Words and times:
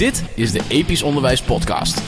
Dit 0.00 0.24
is 0.34 0.52
de 0.52 0.60
Episch 0.68 1.02
Onderwijs 1.02 1.42
Podcast. 1.42 2.02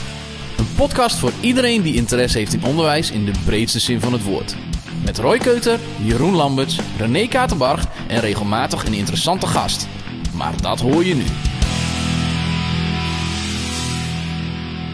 Een 0.58 0.74
podcast 0.76 1.16
voor 1.16 1.32
iedereen 1.40 1.82
die 1.82 1.94
interesse 1.94 2.38
heeft 2.38 2.52
in 2.52 2.64
onderwijs 2.64 3.10
in 3.10 3.24
de 3.24 3.32
breedste 3.44 3.78
zin 3.78 4.00
van 4.00 4.12
het 4.12 4.24
woord. 4.24 4.56
Met 5.04 5.18
Roy 5.18 5.38
Keuter, 5.38 5.78
Jeroen 6.02 6.34
Lamberts, 6.34 6.80
René 6.98 7.26
Katerbarg 7.26 7.86
en 8.08 8.20
regelmatig 8.20 8.86
een 8.86 8.92
interessante 8.92 9.46
gast. 9.46 9.88
Maar 10.34 10.62
dat 10.62 10.80
hoor 10.80 11.04
je 11.04 11.14
nu. 11.14 11.24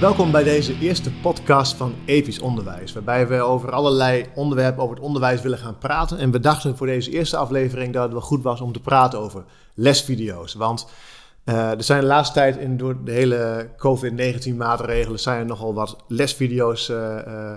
Welkom 0.00 0.30
bij 0.30 0.42
deze 0.42 0.78
eerste 0.78 1.10
podcast 1.12 1.76
van 1.76 1.94
Episch 2.04 2.38
Onderwijs, 2.40 2.92
waarbij 2.92 3.28
we 3.28 3.40
over 3.40 3.72
allerlei 3.72 4.26
onderwerpen 4.34 4.82
over 4.82 4.94
het 4.94 5.04
onderwijs 5.04 5.42
willen 5.42 5.58
gaan 5.58 5.78
praten. 5.78 6.18
En 6.18 6.30
we 6.30 6.40
dachten 6.40 6.76
voor 6.76 6.86
deze 6.86 7.10
eerste 7.10 7.36
aflevering 7.36 7.92
dat 7.92 8.02
het 8.02 8.12
wel 8.12 8.20
goed 8.20 8.42
was 8.42 8.60
om 8.60 8.72
te 8.72 8.80
praten 8.80 9.18
over 9.18 9.44
lesvideo's. 9.74 10.54
Want 10.54 10.86
uh, 11.48 11.70
er 11.70 11.82
zijn 11.82 12.00
de 12.00 12.06
laatste 12.06 12.34
tijd 12.34 12.56
in, 12.56 12.76
door 12.76 13.04
de 13.04 13.12
hele 13.12 13.68
COVID-19 13.76 14.54
maatregelen 14.56 15.20
zijn 15.20 15.38
er 15.40 15.46
nogal 15.46 15.74
wat 15.74 15.96
lesvideo's 16.08 16.88
uh, 16.88 17.16
uh, 17.26 17.52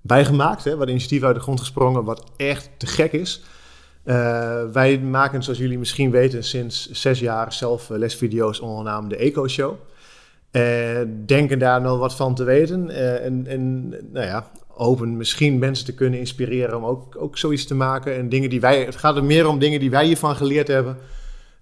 bijgemaakt. 0.00 0.64
Hè, 0.64 0.76
wat 0.76 0.88
initiatief 0.88 1.22
uit 1.22 1.34
de 1.34 1.40
grond 1.40 1.60
gesprongen, 1.60 2.04
wat 2.04 2.24
echt 2.36 2.70
te 2.76 2.86
gek 2.86 3.12
is. 3.12 3.42
wij 4.72 4.98
maken, 4.98 5.42
zoals 5.42 5.58
jullie 5.58 5.78
misschien 5.78 6.10
weten, 6.10 6.44
sinds 6.44 6.90
zes 6.90 7.20
jaar 7.20 7.52
zelf 7.52 7.88
lesvideo's 7.88 8.60
onder 8.60 8.84
de 8.84 8.90
naam 8.90 9.08
de 9.08 9.16
Eco 9.16 9.48
Show. 9.48 9.74
denken 11.26 11.58
daar 11.58 11.80
nog 11.80 11.98
wat 11.98 12.14
van 12.14 12.34
te 12.34 12.44
weten. 12.44 12.90
en, 13.22 13.46
en 13.46 13.88
nou 13.88 14.26
ja, 14.26 14.50
hopen 14.68 15.16
misschien 15.16 15.58
mensen 15.58 15.86
te 15.86 15.94
kunnen 15.94 16.18
inspireren 16.18 16.76
om 16.76 16.84
ook, 16.84 17.16
ook 17.18 17.38
zoiets 17.38 17.66
te 17.66 17.74
maken. 17.74 18.16
En 18.16 18.28
dingen 18.28 18.50
die 18.50 18.60
wij, 18.60 18.84
het 18.84 18.96
gaat 18.96 19.16
er 19.16 19.24
meer 19.24 19.46
om 19.46 19.58
dingen 19.58 19.80
die 19.80 19.90
wij 19.90 20.04
hiervan 20.04 20.36
geleerd 20.36 20.68
hebben 20.68 20.96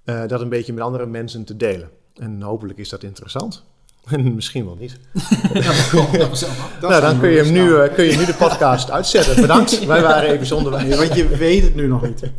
uh, 0.07 0.27
dat 0.27 0.41
een 0.41 0.49
beetje 0.49 0.73
met 0.73 0.83
andere 0.83 1.07
mensen 1.07 1.45
te 1.45 1.57
delen. 1.57 1.91
En 2.15 2.43
hopelijk 2.43 2.79
is 2.79 2.89
dat 2.89 3.03
interessant. 3.03 3.63
En 4.07 4.35
misschien 4.35 4.65
wel 4.65 4.77
niet. 4.81 4.99
nou, 6.81 7.01
dan 7.01 7.21
kun 7.21 7.29
je, 7.29 7.43
hem 7.43 7.53
nu, 7.53 7.69
uh, 7.69 7.95
kun 7.95 8.05
je 8.05 8.17
nu 8.17 8.25
de 8.25 8.35
podcast 8.39 8.91
uitzetten. 8.91 9.41
Bedankt. 9.41 9.85
Wij 9.87 10.03
waren 10.03 10.31
even 10.31 10.47
zonder 10.47 10.73
wij. 10.73 10.97
Want 10.97 11.15
je 11.15 11.29
weet 11.29 11.63
het 11.63 11.75
nu 11.75 11.87
nog 11.87 12.03
niet. 12.03 12.31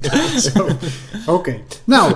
Oké. 0.54 0.76
Okay. 1.26 1.64
Nou, 1.84 2.14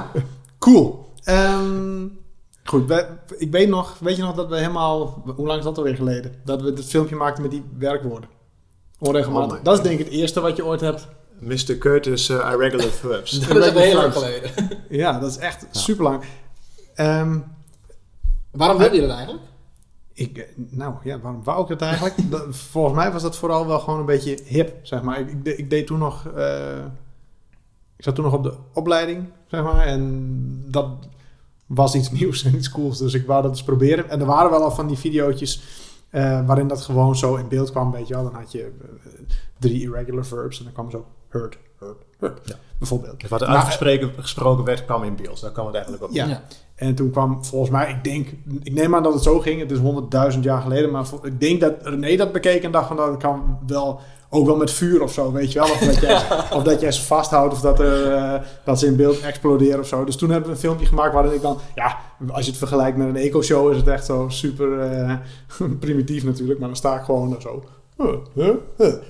cool. 0.60 1.14
Um, 1.26 2.20
goed, 2.64 3.06
ik 3.38 3.52
weet 3.52 3.70
nog, 3.70 3.98
weet 4.00 4.16
je 4.16 4.22
nog 4.22 4.36
dat 4.36 4.50
we 4.50 4.56
helemaal, 4.56 5.24
hoe 5.36 5.48
lang 5.48 5.60
is 5.60 5.66
dat 5.66 5.78
alweer 5.78 5.96
geleden? 5.96 6.36
Dat 6.46 6.62
we 6.62 6.68
het 6.68 6.86
filmpje 6.86 7.16
maakten 7.16 7.42
met 7.42 7.52
die 7.52 7.64
werkwoorden. 7.78 8.30
Onregelmatig. 9.00 9.58
Oh 9.58 9.64
dat 9.64 9.78
is 9.78 9.84
denk 9.84 10.00
ik 10.00 10.06
het 10.06 10.14
eerste 10.14 10.40
wat 10.40 10.56
je 10.56 10.66
ooit 10.66 10.82
hebt 10.82 11.08
Mr. 11.42 11.78
Curtis 11.78 12.30
uh, 12.30 12.38
Irregular 12.38 12.90
Verbs. 12.90 13.40
dat 13.48 13.76
is 13.76 13.84
heel 13.84 13.96
lang 13.96 14.14
geleden. 14.14 14.52
ja, 14.90 15.20
dat 15.20 15.30
is 15.30 15.38
echt 15.38 15.66
super 15.72 16.04
lang. 16.04 16.24
Um, 16.96 17.44
waarom 18.52 18.78
wilde 18.78 18.96
je 18.96 19.02
dat 19.02 19.10
eigenlijk? 19.10 19.44
Ik, 20.14 20.38
eh, 20.38 20.46
nou 20.56 20.96
ja, 21.04 21.20
waarom 21.20 21.44
wou 21.44 21.62
ik 21.62 21.68
dat 21.80 21.82
eigenlijk? 21.82 22.16
volgens 22.50 22.96
mij 22.96 23.12
was 23.12 23.22
dat 23.22 23.38
vooral 23.38 23.68
wel 23.68 23.80
gewoon 23.80 24.00
een 24.00 24.06
beetje 24.06 24.38
hip, 24.46 24.80
zeg 24.82 25.02
maar. 25.02 25.20
Ik, 25.20 25.30
ik, 25.44 25.58
ik 25.58 25.70
deed 25.70 25.88
toen 25.88 26.00
nog... 26.00 26.28
Uh, 26.38 26.86
ik 27.98 28.08
zat 28.08 28.16
toen 28.16 28.24
nog 28.24 28.34
op 28.34 28.44
de 28.44 28.54
opleiding, 28.74 29.30
zeg 29.48 29.64
maar. 29.64 29.86
En 29.86 30.64
dat 30.68 30.88
was 31.66 31.96
iets 31.96 32.12
nieuws 32.12 32.44
en 32.44 32.56
iets 32.56 32.72
cools. 32.72 32.98
Dus 32.98 33.14
ik 33.14 33.26
wou 33.26 33.42
dat 33.42 33.52
eens 33.52 33.64
proberen. 33.64 34.10
En 34.10 34.20
er 34.20 34.26
waren 34.26 34.52
wel 34.52 34.64
al 34.64 34.72
van 34.72 34.88
die 34.88 34.98
video's 34.98 35.62
uh, 36.12 36.46
waarin 36.46 36.68
dat 36.68 36.82
gewoon 36.82 37.16
zo 37.16 37.36
in 37.36 37.48
beeld 37.48 37.72
kwam, 37.72 37.92
weet 37.92 38.08
je 38.08 38.14
wel. 38.14 38.24
Dan 38.24 38.34
had 38.34 38.52
je 38.52 38.72
uh, 38.82 39.12
drie 39.60 39.82
irregular 39.82 40.26
verbs 40.26 40.58
en 40.58 40.64
dan 40.64 40.74
kwam 40.74 40.92
zo 40.92 41.06
hurt, 41.32 41.58
hurt, 41.80 41.98
hurt. 42.20 42.40
Ja. 42.44 42.56
Bijvoorbeeld. 42.78 43.28
Wat 43.28 43.42
er 43.42 43.48
uitgesproken 43.48 44.12
gesproken 44.18 44.64
werd, 44.64 44.86
kwam 44.86 45.04
in 45.04 45.16
beeld. 45.16 45.42
Daar 45.42 45.52
kwam 45.52 45.66
het 45.66 45.76
eigenlijk 45.76 46.04
op. 46.04 46.12
Ja. 46.12 46.26
ja. 46.26 46.42
En 46.76 46.96
toen 46.96 47.12
kwam 47.12 47.46
volgens 47.46 47.72
mij, 47.72 47.90
ik 47.90 48.04
denk, 48.04 48.28
ik 48.64 48.74
neem 48.74 48.96
aan 48.96 49.04
dat 49.04 49.14
het 49.14 49.24
zo 49.24 49.40
ging. 49.40 49.60
Het 49.60 49.72
is 49.72 49.78
honderdduizend 49.78 50.44
jaar 50.44 50.62
geleden. 50.62 50.92
Maar 50.92 51.06
ik 51.24 51.40
denk 51.40 51.62
dat 51.62 51.74
René 51.82 52.16
dat 52.16 52.32
bekeek 52.32 52.64
en 52.64 52.72
dacht 52.72 52.88
van 52.88 52.96
dat 52.96 53.06
nou, 53.06 53.20
kan 53.20 53.60
wel 53.68 54.00
ook 54.34 54.46
wel 54.46 54.56
met 54.56 54.72
vuur 54.72 55.02
of 55.02 55.14
zo, 55.14 55.32
weet 55.32 55.52
je 55.52 55.60
wel. 55.60 55.72
Of 55.72 55.78
dat 55.80 56.00
jij, 56.00 56.22
of 56.58 56.64
dat 56.64 56.82
jij 56.82 56.92
ze 56.92 57.02
vasthoudt 57.02 57.54
of 57.54 57.62
dat, 57.62 57.80
er, 57.80 58.12
uh, 58.12 58.34
dat 58.64 58.80
ze 58.80 58.86
in 58.86 58.96
beeld 58.96 59.20
exploderen 59.20 59.80
of 59.80 59.88
zo. 59.88 60.04
Dus 60.04 60.16
toen 60.16 60.30
hebben 60.30 60.50
we 60.50 60.56
een 60.56 60.62
filmpje 60.62 60.86
gemaakt 60.86 61.14
waarin 61.14 61.34
ik 61.34 61.42
dan... 61.42 61.58
Ja, 61.76 61.98
als 62.32 62.44
je 62.46 62.50
het 62.50 62.60
vergelijkt 62.60 62.98
met 62.98 63.08
een 63.08 63.16
eco-show 63.16 63.72
is 63.72 63.78
het 63.78 63.88
echt 63.88 64.06
zo 64.06 64.30
super 64.30 64.94
uh, 64.94 65.16
primitief 65.80 66.24
natuurlijk. 66.24 66.60
Maar 66.60 66.68
dan 66.68 66.78
sta 66.78 66.96
ik 66.96 67.04
gewoon 67.04 67.36
zo 67.40 67.64
Huh, 68.34 68.56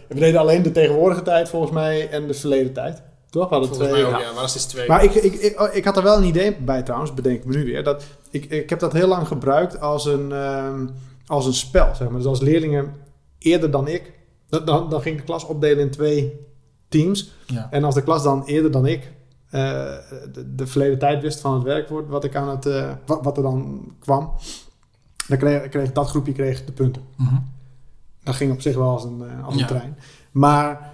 we 0.08 0.16
deden 0.16 0.40
alleen 0.40 0.62
de 0.62 0.72
tegenwoordige 0.72 1.22
tijd 1.22 1.50
volgens 1.50 1.72
mij 1.72 2.10
en 2.10 2.28
de 2.28 2.34
verleden 2.34 2.74
tijd. 2.74 3.02
Toch? 3.30 3.50
We 3.50 3.56
hadden 3.56 3.72
twee. 3.72 4.06
Ook, 4.06 4.12
ja. 4.12 4.32
maar 4.32 4.42
dat 4.42 4.56
is 4.56 4.66
twee. 4.66 4.88
Maar 4.88 5.04
ik, 5.04 5.14
ik, 5.14 5.34
ik, 5.34 5.60
ik, 5.74 5.86
had 5.86 5.98
er 5.98 6.04
wel 6.04 6.18
een 6.18 6.24
idee 6.24 6.56
bij 6.56 6.84
trouwens, 6.84 7.14
bedenk 7.14 7.38
ik 7.38 7.46
me 7.46 7.56
nu 7.56 7.66
weer. 7.66 7.84
Dat, 7.84 8.04
ik, 8.30 8.46
ik 8.46 8.70
heb 8.70 8.80
dat 8.80 8.94
heel 8.94 9.08
lang 9.08 9.28
gebruikt 9.28 9.80
als 9.80 10.06
een, 10.06 10.32
um, 10.32 10.90
als 11.26 11.46
een 11.46 11.54
spel. 11.54 11.96
Zeg 11.96 12.08
maar. 12.08 12.18
Dus 12.18 12.28
als 12.28 12.40
leerlingen 12.40 12.96
eerder 13.38 13.72
dan 13.72 13.88
ik, 13.88 14.14
dan, 14.50 14.90
dan 14.90 15.02
ging 15.02 15.18
de 15.18 15.24
klas 15.24 15.46
opdelen 15.46 15.80
in 15.80 15.92
twee 15.92 16.48
teams. 16.90 17.32
Ja. 17.46 17.68
En 17.72 17.84
als 17.84 17.96
de 17.96 18.04
klas 18.04 18.24
dan 18.24 18.46
eerder 18.46 18.72
dan 18.72 18.86
ik 18.86 19.12
uh, 19.52 19.62
de, 20.34 20.56
de, 20.56 20.68
verleden 20.68 21.00
tijd 21.00 21.22
wist 21.22 21.40
van 21.40 21.54
het 21.54 21.64
werkwoord, 21.64 22.08
wat, 22.08 22.24
ik 22.24 22.36
aan 22.36 22.50
het, 22.50 22.66
uh, 22.66 22.92
wat, 23.06 23.24
wat, 23.24 23.38
er 23.38 23.44
dan 23.44 23.92
kwam, 24.00 24.34
dan 25.28 25.38
kreeg, 25.38 25.70
kreeg 25.70 25.92
dat 25.92 26.10
groepje 26.10 26.32
kreeg 26.32 26.66
de 26.66 26.72
punten. 26.72 27.02
Mm 27.18 27.28
-hmm 27.28 27.60
dat 28.24 28.36
ging 28.36 28.52
op 28.52 28.62
zich 28.62 28.76
wel 28.76 28.90
als 28.90 29.04
een, 29.04 29.22
uh, 29.22 29.46
als 29.46 29.56
een 29.56 29.68
trein. 29.68 29.98
Maar 30.32 30.92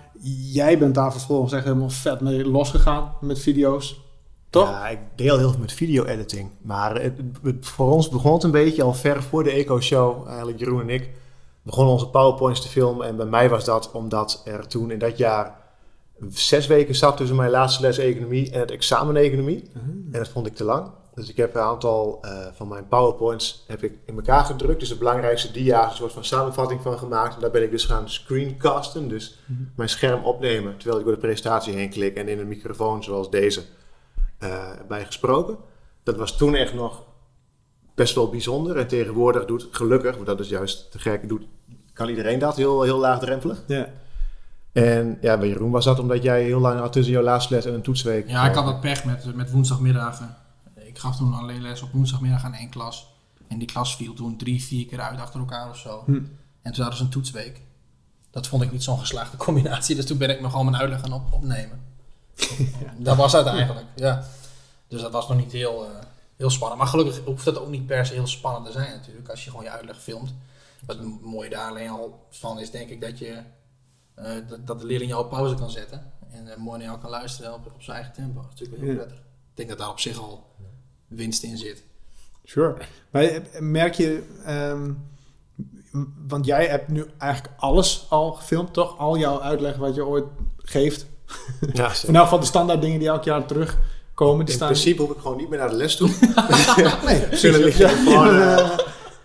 jij 0.52 0.78
bent 0.78 0.96
daar 0.96 1.12
vervolgens 1.12 1.54
echt 1.54 1.64
helemaal 1.64 1.90
vet 1.90 2.22
mee 2.22 2.46
losgegaan 2.46 3.12
met 3.22 3.40
video's. 3.40 4.06
Toch? 4.50 4.70
Ja, 4.70 4.88
ik 4.88 5.00
deel 5.16 5.38
heel 5.38 5.52
veel 5.52 5.60
met 5.60 5.72
video-editing. 5.72 6.50
Maar 6.62 7.02
het, 7.02 7.14
voor 7.60 7.92
ons 7.92 8.10
begon 8.10 8.34
het 8.34 8.44
een 8.44 8.52
beetje 8.52 8.84
al 8.84 8.94
ver 8.94 9.24
voor 9.24 9.44
de 9.44 9.52
Eco-show. 9.52 10.28
Eigenlijk 10.28 10.60
Jeroen 10.60 10.82
en 10.82 10.90
ik 10.90 11.10
begonnen 11.62 11.94
onze 11.94 12.10
PowerPoints 12.10 12.62
te 12.62 12.68
filmen. 12.68 13.08
En 13.08 13.16
bij 13.16 13.26
mij 13.26 13.50
was 13.50 13.66
dat 13.66 13.92
omdat 13.92 14.42
er 14.46 14.68
toen 14.68 14.92
in 14.92 15.00
dat 15.00 15.18
jaar 15.18 15.56
zes 16.30 16.68
weken 16.68 16.96
zat 16.96 17.18
tussen 17.18 17.36
mijn 17.36 17.52
laatste 17.52 17.82
les 17.82 17.98
economie 17.98 18.52
en 18.52 18.60
het 18.60 18.72
examen 18.72 19.16
economie. 19.16 19.64
Mhm. 19.74 19.90
En 19.90 20.20
dat 20.20 20.30
vond 20.30 20.48
ik 20.48 20.56
te 20.56 20.64
lang. 20.64 20.92
Dus 21.18 21.30
ik 21.30 21.38
heb 21.38 21.56
een 21.56 21.62
aantal 21.62 22.20
uh, 22.26 22.32
van 22.54 22.68
mijn 22.68 22.88
PowerPoints 22.88 23.64
heb 23.68 23.84
ik 23.84 23.94
in 24.06 24.16
elkaar 24.16 24.46
gedrukt. 24.46 24.80
Dus 24.80 24.90
de 24.90 24.98
belangrijkste 24.98 25.52
dia's, 25.52 25.90
een 25.90 25.98
soort 25.98 26.14
van 26.14 26.26
samenvatting 26.26 26.82
van 26.82 26.98
gemaakt. 26.98 27.36
En 27.36 27.42
daar 27.42 27.52
ben 27.52 27.64
ik 27.64 27.72
dus 27.72 27.86
gaan 27.86 28.10
screencasten. 28.10 29.08
Dus 29.08 29.40
mm 29.46 29.56
-hmm. 29.56 29.72
mijn 29.76 29.90
scherm 29.90 30.24
opnemen 30.24 30.78
terwijl 30.78 31.00
ik 31.00 31.06
door 31.06 31.14
de 31.14 31.22
presentatie 31.22 31.74
heen 31.74 31.90
klik. 31.90 32.16
En 32.16 32.28
in 32.28 32.40
een 32.40 32.48
microfoon 32.48 33.04
zoals 33.04 33.30
deze 33.30 33.64
uh, 34.44 34.70
bij 34.88 35.06
gesproken. 35.06 35.58
Dat 36.04 36.16
was 36.16 36.38
toen 36.38 36.56
echt 36.56 36.74
nog 36.74 37.04
best 37.96 38.16
wel 38.16 38.30
bijzonder. 38.30 38.78
En 38.78 38.88
tegenwoordig 38.88 39.46
doet 39.46 39.68
gelukkig, 39.72 40.16
want 40.16 40.28
dat 40.28 40.40
is 40.40 40.50
juist 40.50 40.92
te 40.92 41.00
gek, 41.00 41.30
doet, 41.30 41.44
kan 41.94 42.10
iedereen 42.10 42.40
dat 42.40 42.56
heel, 42.56 42.82
heel 42.82 43.00
laagdrempelig. 43.00 43.64
Ja. 43.68 43.76
Yeah. 43.76 43.88
En 44.72 45.18
ja, 45.22 45.38
bij 45.38 45.48
Jeroen 45.48 45.72
was 45.72 45.86
dat 45.86 46.00
omdat 46.00 46.24
jij 46.24 46.44
heel 46.44 46.60
lang 46.60 46.80
had 46.80 46.94
tussen 46.94 47.14
jouw 47.14 47.24
laatste 47.24 47.54
les 47.54 47.66
en 47.66 47.74
een 47.74 47.82
toetsweek. 47.82 48.30
Ja, 48.30 48.50
ik 48.50 48.56
had 48.56 48.66
wat 48.66 48.82
pech 48.82 49.06
met, 49.06 49.36
met 49.36 49.52
woensdagmiddagen 49.52 50.46
ik 50.98 51.04
gaf 51.04 51.18
toen 51.18 51.34
alleen 51.34 51.62
les 51.62 51.82
op 51.82 51.92
woensdagmiddag 51.92 52.44
aan 52.44 52.54
één 52.54 52.70
klas. 52.70 53.08
En 53.48 53.58
die 53.58 53.68
klas 53.68 53.96
viel 53.96 54.14
toen 54.14 54.38
drie, 54.38 54.64
vier 54.64 54.86
keer 54.86 55.02
uit 55.02 55.20
achter 55.20 55.40
elkaar 55.40 55.70
of 55.70 55.78
zo. 55.78 56.04
Hm. 56.06 56.12
En 56.62 56.72
toen 56.72 56.82
hadden 56.82 56.98
ze 56.98 57.04
een 57.04 57.10
toetsweek. 57.10 57.62
Dat 58.30 58.48
vond 58.48 58.64
ik 58.64 58.72
niet 58.72 58.84
zo'n 58.84 59.00
geslaagde 59.00 59.38
combinatie. 59.38 59.96
Dus 59.96 60.06
toen 60.06 60.18
ben 60.18 60.30
ik 60.30 60.42
me 60.42 60.50
gewoon 60.50 60.66
mijn 60.66 60.78
uitleg 60.78 61.00
gaan 61.00 61.14
op 61.14 61.34
opnemen. 61.34 61.82
Dat 62.98 63.18
was 63.18 63.34
het 63.34 63.46
eigenlijk, 63.46 63.88
ja. 63.96 64.28
Dus 64.88 65.02
dat 65.02 65.12
was 65.12 65.28
nog 65.28 65.38
niet 65.38 65.52
heel, 65.52 65.84
uh, 65.84 65.90
heel 66.36 66.50
spannend. 66.50 66.80
Maar 66.80 66.90
gelukkig 66.90 67.26
hoeft 67.26 67.46
dat 67.46 67.60
ook 67.60 67.70
niet 67.70 67.86
per 67.86 68.06
se 68.06 68.14
heel 68.14 68.28
spannend 68.28 68.66
te 68.66 68.72
zijn 68.72 68.92
natuurlijk. 68.92 69.30
Als 69.30 69.44
je 69.44 69.50
gewoon 69.50 69.66
je 69.66 69.72
uitleg 69.72 70.02
filmt. 70.02 70.34
Wat 70.86 70.98
het 70.98 71.22
mooie 71.22 71.50
daar 71.50 71.70
alleen 71.70 71.90
al 71.90 72.26
van 72.30 72.60
is 72.60 72.72
denk 72.72 72.90
ik 72.90 73.02
dat 73.02 73.20
je... 73.20 73.42
Uh, 74.20 74.26
dat, 74.48 74.68
dat, 74.68 74.80
de 74.80 74.86
leerling 74.86 75.12
jou 75.12 75.24
op 75.24 75.30
pauze 75.30 75.56
kan 75.56 75.70
zetten. 75.70 76.12
En 76.30 76.46
uh, 76.46 76.56
mooi 76.56 76.78
naar 76.78 76.88
jou 76.88 77.00
kan 77.00 77.10
luisteren 77.10 77.54
op, 77.54 77.66
op 77.66 77.82
zijn 77.82 77.98
eigen 77.98 78.14
tempo. 78.14 78.42
Dat 78.42 78.54
is 78.54 78.60
natuurlijk 78.60 78.82
heel 78.82 78.96
prettig. 78.96 79.18
Ik 79.18 79.54
denk 79.54 79.70
dat 79.70 79.78
daar 79.78 79.90
op 79.90 80.00
zich 80.00 80.20
al 80.20 80.56
winst 81.08 81.44
in 81.44 81.58
zit. 81.58 81.84
Sure. 82.44 82.76
Maar 83.10 83.24
eh, 83.24 83.42
merk 83.60 83.94
je, 83.94 84.24
um, 84.50 84.98
want 86.28 86.46
jij 86.46 86.66
hebt 86.66 86.88
nu 86.88 87.06
eigenlijk 87.18 87.54
alles 87.58 88.06
al 88.10 88.32
gefilmd, 88.32 88.74
toch? 88.74 88.98
Al 88.98 89.18
jouw 89.18 89.42
uitleg 89.42 89.76
wat 89.76 89.96
je 89.96 90.06
ooit 90.06 90.26
geeft. 90.58 91.06
Ja, 91.74 91.92
in 92.08 92.16
elk 92.16 92.24
geval 92.24 92.40
de 92.40 92.46
standaard 92.46 92.82
dingen 92.82 93.00
die 93.00 93.08
elk 93.08 93.24
jaar 93.24 93.46
terugkomen. 93.46 94.46
Die 94.46 94.48
in 94.48 94.54
staan... 94.54 94.68
principe 94.68 95.02
hoef 95.02 95.12
ik 95.12 95.18
gewoon 95.22 95.38
niet 95.38 95.50
meer 95.50 95.60
naar 95.60 95.70
de 95.70 95.76
les 95.76 95.96
toe. 95.96 96.10
nee, 97.06 97.24
zullen 97.32 97.60
liggen. 97.60 97.90
Gewoon, 97.90 98.36
uh, 98.36 98.70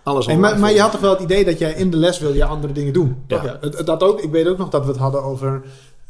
alles 0.03 0.25
hey, 0.25 0.37
maar, 0.37 0.59
maar, 0.59 0.73
je 0.73 0.79
had 0.79 0.91
toch 0.91 1.01
wel 1.01 1.11
het 1.11 1.21
idee 1.21 1.45
dat 1.45 1.59
jij 1.59 1.73
in 1.73 1.91
de 1.91 1.97
les 1.97 2.19
wil 2.19 2.33
je 2.33 2.45
andere 2.45 2.73
dingen 2.73 2.93
doen? 2.93 3.23
Ja. 3.27 3.43
ja. 3.43 3.83
Dat 3.83 4.03
ook, 4.03 4.21
ik 4.21 4.31
weet 4.31 4.47
ook 4.47 4.57
nog 4.57 4.69
dat 4.69 4.85
we 4.85 4.91
het 4.91 4.99
hadden 4.99 5.23
over 5.23 5.61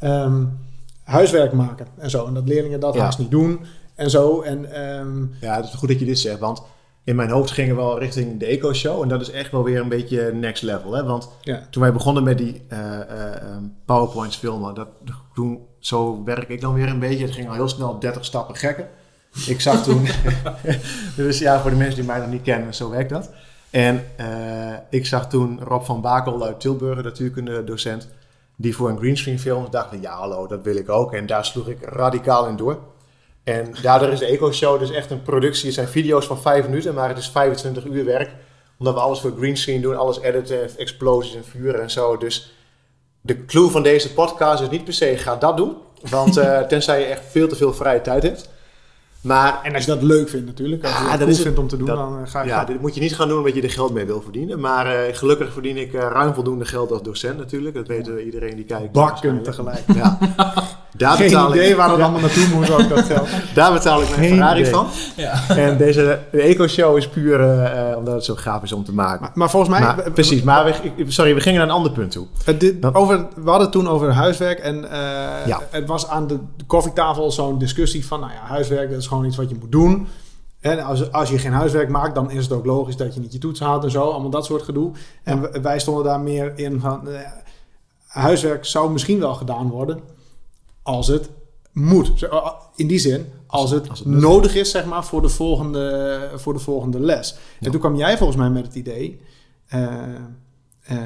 um, 0.02 0.58
huiswerk 1.04 1.52
maken 1.52 1.86
en 1.98 2.10
zo. 2.10 2.26
En 2.26 2.34
dat 2.34 2.48
leerlingen 2.48 2.80
dat 2.80 2.94
ja. 2.94 3.00
haast 3.00 3.18
niet 3.18 3.30
doen 3.30 3.60
en 3.94 4.10
zo. 4.10 4.40
En, 4.40 4.88
um... 5.00 5.34
Ja, 5.40 5.56
het 5.56 5.64
is 5.64 5.74
goed 5.74 5.88
dat 5.88 5.98
je 5.98 6.04
dit 6.04 6.18
zegt, 6.18 6.38
want 6.38 6.62
in 7.04 7.16
mijn 7.16 7.30
hoofd 7.30 7.50
gingen 7.50 7.76
we 7.76 7.82
wel 7.82 7.98
richting 7.98 8.40
de 8.40 8.46
Eco-show. 8.46 9.02
En 9.02 9.08
dat 9.08 9.20
is 9.20 9.30
echt 9.30 9.50
wel 9.50 9.64
weer 9.64 9.80
een 9.80 9.88
beetje 9.88 10.32
next 10.32 10.62
level. 10.62 10.92
Hè? 10.92 11.04
Want 11.04 11.28
ja. 11.42 11.66
toen 11.70 11.82
wij 11.82 11.92
begonnen 11.92 12.22
met 12.22 12.38
die 12.38 12.62
uh, 12.72 12.78
uh, 12.78 13.56
PowerPoints 13.84 14.36
filmen, 14.36 14.74
dat, 14.74 14.88
toen, 15.34 15.60
zo 15.78 16.24
werk 16.24 16.48
ik 16.48 16.60
dan 16.60 16.74
weer 16.74 16.88
een 16.88 16.98
beetje. 16.98 17.24
Het 17.24 17.34
ging 17.34 17.48
al 17.48 17.54
heel 17.54 17.68
snel 17.68 17.98
30 17.98 18.24
stappen 18.24 18.56
gekker. 18.56 18.88
Ik 19.46 19.60
zag 19.60 19.82
toen... 19.82 20.06
dus 21.16 21.38
ja, 21.38 21.60
voor 21.60 21.70
de 21.70 21.76
mensen 21.76 21.96
die 21.96 22.04
mij 22.04 22.18
nog 22.18 22.30
niet 22.30 22.42
kennen, 22.42 22.74
zo 22.74 22.90
werkt 22.90 23.10
dat. 23.10 23.30
En 23.70 24.04
eh, 24.16 24.72
ik 24.90 25.06
zag 25.06 25.28
toen 25.28 25.60
Rob 25.60 25.84
van 25.84 26.00
Bakel 26.00 26.44
uit 26.44 26.60
Tilburg, 26.60 27.02
natuurkunde 27.02 27.64
docent, 27.64 28.08
die 28.56 28.76
voor 28.76 28.88
een 28.88 28.98
greenscreen 28.98 29.38
film 29.38 29.66
dacht, 29.70 29.88
ja 30.00 30.16
hallo, 30.16 30.46
dat 30.46 30.62
wil 30.62 30.76
ik 30.76 30.88
ook. 30.88 31.12
En 31.12 31.26
daar 31.26 31.44
sloeg 31.44 31.68
ik 31.68 31.78
radicaal 31.82 32.48
in 32.48 32.56
door. 32.56 32.78
En 33.44 33.74
daardoor 33.82 34.08
is 34.08 34.18
de 34.18 34.26
Eco 34.26 34.52
Show 34.52 34.78
dus 34.78 34.90
echt 34.90 35.10
een 35.10 35.22
productie. 35.22 35.64
Het 35.66 35.74
zijn 35.74 35.88
video's 35.88 36.26
van 36.26 36.40
5 36.40 36.64
minuten, 36.68 36.94
maar 36.94 37.08
het 37.08 37.18
is 37.18 37.28
25 37.28 37.84
uur 37.84 38.04
werk. 38.04 38.30
Omdat 38.78 38.94
we 38.94 39.00
alles 39.00 39.20
voor 39.20 39.32
greenscreen 39.38 39.80
doen, 39.80 39.96
alles 39.96 40.20
editen, 40.20 40.78
explosies 40.78 41.34
en 41.34 41.44
vuren 41.44 41.82
en 41.82 41.90
zo. 41.90 42.16
Dus 42.16 42.54
de 43.20 43.44
clue 43.44 43.70
van 43.70 43.82
deze 43.82 44.12
podcast 44.12 44.62
is 44.62 44.68
niet 44.68 44.84
per 44.84 44.92
se, 44.94 45.16
ga 45.16 45.36
dat 45.36 45.56
doen. 45.56 45.76
Want 46.10 46.38
uh, 46.38 46.58
tenzij 46.72 46.98
je 47.00 47.04
echt 47.06 47.22
veel 47.30 47.48
te 47.48 47.56
veel 47.56 47.74
vrije 47.74 48.00
tijd 48.00 48.22
hebt. 48.22 48.48
Maar, 49.20 49.60
en 49.62 49.74
als 49.74 49.84
je 49.84 49.90
dat 49.90 50.02
leuk 50.02 50.28
vindt 50.28 50.46
natuurlijk, 50.46 50.82
als 50.84 50.92
je 50.92 50.98
Ah, 50.98 51.10
dat 51.10 51.18
dat 51.18 51.28
is 51.28 51.34
vindt 51.40 51.50
het. 51.50 51.58
om 51.58 51.68
te 51.68 51.76
doen, 51.76 51.86
Dat- 51.86 51.96
dan 51.96 52.22
eh, 52.24 52.30
ga 52.30 52.42
je 52.42 52.48
ja, 52.48 52.64
dit 52.64 52.80
moet 52.80 52.94
je 52.94 53.00
niet 53.00 53.14
gaan 53.14 53.28
doen 53.28 53.38
omdat 53.38 53.54
je 53.54 53.62
er 53.62 53.70
geld 53.70 53.92
mee 53.92 54.04
wil 54.04 54.22
verdienen. 54.22 54.60
Maar 54.60 54.86
eh, 54.86 55.14
gelukkig 55.16 55.52
verdien 55.52 55.76
ik 55.76 55.92
eh, 55.94 56.00
ruim 56.00 56.34
voldoende 56.34 56.64
geld 56.64 56.92
als 56.92 57.02
docent 57.02 57.38
natuurlijk. 57.38 57.74
Dat 57.74 57.86
weet 57.86 58.08
eh, 58.08 58.24
iedereen 58.24 58.56
die 58.56 58.64
kijkt. 58.64 58.92
bakken 58.92 59.42
tegelijk. 59.42 59.82
Ja. 59.94 60.18
Daar 60.96 61.16
Geen 61.16 61.26
betaal 61.28 61.54
idee 61.54 61.68
ik, 61.70 61.76
waar 61.76 61.90
het 61.90 62.00
allemaal 62.00 62.20
naartoe 62.20 62.46
moet, 62.54 62.70
ook 62.70 62.88
dat 62.88 63.04
geld. 63.04 63.28
daar 63.54 63.72
betaal 63.72 64.02
ik 64.02 64.08
mijn 64.16 64.28
Ferrari 64.28 64.60
idee. 64.60 64.72
van. 64.72 64.86
Ja. 65.16 65.48
En 65.48 65.76
deze 65.76 66.18
de 66.30 66.40
Eco 66.40 66.66
Show 66.66 66.96
is 66.96 67.08
puur 67.08 67.40
eh, 67.40 67.90
eh, 67.90 67.96
omdat 67.98 68.14
het 68.14 68.24
zo 68.24 68.34
gaaf 68.34 68.62
is 68.62 68.72
om 68.72 68.84
te 68.84 68.92
maken. 68.92 69.20
Maar, 69.20 69.30
maar 69.34 69.50
volgens 69.50 69.70
mij... 69.70 69.80
Maar, 69.80 70.10
precies, 70.10 70.42
maar 70.42 70.64
we, 70.96 71.04
sorry, 71.12 71.34
we 71.34 71.40
gingen 71.40 71.58
naar 71.58 71.68
een 71.68 71.74
ander 71.74 71.92
punt 71.92 72.10
toe. 72.10 72.26
Dit- 72.58 72.82
Dan- 72.82 72.94
over, 72.94 73.16
we 73.34 73.42
hadden 73.50 73.60
het 73.62 73.72
toen 73.72 73.88
over 73.88 74.12
huiswerk 74.12 74.58
en 74.58 74.90
eh, 74.90 74.98
Ja. 75.46 75.60
het 75.70 75.86
was 75.88 76.08
aan 76.08 76.26
de 76.26 76.38
koffietafel 76.66 77.30
zo'n 77.32 77.58
discussie 77.58 78.06
van, 78.06 78.20
nou 78.20 78.32
ja, 78.32 78.40
huiswerk 78.46 78.90
dat 78.90 78.98
is 78.98 79.06
gewoon 79.06 79.24
iets 79.24 79.36
wat 79.36 79.48
je 79.50 79.56
moet 79.60 79.72
doen. 79.72 80.06
En 80.60 80.84
als, 80.84 81.12
als 81.12 81.30
je 81.30 81.38
geen 81.38 81.52
huiswerk 81.52 81.88
maakt, 81.88 82.14
dan 82.14 82.30
is 82.30 82.42
het 82.44 82.52
ook 82.52 82.66
logisch 82.66 82.96
dat 82.96 83.14
je 83.14 83.20
niet 83.20 83.32
je 83.32 83.38
toets 83.38 83.60
haalt 83.60 83.84
en 83.84 83.90
zo, 83.90 84.00
allemaal 84.10 84.30
dat 84.30 84.44
soort 84.44 84.62
gedoe. 84.62 84.90
En 85.22 85.62
wij 85.62 85.78
stonden 85.78 86.04
daar 86.04 86.20
meer 86.20 86.52
in 86.56 86.80
van, 86.80 87.08
eh, 87.08 87.14
huiswerk 88.06 88.64
zou 88.64 88.92
misschien 88.92 89.18
wel 89.20 89.34
gedaan 89.34 89.68
worden 89.68 90.00
als 90.84 91.06
het 91.06 91.30
moet. 91.72 92.28
In 92.76 92.86
die 92.86 92.98
zin, 92.98 93.26
als 93.46 93.70
het, 93.70 93.88
als 93.88 93.98
het 93.98 94.08
nuttig 94.08 94.28
nodig 94.28 94.54
is, 94.54 94.70
zeg 94.70 94.84
maar, 94.84 95.04
voor 95.04 95.22
de 95.22 95.28
volgende, 95.28 96.30
voor 96.34 96.52
de 96.52 96.58
volgende 96.58 97.00
les. 97.00 97.30
Ja. 97.30 97.66
En 97.66 97.70
toen 97.70 97.80
kwam 97.80 97.96
jij 97.96 98.16
volgens 98.16 98.38
mij 98.38 98.50
met 98.50 98.66
het 98.66 98.74
idee, 98.74 99.20
eh, 99.66 99.92
eh, 100.82 100.98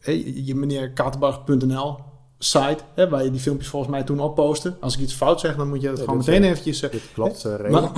eh, 0.00 0.46
je 0.46 0.54
meneer 0.54 0.90
Katerbarg.nl 0.90 1.98
site, 2.38 2.78
hè, 2.94 3.08
waar 3.08 3.24
je 3.24 3.30
die 3.30 3.40
filmpjes 3.40 3.68
volgens 3.68 3.92
mij 3.92 4.02
toen 4.02 4.20
op 4.20 4.34
postte. 4.34 4.76
Als 4.80 4.94
ik 4.94 5.00
iets 5.00 5.14
fout 5.14 5.40
zeg, 5.40 5.56
dan 5.56 5.68
moet 5.68 5.80
je 5.80 5.88
het 5.88 5.98
Ja, 5.98 6.04
gewoon 6.04 6.18
meteen 6.18 6.44
eventjes... 6.44 6.80
Dit 6.80 7.12
klopt, 7.14 7.44
uh, 7.44 7.70
maar, 7.70 7.90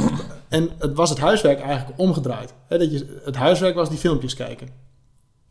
en 0.49 0.71
het 0.79 0.95
was 0.95 1.11
het 1.11 1.19
huiswerk 1.19 1.61
eigenlijk 1.61 1.99
omgedraaid. 1.99 2.55
Hè, 2.67 2.79
dat 2.79 2.93
je, 2.93 3.21
het 3.25 3.37
huiswerk 3.37 3.75
was 3.75 3.89
die 3.89 3.99
filmpjes 3.99 4.35
kijken. 4.35 4.69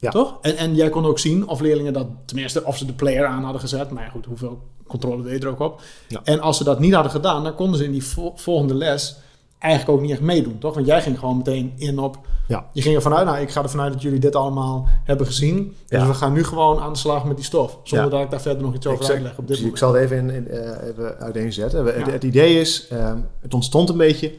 Ja. 0.04 0.10
Toch? 0.12 0.38
En, 0.42 0.58
en 0.58 0.76
jij 0.76 0.90
kon 0.90 1.06
ook 1.06 1.20
zien 1.20 1.48
of 1.48 1.60
leerlingen 1.60 1.94
dat, 1.94 2.08
tenminste, 2.26 2.64
of 2.64 2.78
ze 2.78 2.86
de 2.86 2.94
player 2.94 3.26
aan 3.26 3.44
hadden 3.44 3.62
gezet. 3.62 3.90
Maar 3.92 4.04
ja, 4.04 4.10
goed, 4.10 4.26
hoeveel 4.26 4.62
controle 4.88 5.24
deed 5.24 5.44
er 5.44 5.50
ook 5.50 5.60
op. 5.60 5.82
Ja. 6.08 6.22
En 6.24 6.40
als 6.40 6.58
ze 6.58 6.64
dat 6.64 6.80
niet 6.80 6.94
hadden 6.94 7.12
gedaan, 7.12 7.44
dan 7.44 7.56
konden 7.56 7.78
ze 7.78 7.86
in 7.86 7.92
die 7.92 8.04
vol- 8.06 8.34
volgende 8.36 8.74
les 8.74 9.16
eigenlijk 9.60 9.98
ook 9.98 10.02
niet 10.04 10.12
echt 10.12 10.22
meedoen, 10.22 10.58
toch? 10.58 10.74
Want 10.74 10.86
jij 10.86 11.02
ging 11.02 11.20
gewoon 11.20 11.38
meteen 11.38 11.74
in 11.76 12.00
op... 12.00 12.18
Ja. 12.48 12.66
Je 12.74 12.82
ging 12.82 12.96
ervan 12.96 13.14
uit, 13.14 13.26
nou, 13.26 13.38
ik 13.40 13.50
ga 13.50 13.64
ervan 13.64 13.82
uit 13.82 13.94
dat 13.94 14.02
jullie 14.02 14.20
dit 14.20 14.36
allemaal 14.36 14.88
hebben 15.04 15.26
gezien. 15.26 15.76
Dus 15.88 16.00
Ja. 16.00 16.08
we 16.08 16.14
gaan 16.14 16.34
nu 16.34 16.44
gewoon 16.44 16.80
aan 16.80 16.94
de 16.94 17.00
slag 17.00 17.26
met 17.26 17.36
die 17.36 17.46
stof. 17.46 17.80
Zonder 17.84 18.06
Ja. 18.08 18.12
dat 18.14 18.22
ik 18.24 18.32
daar 18.32 18.42
verder 18.42 18.64
nog 18.64 18.74
iets 18.74 18.88
over 18.88 19.10
uitleg 19.10 19.38
op 19.38 19.48
dit 19.48 19.58
dus 19.58 19.66
ik 19.66 19.78
zal 19.78 19.94
het 19.94 20.04
even, 20.04 20.18
in, 20.18 20.30
in, 20.30 20.48
eh, 20.48 20.88
even 20.88 21.18
uiteenzetten. 21.20 21.86
Het, 21.86 22.12
het 22.12 22.24
idee 22.24 22.60
is, 22.60 22.88
ehm, 22.88 23.18
het 23.42 23.54
ontstond 23.54 23.90
een 23.90 23.98
beetje 23.98 24.34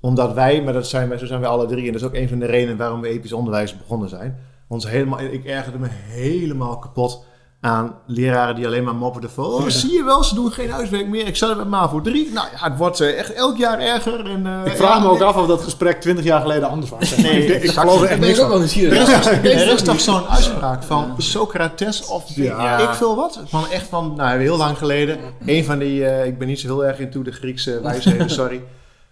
omdat 0.00 0.32
wij, 0.32 0.62
maar 0.62 0.72
dat 0.72 0.86
zijn 0.86 1.08
wij, 1.08 1.18
zo 1.18 1.26
zijn 1.26 1.40
wij 1.40 1.48
alle 1.48 1.66
drie, 1.66 1.86
en 1.86 1.92
dat 1.92 2.00
is 2.00 2.06
ook 2.06 2.14
een 2.14 2.28
van 2.28 2.38
de 2.38 2.46
redenen 2.46 2.76
waarom 2.76 3.00
we 3.00 3.08
episch 3.08 3.32
onderwijs 3.32 3.76
begonnen 3.76 4.08
zijn. 4.08 4.38
Ons 4.72 4.88
helemaal, 4.88 5.20
ik 5.20 5.44
ergerde 5.44 5.78
me 5.78 5.88
helemaal 5.90 6.78
kapot 6.78 7.24
aan 7.60 7.94
leraren 8.06 8.54
die 8.54 8.66
alleen 8.66 8.84
maar 8.84 8.94
mopperden 8.94 9.30
van, 9.30 9.44
oh, 9.44 9.66
zie 9.66 9.92
je 9.92 10.04
wel, 10.04 10.24
ze 10.24 10.34
doen 10.34 10.52
geen 10.52 10.70
huiswerk 10.70 11.08
meer. 11.08 11.26
Ik 11.26 11.36
zat 11.36 11.50
er 11.50 11.56
met 11.56 11.68
MAVO 11.68 12.00
3. 12.00 12.30
Nou 12.32 12.46
ja, 12.52 12.68
het 12.68 12.78
wordt 12.78 13.00
eh, 13.00 13.18
echt 13.18 13.32
elk 13.32 13.56
jaar 13.56 13.78
erger. 13.78 14.30
En, 14.30 14.46
eh, 14.46 14.72
Ik 14.72 14.76
vraag 14.76 14.94
ja, 14.96 15.00
me 15.00 15.08
ook 15.08 15.18
nee. 15.18 15.28
af 15.28 15.36
of 15.36 15.46
dat 15.46 15.62
gesprek 15.62 16.00
20 16.00 16.24
jaar 16.24 16.40
geleden 16.40 16.68
anders 16.68 16.90
was. 16.90 17.16
Nee, 17.16 17.46
ik, 17.46 17.62
ik 17.62 17.70
geloof 17.70 18.02
er 18.02 18.08
echt 18.08 18.20
niks 18.20 18.40
ook 18.40 18.48
wel 18.48 18.68
van. 18.68 19.32
Er 19.44 19.72
is 19.72 19.82
toch 19.82 20.00
zo'n 20.00 20.26
uitspraak 20.26 20.82
van 20.82 21.14
Socrates 21.16 22.06
of 22.06 22.24
Ja. 22.34 22.78
ik 22.78 22.94
veel 22.94 23.16
wat. 23.16 23.40
Van 23.44 23.68
echt 23.70 23.86
van, 23.88 24.14
nou 24.16 24.40
heel 24.40 24.56
lang 24.56 24.78
geleden. 24.78 25.18
Een 25.46 25.64
van 25.64 25.78
die, 25.78 26.06
eh, 26.06 26.26
ik 26.26 26.38
ben 26.38 26.48
niet 26.48 26.60
zo 26.60 26.66
heel 26.66 26.84
erg 26.84 26.98
into 26.98 27.22
de 27.22 27.32
Griekse 27.32 27.80
wijsheden, 27.82 28.30
sorry. 28.40 28.62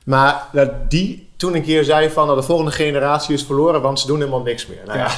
Maar 0.04 0.48
dat 0.52 0.70
die 0.90 1.28
toen 1.36 1.54
een 1.54 1.62
keer 1.62 1.84
zei 1.84 2.10
van, 2.10 2.26
nou, 2.26 2.38
de 2.38 2.44
volgende 2.46 2.70
generatie 2.70 3.34
is 3.34 3.42
verloren, 3.44 3.82
want 3.82 4.00
ze 4.00 4.06
doen 4.06 4.18
helemaal 4.18 4.42
niks 4.42 4.66
meer. 4.66 4.82
Nou, 4.86 4.98
ja. 4.98 5.08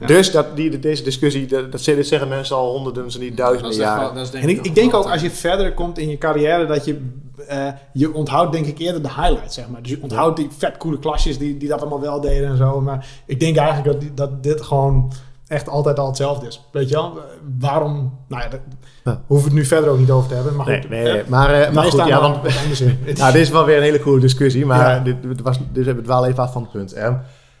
Ja. 0.00 0.06
Dus 0.06 0.30
dat, 0.30 0.56
die, 0.56 0.78
deze 0.78 1.02
discussie, 1.02 1.46
dat, 1.46 1.72
dat 1.72 1.80
zeggen 1.80 2.28
mensen 2.28 2.56
al 2.56 2.70
honderden, 2.72 3.10
zo 3.10 3.18
niet 3.18 3.36
Dat 3.36 3.46
duizenden 3.46 3.70
is 3.72 3.78
echt 3.78 3.88
wel- 3.88 3.98
jaren. 4.00 4.14
dat 4.14 4.24
is 4.24 4.30
denk 4.30 4.44
En 4.44 4.50
ik, 4.50 4.64
ik 4.64 4.74
denk 4.74 4.94
ook 4.94 5.10
als 5.10 5.20
je 5.20 5.30
verder 5.30 5.74
komt 5.74 5.98
in 5.98 6.08
je 6.08 6.18
carrière 6.18 6.66
dat 6.66 6.84
je, 6.84 7.10
eh, 7.46 7.66
je 7.92 8.14
onthoudt 8.14 8.52
denk 8.52 8.66
ik 8.66 8.78
eerder 8.78 9.02
de 9.02 9.08
highlights, 9.08 9.54
zeg 9.54 9.68
maar. 9.68 9.82
Dus 9.82 9.90
je 9.90 9.98
onthoudt 10.02 10.36
die 10.36 10.48
vet 10.58 10.76
coole 10.76 10.98
klasjes 10.98 11.38
die, 11.38 11.56
die 11.56 11.68
dat 11.68 11.80
allemaal 11.80 12.00
wel 12.00 12.20
deden 12.20 12.48
en 12.48 12.56
zo. 12.56 12.80
Maar 12.80 13.06
ik 13.26 13.40
denk 13.40 13.56
eigenlijk 13.56 14.00
dat, 14.00 14.16
dat 14.16 14.42
dit 14.42 14.60
gewoon 14.62 15.12
echt 15.48 15.68
altijd 15.68 15.98
al 15.98 16.06
hetzelfde 16.06 16.46
is. 16.46 16.68
Weet 16.72 16.88
je 16.88 16.94
wel? 16.94 17.18
Waarom, 17.58 18.18
nou 18.28 18.42
ja, 18.42 18.48
daar 18.48 18.60
Ja. 19.04 19.22
hoeven 19.26 19.48
we 19.48 19.54
het 19.54 19.62
nu 19.62 19.68
verder 19.68 19.90
ook 19.90 19.98
niet 19.98 20.10
over 20.10 20.28
te 20.28 20.34
hebben. 20.34 20.56
Maar 20.56 20.66
Nee, 20.66 20.80
goed, 20.80 20.90
nee, 20.90 21.02
nee. 21.02 21.22
Maar, 21.26 21.50
eh, 21.50 21.72
maar 21.72 21.84
goed, 21.84 22.06
ja, 22.06 22.20
want, 22.20 22.42
wat 22.42 22.56
anders 22.62 22.80
in. 22.80 22.98
Nou, 23.16 23.32
dit 23.32 23.42
is 23.42 23.50
wel 23.50 23.64
weer 23.64 23.76
een 23.76 23.82
hele 23.82 24.00
coole 24.00 24.20
discussie, 24.20 24.66
maar 24.66 24.78
Ja. 24.94 24.98
dit, 24.98 25.22
dit 25.22 25.40
was, 25.40 25.58
dus 25.72 25.86
we 25.86 26.02
dwalen 26.02 26.30
even 26.30 26.42
af 26.42 26.52
van 26.52 26.62
het 26.62 26.70
punt. 26.70 26.94
Hè. 26.94 27.10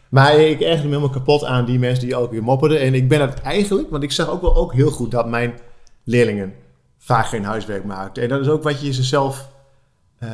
Maar 0.08 0.34
ik 0.34 0.60
ergerde 0.60 0.82
me 0.82 0.88
helemaal 0.88 1.10
kapot 1.10 1.44
aan 1.44 1.64
die 1.64 1.78
mensen 1.78 2.04
die 2.06 2.16
ook 2.16 2.30
weer 2.30 2.42
mopperden. 2.42 2.80
En 2.80 2.94
ik 2.94 3.08
ben 3.08 3.20
het 3.20 3.40
eigenlijk, 3.40 3.90
want 3.90 4.02
ik 4.02 4.12
zag 4.12 4.28
ook 4.30 4.40
wel 4.40 4.56
ook 4.56 4.72
heel 4.74 4.90
goed 4.90 5.10
dat 5.10 5.28
mijn 5.28 5.54
leerlingen 6.04 6.52
vaak 6.98 7.26
geen 7.26 7.44
huiswerk 7.44 7.84
maakten. 7.84 8.22
En 8.22 8.28
dat 8.28 8.40
is 8.40 8.48
ook 8.48 8.62
wat 8.62 8.80
je 8.80 8.92
ze 8.92 9.04
eh, 10.18 10.28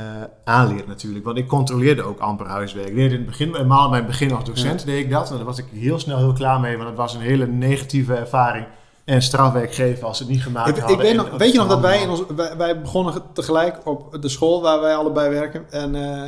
aanleert 0.44 0.86
natuurlijk. 0.86 1.24
Want 1.24 1.38
ik 1.38 1.48
controleerde 1.48 2.02
ook 2.02 2.18
amper 2.20 2.46
huiswerk. 2.46 2.88
Ik 2.88 2.94
deed 2.94 3.10
in 3.10 3.16
het 3.16 3.26
begin, 3.26 3.52
helemaal 3.52 3.84
in 3.84 3.90
mijn 3.90 4.06
begin 4.06 4.32
als 4.34 4.44
docent 4.44 4.84
deed 4.86 5.04
ik 5.04 5.10
dat. 5.10 5.30
En 5.30 5.36
daar 5.36 5.44
was 5.44 5.58
ik 5.58 5.66
heel 5.72 5.98
snel 5.98 6.16
heel 6.18 6.32
klaar 6.32 6.60
mee, 6.60 6.76
want 6.76 6.88
het 6.88 6.98
was 6.98 7.14
een 7.14 7.20
hele 7.20 7.46
negatieve 7.46 8.14
ervaring. 8.14 8.66
En 9.04 9.22
strafwerk 9.22 9.74
geven 9.74 10.06
als 10.06 10.16
ze 10.16 10.22
het 10.22 10.32
niet 10.32 10.42
gemaakt 10.42 10.68
Ik, 10.68 10.74
ik 10.76 10.80
hadden. 10.80 10.98
weet, 10.98 11.10
En 11.10 11.16
nog, 11.16 11.30
weet 11.30 11.52
je 11.52 11.58
nog 11.58 11.68
dat 11.68 11.80
wij, 11.80 12.00
in 12.00 12.10
ons, 12.10 12.22
wij, 12.36 12.56
wij 12.56 12.80
begonnen 12.80 13.12
ge- 13.12 13.20
tegelijk 13.32 13.78
op 13.84 14.16
de 14.22 14.28
school 14.28 14.62
waar 14.62 14.80
wij 14.80 14.96
allebei 14.96 15.30
werken. 15.30 15.64
En 15.70 15.94
eh, 15.94 16.26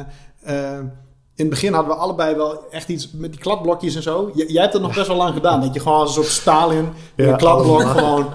eh, 0.75 0.79
in 1.35 1.45
het 1.45 1.49
begin 1.51 1.73
hadden 1.73 1.95
we 1.95 2.01
allebei 2.01 2.35
wel 2.35 2.71
echt 2.71 2.89
iets 2.89 3.11
met 3.13 3.31
die 3.33 3.41
kladblokjes 3.41 3.95
en 3.95 4.03
zo. 4.03 4.31
J- 4.35 4.45
jij 4.53 4.61
hebt 4.63 4.73
het 4.73 4.83
nog 4.83 4.95
best 4.95 5.07
wel 5.07 5.17
lang 5.17 5.35
gedaan. 5.35 5.61
Dat 5.61 5.75
je 5.75 5.81
gewoon 5.81 5.99
als 5.99 6.09
een 6.09 6.23
soort 6.23 6.35
Stalin 6.35 6.89
in 7.15 7.25
Ja, 7.25 7.31
een 7.31 7.37
kladblok 7.37 7.83
allemaal. 7.83 7.95
gewoon... 8.17 8.27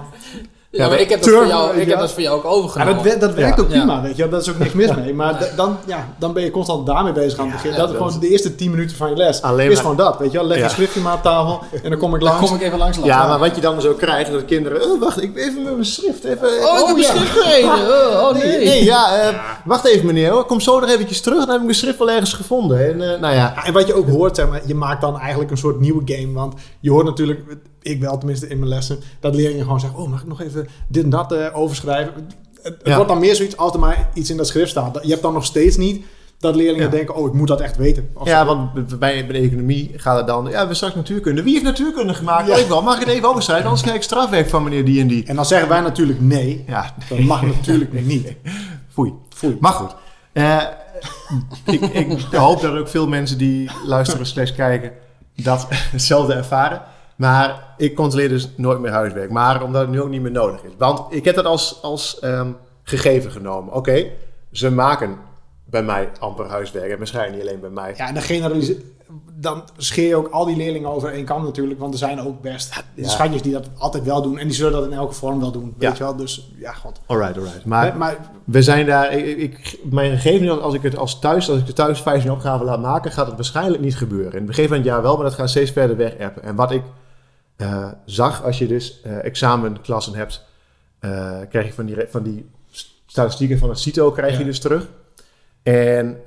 Ja, 0.74 0.88
maar 0.88 1.00
ik 1.00 1.08
heb 1.08 1.22
dat 1.22 1.32
voor 1.34 1.46
jou, 1.46 1.76
ik 1.76 1.88
heb 1.88 1.98
dat 1.98 2.12
voor 2.12 2.22
jou 2.22 2.36
ook 2.36 2.42
Ja, 2.42 2.48
overgenomen. 2.48 3.04
dat, 3.04 3.20
dat 3.20 3.34
werkt 3.34 3.56
Ja. 3.56 3.62
ook 3.62 3.68
prima, 3.68 3.94
Ja. 3.94 4.02
weet 4.02 4.16
je. 4.16 4.22
wel. 4.22 4.30
Dat 4.30 4.40
is 4.42 4.50
ook 4.50 4.58
niks 4.58 4.72
mis 4.72 4.94
mee. 4.94 5.14
Maar 5.14 5.50
dan, 5.56 5.76
ja, 5.86 6.08
dan 6.18 6.32
ben 6.32 6.42
je 6.42 6.50
constant 6.50 6.86
daarmee 6.86 7.12
bezig 7.12 7.38
aan 7.38 7.44
het 7.46 7.54
begin. 7.54 7.70
Ja, 7.70 7.76
dat 7.76 7.86
is 7.90 7.92
dat 7.98 8.02
gewoon 8.06 8.20
de 8.20 8.28
eerste 8.28 8.54
10 8.54 8.70
minuten 8.70 8.96
van 8.96 9.10
je 9.10 9.16
les. 9.16 9.42
Alleen 9.42 9.66
is 9.66 9.72
maar- 9.72 9.82
gewoon 9.82 9.96
dat, 9.96 10.18
weet 10.18 10.32
je 10.32 10.38
wel. 10.38 10.46
Leg 10.46 10.58
je 10.58 10.68
schriftje 10.68 11.00
maar 11.00 11.14
op 11.14 11.22
tafel 11.22 11.60
en 11.82 11.90
dan 11.90 11.98
kom 11.98 12.14
ik 12.14 12.20
Dan 12.20 12.28
langs. 12.28 12.46
kom 12.50 12.58
ik 12.58 12.62
even 12.66 12.78
langs 12.78 12.98
Ja, 13.02 13.26
maar 13.26 13.38
wat 13.38 13.54
je 13.54 13.60
dan 13.60 13.80
zo 13.80 13.92
krijgt, 13.92 14.32
dat 14.32 14.44
kinderen... 14.44 14.82
Oh, 14.82 15.00
wacht, 15.00 15.22
ik 15.22 15.36
even 15.36 15.62
met 15.62 15.72
mijn 15.72 15.84
schrift. 15.84 16.24
Even, 16.24 16.48
Oh, 16.48 16.78
ik 16.80 16.86
heb 16.86 16.96
een 16.96 17.02
ja. 17.02 17.08
schrift 17.08 17.30
gereden. 17.30 17.70
Oh, 18.12 18.28
oh, 18.28 18.32
Nee, 18.34 18.46
nee. 18.48 18.64
nee, 18.64 18.84
ja, 18.84 19.16
eh, 19.20 19.36
wacht 19.64 19.84
even 19.86 20.06
meneer 20.06 20.30
hoor. 20.30 20.44
Kom 20.44 20.60
zo 20.60 20.80
nog 20.80 20.88
eventjes 20.90 21.20
terug. 21.20 21.38
Dan 21.38 21.48
heb 21.48 21.56
ik 21.58 21.62
mijn 21.64 21.74
schrift 21.76 21.98
wel 21.98 22.10
ergens 22.10 22.32
gevonden. 22.32 22.78
En, 22.88 23.12
eh, 23.14 23.20
nou 23.20 23.34
ja, 23.34 23.52
Ja, 23.56 23.64
en 23.64 23.72
wat 23.72 23.86
je 23.86 23.94
ook 23.94 24.08
hoort, 24.08 24.36
zeg 24.36 24.48
maar, 24.48 24.60
je 24.66 24.74
maakt 24.74 25.00
dan 25.00 25.18
eigenlijk 25.18 25.50
een 25.50 25.56
soort 25.58 25.80
nieuwe 25.80 26.02
game. 26.04 26.32
Want 26.32 26.54
je 26.80 26.90
hoort 26.90 27.04
natuurlijk, 27.04 27.40
ik 27.82 28.00
wel 28.00 28.18
tenminste 28.18 28.48
in 28.48 28.58
mijn 28.58 28.68
lessen, 28.70 28.98
dat 29.20 29.34
leerlingen 29.34 29.64
gewoon 29.64 29.80
zeggen: 29.80 29.98
Oh, 29.98 30.08
mag 30.10 30.20
ik 30.22 30.28
nog 30.28 30.40
even 30.40 30.61
dit 30.88 31.04
en 31.04 31.10
dat 31.10 31.32
eh, 31.32 31.46
overschrijven? 31.52 32.14
Het, 32.14 32.34
het 32.62 32.80
Ja. 32.84 32.94
wordt 32.94 33.10
dan 33.10 33.18
meer 33.20 33.34
zoiets 33.34 33.56
als 33.56 33.72
er 33.72 33.78
maar 33.78 34.08
iets 34.14 34.30
in 34.30 34.36
dat 34.36 34.46
schrift 34.46 34.70
staat. 34.70 34.98
Je 35.02 35.10
hebt 35.10 35.22
dan 35.22 35.32
nog 35.32 35.44
steeds 35.44 35.76
niet 35.76 36.04
dat 36.38 36.54
leerlingen 36.56 36.84
Ja. 36.84 36.90
denken: 36.90 37.14
Oh, 37.14 37.26
ik 37.26 37.32
moet 37.32 37.48
dat 37.48 37.60
echt 37.60 37.76
weten. 37.76 38.08
Ja 38.24 38.44
want 38.44 38.72
bij, 38.98 39.26
bij 39.26 39.40
de 39.40 39.46
economie 39.46 39.90
gaat 39.96 40.16
het 40.16 40.26
dan... 40.26 40.46
Ja, 40.50 40.68
we 40.68 40.74
straks 40.74 40.94
natuurkunde. 40.94 41.42
Wie 41.42 41.52
heeft 41.52 41.64
natuurkunde 41.64 42.14
gemaakt? 42.14 42.46
Ja. 42.48 42.54
Oh, 42.54 42.60
ik 42.60 42.66
wel. 42.66 42.82
Mag 42.82 42.94
ik 42.94 43.00
het 43.00 43.08
even 43.08 43.28
overschrijven? 43.28 43.64
Anders 43.64 43.82
krijg 43.82 43.96
ik 43.98 44.02
strafwerk 44.04 44.48
van 44.48 44.62
meneer 44.62 44.84
die 44.84 45.00
en 45.00 45.06
die. 45.06 45.24
En 45.26 45.36
dan 45.36 45.46
zeggen 45.46 45.68
wij 45.68 45.80
natuurlijk 45.80 46.20
nee. 46.20 46.64
Ja, 46.66 46.94
Dat 47.08 47.18
mag 47.18 47.42
natuurlijk 47.42 47.92
niet. 48.12 48.32
foei. 48.92 49.12
Foei. 49.28 49.56
Maar 49.60 49.72
goed. 49.72 49.94
Eh, 50.32 50.62
ik, 51.64 51.80
ik 51.80 52.20
hoop 52.32 52.60
dat 52.60 52.76
ook 52.76 52.88
veel 52.88 53.08
mensen 53.08 53.38
die 53.38 53.70
luisteren 53.84 54.26
slash 54.26 54.52
kijken 54.52 54.92
dat 55.36 55.66
hetzelfde 55.92 56.32
ervaren. 56.34 56.82
Maar 57.16 57.74
ik 57.76 57.94
controleer 57.94 58.28
dus 58.28 58.48
nooit 58.56 58.78
meer 58.80 58.90
huiswerk. 58.90 59.30
Maar 59.30 59.62
omdat 59.62 59.80
het 59.80 59.90
nu 59.90 60.00
ook 60.00 60.08
niet 60.08 60.22
meer 60.22 60.30
nodig 60.30 60.62
is. 60.62 60.70
Want 60.78 61.00
ik 61.14 61.24
heb 61.24 61.34
dat 61.34 61.44
als, 61.44 61.78
als 61.82 62.18
ehm, 62.18 62.50
gegeven 62.82 63.30
genomen. 63.30 63.74
Oké, 63.74 64.06
ze 64.52 64.70
maken 64.70 65.16
bij 65.64 65.82
mij 65.82 66.08
amper 66.18 66.46
huiswerk. 66.48 66.90
En 66.90 66.98
waarschijnlijk 66.98 67.36
niet 67.36 67.46
alleen 67.48 67.60
bij 67.60 67.70
mij. 67.70 67.94
Ja, 67.96 68.08
en 68.08 68.14
dan, 68.14 68.22
generalise- 68.22 68.76
dan 69.34 69.62
scheer 69.76 70.08
je 70.08 70.16
ook 70.16 70.28
al 70.28 70.44
die 70.44 70.56
leerlingen 70.56 70.90
over 70.90 71.12
één 71.12 71.24
kant 71.24 71.44
natuurlijk. 71.44 71.80
Want 71.80 71.92
er 71.92 71.98
zijn 71.98 72.20
ook 72.20 72.40
best 72.40 72.84
Ja. 72.94 73.08
schatjes 73.08 73.42
die 73.42 73.52
dat 73.52 73.66
altijd 73.78 74.04
wel 74.04 74.22
doen. 74.22 74.38
En 74.38 74.46
die 74.46 74.56
zullen 74.56 74.72
dat 74.72 74.84
in 74.84 74.92
elke 74.92 75.14
vorm 75.14 75.40
wel 75.40 75.50
doen. 75.52 75.74
Weet 75.78 75.90
Ja. 75.90 75.96
je 75.96 76.02
wel? 76.04 76.16
Dus 76.16 76.52
ja, 76.58 76.72
god. 76.72 77.00
Alright, 77.06 77.36
alright. 77.36 77.64
Maar 77.64 77.86
Maar, 77.88 77.96
maar 77.96 78.16
we 78.44 78.62
zijn 78.62 78.86
daar... 78.86 79.12
Ik, 79.12 79.36
ik, 79.38 79.78
mijn 79.90 80.10
gegeven, 80.18 80.62
als 80.62 80.74
ik 80.74 80.82
het 80.82 80.96
als 80.96 81.18
thuis, 81.18 81.50
als 81.50 81.58
ik 81.58 81.66
de 81.66 81.72
thuis 81.72 82.00
15 82.02 82.30
opgave 82.32 82.64
laat 82.64 82.80
maken, 82.80 83.12
gaat 83.12 83.26
het 83.26 83.34
waarschijnlijk 83.34 83.82
niet 83.82 83.96
gebeuren. 83.96 84.30
In 84.32 84.36
het 84.36 84.46
begin 84.46 84.68
van 84.68 84.76
het 84.76 84.86
jaar 84.86 85.02
wel, 85.02 85.14
maar 85.14 85.24
dat 85.24 85.34
gaat 85.34 85.50
steeds 85.50 85.70
verder 85.70 85.96
weg 85.96 86.18
appen. 86.18 86.42
En 86.42 86.54
wat 86.54 86.70
ik 86.70 86.82
eh, 87.56 87.88
zag, 88.04 88.42
als 88.42 88.58
je 88.58 88.66
dus 88.66 89.00
eh, 89.00 89.24
examenklassen 89.24 90.14
hebt, 90.14 90.44
eh, 90.98 91.38
krijg 91.48 91.66
je 91.66 91.72
van 91.72 91.86
die, 91.86 91.96
van 92.08 92.22
die 92.22 92.50
statistieken 93.06 93.58
van 93.58 93.68
het 93.68 93.78
CITO 93.78 94.10
krijg 94.10 94.38
je 94.38 94.44
dus 94.44 94.60
terug. 94.60 94.88
En 95.62 96.18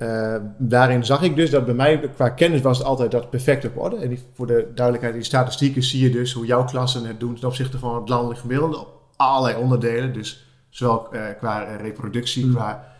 daarin 0.58 1.06
zag 1.06 1.22
ik 1.22 1.36
dus 1.36 1.50
dat 1.50 1.66
bij 1.66 1.74
mij 1.74 2.10
qua 2.16 2.30
kennis 2.30 2.62
was 2.62 2.78
het 2.78 2.88
altijd 2.88 3.12
dat 3.12 3.30
perfect 3.30 3.66
op 3.66 3.78
orde. 3.78 3.96
En 3.96 4.10
die, 4.10 4.24
voor 4.34 4.48
de 4.48 4.72
duidelijkheid, 4.76 5.14
die 5.16 5.24
statistieken 5.24 5.84
zie 5.84 6.04
je 6.04 6.10
dus 6.10 6.34
hoe 6.34 6.46
jouw 6.46 6.66
klassen 6.66 7.06
het 7.06 7.20
doen 7.20 7.36
ten 7.36 7.48
opzichte 7.48 7.80
van 7.80 7.96
het 7.96 8.10
landelijk 8.10 8.40
gemiddelde 8.40 8.80
op 8.80 9.02
allerlei 9.16 9.62
onderdelen. 9.62 10.14
Dus 10.14 10.48
zowel 10.70 11.08
qua 11.38 11.76
reproductie, 11.76 12.44
Hmm. 12.44 12.54
qua 12.54 12.95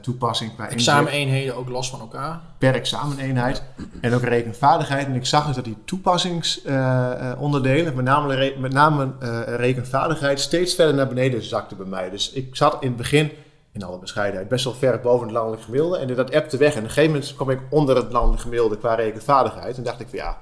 toepassing, 0.00 0.54
qua 0.54 0.68
Exameneenheden 0.68 1.56
ook 1.56 1.68
los 1.68 1.90
van 1.90 2.00
elkaar. 2.00 2.40
per 2.58 2.74
exameneenheid 2.74 3.62
en 4.00 4.14
ook 4.14 4.22
rekenvaardigheid. 4.22 5.06
En 5.06 5.14
ik 5.14 5.26
zag 5.26 5.46
dus 5.46 5.54
dat 5.54 5.64
die 5.64 5.76
toepassingsonderdelen, 5.84 7.94
met 7.94 8.04
name, 8.04 8.54
met 8.58 8.72
name 8.72 9.12
eh, 9.20 9.40
rekenvaardigheid, 9.56 10.40
steeds 10.40 10.74
verder 10.74 10.94
naar 10.94 11.08
beneden 11.08 11.42
zakte 11.42 11.74
bij 11.74 11.86
mij. 11.86 12.10
Dus 12.10 12.32
ik 12.32 12.56
zat 12.56 12.76
in 12.80 12.88
het 12.88 12.96
begin, 12.96 13.30
in 13.72 13.82
alle 13.82 13.98
bescheidenheid, 13.98 14.48
best 14.48 14.64
wel 14.64 14.74
ver 14.74 15.00
boven 15.00 15.26
het 15.26 15.34
landelijk 15.34 15.62
gemiddelde. 15.62 15.98
En 15.98 16.14
dat 16.14 16.34
appte 16.34 16.56
weg. 16.56 16.72
En 16.72 16.78
op 16.78 16.84
een 16.84 16.90
gegeven 16.90 17.12
moment 17.12 17.34
kwam 17.34 17.50
ik 17.50 17.60
onder 17.70 17.96
het 17.96 18.12
landelijk 18.12 18.42
gemiddelde 18.42 18.78
qua 18.78 18.94
rekenvaardigheid. 18.94 19.76
En 19.76 19.82
dacht 19.82 20.00
ik 20.00 20.08
van 20.08 20.18
ja, 20.18 20.38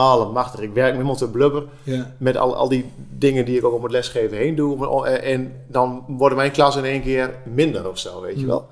allemachtig, 0.00 0.60
ik 0.60 0.72
werk 0.72 1.04
met 1.04 1.18
te 1.18 1.30
blubber 1.30 1.64
ja. 1.82 2.14
met 2.18 2.36
al, 2.36 2.56
al 2.56 2.68
die 2.68 2.92
dingen 3.10 3.44
die 3.44 3.56
ik 3.56 3.64
ook 3.64 3.74
om 3.74 3.82
het 3.82 3.92
lesgeven 3.92 4.36
heen 4.36 4.54
doe. 4.54 4.76
Maar, 4.76 4.88
eh, 4.88 5.32
En 5.32 5.52
dan 5.68 6.04
worden 6.08 6.38
mijn 6.38 6.50
klassen 6.50 6.84
in 6.84 6.90
één 6.90 7.02
keer 7.02 7.34
minder 7.44 7.88
of 7.88 7.98
zo, 7.98 8.20
weet 8.20 8.34
je 8.34 8.38
Hmm. 8.38 8.48
wel. 8.48 8.68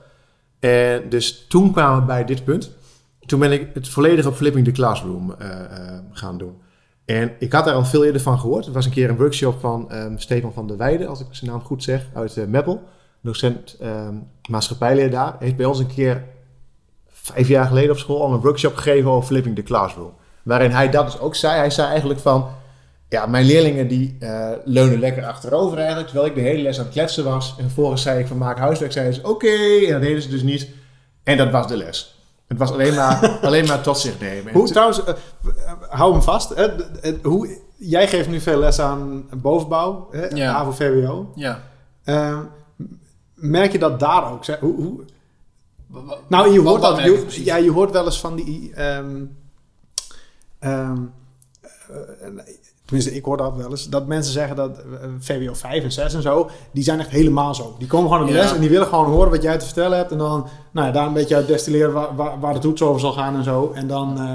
En 0.59 1.09
dus 1.09 1.47
toen 1.49 1.73
kwamen 1.73 2.01
we 2.01 2.07
bij 2.07 2.25
dit 2.25 2.45
punt. 2.45 2.71
Toen 3.27 3.41
ben 3.41 3.53
ik 3.53 3.69
het 3.75 3.89
volledig 3.89 4.27
op 4.27 4.35
Flipping 4.35 4.65
the 4.65 4.73
Classroom 4.73 5.35
eh, 5.39 5.49
eh, 5.61 5.99
gaan 6.13 6.39
doen. 6.39 6.57
En 7.05 7.33
ik 7.39 7.53
had 7.53 7.65
daar 7.65 7.75
al 7.75 7.85
veel 7.85 8.05
eerder 8.05 8.21
van 8.21 8.39
gehoord. 8.39 8.67
Er 8.67 8.73
was 8.73 8.85
een 8.85 8.91
keer 8.91 9.11
een 9.11 9.17
workshop 9.17 9.61
van 9.61 9.91
ehm, 9.91 10.17
Stefan 10.17 10.53
van 10.53 10.67
der 10.67 10.77
Weijden, 10.77 11.09
als 11.09 11.21
ik 11.21 11.27
zijn 11.31 11.51
naam 11.51 11.61
goed 11.61 11.83
zeg, 11.83 12.07
uit 12.15 12.37
eh, 12.37 12.47
Meppel. 12.47 12.83
Docent 13.21 13.77
ehm 13.81 14.15
maatschappijleer 14.51 15.11
daar. 15.11 15.37
Heeft 15.39 15.57
bij 15.57 15.67
ons 15.67 15.79
een 15.79 15.95
keer 15.95 16.25
vijf 17.07 17.49
jaar 17.49 17.67
geleden 17.67 17.91
op 17.91 17.99
school 17.99 18.23
al 18.23 18.33
een 18.33 18.41
workshop 18.41 18.75
gegeven 18.77 19.11
over 19.11 19.27
Flipping 19.27 19.57
the 19.57 19.63
Classroom. 19.63 20.13
Waarin 20.49 20.71
hij 20.71 20.91
dat 20.91 21.05
dus 21.05 21.19
ook 21.19 21.35
zei. 21.35 21.59
Hij 21.59 21.71
zei 21.71 21.89
eigenlijk 21.89 22.21
van, 22.21 22.49
ja, 23.09 23.27
mijn 23.27 23.45
leerlingen 23.45 23.89
die 23.89 24.17
eh, 24.21 24.51
leunen 24.65 24.99
lekker 24.99 25.25
achterover 25.25 25.79
eigenlijk, 25.79 26.09
terwijl 26.09 26.29
ik 26.29 26.35
de 26.35 26.41
hele 26.41 26.63
les 26.63 26.79
aan 26.79 26.85
het 26.85 26.93
kletsen 26.93 27.25
was. 27.25 27.55
En 27.59 27.65
vervolgens 27.65 28.03
zei 28.03 28.21
ik 28.21 28.27
van 28.27 28.39
maak 28.39 28.59
huiswerk, 28.59 28.93
zeiden 28.93 29.15
ze 29.15 29.29
oké, 29.29 29.57
en 29.87 29.93
dat 29.93 30.01
deden 30.01 30.23
ze 30.23 30.29
dus 30.29 30.43
niet. 30.43 30.69
En 31.23 31.37
dat 31.37 31.51
was 31.51 31.67
de 31.67 31.77
les. 31.77 32.21
Het 32.47 32.59
was 32.59 32.73
alleen 32.73 32.95
maar, 32.95 33.31
alleen 33.43 33.67
maar 33.67 33.81
tot 33.81 33.99
zich 33.99 34.21
nemen. 34.21 34.53
En 34.53 34.59
Hoe 34.59 34.69
trouwens, 34.69 35.05
eh, 35.05 35.15
eh, 35.45 35.73
hou 35.89 36.13
hem 36.13 36.23
vast. 36.23 36.55
Hè? 36.55 36.69
Hoe, 37.23 37.59
jij 37.77 38.09
geeft 38.09 38.29
nu 38.29 38.41
veel 38.41 38.59
les 38.59 38.81
aan 38.81 39.29
bovenbouw, 39.37 40.09
hè? 40.11 40.27
Ja. 40.27 40.55
AVO, 40.55 40.71
VWO. 40.71 41.33
Ja. 41.35 41.63
Ehm, 42.05 42.39
merk 43.35 43.73
je 43.73 43.79
dat 43.79 44.01
daar 44.01 44.33
ook? 44.33 44.47
Hoe, 44.47 44.75
hoe, 44.75 45.05
nou, 46.29 46.53
je 46.53 46.61
hoort 46.61 46.83
dat. 46.83 47.03
je 47.03 47.45
ja, 47.45 47.57
je 47.57 47.71
hoort 47.71 47.91
wel 47.91 48.05
eens 48.05 48.21
van 48.21 48.37
die. 48.37 48.73
ehm, 48.75 49.25
eh, 50.59 50.91
tenminste, 52.85 53.15
ik 53.15 53.25
hoor 53.25 53.37
dat 53.37 53.57
wel 53.57 53.71
eens. 53.71 53.89
Dat 53.89 54.07
mensen 54.07 54.33
zeggen 54.33 54.57
dat 54.57 54.79
eh, 54.79 54.85
VWO 55.19 55.55
5 55.55 55.83
en 55.85 55.93
6 55.93 56.15
en 56.15 56.23
zo. 56.23 56.51
Die 56.73 56.83
zijn 56.85 57.01
echt 57.01 57.09
helemaal 57.11 57.55
zo. 57.55 57.75
Die 57.79 57.89
komen 57.89 58.09
gewoon 58.11 58.23
op 58.23 58.29
de 58.31 58.35
Ja. 58.37 58.43
les 58.43 58.53
en 58.53 58.61
die 58.61 58.71
willen 58.71 58.87
gewoon 58.87 59.07
horen 59.07 59.31
wat 59.31 59.43
jij 59.43 59.59
te 59.59 59.65
vertellen 59.65 59.97
hebt. 59.99 60.11
En 60.13 60.19
dan 60.19 60.47
nou 60.73 60.87
ja, 60.87 60.93
daar 60.93 61.07
een 61.07 61.13
beetje 61.13 61.35
uit 61.37 61.47
destilleren 61.47 61.93
waar, 61.93 62.17
waar, 62.17 62.41
waar 62.41 62.55
de 62.55 62.61
toets 62.61 62.83
over 62.83 63.01
zal 63.01 63.13
gaan 63.13 63.37
en 63.37 63.45
zo. 63.45 63.71
En 63.75 63.87
dan 63.87 64.19
eh, 64.21 64.35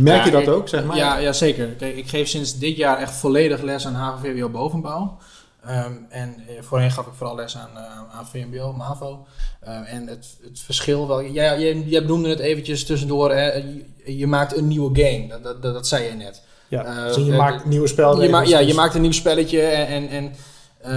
merk 0.00 0.24
je 0.24 0.30
dat 0.30 0.42
ik- 0.42 0.48
ook, 0.48 0.68
zeg 0.68 0.84
maar. 0.84 0.96
Ja, 0.96 1.16
ja, 1.18 1.32
zeker. 1.32 1.66
Kijk, 1.66 1.96
ik 1.96 2.08
geef 2.08 2.28
sinds 2.28 2.58
dit 2.58 2.76
jaar 2.76 2.96
echt 2.98 3.14
volledig 3.14 3.62
les 3.62 3.86
aan 3.86 3.94
HAVO-VWO 3.94 4.48
bovenbouw. 4.48 5.16
Ehm, 5.64 5.92
en 6.08 6.34
eh, 6.48 6.62
voorheen 6.62 6.90
gaf 6.90 7.06
ik 7.06 7.12
vooral 7.16 7.36
les 7.36 7.56
aan, 7.56 7.70
eh, 7.74 8.16
aan 8.18 8.26
VMBO, 8.26 8.72
MAVO. 8.72 9.26
Ehm, 9.60 9.82
en 9.82 10.06
het, 10.06 10.36
het 10.42 10.60
verschil 10.60 11.08
wel... 11.08 11.20
Je, 11.20 11.82
je 11.86 12.00
noemde 12.00 12.28
het 12.28 12.38
eventjes 12.38 12.84
tussendoor. 12.84 13.30
Hè, 13.34 13.52
je, 14.04 14.16
je 14.18 14.26
maakt 14.26 14.56
een 14.56 14.68
nieuwe 14.68 15.02
game. 15.02 15.26
Dat, 15.28 15.42
dat, 15.42 15.62
dat, 15.62 15.74
dat 15.74 15.88
zei 15.88 16.04
je 16.04 16.12
net. 16.12 16.42
Ja, 16.68 16.84
Eh, 16.84 17.04
dus 17.14 17.24
je 17.24 17.32
eh, 17.32 17.38
maakt 17.38 17.64
nieuwe 17.64 17.86
spelregels. 17.86 18.24
Je, 18.24 18.30
ma- 18.30 18.42
ja, 18.42 18.58
je 18.58 18.74
maakt 18.74 18.94
een 18.94 19.00
nieuw 19.00 19.12
spelletje 19.12 19.60
en, 19.62 19.86
en, 19.86 20.08
en 20.08 20.32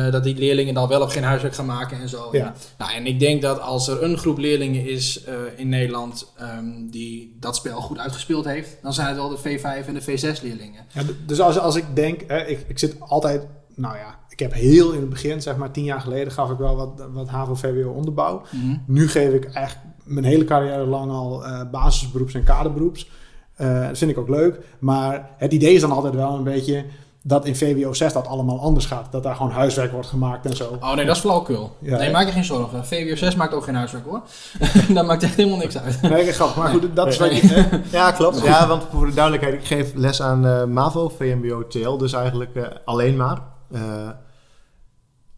eh, 0.06 0.12
dat 0.12 0.24
die 0.24 0.36
leerlingen 0.36 0.74
dan 0.74 0.88
wel 0.88 1.02
of 1.02 1.14
geen 1.14 1.24
huiswerk 1.24 1.56
gaan 1.56 1.66
maken 1.66 2.00
en 2.00 2.10
zo. 2.10 2.30
Ja. 2.32 2.54
Nou, 2.78 2.92
en 2.94 3.06
ik 3.08 3.20
denk 3.20 3.42
dat 3.42 3.60
als 3.60 3.88
er 3.88 4.04
een 4.04 4.18
groep 4.18 4.38
leerlingen 4.38 4.86
is 4.86 5.24
eh, 5.24 5.34
in 5.56 5.70
Nederland 5.70 6.32
ehm, 6.38 6.66
die 6.90 7.38
dat 7.40 7.56
spel 7.56 7.82
goed 7.82 7.98
uitgespeeld 7.98 8.46
heeft, 8.46 8.78
dan 8.82 8.94
zijn 8.94 9.08
het 9.08 9.16
wel 9.16 9.30
de 9.30 9.38
V5 9.38 9.88
en 9.88 9.94
de 9.94 10.02
V6 10.02 10.42
leerlingen. 10.42 10.86
Ja, 10.94 11.02
dus 11.26 11.40
als, 11.40 11.60
als 11.60 11.76
ik 11.76 11.86
denk, 11.94 12.22
hè, 12.28 12.46
ik, 12.46 12.64
ik 12.68 12.80
zit 12.80 12.96
altijd, 13.00 13.48
nou 13.76 13.98
ja, 13.98 14.20
ik 14.34 14.40
heb 14.40 14.54
heel 14.54 14.92
in 14.92 15.00
het 15.00 15.10
begin, 15.10 15.42
zeg 15.42 15.56
maar 15.56 15.72
tien 15.72 15.84
jaar 15.84 16.02
geleden, 16.02 16.34
gaf 16.34 16.52
ik 16.52 16.58
wel 16.58 16.76
wat, 16.76 17.08
wat 17.14 17.28
HAVO-VWO 17.28 17.92
onderbouw. 17.92 18.42
Nu 18.86 19.10
geef 19.10 19.34
ik 19.34 19.46
eigenlijk 19.54 19.88
mijn 20.04 20.26
hele 20.26 20.46
carrière 20.46 20.86
lang 20.86 21.12
al 21.12 21.46
eh, 21.46 21.62
basisberoeps 21.72 22.34
en 22.34 22.44
kaderberoeps. 22.44 23.10
Eh, 23.56 23.88
dat 23.88 23.98
vind 23.98 24.12
ik 24.12 24.18
ook 24.18 24.30
leuk. 24.30 24.60
Maar 24.80 25.30
het 25.38 25.54
idee 25.54 25.74
is 25.74 25.82
dan 25.82 25.92
altijd 25.92 26.14
wel 26.14 26.36
een 26.36 26.44
beetje 26.44 26.86
dat 27.24 27.46
in 27.46 27.56
VWO 27.56 27.94
6 27.94 28.14
dat 28.14 28.28
allemaal 28.28 28.60
anders 28.60 28.86
gaat. 28.86 29.12
Dat 29.12 29.24
daar 29.24 29.36
gewoon 29.36 29.52
huiswerk 29.52 29.92
wordt 29.92 30.08
gemaakt 30.08 30.46
en 30.46 30.56
zo. 30.56 30.78
Oh 30.80 30.96
nee, 30.96 31.06
dat 31.06 31.16
is 31.16 31.22
flauwkul. 31.22 31.76
Ja, 31.80 31.98
nee, 31.98 32.12
maak 32.12 32.26
je 32.26 32.32
geen 32.32 32.44
zorgen. 32.44 32.86
VWO 32.86 33.16
6 33.16 33.36
maakt 33.36 33.54
ook 33.54 33.64
geen 33.64 33.76
huiswerk 33.76 34.06
hoor. 34.06 34.22
dat 34.96 35.06
maakt 35.06 35.24
echt 35.24 35.36
helemaal 35.36 35.58
niks 35.58 35.78
uit. 35.78 36.02
Nee, 36.02 36.32
grappig. 36.32 36.56
Maar 36.56 36.70
goed, 36.70 36.96
dat 36.96 37.08
is 37.08 37.18
wat 37.18 37.30
Nee. 37.30 37.66
Ja, 37.92 38.12
klopt. 38.12 38.42
Ja, 38.42 38.68
want 38.68 38.84
voor 38.92 39.06
de 39.06 39.14
duidelijkheid, 39.14 39.56
ik 39.56 39.66
geef 39.66 39.94
les 39.96 40.22
aan 40.22 40.48
eh, 40.48 40.64
MAVO, 40.66 41.10
VMBO, 41.10 41.68
TL, 41.68 41.98
dus 41.98 42.14
eigenlijk 42.14 42.56
eh, 42.56 42.64
alleen 42.86 43.16
maar. 43.16 43.42
Eh, 43.72 43.82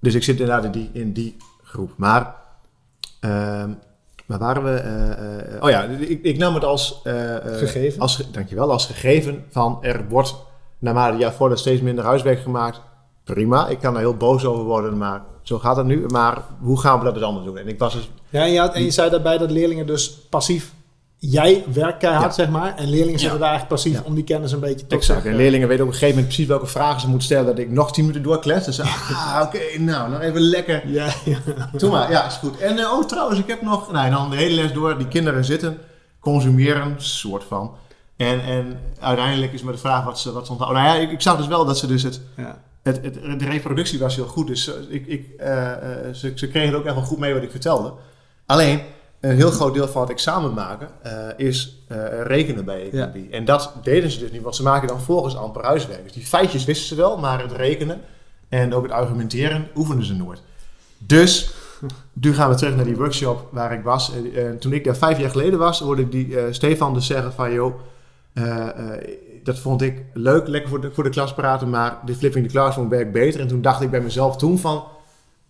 dus 0.05 0.13
ik 0.13 0.24
zit 0.24 0.39
inderdaad 0.39 0.63
in 0.63 0.71
die, 0.71 0.89
in 0.93 1.13
die 1.13 1.38
groep. 1.63 1.91
Maar, 1.95 2.35
ehm 3.19 3.69
waar 4.25 4.39
waren 4.39 4.63
we? 4.63 4.69
Eh, 4.71 5.55
eh, 5.55 5.63
oh 5.63 5.69
ja, 5.69 5.81
ik, 5.83 6.24
ik 6.24 6.38
nam 6.38 6.53
het 6.53 6.63
als... 6.63 7.01
eh, 7.03 7.35
Gegeven. 7.57 8.01
Als, 8.01 8.27
dankjewel, 8.31 8.71
als 8.71 8.85
gegeven 8.85 9.45
van 9.50 9.77
er 9.81 10.07
wordt 10.09 10.35
naarmate 10.79 11.17
jaar 11.17 11.33
voordat 11.33 11.59
steeds 11.59 11.81
minder 11.81 12.03
huiswerk 12.03 12.39
gemaakt. 12.39 12.81
Prima, 13.24 13.67
ik 13.67 13.79
kan 13.79 13.93
er 13.93 14.00
heel 14.00 14.17
boos 14.17 14.45
over 14.45 14.63
worden, 14.63 14.97
maar 14.97 15.21
zo 15.41 15.59
gaat 15.59 15.75
het 15.75 15.85
nu. 15.85 16.05
Maar 16.07 16.38
hoe 16.62 16.79
gaan 16.79 17.00
we 17.00 17.05
dat 17.05 17.13
dus 17.13 17.24
anders 17.24 17.45
doen? 17.45 17.57
En 17.57 17.67
ik 17.67 17.79
was 17.79 17.93
dus 17.93 18.09
Ja, 18.29 18.41
en 18.41 18.51
je, 18.51 18.59
had, 18.59 18.74
en 18.74 18.83
je 18.83 18.91
zei 18.91 19.09
daarbij 19.09 19.38
dat 19.38 19.51
leerlingen 19.51 19.88
dus 19.88 20.09
passief... 20.29 20.74
Jij 21.29 21.63
werkt 21.74 21.98
keihard, 21.98 22.25
Ja. 22.25 22.32
zeg 22.44 22.50
maar. 22.50 22.75
En 22.75 22.89
leerlingen 22.89 23.20
zitten 23.20 23.38
Ja. 23.38 23.44
daar 23.44 23.50
eigenlijk 23.50 23.67
passief 23.67 23.94
Ja. 23.94 24.01
om 24.05 24.15
die 24.15 24.24
kennis 24.24 24.51
een 24.51 24.60
beetje 24.60 24.86
tot 24.88 24.91
Exact. 25.00 25.25
En 25.25 25.36
leerlingen 25.36 25.67
weten 25.67 25.84
op 25.84 25.89
een 25.89 25.96
gegeven 25.98 26.15
moment 26.15 26.34
precies 26.34 26.48
welke 26.51 26.67
vragen 26.67 27.01
ze 27.01 27.08
moeten 27.08 27.25
stellen. 27.25 27.46
Dat 27.46 27.58
ik 27.58 27.72
nog 27.72 27.91
tien 27.94 28.03
minuten 28.05 28.24
doorklets. 28.24 28.65
Dus 28.65 28.79
ah, 28.82 29.41
oké, 29.44 29.60
nou, 29.79 30.10
nog 30.12 30.22
even 30.22 30.41
lekker. 30.41 30.88
Ja, 30.88 31.08
ja. 31.25 31.38
Doe 31.77 31.89
maar, 31.91 32.12
ja, 32.12 32.25
is 32.25 32.34
goed. 32.36 32.58
En 32.60 32.77
eh, 32.79 32.91
oh, 32.91 33.05
trouwens, 33.05 33.39
ik 33.39 33.48
heb 33.48 33.62
nog... 33.62 33.91
Nou, 33.91 34.10
dan 34.10 34.29
de 34.29 34.36
hele 34.36 34.62
les 34.62 34.74
door. 34.74 34.98
Die 34.98 35.08
kinderen 35.08 35.46
zitten, 35.46 35.77
consumeren, 36.20 36.94
soort 36.98 37.44
van. 37.44 37.75
En, 38.17 38.41
en 38.41 38.79
uiteindelijk 39.00 39.53
is 39.53 39.62
maar 39.62 39.74
de 39.74 39.79
vraag 39.79 40.03
wat 40.03 40.20
ze, 40.20 40.32
wat 40.32 40.46
ze 40.46 40.51
onthouden. 40.51 40.84
Nou 40.84 40.96
ja, 40.96 41.01
ik, 41.01 41.12
ik 41.12 41.22
zag 41.22 41.38
dus 41.38 41.48
wel 41.48 41.65
dat 41.65 41.77
ze 41.77 41.88
dus 41.88 42.03
het... 42.03 42.22
het, 42.84 43.00
het 43.03 43.39
de 43.39 43.46
reproductie 43.50 44.00
was 44.00 44.15
heel 44.15 44.27
goed. 44.27 44.48
Dus 44.48 44.67
eh, 44.67 44.74
ik, 44.89 45.08
ik, 45.08 45.29
eh, 45.38 45.48
ze, 46.13 46.32
ze 46.36 46.48
kregen 46.48 46.75
ook 46.75 46.86
echt 46.86 46.96
wel 46.96 47.03
goed 47.03 47.20
mee 47.20 47.34
wat 47.34 47.44
ik 47.44 47.51
vertelde. 47.51 47.94
Alleen, 48.46 48.82
een 49.29 49.36
heel 49.36 49.51
groot 49.51 49.74
deel 49.74 49.88
van 49.88 50.01
het 50.01 50.12
examen 50.12 50.53
maken 50.53 50.88
eh, 51.01 51.27
is 51.38 51.84
eh, 51.88 51.98
rekenen 52.24 52.65
bij 52.65 52.82
economie. 52.82 53.29
En 53.29 53.46
dat 53.46 53.74
deden 53.84 54.12
ze 54.12 54.20
dus 54.20 54.32
niet, 54.32 54.41
want 54.41 54.55
ze 54.55 54.63
maken 54.63 54.88
dan 54.88 55.01
volgens 55.01 55.38
amper 55.38 55.63
huiswerk. 55.63 56.03
Dus 56.03 56.12
die 56.12 56.25
feitjes 56.25 56.65
wisten 56.65 56.88
ze 56.88 56.96
wel, 56.96 57.17
maar 57.17 57.41
het 57.41 57.51
rekenen 57.51 58.01
en 58.50 58.74
ook 58.74 58.84
het 58.84 58.91
argumenteren 58.91 59.67
oefenden 59.75 60.05
ze 60.05 60.13
nooit. 60.13 60.41
Dus, 60.98 61.53
nu 62.13 62.34
gaan 62.34 62.50
we 62.50 62.55
terug 62.55 62.75
naar 62.75 62.86
die 62.86 62.96
workshop 62.96 63.48
waar 63.51 63.74
ik 63.74 63.84
was. 63.84 64.12
Eh, 64.13 64.48
eh, 64.48 64.55
toen 64.55 64.74
ik 64.74 64.84
daar 64.84 64.98
vijf 64.98 65.20
jaar 65.20 65.29
geleden 65.29 65.60
was, 65.60 65.79
hoorde 65.79 66.01
ik 66.01 66.12
die 66.12 66.38
Stefan 66.50 66.94
dus 66.94 67.05
zeggen 67.05 67.34
van... 67.34 67.53
joh, 67.53 67.79
dat 69.44 69.60
vond 69.60 69.82
ik 69.82 70.03
leuk, 70.13 70.48
lekker 70.48 70.70
voor 70.70 70.82
de, 70.82 70.91
voor 70.91 71.03
de 71.03 71.10
klas 71.10 71.34
praten, 71.34 71.70
maar 71.70 71.98
de 72.05 72.15
flipping 72.15 72.46
the 72.46 72.51
classroom 72.51 72.89
werkt 72.89 73.12
beter. 73.12 73.39
En 73.39 73.48
toen 73.48 73.62
dacht 73.62 73.82
ik 73.82 73.91
bij 73.91 74.01
mezelf 74.01 74.38
toen 74.38 74.60
van... 74.60 74.84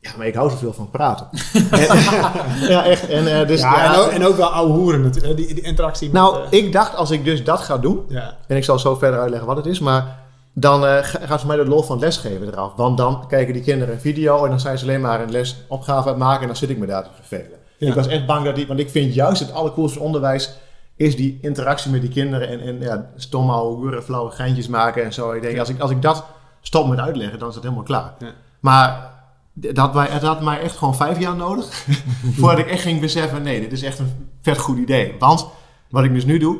Ja, 0.06 0.12
maar 0.18 0.28
ik 0.28 0.36
hou 0.36 0.50
zoveel 0.50 0.74
van 0.74 0.90
praten. 0.90 1.28
En- 1.72 2.68
ja, 2.70 2.84
echt. 2.86 3.08
En, 3.08 3.40
eh, 3.40 3.48
dus, 3.48 3.60
ja, 3.60 3.76
ja, 3.84 3.94
en, 3.94 4.00
ook, 4.00 4.08
en 4.08 4.26
ook 4.26 4.36
wel 4.36 4.48
ouwe 4.50 4.74
hoeren 4.74 5.02
natuurlijk. 5.02 5.38
Die, 5.38 5.54
die 5.54 5.64
interactie 5.64 6.10
met... 6.12 6.22
nou, 6.22 6.36
eh, 6.52 6.60
ik 6.60 6.72
dacht 6.72 6.96
als 6.96 7.12
ik 7.12 7.26
dus 7.26 7.44
dat 7.44 7.60
ga 7.60 7.78
doen, 7.78 8.06
ja. 8.08 8.38
en 8.48 8.58
ik 8.58 8.64
zal 8.64 8.80
zo 8.80 8.96
verder 8.96 9.20
uitleggen 9.20 9.48
wat 9.48 9.58
het 9.58 9.66
is, 9.66 9.80
maar 9.80 10.20
dan 10.54 10.86
eh, 10.86 11.04
ga- 11.04 11.20
gaat 11.26 11.40
voor 11.40 11.48
mij 11.48 11.58
de 11.58 11.66
lol 11.66 11.82
van 11.84 12.00
lesgeven 12.00 12.48
eraf. 12.48 12.72
Want 12.76 12.98
dan 12.98 13.28
kijken 13.28 13.54
die 13.54 13.64
kinderen 13.64 13.94
een 13.94 14.00
video 14.02 14.44
en 14.44 14.50
dan 14.50 14.60
zijn 14.60 14.78
ze 14.78 14.84
alleen 14.86 15.02
maar 15.02 15.22
een 15.22 15.32
lesopgave 15.32 16.02
aan 16.02 16.08
het 16.08 16.18
maken 16.18 16.42
en 16.42 16.48
dan 16.48 16.56
zit 16.56 16.70
ik 16.70 16.78
me 16.78 16.86
daar 16.86 17.04
te 17.04 17.10
vervelen. 17.16 17.58
Ja. 17.78 17.88
Ik 17.88 17.94
was 17.94 18.08
echt 18.08 18.26
bang 18.26 18.46
dat 18.46 18.56
die, 18.56 18.68
want 18.68 18.80
ik 18.80 18.90
vind 18.90 19.14
juist 19.14 19.40
het 19.40 19.54
allercoolste 19.54 20.00
onderwijs 20.00 20.52
is 20.96 21.16
die 21.16 21.40
interactie 21.42 21.92
met 21.92 22.02
die 22.02 22.10
kinderen 22.10 22.48
en, 22.50 22.60
en 22.62 22.80
ja, 22.82 23.06
stomme 23.16 23.52
ouwe 23.54 23.76
hoeren, 23.76 24.04
flauwe 24.04 24.32
geintjes 24.32 24.68
maken 24.68 25.04
en 25.04 25.14
zo. 25.14 25.32
Ik 25.32 25.42
denk, 25.42 25.60
als 25.60 25.70
ik, 25.70 25.80
als 25.80 25.92
ik 25.92 26.02
dat 26.02 26.24
stop 26.62 26.88
met 26.88 27.00
uitleggen, 27.00 27.40
dan 27.40 27.48
is 27.50 27.54
het 27.56 27.64
helemaal 27.64 27.84
klaar. 27.86 28.14
Ja. 28.20 28.28
Maar 28.60 29.14
het 29.62 29.78
had 30.22 30.42
mij 30.42 30.60
echt 30.60 30.78
gewoon 30.78 30.96
vijf 30.96 31.20
jaar 31.20 31.36
nodig 31.36 31.86
voordat 32.40 32.60
ik 32.60 32.68
echt 32.68 32.82
ging 32.82 33.00
beseffen, 33.00 33.44
nee, 33.44 33.60
dit 33.60 33.72
is 33.72 33.82
echt 33.82 34.00
een 34.00 34.30
vet 34.42 34.58
goed 34.58 34.78
idee. 34.78 35.16
Want 35.20 35.48
wat 35.90 36.04
ik 36.04 36.14
dus 36.14 36.26
nu 36.26 36.38
doe, 36.38 36.60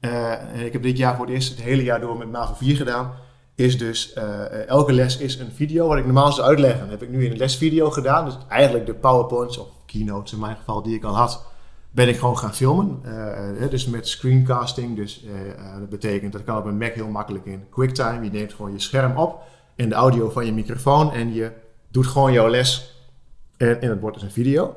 en 0.00 0.64
ik 0.64 0.72
heb 0.72 0.82
dit 0.82 0.96
jaar 0.96 1.16
voor 1.16 1.26
het 1.26 1.34
eerst 1.34 1.48
het 1.48 1.60
hele 1.60 1.82
jaar 1.82 2.00
door 2.00 2.16
met 2.16 2.30
MAVO 2.30 2.54
4 2.54 2.76
gedaan, 2.76 3.12
is 3.60 3.78
dus 3.78 4.12
eh, 4.12 4.68
elke 4.68 4.92
les 4.92 5.16
is 5.16 5.38
een 5.38 5.52
video. 5.52 5.88
Wat 5.88 5.98
ik 5.98 6.04
normaal 6.04 6.32
zou 6.32 6.48
uitleggen, 6.48 6.88
heb 6.88 7.02
ik 7.02 7.08
nu 7.08 7.24
in 7.24 7.30
een 7.30 7.36
lesvideo 7.36 7.90
gedaan. 7.90 8.24
Dus 8.24 8.38
eigenlijk 8.48 8.86
de 8.86 8.94
powerpoints 8.94 9.58
of 9.58 9.68
keynotes 9.86 10.32
in 10.32 10.38
mijn 10.38 10.56
geval 10.56 10.82
die 10.82 10.94
ik 10.94 11.04
al 11.04 11.16
had, 11.16 11.44
ben 11.90 12.08
ik 12.08 12.18
gewoon 12.18 12.38
gaan 12.38 12.54
filmen. 12.54 13.00
Eh, 13.60 13.70
dus 13.70 13.86
met 13.86 14.08
screencasting. 14.08 14.96
Dus 14.96 15.24
dat 15.78 15.88
betekent, 15.88 16.32
dat 16.32 16.44
kan 16.44 16.56
op 16.56 16.64
een 16.64 16.78
Mac 16.78 16.94
heel 16.94 17.08
makkelijk 17.08 17.44
in 17.44 17.64
QuickTime. 17.70 18.24
Je 18.24 18.30
neemt 18.30 18.54
gewoon 18.54 18.72
je 18.72 18.80
scherm 18.80 19.16
op 19.16 19.42
en 19.76 19.88
de 19.88 19.94
audio 19.94 20.30
van 20.30 20.46
je 20.46 20.52
microfoon 20.52 21.12
en 21.12 21.34
je 21.34 21.52
doet 21.90 22.06
gewoon 22.06 22.32
jouw 22.32 22.48
les. 22.48 22.94
En, 23.56 23.80
en 23.80 23.90
het 23.90 24.00
wordt 24.00 24.16
dus 24.16 24.24
een 24.24 24.32
video. 24.32 24.76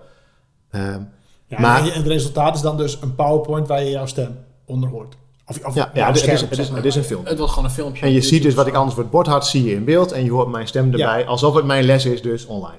Ehm, 0.70 1.02
Ja, 1.48 1.60
Maar- 1.60 1.80
en 1.82 1.92
het 1.92 2.08
resultaat 2.08 2.56
is 2.56 2.62
dan 2.62 2.78
dus 2.78 2.98
een 3.02 3.16
PowerPoint 3.16 3.68
waar 3.68 3.84
je 3.84 3.90
jouw 3.90 4.06
stem 4.06 4.38
onder 4.66 4.90
hoort. 4.90 5.16
Of, 5.48 5.66
of 5.66 5.76
ja, 5.76 5.92
ja, 5.94 6.08
het, 6.08 6.16
is, 6.16 6.22
scherm, 6.22 6.50
het, 6.50 6.60
is, 6.60 6.70
het 6.70 6.86
is 6.86 6.96
een 6.96 7.04
film. 7.04 7.26
Het 7.26 7.38
wordt 7.38 7.54
gewoon 7.54 7.68
een 7.70 7.76
filmpje. 7.76 8.06
En 8.06 8.12
je 8.12 8.22
ziet 8.22 8.44
dus 8.44 8.54
wat 8.54 8.68
ik 8.68 8.74
anders 8.74 8.94
voor 8.94 9.04
het 9.04 9.12
bord 9.12 9.28
had, 9.28 9.48
zie 9.48 9.64
je 9.64 9.74
in 9.76 9.84
beeld. 9.86 10.12
En 10.12 10.24
je 10.24 10.32
hoort 10.32 10.48
mijn 10.48 10.68
stem 10.68 10.92
erbij, 10.92 11.26
alsof 11.26 11.56
het 11.56 11.66
mijn 11.66 11.84
les 11.84 12.06
is, 12.06 12.22
dus 12.22 12.46
online. 12.46 12.78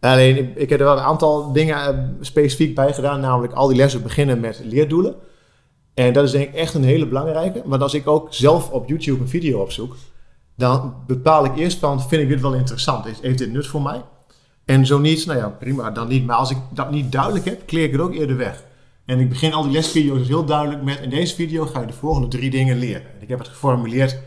Alleen, 0.00 0.36
ik, 0.36 0.56
ik 0.56 0.68
heb 0.68 0.78
er 0.80 0.86
wel 0.86 0.96
een 0.96 1.02
aantal 1.02 1.52
dingen 1.52 1.76
eh, 1.76 1.98
specifiek 2.20 2.74
bij 2.74 2.92
gedaan. 2.92 3.20
Namelijk, 3.20 3.52
al 3.52 3.68
die 3.68 3.76
lessen 3.76 4.02
beginnen 4.02 4.40
met 4.40 4.60
leerdoelen. 4.64 5.14
En 5.94 6.12
dat 6.12 6.24
is 6.24 6.30
denk 6.30 6.48
ik 6.48 6.54
echt 6.54 6.74
een 6.74 6.84
hele 6.84 7.06
belangrijke. 7.06 7.62
Want 7.64 7.82
als 7.82 7.94
ik 7.94 8.06
ook 8.06 8.26
zelf 8.34 8.70
op 8.70 8.88
YouTube 8.88 9.20
een 9.20 9.28
video 9.28 9.60
opzoek, 9.60 9.96
dan 10.58 10.94
bepaal 11.06 11.44
ik 11.44 11.56
eerst 11.56 11.78
van, 11.78 12.02
vind 12.08 12.22
ik 12.22 12.28
dit 12.28 12.40
wel 12.40 12.54
interessant? 12.54 13.06
Is- 13.06 13.20
Heeft 13.20 13.38
dit 13.38 13.52
nut 13.52 13.66
voor 13.66 13.82
mij? 13.82 14.02
En 14.64 14.86
zo 14.86 14.98
niet, 14.98 15.26
nou 15.26 15.38
ja, 15.38 15.48
prima, 15.48 15.90
dan 15.90 16.08
niet. 16.08 16.26
Maar 16.26 16.36
als 16.36 16.50
ik 16.50 16.56
dat 16.70 16.90
niet 16.90 17.12
duidelijk 17.12 17.44
heb, 17.44 17.66
kleer 17.66 17.84
ik 17.84 17.92
het 17.92 18.00
ook 18.00 18.14
eerder 18.14 18.36
weg. 18.36 18.64
En 19.06 19.18
ik 19.20 19.28
begin 19.28 19.52
al 19.52 19.62
die 19.62 19.72
lesvideo's 19.72 20.26
heel 20.28 20.44
duidelijk 20.44 20.82
met, 20.82 21.00
in 21.00 21.10
deze 21.10 21.34
video 21.34 21.66
ga 21.66 21.80
je 21.80 21.86
de 21.86 21.92
volgende 21.92 22.28
drie 22.28 22.50
dingen 22.50 22.78
leren. 22.78 23.02
En 23.02 23.22
ik 23.22 23.28
heb 23.28 23.38
het 23.38 23.48
geformuleerd 23.48 24.18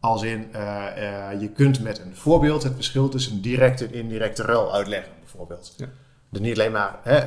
als 0.00 0.22
in, 0.22 0.46
eh, 0.52 1.30
eh, 1.32 1.40
je 1.40 1.48
kunt 1.48 1.82
met 1.82 1.98
een 1.98 2.16
voorbeeld 2.16 2.62
het 2.62 2.74
verschil 2.74 3.08
tussen 3.08 3.40
directe 3.40 3.84
en 3.86 3.94
indirecte 3.94 4.42
ruil 4.42 4.74
uitleggen, 4.74 5.12
bijvoorbeeld. 5.20 5.74
Ja. 5.76 5.86
Dus 6.30 6.40
niet 6.40 6.52
alleen 6.58 6.72
maar 6.72 6.98
hè, 7.02 7.20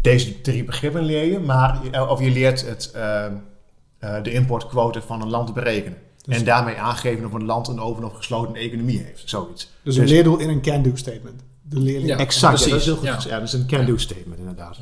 deze 0.00 0.40
drie 0.40 0.64
begrippen 0.64 1.02
leer 1.04 1.24
je, 1.24 1.38
maar 1.38 1.80
of 2.08 2.20
je 2.20 2.30
leert 2.30 2.66
het, 2.66 2.90
eh, 2.94 3.24
eh, 3.24 4.22
de 4.22 4.32
importquote 4.32 5.02
van 5.02 5.22
een 5.22 5.30
land 5.30 5.54
berekenen. 5.54 5.98
Dus- 6.24 6.36
en 6.38 6.44
daarmee 6.44 6.76
aangeven 6.76 7.24
of 7.26 7.32
een 7.32 7.44
land 7.44 7.68
een 7.68 7.80
open 7.80 8.04
of 8.04 8.12
gesloten 8.12 8.54
economie 8.54 9.02
heeft, 9.02 9.22
zoiets. 9.28 9.70
Dus 9.82 9.96
een 9.96 10.08
leerdoel 10.08 10.38
in 10.38 10.48
een 10.48 10.60
can-do 10.62 10.90
statement. 10.96 11.42
De 11.62 11.78
leerling. 11.80 12.08
Ja. 12.08 12.18
Exact, 12.18 12.58
ja, 12.64 12.70
dat 12.70 12.78
is 12.78 12.84
heel 12.84 12.96
goed. 12.96 13.04
ja. 13.22 13.38
dat 13.38 13.42
is 13.42 13.52
een 13.52 13.66
can-do 13.66 13.96
statement 13.96 14.38
inderdaad. 14.38 14.78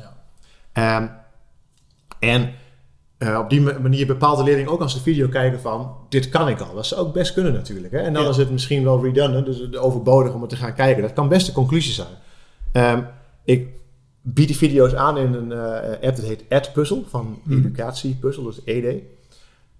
Ehm, 0.73 1.07
en 2.19 2.51
eh, 3.17 3.37
op 3.39 3.49
die 3.49 3.61
ma- 3.61 3.79
manier 3.79 4.07
bepaalt 4.07 4.37
de 4.37 4.43
leerling 4.43 4.67
ook 4.67 4.81
als 4.81 4.91
ze 4.91 4.97
de 4.97 5.03
video 5.03 5.27
kijken 5.27 5.59
van, 5.61 5.95
dit 6.09 6.29
kan 6.29 6.47
ik 6.49 6.59
al. 6.59 6.75
Dat 6.75 6.85
zou 6.85 7.01
ook 7.01 7.13
best 7.13 7.33
kunnen 7.33 7.53
natuurlijk. 7.53 7.93
Hè? 7.93 7.99
En 7.99 8.13
dan 8.13 8.27
is 8.29 8.37
het 8.37 8.51
misschien 8.51 8.83
wel 8.83 9.03
redundant, 9.03 9.45
dus 9.45 9.75
overbodig 9.77 10.33
om 10.33 10.41
het 10.41 10.49
te 10.49 10.55
gaan 10.55 10.73
kijken. 10.73 11.01
Dat 11.01 11.13
kan 11.13 11.27
best 11.27 11.45
de 11.45 11.51
conclusie 11.51 11.93
zijn. 11.93 12.07
Ehm, 12.71 13.01
ik 13.43 13.67
bied 14.21 14.47
die 14.47 14.57
video's 14.57 14.93
aan 14.93 15.17
in 15.17 15.33
een 15.33 15.51
eh, 15.51 16.07
app 16.07 16.15
dat 16.15 16.25
heet 16.25 16.43
AdPuzzle, 16.49 17.01
van 17.07 17.39
Mhm. 17.43 17.57
educatiepuzzle, 17.57 18.43
dus 18.43 18.59
ED. 18.65 19.01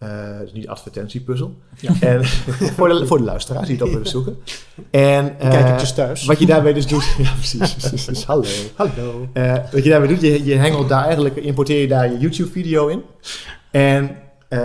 Eh 0.04 0.40
dus 0.44 0.54
niet 0.54 0.68
advertentiepuzzel. 0.68 1.56
Ja. 1.80 1.94
En 2.10 2.26
voor, 2.76 2.90
de, 2.90 3.08
voor 3.08 3.18
de 3.18 3.24
luisteraars 3.24 3.68
die 3.68 3.76
het 3.76 3.86
op 3.86 3.92
willen 3.92 4.08
zoeken. 4.08 4.38
En, 4.92 5.40
eh, 5.40 5.50
Kijkertjes 5.50 5.94
thuis. 5.94 6.26
wat 6.26 6.40
je 6.40 6.46
daarbij 6.46 6.74
dus 6.74 6.88
doet. 6.88 7.16
Ja, 7.24 7.32
precies. 7.32 7.74
precies. 7.74 8.06
Dus 8.06 8.26
hallo. 8.26 8.44
Hallo. 8.76 9.28
Eh, 9.34 9.54
wat 9.72 9.84
je 9.84 9.90
daarbij 9.90 10.10
doet, 10.10 10.22
je, 10.22 10.44
je 10.44 10.56
hengelt 10.56 10.90
daar 10.90 11.04
eigenlijk, 11.04 11.36
importeer 11.36 11.82
je 11.82 11.88
daar 11.88 12.12
je 12.12 12.18
YouTube-video 12.18 12.88
in. 12.88 13.02
En 13.72 14.16
eh, 14.48 14.60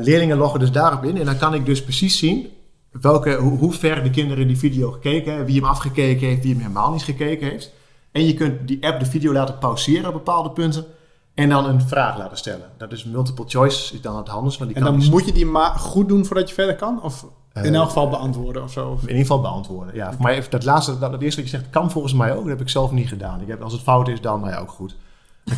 leerlingen 0.00 0.36
loggen 0.36 0.60
dus 0.60 0.70
daarop 0.70 1.04
in. 1.04 1.18
En 1.18 1.24
dan 1.24 1.38
kan 1.38 1.54
ik 1.54 1.66
dus 1.66 1.82
precies 1.82 2.18
zien 2.18 2.48
welke, 2.90 3.34
hoe, 3.34 3.58
hoe 3.58 3.72
ver 3.72 4.02
de 4.02 4.10
kinderen 4.10 4.46
die 4.46 4.58
video 4.58 4.90
gekeken 4.90 5.28
hebben, 5.28 5.46
wie 5.46 5.60
hem 5.60 5.70
afgekeken 5.70 6.28
heeft, 6.28 6.42
wie 6.42 6.52
hem 6.52 6.60
helemaal 6.60 6.92
niet 6.92 7.02
gekeken 7.02 7.48
heeft. 7.48 7.72
En 8.12 8.26
je 8.26 8.34
kunt 8.34 8.68
die 8.68 8.86
app 8.86 9.00
de 9.00 9.06
video 9.06 9.32
laten 9.32 9.58
pauzeren 9.58 10.06
op 10.06 10.12
bepaalde 10.12 10.50
punten. 10.50 10.84
En 11.34 11.48
dan 11.48 11.64
een 11.66 11.80
vraag 11.80 12.18
laten 12.18 12.36
stellen. 12.36 12.66
Dat 12.76 12.92
is 12.92 13.04
multiple 13.04 13.44
choice, 13.48 13.94
is 13.94 14.00
dan 14.00 14.16
het 14.16 14.28
handigst. 14.28 14.58
Want 14.58 14.70
die 14.70 14.78
En 14.78 14.84
kan 14.86 14.92
dan 14.96 15.00
dus 15.00 15.10
moet 15.10 15.24
je 15.26 15.32
die 15.32 15.46
maar 15.46 15.70
goed 15.70 16.08
doen 16.08 16.24
voordat 16.26 16.48
je 16.48 16.54
verder 16.54 16.76
kan? 16.76 17.02
Of 17.02 17.24
in 17.54 17.62
Eh, 17.62 17.74
elk 17.74 17.86
geval 17.86 18.08
beantwoorden 18.08 18.62
of 18.62 18.72
zo? 18.72 18.88
Of- 18.88 19.00
in 19.02 19.06
ieder 19.08 19.20
geval 19.22 19.40
beantwoorden. 19.40 19.94
Ja, 19.94 20.12
voor 20.12 20.22
mij 20.22 20.34
heeft 20.34 20.50
dat 20.50 20.64
laatste, 20.64 20.98
dat, 20.98 21.12
dat 21.12 21.20
eerste 21.22 21.40
wat 21.40 21.50
je 21.50 21.56
zegt, 21.56 21.70
kan 21.70 21.90
volgens 21.90 22.12
mij 22.14 22.30
ook. 22.32 22.38
Dat 22.40 22.48
heb 22.48 22.60
ik 22.60 22.68
zelf 22.68 22.90
niet 22.90 23.08
gedaan. 23.08 23.40
Ik 23.40 23.48
heb, 23.48 23.62
als 23.62 23.72
het 23.72 23.82
fout 23.82 24.08
is, 24.08 24.20
dan 24.20 24.40
nou 24.40 24.52
ja, 24.52 24.58
ook 24.58 24.70
goed. 24.70 24.96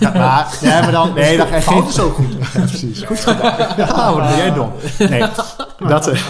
Kan- 0.00 0.12
maar, 0.12 0.58
ja, 0.62 0.80
maar 0.80 0.92
dan, 0.92 1.12
nee, 1.14 1.36
dan 1.36 1.46
ga 1.46 1.54
je 1.56 1.62
geen... 1.62 1.84
Is 1.86 2.00
ook 2.00 2.14
goed. 2.14 2.26
Ja, 2.54 2.60
precies. 2.60 3.02
Goed 3.02 3.20
gedaan. 3.20 3.56
Ja, 3.76 4.14
wat 4.14 4.22
ben 4.28 4.36
jij 4.36 4.52
dom. 4.54 4.70
Nee, 4.98 5.24
dat... 5.88 6.06
eh, 6.08 6.20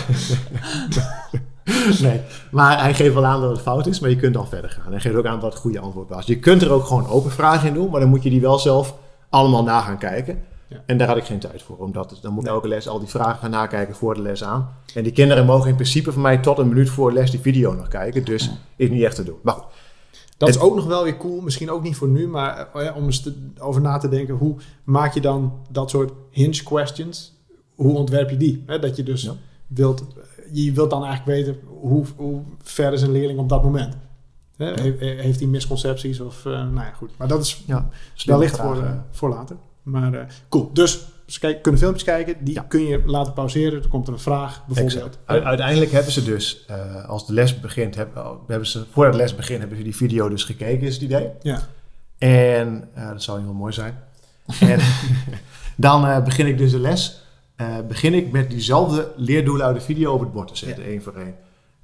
nee, 2.01 2.21
maar 2.51 2.81
hij 2.83 2.95
geeft 2.95 3.15
wel 3.15 3.25
aan 3.25 3.41
dat 3.41 3.51
het 3.51 3.61
fout 3.61 3.87
is, 3.87 4.01
maar 4.01 4.11
je 4.11 4.17
kunt 4.17 4.35
dan 4.35 4.49
verder 4.49 4.71
gaan. 4.71 4.93
Hij 4.93 5.01
geeft 5.01 5.15
ook 5.17 5.27
aan 5.27 5.41
wat 5.41 5.53
het 5.53 5.61
goede 5.63 5.79
antwoord 5.81 6.09
was. 6.09 6.27
Je 6.27 6.39
kunt 6.39 6.63
er 6.63 6.71
ook 6.73 6.85
gewoon 6.87 7.09
open 7.09 7.31
vragen 7.31 7.69
in 7.69 7.75
doen, 7.75 7.91
maar 7.91 8.01
dan 8.01 8.09
moet 8.09 8.23
je 8.23 8.31
die 8.31 8.41
wel 8.41 8.59
zelf 8.59 8.95
allemaal 9.37 9.63
na 9.63 9.81
gaan 9.81 9.99
kijken. 9.99 10.43
Ja. 10.69 10.83
En 10.87 10.99
daar 10.99 11.09
had 11.09 11.17
ik 11.17 11.25
geen 11.25 11.39
tijd 11.39 11.63
voor, 11.63 11.77
omdat 11.77 12.19
dan 12.23 12.33
moet 12.33 12.43
ik 12.45 12.49
elke 12.51 12.69
les 12.69 12.89
al 12.89 12.99
die 12.99 13.09
vragen 13.09 13.39
gaan 13.39 13.51
nakijken 13.51 13.95
voor 13.95 14.15
de 14.15 14.23
les 14.23 14.45
aan. 14.45 14.69
En 14.95 15.03
die 15.03 15.13
kinderen 15.13 15.47
mogen 15.47 15.69
in 15.69 15.75
principe 15.75 16.13
van 16.13 16.23
mij 16.23 16.39
tot 16.39 16.59
een 16.59 16.69
minuut 16.69 16.91
voor 16.91 17.13
les 17.13 17.31
die 17.31 17.41
video 17.41 17.73
nog 17.75 17.89
kijken, 17.89 18.25
dus 18.25 18.51
is 18.77 18.91
niet 18.91 19.03
echt 19.03 19.17
te 19.17 19.25
doen. 19.25 19.37
Maar 19.43 19.55
goed, 19.55 19.65
Dat 20.37 20.49
is 20.49 20.59
ook 20.59 20.75
nog 20.75 20.87
wel 20.87 21.03
weer 21.03 21.17
cool. 21.17 21.41
Misschien 21.41 21.71
ook 21.71 21.83
niet 21.83 21.97
voor 21.97 22.09
nu, 22.09 22.29
maar 22.29 22.69
eh, 22.75 22.85
ja, 22.85 22.93
om 22.93 23.05
eens 23.05 23.21
te- 23.23 23.51
over 23.59 23.81
na 23.81 23.99
te 23.99 24.09
denken. 24.09 24.35
Hoe 24.35 24.57
maak 24.85 25.15
je 25.15 25.21
dan 25.21 25.53
dat 25.71 25.91
soort 25.91 26.13
hinge 26.31 26.63
questions? 26.63 27.33
Hoe 27.75 27.95
ontwerp 27.97 28.31
je 28.31 28.37
die? 28.37 28.63
Hè, 28.67 28.79
dat 28.79 28.97
je 28.97 29.03
dus 29.03 29.23
Ja. 29.23 29.33
wilt... 29.67 30.05
Je 30.53 30.73
wilt 30.73 30.91
dan 30.91 31.05
eigenlijk 31.05 31.39
weten 31.39 31.61
hoe, 31.81 32.05
hoe 32.17 32.41
ver 32.63 32.93
is 32.93 33.03
een 33.03 33.13
leerling 33.13 33.39
op 33.39 33.49
dat 33.49 33.63
moment. 33.63 33.97
He- 34.57 34.97
heeft 34.99 35.39
hij 35.41 35.49
misconcepties 35.49 36.21
of... 36.21 36.47
eh, 36.47 36.53
nou 36.53 36.75
ja, 36.75 36.93
goed. 36.97 37.11
Maar 37.17 37.29
dat 37.29 37.43
is 37.43 37.63
ja, 37.67 37.89
wellicht 38.25 38.57
voor, 38.57 38.83
eh, 38.83 38.91
voor 39.11 39.29
later. 39.29 39.57
Maar 39.83 40.15
eh, 40.15 40.25
cool. 40.49 40.71
Dus 40.73 41.07
ze 41.27 41.39
kijk, 41.39 41.63
kunnen 41.63 41.81
filmpjes 41.81 42.05
kijken. 42.05 42.37
Die 42.45 42.55
Ja. 42.55 42.63
kun 42.69 42.87
je 42.87 43.03
laten 43.07 43.33
pauzeren. 43.33 43.83
Er 43.83 43.89
komt 43.89 44.07
er 44.07 44.13
een 44.13 44.19
vraag 44.19 44.63
bijvoorbeeld. 44.67 45.19
U- 45.29 45.33
uiteindelijk 45.45 45.91
hebben 45.91 46.13
ze 46.13 46.25
dus, 46.25 46.67
als 47.07 47.27
de 47.27 47.33
les 47.33 47.61
begint, 47.61 47.95
hebben, 47.95 48.25
hebben 48.47 48.69
ze, 48.69 48.85
voordat 48.91 49.13
de 49.13 49.19
les 49.19 49.35
begint, 49.35 49.59
hebben 49.59 49.77
ze 49.79 49.83
die 49.85 49.97
video 49.97 50.29
dus 50.29 50.45
gekeken, 50.45 50.87
is 50.87 50.95
het 50.95 51.03
idee. 51.03 51.29
Ja. 51.43 51.61
En 52.19 52.89
dat 52.95 53.23
zou 53.23 53.41
heel 53.41 53.53
mooi 53.53 53.73
zijn. 53.73 53.99
En 54.61 54.81
dan 55.77 56.25
begin 56.25 56.47
ik 56.47 56.59
dus 56.59 56.71
de 56.71 56.79
les. 56.81 57.21
begin 57.89 58.15
ik 58.15 58.33
met 58.33 58.51
diezelfde 58.51 59.13
leerdoelen 59.17 59.67
uit 59.67 59.77
de 59.77 59.83
video 59.83 60.13
op 60.13 60.21
het 60.21 60.33
bord 60.33 60.49
te 60.49 60.57
zetten, 60.57 60.85
één 60.85 61.03
voor 61.03 61.15
één. 61.15 61.35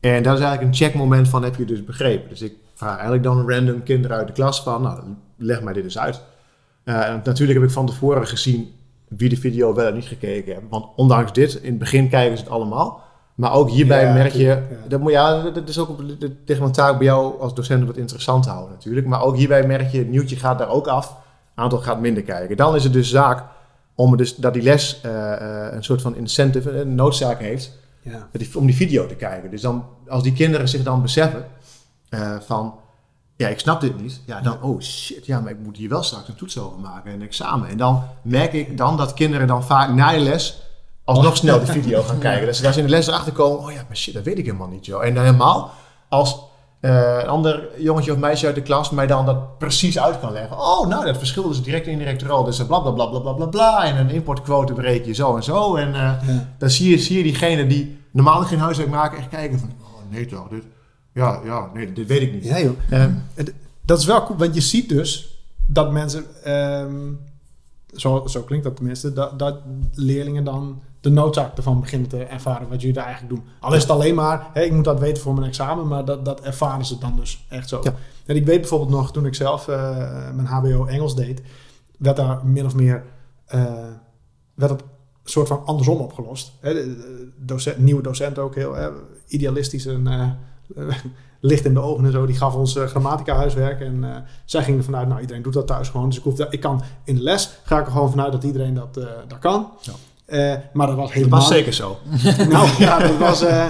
En 0.00 0.22
dat 0.22 0.34
is 0.38 0.44
eigenlijk 0.44 0.62
een 0.62 0.86
checkmoment 0.86 1.28
van 1.28 1.42
heb 1.42 1.56
je 1.56 1.64
dus 1.64 1.84
begrepen. 1.84 2.28
Dus 2.28 2.42
ik 2.42 2.52
vraag 2.74 2.92
eigenlijk 2.92 3.22
dan 3.22 3.50
random 3.50 3.82
kinderen 3.82 4.16
uit 4.16 4.26
de 4.26 4.32
klas 4.32 4.62
van, 4.62 4.82
nou, 4.82 5.00
leg 5.36 5.62
mij 5.62 5.72
dit 5.72 5.84
eens 5.84 5.98
uit. 5.98 6.20
Eh, 6.84 7.08
en 7.08 7.20
natuurlijk 7.24 7.58
heb 7.58 7.68
ik 7.68 7.74
van 7.74 7.86
tevoren 7.86 8.26
gezien 8.26 8.70
wie 9.08 9.28
de 9.28 9.36
video 9.36 9.74
wel 9.74 9.86
en 9.86 9.94
niet 9.94 10.04
gekeken 10.04 10.52
hebben. 10.52 10.70
Want 10.70 10.86
ondanks 10.96 11.32
dit, 11.32 11.54
in 11.54 11.70
het 11.70 11.78
begin 11.78 12.08
kijken 12.08 12.36
ze 12.38 12.42
het 12.44 12.52
allemaal. 12.52 13.02
Maar 13.34 13.52
ook 13.52 13.70
hierbij 13.70 14.04
Ja, 14.04 14.12
merk 14.12 14.32
je, 14.32 14.42
ja. 14.42 14.60
dat, 14.88 15.00
moet, 15.00 15.12
ja, 15.12 15.42
dat 15.50 15.68
is 15.68 15.78
ook 15.78 15.88
op- 15.88 16.02
dat- 16.20 16.30
tegen 16.44 16.62
mijn 16.62 16.74
taak 16.74 16.96
bij 16.98 17.06
jou 17.06 17.40
als 17.40 17.54
docent 17.54 17.82
om 17.82 17.88
het 17.88 17.96
interessant 17.96 18.42
te 18.42 18.48
houden 18.48 18.72
natuurlijk. 18.72 19.06
Maar 19.06 19.22
ook 19.22 19.36
hierbij 19.36 19.66
merk 19.66 19.90
je, 19.90 19.98
het 19.98 20.08
nieuwtje 20.10 20.36
gaat 20.36 20.58
daar 20.58 20.68
ook 20.68 20.86
af, 20.86 21.16
aantal 21.54 21.78
gaat 21.78 22.00
minder 22.00 22.22
kijken. 22.22 22.56
Dan 22.56 22.74
is 22.74 22.84
het 22.84 22.92
dus 22.92 23.10
zaak 23.10 23.44
om 23.94 24.16
dus, 24.16 24.36
dat 24.36 24.52
die 24.54 24.62
les 24.62 25.00
eh, 25.02 25.32
eh, 25.66 25.74
een 25.74 25.84
soort 25.84 26.02
van 26.02 26.16
incentive, 26.16 26.80
een 26.80 26.94
noodzaak 26.94 27.40
heeft, 27.40 27.78
Ja. 28.02 28.28
om 28.54 28.66
die 28.66 28.74
video 28.76 29.06
te 29.06 29.14
kijken. 29.14 29.50
Dus 29.50 29.60
dan, 29.60 29.84
als 30.08 30.22
die 30.22 30.32
kinderen 30.32 30.68
zich 30.68 30.82
dan 30.82 31.02
beseffen 31.02 31.44
eh, 32.12 32.36
van, 32.46 32.74
ja, 33.36 33.48
ik 33.48 33.58
snap 33.58 33.80
dit 33.80 34.00
niet. 34.00 34.20
Ja, 34.26 34.40
dan, 34.40 34.62
oh 34.62 34.80
shit, 34.80 35.26
ja, 35.26 35.40
maar 35.40 35.50
ik 35.52 35.58
moet 35.58 35.76
hier 35.76 35.88
wel 35.88 36.02
straks 36.02 36.28
een 36.28 36.34
toets 36.34 36.58
over 36.58 36.78
maken 36.78 37.10
en 37.10 37.20
een 37.20 37.26
examen. 37.26 37.68
En 37.68 37.76
dan 37.76 38.02
merk 38.22 38.52
ik 38.52 38.76
dan 38.78 38.96
dat 38.96 39.14
kinderen 39.14 39.46
dan 39.46 39.64
vaak 39.64 39.94
na 39.94 40.10
je 40.10 40.20
les 40.20 40.62
alsnog 41.04 41.36
snel 41.36 41.58
die 41.58 41.72
video 41.72 42.02
gaan 42.02 42.18
kijken. 42.28 42.46
Dat 42.46 42.56
ze 42.56 42.62
daar 42.62 42.78
in 42.78 42.84
de 42.84 42.90
les 42.90 43.06
erachter 43.06 43.32
komen, 43.32 43.60
oh 43.64 43.72
ja, 43.72 43.84
maar 43.88 43.96
shit, 43.96 44.14
dat 44.14 44.24
weet 44.24 44.38
ik 44.38 44.44
helemaal 44.44 44.68
niet, 44.68 44.86
joh. 44.86 45.04
En 45.04 45.14
dan 45.14 45.24
helemaal 45.24 45.70
als 46.08 46.40
eh, 46.80 47.18
een 47.20 47.28
ander 47.28 47.68
jongetje 47.78 48.12
of 48.12 48.18
meisje 48.18 48.46
uit 48.46 48.54
de 48.54 48.62
klas 48.62 48.90
mij 48.90 49.06
dan 49.06 49.26
dat 49.26 49.58
precies 49.58 49.98
uit 49.98 50.20
kan 50.20 50.32
leggen. 50.32 50.58
Oh, 50.58 50.86
nou, 50.86 51.04
dat 51.04 51.16
verschil 51.18 51.50
is 51.50 51.62
direct 51.62 51.86
en 51.86 51.92
indirect 51.92 52.22
rol. 52.22 52.44
Dus 52.44 52.66
bla 52.66 52.78
bla 52.80 52.90
bla 52.90 53.06
bla 53.06 53.18
bla 53.20 53.32
bla 53.32 53.46
bla. 53.46 53.84
En 53.84 53.96
een 53.96 54.10
importquote 54.10 54.72
breek 54.72 55.04
je 55.04 55.12
zo 55.14 55.36
en 55.36 55.42
zo. 55.42 55.76
En 55.76 55.94
eh, 55.94 56.00
Ja. 56.00 56.54
dan 56.58 56.70
zie 56.70 56.90
je, 56.90 56.98
zie 56.98 57.16
je 57.16 57.22
diegene 57.22 57.66
die 57.66 58.00
normaal 58.12 58.42
geen 58.42 58.58
huiswerk 58.58 58.90
maken 58.90 59.18
echt 59.18 59.28
kijken 59.28 59.58
van, 59.58 59.70
oh 59.82 60.10
nee 60.10 60.26
toch, 60.26 60.48
dit, 60.48 60.64
ja, 61.12 61.40
ja, 61.44 61.70
nee, 61.74 61.92
dit 61.92 62.06
weet 62.06 62.22
ik 62.22 62.32
niet. 62.32 62.44
Ja, 62.44 62.60
joh. 62.60 62.76
Eh, 62.90 63.06
Dat 63.84 63.98
is 63.98 64.04
wel 64.06 64.24
cool, 64.24 64.38
want 64.38 64.54
je 64.54 64.60
ziet 64.60 64.88
dus 64.88 65.42
dat 65.66 65.92
mensen, 65.92 66.24
ehm, 66.44 66.96
zo, 67.94 68.26
zo 68.26 68.42
klinkt 68.42 68.64
dat 68.64 68.76
tenminste, 68.76 69.12
dat, 69.12 69.38
dat 69.38 69.58
leerlingen 69.94 70.44
dan 70.44 70.82
de 71.00 71.10
noodzaak 71.10 71.56
ervan 71.56 71.80
beginnen 71.80 72.08
te 72.08 72.24
ervaren 72.24 72.68
wat 72.68 72.80
jullie 72.80 72.94
daar 72.96 73.04
eigenlijk 73.06 73.34
doen. 73.34 73.44
Al 73.60 73.74
is 73.74 73.82
het 73.82 73.90
alleen 73.90 74.14
maar, 74.14 74.46
hè, 74.52 74.62
ik 74.62 74.72
moet 74.72 74.84
dat 74.84 75.00
weten 75.00 75.22
voor 75.22 75.34
mijn 75.34 75.46
examen, 75.46 75.88
maar 75.88 76.04
dat, 76.04 76.24
dat 76.24 76.40
ervaren 76.40 76.84
ze 76.84 76.98
dan 76.98 77.16
dus 77.16 77.44
echt 77.48 77.68
zo. 77.68 77.80
Ja. 77.82 77.94
En 78.26 78.36
ik 78.36 78.46
weet 78.46 78.60
bijvoorbeeld 78.60 78.90
nog, 78.90 79.12
toen 79.12 79.26
ik 79.26 79.34
zelf 79.34 79.68
eh, 79.68 79.98
mijn 80.34 80.46
HBO 80.46 80.84
Engels 80.86 81.16
deed, 81.16 81.42
werd 81.98 82.16
daar 82.16 82.46
min 82.46 82.64
of 82.66 82.74
meer, 82.74 83.04
eh, 83.46 83.64
werd 84.54 84.70
het 84.70 84.82
soort 85.24 85.48
van 85.48 85.64
andersom 85.64 85.98
opgelost. 86.00 86.52
Hè, 86.60 86.74
de- 86.74 86.96
de 86.96 87.32
docent, 87.38 87.78
nieuwe 87.78 88.02
docent 88.02 88.38
ook 88.38 88.54
heel 88.54 88.74
hè, 88.74 88.88
idealistisch 89.26 89.86
en 89.86 90.06
eh, 90.06 90.30
licht 91.40 91.64
in 91.64 91.74
de 91.74 91.80
ogen 91.80 92.04
en 92.04 92.12
zo. 92.12 92.26
Die 92.26 92.36
gaf 92.36 92.54
ons 92.54 92.76
eh, 92.76 92.84
grammatica 92.84 93.34
huiswerk 93.34 93.80
en 93.80 94.04
eh, 94.04 94.16
zij 94.44 94.62
ging 94.62 94.78
ervan 94.78 94.96
uit, 94.96 95.08
nou 95.08 95.20
iedereen 95.20 95.42
doet 95.42 95.52
dat 95.52 95.66
thuis 95.66 95.88
gewoon. 95.88 96.08
Dus 96.08 96.18
ik, 96.18 96.24
hoef 96.24 96.34
dat, 96.34 96.52
ik 96.52 96.60
kan 96.60 96.82
in 97.04 97.14
de 97.14 97.22
les, 97.22 97.50
ga 97.64 97.78
ik 97.78 97.86
er 97.86 97.92
gewoon 97.92 98.10
vanuit 98.10 98.32
dat 98.32 98.44
iedereen 98.44 98.74
dat, 98.74 98.96
eh, 98.96 99.04
dat 99.28 99.38
kan. 99.38 99.68
Ja. 99.80 99.92
Eh, 100.32 100.54
maar 100.72 100.86
dat 100.86 100.96
was 100.96 101.06
Dat 101.06 101.14
helemaal 101.14 101.38
was 101.38 101.48
zeker 101.48 101.72
zo. 101.72 101.98
nou 102.48 102.68
ja, 102.78 102.98
dat 102.98 103.18
was 103.18 103.42
eh, 103.42 103.66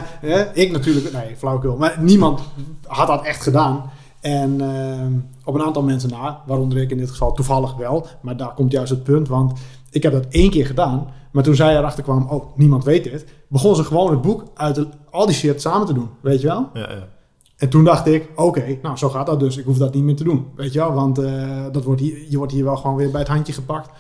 ik 0.52 0.72
natuurlijk, 0.72 1.12
nee, 1.12 1.36
flauwekul. 1.36 1.76
Maar 1.76 1.96
niemand 2.00 2.40
had 2.86 3.06
dat 3.06 3.24
echt 3.24 3.42
gedaan. 3.42 3.90
En 4.20 4.60
eh, 4.60 5.06
op 5.44 5.54
een 5.54 5.62
aantal 5.62 5.82
mensen 5.82 6.10
na, 6.10 6.42
waaronder 6.46 6.78
ik 6.78 6.90
in 6.90 6.98
dit 6.98 7.10
geval 7.10 7.32
toevallig 7.32 7.74
wel. 7.76 8.06
Maar 8.20 8.36
daar 8.36 8.54
komt 8.54 8.72
juist 8.72 8.90
het 8.90 9.02
punt, 9.02 9.28
want 9.28 9.60
ik 9.90 10.02
heb 10.02 10.12
dat 10.12 10.26
één 10.30 10.50
keer 10.50 10.66
gedaan. 10.66 11.06
Maar 11.32 11.42
toen 11.42 11.54
zij 11.54 11.76
erachter 11.76 12.02
kwam, 12.02 12.26
oh, 12.28 12.56
niemand 12.56 12.84
weet 12.84 13.04
dit. 13.04 13.24
Begon 13.48 13.76
ze 13.76 13.84
gewoon 13.84 14.10
het 14.10 14.22
boek 14.22 14.44
uit 14.54 14.74
de- 14.74 14.88
al 15.10 15.26
die 15.26 15.34
shit 15.34 15.60
samen 15.60 15.86
te 15.86 15.92
doen, 15.92 16.08
weet 16.20 16.40
je 16.40 16.46
wel? 16.46 16.70
Ja, 16.74 16.80
ja. 16.90 17.08
En 17.56 17.68
toen 17.68 17.84
dacht 17.84 18.06
ik, 18.06 18.28
oké, 18.36 18.78
nou 18.82 18.96
zo 18.96 19.08
gaat 19.08 19.26
dat 19.26 19.40
dus. 19.40 19.56
Ik 19.56 19.64
hoef 19.64 19.78
dat 19.78 19.94
niet 19.94 20.02
meer 20.02 20.16
te 20.16 20.24
doen, 20.24 20.46
weet 20.56 20.72
je 20.72 20.78
wel? 20.78 20.92
Want 20.92 21.18
eh, 21.18 21.64
dat 21.72 21.84
wordt 21.84 22.00
hier, 22.00 22.26
je 22.30 22.36
wordt 22.36 22.52
hier 22.52 22.64
wel 22.64 22.76
gewoon 22.76 22.96
weer 22.96 23.10
bij 23.10 23.20
het 23.20 23.28
handje 23.28 23.52
gepakt. 23.52 23.90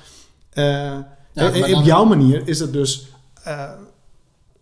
Eh, 0.50 0.84
en- 0.86 1.06
en 1.34 1.60
dan- 1.70 1.74
op 1.74 1.84
jouw 1.84 2.04
manier 2.04 2.48
is 2.48 2.58
het 2.60 2.72
dus, 2.72 3.08
eh, 3.42 3.70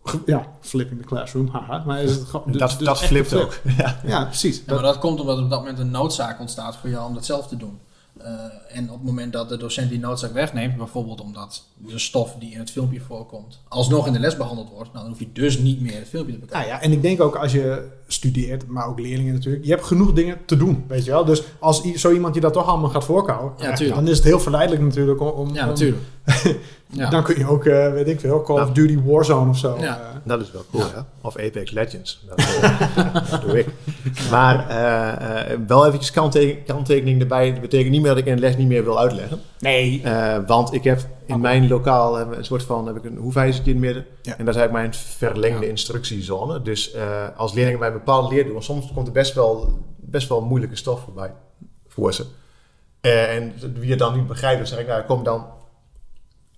ge- 0.04 0.20
ja, 0.26 0.46
flipping 0.61 1.00
the 1.00 1.06
classroom, 1.06 1.48
haha. 1.52 1.83
Maar 1.87 2.02
is 2.02 2.11
het 2.14 2.24
gewoon- 2.24 2.46
En 2.46 2.52
dus- 2.52 2.61
dat 2.61 2.70
dus 2.78 2.87
dat 2.87 2.96
echt 3.00 3.06
flipt 3.06 3.35
ook. 3.35 3.59
Ja. 3.78 4.00
Ja, 4.06 4.24
precies. 4.24 4.56
Ja, 4.56 4.62
Dat- 4.66 4.74
maar 4.74 4.85
dat 4.92 4.98
komt 4.98 5.20
omdat 5.20 5.37
er 5.38 5.44
op 5.44 5.50
dat 5.50 5.59
moment 5.59 5.78
een 5.78 5.90
noodzaak 5.90 6.40
ontstaat 6.40 6.76
voor 6.76 6.90
jou 6.90 7.09
om 7.09 7.14
dat 7.14 7.24
zelf 7.24 7.46
te 7.46 7.56
doen. 7.56 7.78
Eh, 8.18 8.44
en 8.68 8.90
op 8.90 8.96
het 8.96 9.07
moment 9.07 9.33
dat 9.33 9.49
de 9.49 9.57
docent 9.57 9.90
die 9.90 9.99
noodzaak 9.99 10.33
wegneemt, 10.33 10.77
bijvoorbeeld 10.77 11.20
omdat 11.20 11.64
de 11.77 11.99
stof 11.99 12.37
die 12.38 12.53
in 12.53 12.59
het 12.59 12.70
filmpje 12.70 13.01
voorkomt, 13.01 13.61
alsnog 13.68 14.07
in 14.07 14.12
de 14.12 14.18
les 14.18 14.37
behandeld 14.37 14.70
wordt, 14.70 14.92
nou, 14.92 15.05
dan 15.05 15.09
hoef 15.12 15.18
je 15.20 15.33
dus 15.33 15.59
niet 15.59 15.81
meer 15.81 15.99
het 15.99 16.09
filmpje 16.09 16.33
te 16.33 16.38
bekijken. 16.38 16.68
Nou 16.68 16.81
ja, 16.81 16.87
en 16.87 16.92
ik 16.92 17.03
denk 17.03 17.20
ook 17.20 17.37
als 17.37 17.53
je 17.53 17.88
studeert, 18.12 18.66
maar 18.66 18.87
ook 18.88 19.01
leerlingen 19.01 19.33
natuurlijk, 19.35 19.64
je 19.64 19.70
hebt 19.70 19.85
genoeg 19.85 20.12
dingen 20.12 20.37
te 20.46 20.57
doen, 20.57 20.85
weet 20.88 21.05
je 21.05 21.11
wel. 21.11 21.25
Dus 21.25 21.42
als 21.59 21.83
zo 21.94 22.12
iemand 22.12 22.35
je 22.35 22.40
dat 22.40 22.53
toch 22.53 22.66
allemaal 22.66 22.90
gaat 22.90 23.05
voorkouwen, 23.05 23.53
Ja, 23.59 23.77
dan 23.94 24.09
is 24.09 24.16
het 24.16 24.27
heel 24.27 24.40
verleidelijk 24.40 24.83
natuurlijk 24.83 25.20
om... 25.20 25.29
om- 25.29 25.55
Ja, 25.55 25.62
om- 25.62 25.68
natuurlijk. 25.68 26.03
ja. 26.92 27.11
Dan 27.11 27.23
kun 27.23 27.38
je 27.38 27.46
ook, 27.49 27.64
eh, 27.64 27.92
weet 27.92 28.09
ik 28.09 28.20
veel, 28.20 28.42
Call 28.42 28.62
of. 28.62 28.70
Duty 28.70 28.99
Warzone 29.05 29.51
of 29.51 29.59
zo. 29.59 29.77
Ja. 29.81 29.96
eh, 30.01 30.16
Dat 30.25 30.40
is 30.40 30.53
wel 30.53 30.64
cool, 30.70 30.85
ja. 30.94 31.07
Of 31.20 31.37
Apex 31.38 31.70
Legends. 31.70 32.25
Dat, 32.29 32.38
eh, 32.38 33.14
dat 33.31 33.40
doe 33.42 33.59
ik. 33.59 33.66
Maar 34.31 34.68
eh, 34.68 35.53
eh, 35.53 35.59
wel 35.66 35.87
eventjes 35.87 36.11
kanttekening, 36.11 36.66
kanttekening 36.66 37.20
erbij. 37.20 37.53
Dat 37.53 37.61
betekent 37.61 37.90
niet 37.90 38.01
meer 38.01 38.11
dat 38.11 38.18
ik 38.18 38.27
in 38.27 38.35
de 38.35 38.40
les 38.40 38.57
niet 38.57 38.68
meer 38.68 38.85
wil 38.85 38.99
uitleggen. 39.01 39.38
nee. 39.59 40.01
Eh, 40.05 40.37
want 40.46 40.73
ik 40.73 40.85
heb 40.85 41.01
in 41.34 41.40
mijn 41.40 41.68
lokaal 41.68 42.18
eh, 42.20 42.36
een 42.38 42.44
soort 42.44 42.62
van 42.62 42.86
heb 42.86 42.96
ik 42.96 43.04
een 43.04 43.16
hoefijzertje 43.16 43.70
in 43.72 43.76
het 43.76 43.86
midden. 43.86 44.04
Ja. 44.22 44.36
En 44.38 44.44
dat 44.44 44.54
is 44.54 44.60
eigenlijk 44.60 44.72
mijn 44.72 44.94
verlengde 44.94 45.64
Ja. 45.64 45.70
instructiezone. 45.70 46.62
Dus 46.62 46.92
eh, 46.92 47.26
als 47.36 47.52
leerlingen 47.52 47.78
bij 47.78 47.88
een 47.88 47.94
bepaalde 47.94 48.34
leer 48.34 48.42
doen, 48.44 48.52
want 48.52 48.64
soms 48.64 48.92
komt 48.94 49.06
er 49.06 49.12
best 49.12 49.34
wel, 49.34 49.78
best 49.96 50.28
wel 50.28 50.40
moeilijke 50.40 50.76
stof 50.76 51.00
voorbij 51.04 51.32
voor 51.88 52.12
ze. 52.14 52.26
Eh, 53.00 53.36
en 53.36 53.52
wie 53.80 53.90
het 53.90 53.98
dan 53.98 54.16
niet 54.16 54.26
begrijpt, 54.26 54.58
dan 54.58 54.66
zeg 54.66 54.78
ik, 54.78 54.86
nou 54.86 55.02
kom 55.02 55.24
dan 55.24 55.46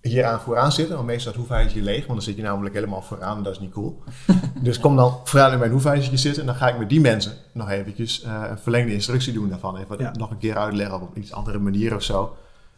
hier 0.01 0.25
aan 0.25 0.39
vooraan 0.39 0.71
zitten. 0.71 0.95
Want 0.95 1.07
meestal 1.07 1.31
is 1.31 1.37
het 1.37 1.47
hoefijzertje 1.47 1.81
leeg, 1.81 1.97
want 1.99 2.07
dan 2.13 2.21
zit 2.21 2.35
je 2.35 2.41
namelijk 2.41 2.75
helemaal 2.75 3.01
vooraan 3.01 3.37
en 3.37 3.43
dat 3.43 3.53
is 3.53 3.59
niet 3.59 3.71
cool. 3.71 4.03
dus 4.61 4.79
kom 4.79 4.95
dan 4.95 5.19
vooraan 5.23 5.51
in 5.51 5.59
mijn 5.59 5.71
hoefijzertje 5.71 6.17
zitten 6.17 6.41
en 6.41 6.47
dan 6.47 6.55
ga 6.55 6.67
ik 6.69 6.77
met 6.77 6.89
die 6.89 7.01
mensen 7.01 7.33
nog 7.53 7.69
eventjes 7.69 8.21
eh, 8.23 8.43
een 8.49 8.57
verlengde 8.57 8.93
instructie 8.93 9.33
doen 9.33 9.49
daarvan. 9.49 9.77
Even 9.77 9.97
Ja. 9.99 10.11
nog 10.11 10.31
een 10.31 10.37
keer 10.37 10.57
uitleggen 10.57 11.01
op 11.01 11.15
een 11.15 11.21
iets 11.21 11.33
andere 11.33 11.59
manier 11.59 11.95
of 11.95 12.03
zo. 12.03 12.35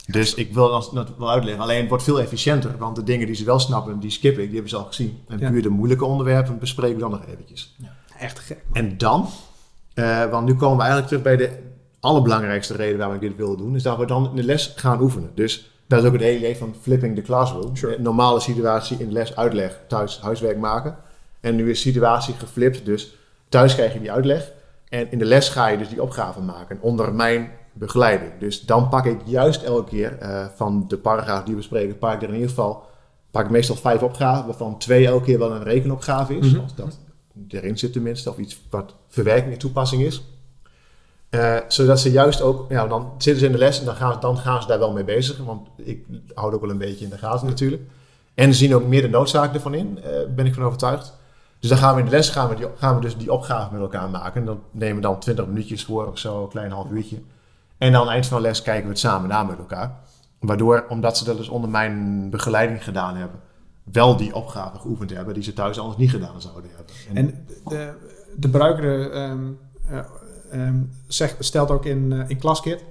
Dus 0.07 0.33
ik 0.33 0.53
wil 0.53 0.69
dat 0.93 1.11
wel 1.17 1.29
uitleggen. 1.29 1.63
Alleen 1.63 1.79
het 1.79 1.89
wordt 1.89 2.03
veel 2.03 2.21
efficiënter, 2.21 2.77
want 2.77 2.95
de 2.95 3.03
dingen 3.03 3.27
die 3.27 3.35
ze 3.35 3.43
wel 3.43 3.59
snappen, 3.59 3.99
die 3.99 4.11
skip 4.11 4.37
ik, 4.37 4.45
die 4.45 4.53
hebben 4.53 4.69
ze 4.69 4.77
al 4.77 4.85
gezien. 4.85 5.23
En 5.27 5.39
puur 5.39 5.61
de 5.61 5.69
moeilijke 5.69 6.05
onderwerpen 6.05 6.59
bespreken 6.59 6.95
we 6.95 7.01
dan 7.01 7.11
nog 7.11 7.25
eventjes. 7.25 7.75
Echt 8.19 8.39
gek. 8.39 8.63
man. 8.67 8.83
En 8.83 8.97
dan, 8.97 9.27
eh, 9.93 10.29
want 10.29 10.45
nu 10.45 10.55
komen 10.55 10.77
we 10.77 10.83
eigenlijk 10.83 11.07
terug 11.07 11.23
bij 11.23 11.37
de 11.37 11.59
allerbelangrijkste 11.99 12.75
reden 12.75 12.97
waarom 12.97 13.15
ik 13.15 13.21
dit 13.21 13.35
wilde 13.35 13.57
doen, 13.57 13.75
is 13.75 13.83
dat 13.83 13.97
we 13.97 14.05
dan 14.05 14.29
in 14.29 14.35
de 14.35 14.43
les 14.43 14.73
gaan 14.75 15.01
oefenen. 15.01 15.31
Dus 15.35 15.71
dat 15.87 15.99
is 15.99 16.05
ook 16.05 16.13
het 16.13 16.21
hele 16.21 16.37
idee 16.37 16.57
van 16.57 16.75
flipping 16.81 17.15
the 17.15 17.21
classroom. 17.21 17.75
Sure. 17.75 17.99
Normale 17.99 18.39
situatie 18.39 18.97
in 18.99 19.07
de 19.07 19.13
les 19.13 19.35
uitleg, 19.35 19.79
thuis 19.87 20.19
huiswerk 20.21 20.57
maken. 20.57 20.95
En 21.39 21.55
nu 21.55 21.69
is 21.69 21.81
de 21.81 21.89
situatie 21.89 22.33
geflipt, 22.33 22.85
dus 22.85 23.15
thuis 23.49 23.73
krijg 23.75 23.93
je 23.93 23.99
die 23.99 24.11
uitleg. 24.11 24.51
En 24.89 25.11
in 25.11 25.17
de 25.17 25.25
les 25.25 25.49
ga 25.49 25.67
je 25.67 25.77
dus 25.77 25.89
die 25.89 26.01
opgave 26.01 26.41
maken 26.41 26.77
onder 26.81 27.13
mijn 27.13 27.51
begeleiding. 27.77 28.31
Dus 28.39 28.61
dan 28.65 28.89
pak 28.89 29.05
ik 29.05 29.19
juist 29.25 29.63
elke 29.63 29.89
keer 29.89 30.17
eh, 30.17 30.45
van 30.55 30.85
de 30.87 30.97
paragraaf 30.97 31.43
die 31.43 31.51
we 31.53 31.59
bespreken, 31.59 31.97
pak 31.97 32.13
ik 32.13 32.21
er 32.21 32.27
in 32.27 32.33
ieder 32.33 32.49
geval, 32.49 32.83
pak 33.31 33.43
ik 33.45 33.49
meestal 33.51 33.75
vijf 33.75 34.01
opgaven, 34.03 34.45
waarvan 34.45 34.77
twee 34.77 35.05
elke 35.07 35.23
keer 35.25 35.39
wel 35.39 35.51
een 35.51 35.63
rekenopgave 35.63 36.37
is. 36.37 36.51
Mhm. 36.51 36.61
Als 36.61 36.75
dat 36.75 36.97
erin 37.47 37.77
zit 37.77 37.93
tenminste, 37.93 38.29
of 38.29 38.37
iets 38.37 38.61
wat 38.69 38.95
verwerking 39.07 39.53
en 39.53 39.59
toepassing 39.59 40.01
is. 40.03 40.23
Eh, 41.29 41.55
zodat 41.67 41.99
ze 41.99 42.11
juist 42.11 42.41
ook, 42.41 42.65
ja, 42.71 42.87
dan 42.87 43.11
zitten 43.17 43.39
ze 43.39 43.45
in 43.45 43.51
de 43.51 43.57
les 43.57 43.79
en 43.79 43.85
dan 43.85 43.95
gaan, 43.95 44.13
ze- 44.13 44.19
dan 44.19 44.37
gaan 44.37 44.61
ze 44.61 44.67
daar 44.67 44.79
wel 44.79 44.91
mee 44.93 45.03
bezig. 45.03 45.37
Want 45.37 45.67
ik 45.75 46.05
hou 46.33 46.53
ook 46.53 46.61
wel 46.61 46.69
een 46.69 46.77
beetje 46.77 47.03
in 47.03 47.09
de 47.11 47.17
gaten 47.17 47.47
natuurlijk. 47.47 47.81
En 48.33 48.53
ze 48.53 48.59
zien 48.59 48.75
ook 48.75 48.85
meer 48.87 49.01
de 49.01 49.09
noodzaak 49.09 49.53
ervan 49.53 49.73
in, 49.73 49.99
eh, 50.03 50.09
ben 50.35 50.45
ik 50.45 50.53
van 50.53 50.63
overtuigd. 50.63 51.13
Dus 51.59 51.69
dan 51.69 51.77
gaan 51.79 51.93
we 51.93 51.99
in 51.99 52.05
de 52.05 52.11
les 52.11 52.29
gaan 52.29 52.49
we, 52.49 52.55
die, 52.55 52.65
gaan 52.75 52.95
we 52.95 53.01
dus 53.01 53.17
die 53.17 53.31
opgave 53.31 53.73
met 53.73 53.81
elkaar 53.81 54.09
maken. 54.09 54.39
En 54.41 54.45
dan 54.45 54.59
nemen 54.71 54.95
we 54.95 55.01
dan 55.01 55.19
20 55.19 55.45
minuutjes 55.47 55.83
voor 55.85 56.07
of 56.07 56.17
zo, 56.19 56.43
een 56.43 56.49
klein 56.49 56.71
half 56.71 56.89
uurtje. 56.91 57.17
En 57.85 57.91
dan 57.91 58.01
aan 58.01 58.07
het 58.07 58.15
eind 58.15 58.27
van 58.27 58.37
de 58.37 58.47
les 58.47 58.61
kijken 58.61 58.83
we 58.83 58.89
het 58.89 58.99
samen 58.99 59.29
na 59.29 59.43
met 59.43 59.57
elkaar. 59.57 59.91
Waardoor, 60.39 60.85
omdat 60.89 61.17
ze 61.17 61.23
dat 61.23 61.37
dus 61.37 61.49
onder 61.49 61.69
mijn 61.69 62.29
begeleiding 62.29 62.83
gedaan 62.83 63.15
hebben, 63.15 63.39
wel 63.83 64.17
die 64.17 64.35
opgave 64.35 64.79
geoefend 64.79 65.09
hebben 65.09 65.33
die 65.33 65.43
ze 65.43 65.53
thuis 65.53 65.79
anders 65.79 65.97
niet 65.97 66.09
gedaan 66.09 66.41
zouden 66.41 66.71
hebben. 66.75 66.95
En 67.13 67.47
de, 67.67 67.93
de 68.35 68.49
bruiker 68.49 69.11
ehm, 69.11 69.39
eh, 69.89 69.99
ehm, 70.51 70.75
zegt, 71.07 71.35
stelt 71.39 71.71
ook 71.71 71.85
in, 71.85 72.11
eh, 72.11 72.29
in 72.29 72.37
Klaskit, 72.37 72.83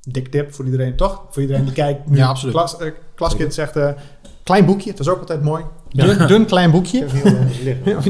dik 0.00 0.30
tip 0.30 0.54
voor 0.54 0.64
iedereen, 0.64 0.96
toch? 0.96 1.24
Voor 1.30 1.42
iedereen 1.42 1.64
die 1.64 1.74
kijkt 1.74 2.08
nu. 2.08 2.16
Ja, 2.16 2.26
absoluut. 2.28 2.54
Klas, 2.54 2.78
eh, 2.78 2.92
Klaskit 3.14 3.54
zegt, 3.54 3.76
eh, 3.76 3.90
klein 4.42 4.64
boekje, 4.64 4.90
dat 4.90 5.00
is 5.00 5.08
ook 5.08 5.20
altijd 5.20 5.42
mooi. 5.42 5.64
Ja. 5.88 6.04
Dun, 6.04 6.26
dun 6.26 6.46
klein 6.46 6.70
boekje. 6.70 7.06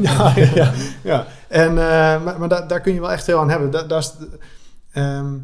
Ja, 0.03 0.33
ja, 0.55 0.73
ja. 1.03 1.27
En, 1.49 1.69
eh, 1.69 2.25
maar 2.25 2.39
maar 2.39 2.49
daar, 2.49 2.69
daar 2.69 2.81
kun 2.81 2.95
je 2.95 3.01
wel 3.01 3.13
echt 3.13 3.25
veel 3.25 3.39
aan 3.39 3.51
hebben. 3.51 3.71
Da, 3.71 3.83
daar 3.83 3.99
is, 3.99 4.15
ehm, 4.93 5.35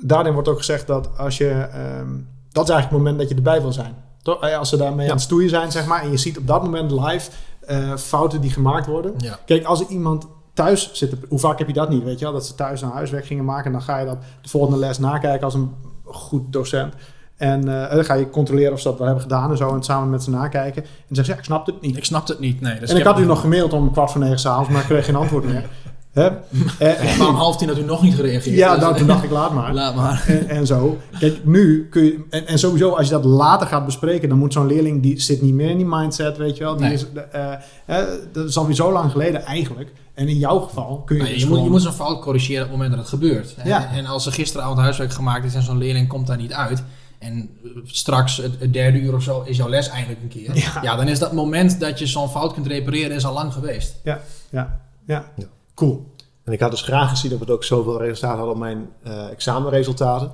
daarin 0.00 0.32
wordt 0.32 0.48
ook 0.48 0.58
gezegd 0.58 0.86
dat 0.86 1.08
als 1.18 1.36
je... 1.38 1.48
ehm, 1.50 2.08
dat 2.52 2.64
is 2.68 2.70
eigenlijk 2.74 2.82
het 2.90 2.92
moment 2.92 3.18
dat 3.18 3.28
je 3.28 3.34
erbij 3.34 3.60
wil 3.62 3.72
zijn. 3.72 3.94
Toch? 4.22 4.40
Eh, 4.42 4.58
Als 4.58 4.68
ze 4.68 4.76
daarmee 4.76 5.04
Ja. 5.04 5.10
aan 5.10 5.16
het 5.16 5.24
stoeien 5.24 5.48
zijn, 5.50 5.72
zeg 5.72 5.86
maar. 5.86 6.02
En 6.02 6.10
je 6.10 6.16
ziet 6.16 6.38
op 6.38 6.46
dat 6.46 6.62
moment 6.62 6.90
live 6.90 7.30
eh, 7.66 7.96
fouten 7.96 8.40
die 8.40 8.50
gemaakt 8.50 8.86
worden. 8.86 9.14
Ja. 9.18 9.38
Kijk, 9.46 9.64
als 9.64 9.80
er 9.80 9.86
iemand 9.88 10.26
thuis 10.54 10.90
zit... 10.92 11.12
Hoe 11.28 11.38
vaak 11.38 11.58
heb 11.58 11.66
je 11.66 11.72
dat 11.72 11.88
niet, 11.88 12.04
weet 12.04 12.18
je 12.18 12.24
wel? 12.24 12.34
Dat 12.34 12.46
ze 12.46 12.54
thuis 12.54 12.82
een 12.82 12.90
huiswerk 12.90 13.26
gingen 13.26 13.44
maken. 13.44 13.64
En 13.64 13.72
dan 13.72 13.82
ga 13.82 13.98
je 13.98 14.06
dat 14.06 14.18
de 14.42 14.48
volgende 14.48 14.78
les 14.78 14.98
nakijken 14.98 15.44
als 15.44 15.54
een 15.54 15.74
goed 16.04 16.52
docent. 16.52 16.94
En 17.36 17.82
eh, 17.88 17.94
dan 17.94 18.04
ga 18.04 18.14
je 18.14 18.30
controleren 18.30 18.72
of 18.72 18.80
ze 18.80 18.88
dat 18.88 18.96
wel 18.98 19.06
hebben 19.06 19.24
gedaan 19.24 19.50
en 19.50 19.56
zo. 19.56 19.74
En 19.74 19.82
samen 19.82 20.10
met 20.10 20.22
ze 20.22 20.30
nakijken. 20.30 20.82
En 20.82 20.88
dan 21.06 21.16
zeggen 21.16 21.24
ze, 21.24 21.30
ja, 21.32 21.38
ik 21.38 21.44
snap 21.44 21.66
het 21.66 21.80
niet. 21.80 21.96
Ik 21.96 22.04
snapte 22.04 22.32
het 22.32 22.40
niet, 22.40 22.60
nee. 22.60 22.78
Dus 22.80 22.90
en 22.90 22.96
ik 22.96 23.04
had 23.04 23.18
u 23.18 23.24
nog 23.24 23.40
gemaild 23.40 23.72
om 23.72 23.92
kwart 23.92 24.10
voor 24.10 24.20
negen 24.20 24.38
s'avonds, 24.38 24.68
maar 24.70 24.80
ik 24.80 24.86
kreeg 24.86 25.04
geen 25.04 25.16
antwoord 25.16 25.44
meer. 25.44 25.64
Hè? 26.18 26.28
Eh, 26.78 27.18
Maar 27.18 27.28
om 27.28 27.34
half 27.34 27.56
tien 27.56 27.68
had 27.68 27.78
u 27.78 27.82
nog 27.84 28.02
niet 28.02 28.14
gereageerd. 28.14 28.56
ja, 28.56 28.72
dus- 28.74 28.80
dan, 28.80 28.96
toen 28.96 29.06
dacht 29.06 29.24
ik, 29.24 29.30
laat 29.30 29.52
maar. 29.52 29.74
Laat 29.74 29.94
maar. 29.94 30.24
En, 30.28 30.48
en 30.48 30.66
zo. 30.66 30.98
Kijk, 31.18 31.44
nu 31.44 31.86
kun 31.90 32.04
je... 32.04 32.24
En, 32.30 32.46
en 32.46 32.58
sowieso, 32.58 32.90
als 32.90 33.06
je 33.06 33.12
dat 33.12 33.24
later 33.24 33.66
gaat 33.66 33.84
bespreken... 33.84 34.28
dan 34.28 34.38
moet 34.38 34.52
zo'n 34.52 34.66
leerling... 34.66 35.02
die 35.02 35.20
zit 35.20 35.42
niet 35.42 35.54
meer 35.54 35.70
in 35.70 35.76
die 35.76 35.86
mindset, 35.86 36.36
weet 36.36 36.56
je 36.56 36.64
wel. 36.64 36.76
Die 36.76 36.84
Nee. 36.84 36.92
is, 36.94 37.06
eh, 37.32 37.52
eh, 37.86 38.04
dat 38.32 38.48
is 38.48 38.56
alweer 38.58 38.74
zo 38.74 38.92
lang 38.92 39.10
geleden 39.10 39.44
eigenlijk. 39.44 39.92
En 40.14 40.28
in 40.28 40.38
jouw 40.38 40.58
geval 40.58 41.02
kun 41.04 41.16
je 41.16 41.22
Nee, 41.22 41.32
dus 41.32 41.42
je, 41.42 41.48
moet, 41.48 41.62
je 41.62 41.70
moet 41.70 41.82
zo'n 41.82 41.92
fout 41.92 42.20
corrigeren 42.20 42.62
op 42.62 42.68
het 42.68 42.76
moment 42.78 42.90
dat 42.90 43.00
het 43.00 43.08
gebeurt. 43.08 43.54
En, 43.56 43.68
Ja. 43.68 43.90
en 43.92 44.06
als 44.06 44.26
er 44.26 44.32
gisteravond 44.32 44.78
huiswerk 44.78 45.12
gemaakt 45.12 45.44
is 45.44 45.54
en 45.54 45.62
zo'n 45.62 45.78
leerling 45.78 46.08
komt 46.08 46.26
daar 46.26 46.36
niet 46.36 46.52
uit... 46.52 46.82
en 47.18 47.50
straks 47.84 48.36
het, 48.36 48.52
het 48.58 48.72
derde 48.72 48.98
uur 49.00 49.14
of 49.14 49.22
zo 49.22 49.42
is 49.46 49.56
jouw 49.56 49.68
les 49.68 49.88
eindelijk 49.88 50.20
een 50.22 50.28
keer... 50.28 50.56
Ja. 50.56 50.78
Ja, 50.82 50.96
dan 50.96 51.08
is 51.08 51.18
dat 51.18 51.32
moment 51.32 51.80
dat 51.80 51.98
je 51.98 52.06
zo'n 52.06 52.28
fout 52.28 52.52
kunt 52.52 52.66
repareren 52.66 53.16
is 53.16 53.24
al 53.26 53.32
lang 53.34 53.52
geweest. 53.52 53.94
Ja, 54.04 54.20
ja, 54.50 54.80
ja. 55.06 55.24
Ja. 55.36 55.44
Cool. 55.78 56.06
En 56.44 56.52
ik 56.52 56.60
had 56.60 56.70
dus 56.70 56.82
graag 56.82 57.10
gezien 57.10 57.30
dat 57.30 57.38
we 57.46 57.52
ook 57.52 57.64
zoveel 57.64 57.98
resultaten 58.02 58.36
hadden 58.36 58.54
op 58.54 58.60
mijn 58.60 58.88
eh, 59.02 59.30
examenresultaten. 59.30 60.32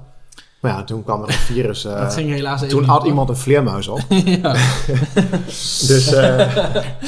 Maar 0.60 0.72
ja, 0.72 0.84
toen 0.84 1.04
kwam 1.04 1.22
er 1.22 1.28
een 1.28 1.34
virus. 1.34 1.84
eh, 1.84 2.00
dat 2.02 2.14
ging 2.14 2.30
helaas 2.30 2.62
even 2.62 2.76
toen 2.76 2.84
had 2.84 3.04
iemand 3.06 3.28
een 3.28 3.36
vleermuis 3.36 3.88
op. 3.88 4.00
ja. 4.42 4.52
Dus 5.90 6.12
eh, 6.12 6.56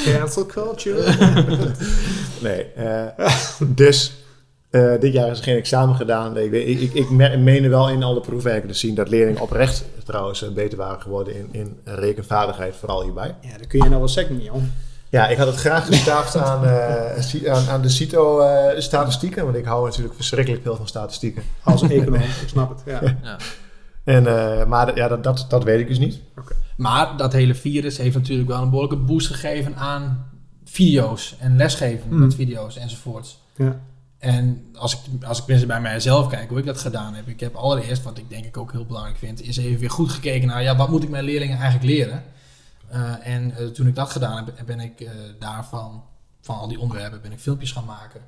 Cancel 0.03 0.45
culture. 0.45 1.13
nee. 2.41 2.63
eh, 2.73 3.25
dus 3.67 4.15
Eh, 4.69 4.99
dit 4.99 5.13
jaar 5.13 5.31
is 5.31 5.37
er 5.37 5.43
geen 5.43 5.57
examen 5.57 5.95
gedaan. 5.95 6.37
Ik, 6.37 6.51
ik, 6.51 6.79
ik, 6.79 6.93
ik 6.93 7.09
me- 7.09 7.37
meende 7.37 7.69
wel 7.69 7.89
in 7.89 8.03
alle 8.03 8.19
proefwerken 8.19 8.67
te 8.67 8.73
zien 8.75 8.95
dat 8.95 9.09
leerlingen 9.09 9.41
oprecht 9.41 9.85
trouwens 10.05 10.43
eh, 10.43 10.49
beter 10.51 10.77
waren 10.77 11.01
geworden 11.01 11.35
in, 11.35 11.47
in 11.51 11.77
rekenvaardigheid, 11.83 12.75
vooral 12.75 13.03
hierbij. 13.03 13.35
Ja, 13.41 13.49
daar 13.57 13.67
kun 13.67 13.83
je 13.83 13.89
nou 13.89 14.01
wel 14.13 14.37
niet 14.37 14.49
om. 14.49 14.71
Ja, 15.09 15.27
ik 15.27 15.37
had 15.37 15.47
het 15.47 15.55
graag 15.55 15.85
gestaafd 15.85 16.35
aan, 16.35 16.65
eh, 16.65 17.51
aan, 17.51 17.69
aan 17.69 17.81
de 17.81 17.89
CITO-statistieken, 17.89 19.43
want 19.43 19.55
ik 19.55 19.65
hou 19.65 19.85
natuurlijk 19.85 20.15
verschrikkelijk 20.15 20.63
veel 20.63 20.75
van 20.75 20.87
statistieken. 20.87 21.43
Als 21.63 21.81
econoom, 21.81 22.21
ik 22.21 22.47
snap 22.47 22.69
het. 22.69 22.81
Ja. 22.85 23.15
Ja. 23.23 23.37
En, 24.03 24.27
eh, 24.27 24.65
maar 24.65 24.95
ja, 24.95 25.07
dat, 25.07 25.23
dat, 25.23 25.45
dat 25.49 25.63
weet 25.63 25.79
ik 25.79 25.87
dus 25.87 25.99
niet. 25.99 26.19
Maar 26.77 27.17
dat 27.17 27.33
hele 27.33 27.55
virus 27.55 27.97
heeft 27.97 28.15
natuurlijk 28.15 28.49
wel 28.49 28.61
een 28.61 28.69
behoorlijke 28.69 29.03
boost 29.05 29.27
gegeven 29.27 29.75
aan 29.75 30.25
video's 30.65 31.35
en 31.39 31.55
lesgeven 31.57 32.09
Mm. 32.09 32.19
met 32.19 32.35
video's 32.35 32.77
enzovoorts. 32.77 33.39
Ja. 33.55 33.79
En 34.19 34.65
als 34.75 34.93
ik, 34.93 35.23
als 35.23 35.39
ik 35.39 35.45
mensen 35.47 35.67
bij 35.67 35.81
mijzelf 35.81 36.27
kijk, 36.27 36.49
hoe 36.49 36.59
ik 36.59 36.65
dat 36.65 36.79
gedaan 36.79 37.13
heb. 37.13 37.27
Ik 37.27 37.39
heb 37.39 37.55
allereerst, 37.55 38.03
wat 38.03 38.17
ik 38.17 38.29
denk 38.29 38.45
ik 38.45 38.57
ook 38.57 38.71
heel 38.71 38.85
belangrijk 38.85 39.17
vind, 39.17 39.41
is 39.41 39.57
even 39.57 39.79
weer 39.79 39.89
goed 39.89 40.11
gekeken 40.11 40.47
naar, 40.47 40.63
ja, 40.63 40.75
wat 40.75 40.89
moet 40.89 41.03
ik 41.03 41.09
mijn 41.09 41.23
leerlingen 41.23 41.57
eigenlijk 41.57 41.85
leren? 41.85 42.23
Eh, 42.87 43.27
en 43.27 43.57
eh, 43.57 43.65
toen 43.65 43.87
ik 43.87 43.95
dat 43.95 44.09
gedaan 44.09 44.45
heb, 44.45 44.65
ben 44.65 44.79
ik 44.79 45.01
eh, 45.01 45.09
daarvan, 45.39 46.03
van 46.41 46.57
al 46.57 46.67
die 46.67 46.79
onderwerpen, 46.79 47.21
ben 47.21 47.31
ik 47.31 47.39
filmpjes 47.39 47.71
gaan 47.71 47.85
maken. 47.85 48.21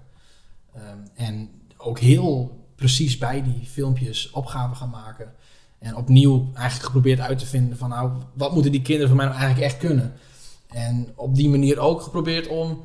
Ehm, 0.75 0.97
en 1.15 1.49
ook 1.77 1.99
heel 1.99 2.57
precies 2.75 3.17
bij 3.17 3.43
die 3.43 3.67
filmpjes 3.71 4.31
opgaven 4.31 4.75
gaan 4.75 4.89
maken. 4.89 5.33
En 5.79 5.95
opnieuw 5.95 6.49
eigenlijk 6.53 6.85
geprobeerd 6.85 7.19
uit 7.19 7.39
te 7.39 7.45
vinden 7.45 7.77
van, 7.77 7.89
nou, 7.89 8.11
wat 8.33 8.53
moeten 8.53 8.71
die 8.71 8.81
kinderen 8.81 9.07
van 9.07 9.17
mij 9.17 9.25
nou 9.25 9.37
eigenlijk 9.37 9.71
echt 9.71 9.79
kunnen? 9.79 10.13
En 10.67 11.07
op 11.15 11.35
die 11.35 11.49
manier 11.49 11.79
ook 11.79 12.01
geprobeerd 12.01 12.47
om 12.47 12.83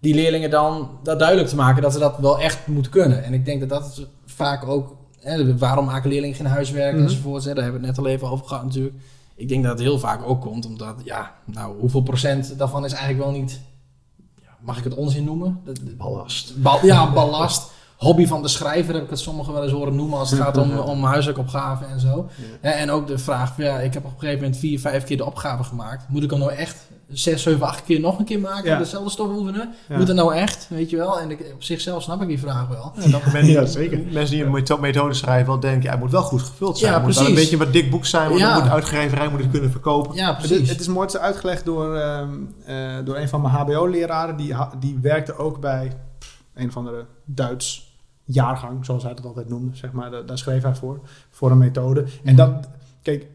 die 0.00 0.14
leerlingen 0.14 0.50
dan 0.50 0.98
dat 1.02 1.18
duidelijk 1.18 1.48
te 1.48 1.56
maken 1.56 1.82
dat 1.82 1.92
ze 1.92 1.98
dat 1.98 2.18
wel 2.18 2.40
echt 2.40 2.66
moeten 2.66 2.92
kunnen. 2.92 3.24
En 3.24 3.34
ik 3.34 3.44
denk 3.44 3.60
dat 3.60 3.68
dat 3.68 4.06
vaak 4.26 4.64
ook, 4.66 4.96
hè, 5.20 5.58
waarom 5.58 5.84
maken 5.84 6.10
leerlingen 6.10 6.36
geen 6.36 6.46
huiswerk 6.46 6.94
Mhm. 6.94 7.02
enzovoort, 7.02 7.44
hè, 7.44 7.54
daar 7.54 7.62
hebben 7.62 7.80
we 7.80 7.86
het 7.86 7.96
net 7.96 8.06
al 8.06 8.12
even 8.12 8.28
over 8.28 8.46
gehad 8.46 8.64
natuurlijk. 8.64 8.94
Ik 9.36 9.48
denk 9.48 9.62
dat 9.62 9.72
het 9.72 9.80
heel 9.80 9.98
vaak 9.98 10.22
ook 10.28 10.40
komt 10.40 10.66
omdat, 10.66 11.00
ja, 11.04 11.34
nou, 11.44 11.80
hoeveel 11.80 12.00
procent 12.02 12.58
daarvan 12.58 12.84
is 12.84 12.92
eigenlijk 12.92 13.24
wel 13.24 13.40
niet, 13.40 13.60
ja, 14.42 14.48
mag 14.60 14.78
ik 14.78 14.84
het 14.84 14.94
onzin 14.94 15.24
noemen? 15.24 15.60
Dat- 15.64 15.96
Ballast. 15.96 16.62
Bal, 16.62 16.86
ja, 16.86 17.12
ballast. 17.12 17.72
Hobby 17.96 18.26
van 18.26 18.42
de 18.42 18.48
schrijver 18.48 18.94
heb 18.94 19.02
ik 19.04 19.10
het 19.10 19.18
sommigen 19.18 19.52
wel 19.52 19.62
eens 19.62 19.72
horen 19.72 19.94
noemen 19.94 20.18
als 20.18 20.30
het 20.30 20.40
gaat 20.40 20.56
om, 20.56 20.78
om 20.78 21.04
huiswerkopgaven 21.04 21.88
en 21.88 22.00
zo. 22.00 22.28
En 22.60 22.90
ook 22.90 23.06
de 23.06 23.18
vraag, 23.18 23.56
ja, 23.56 23.78
ik 23.80 23.94
heb 23.94 24.04
op 24.04 24.12
een 24.12 24.18
gegeven 24.18 24.40
moment 24.42 24.56
vier, 24.60 24.80
vijf 24.80 25.04
keer 25.04 25.16
de 25.16 25.24
opgave 25.26 25.64
gemaakt. 25.64 26.08
Moet 26.08 26.22
ik 26.22 26.30
hem 26.30 26.38
nou 26.38 26.52
echt 26.52 26.88
zes, 27.08 27.42
zeven, 27.42 27.66
acht 27.66 27.84
keer 27.84 28.00
nog 28.00 28.18
een 28.18 28.24
keer 28.24 28.40
maken? 28.40 28.70
Ja. 28.70 28.78
Dezelfde 28.78 29.10
stof 29.10 29.28
oefenen? 29.28 29.74
Ja. 29.88 29.96
Moet 29.98 30.08
het 30.08 30.16
nou 30.16 30.34
echt? 30.34 30.66
Weet 30.70 30.90
je 30.90 30.96
wel? 30.96 31.20
En 31.20 31.30
ik, 31.30 31.50
op 31.54 31.62
zichzelf 31.62 32.02
snap 32.02 32.22
ik 32.22 32.28
die 32.28 32.38
vraag 32.38 32.68
wel. 32.68 32.92
En 32.96 33.10
dat 33.10 33.24
mensen, 33.32 33.52
Ja, 33.52 33.64
zeker. 33.66 33.98
mensen 34.12 34.34
die 34.36 34.44
een 34.44 34.50
metho- 34.50 34.78
methode 34.78 35.14
schrijven 35.14 35.46
wel 35.46 35.60
denken, 35.60 35.82
ja, 35.82 35.90
het 35.90 36.00
moet 36.00 36.10
wel 36.10 36.22
goed 36.22 36.42
gevuld 36.42 36.78
zijn. 36.78 36.92
Ja, 36.92 36.98
moet 36.98 37.14
wel 37.14 37.26
een 37.26 37.34
beetje 37.34 37.56
wat 37.56 37.72
dik 37.72 37.90
boek 37.90 38.06
zijn, 38.06 38.28
want 38.28 38.40
Ja. 38.40 38.54
dan 38.54 38.62
moet 38.62 38.72
uitgeverij 38.72 39.28
moet 39.28 39.40
het 39.40 39.50
kunnen 39.50 39.70
verkopen. 39.70 40.14
Ja, 40.14 40.28
Het, 40.28 40.38
precies. 40.38 40.68
het 40.68 40.80
is 40.80 40.88
mooi 40.88 41.08
uitgelegd 41.18 41.64
door, 41.64 41.96
ehm, 41.96 42.30
eh, 42.66 42.76
door 43.04 43.16
een 43.16 43.28
van 43.28 43.40
mijn 43.40 43.54
HBO-leraren. 43.54 44.36
Die, 44.36 44.54
die 44.78 44.98
werkte 45.02 45.36
ook 45.36 45.60
bij 45.60 45.92
een 46.54 46.68
of 46.68 46.76
andere 46.76 47.06
Duits 47.24 47.92
jaargang, 48.24 48.84
zoals 48.84 49.02
hij 49.02 49.12
het 49.12 49.24
altijd 49.24 49.48
noemde. 49.48 49.76
Zeg 49.76 49.92
maar. 49.92 50.10
Daar, 50.10 50.26
daar 50.26 50.38
schreef 50.38 50.62
hij 50.62 50.74
voor, 50.74 51.00
voor 51.30 51.50
een 51.50 51.58
methode. 51.58 52.04
En 52.24 52.36
dat, 52.36 52.68
kijk, 53.02 53.26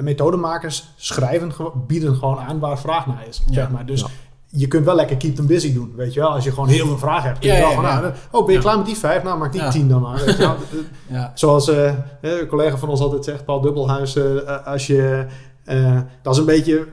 methodemakers 0.00 0.88
schrijven, 0.96 1.52
bieden 1.86 2.14
gewoon 2.16 2.38
aan 2.38 2.58
waar 2.58 2.78
vraag 2.78 3.06
naar 3.06 3.26
is. 3.28 3.42
Ja. 3.46 3.52
Zeg 3.52 3.70
maar. 3.70 3.86
Dus 3.86 4.00
Ja. 4.00 4.06
je 4.46 4.68
kunt 4.68 4.84
wel 4.84 4.94
lekker 4.94 5.16
keep 5.16 5.34
them 5.36 5.46
busy 5.46 5.72
doen, 5.74 5.92
weet 5.96 6.14
je 6.14 6.20
wel. 6.20 6.30
Als 6.30 6.44
je 6.44 6.50
gewoon 6.52 6.68
heel 6.68 6.86
veel 6.86 6.98
vragen 6.98 7.28
hebt. 7.28 7.38
kun 7.38 7.52
je 7.54 7.60
wel 7.60 7.72
van, 7.72 7.82
nou, 7.82 8.12
oh, 8.30 8.44
ben 8.46 8.54
je 8.54 8.60
klaar 8.60 8.76
met 8.76 8.86
die 8.86 8.96
vijf? 8.96 9.22
Nou, 9.22 9.38
maak 9.38 9.52
die 9.52 9.68
tien 9.68 9.88
dan 9.88 10.00
maar. 10.02 10.16
Weet 10.24 10.36
je 10.36 10.42
wel. 10.42 10.56
ja. 11.18 11.32
Zoals 11.34 11.68
eh, 11.68 11.88
eh, 11.88 11.94
een 12.20 12.46
collega 12.46 12.76
van 12.76 12.88
ons 12.88 13.00
altijd 13.00 13.24
zegt, 13.24 13.44
Paul 13.44 13.60
Dubbelhuis, 13.60 14.16
eh, 14.16 14.48
eh, 14.48 14.66
als 14.66 14.86
je, 14.86 15.26
eh, 15.64 16.00
dat 16.22 16.32
is 16.34 16.38
een 16.40 16.46
beetje, 16.46 16.86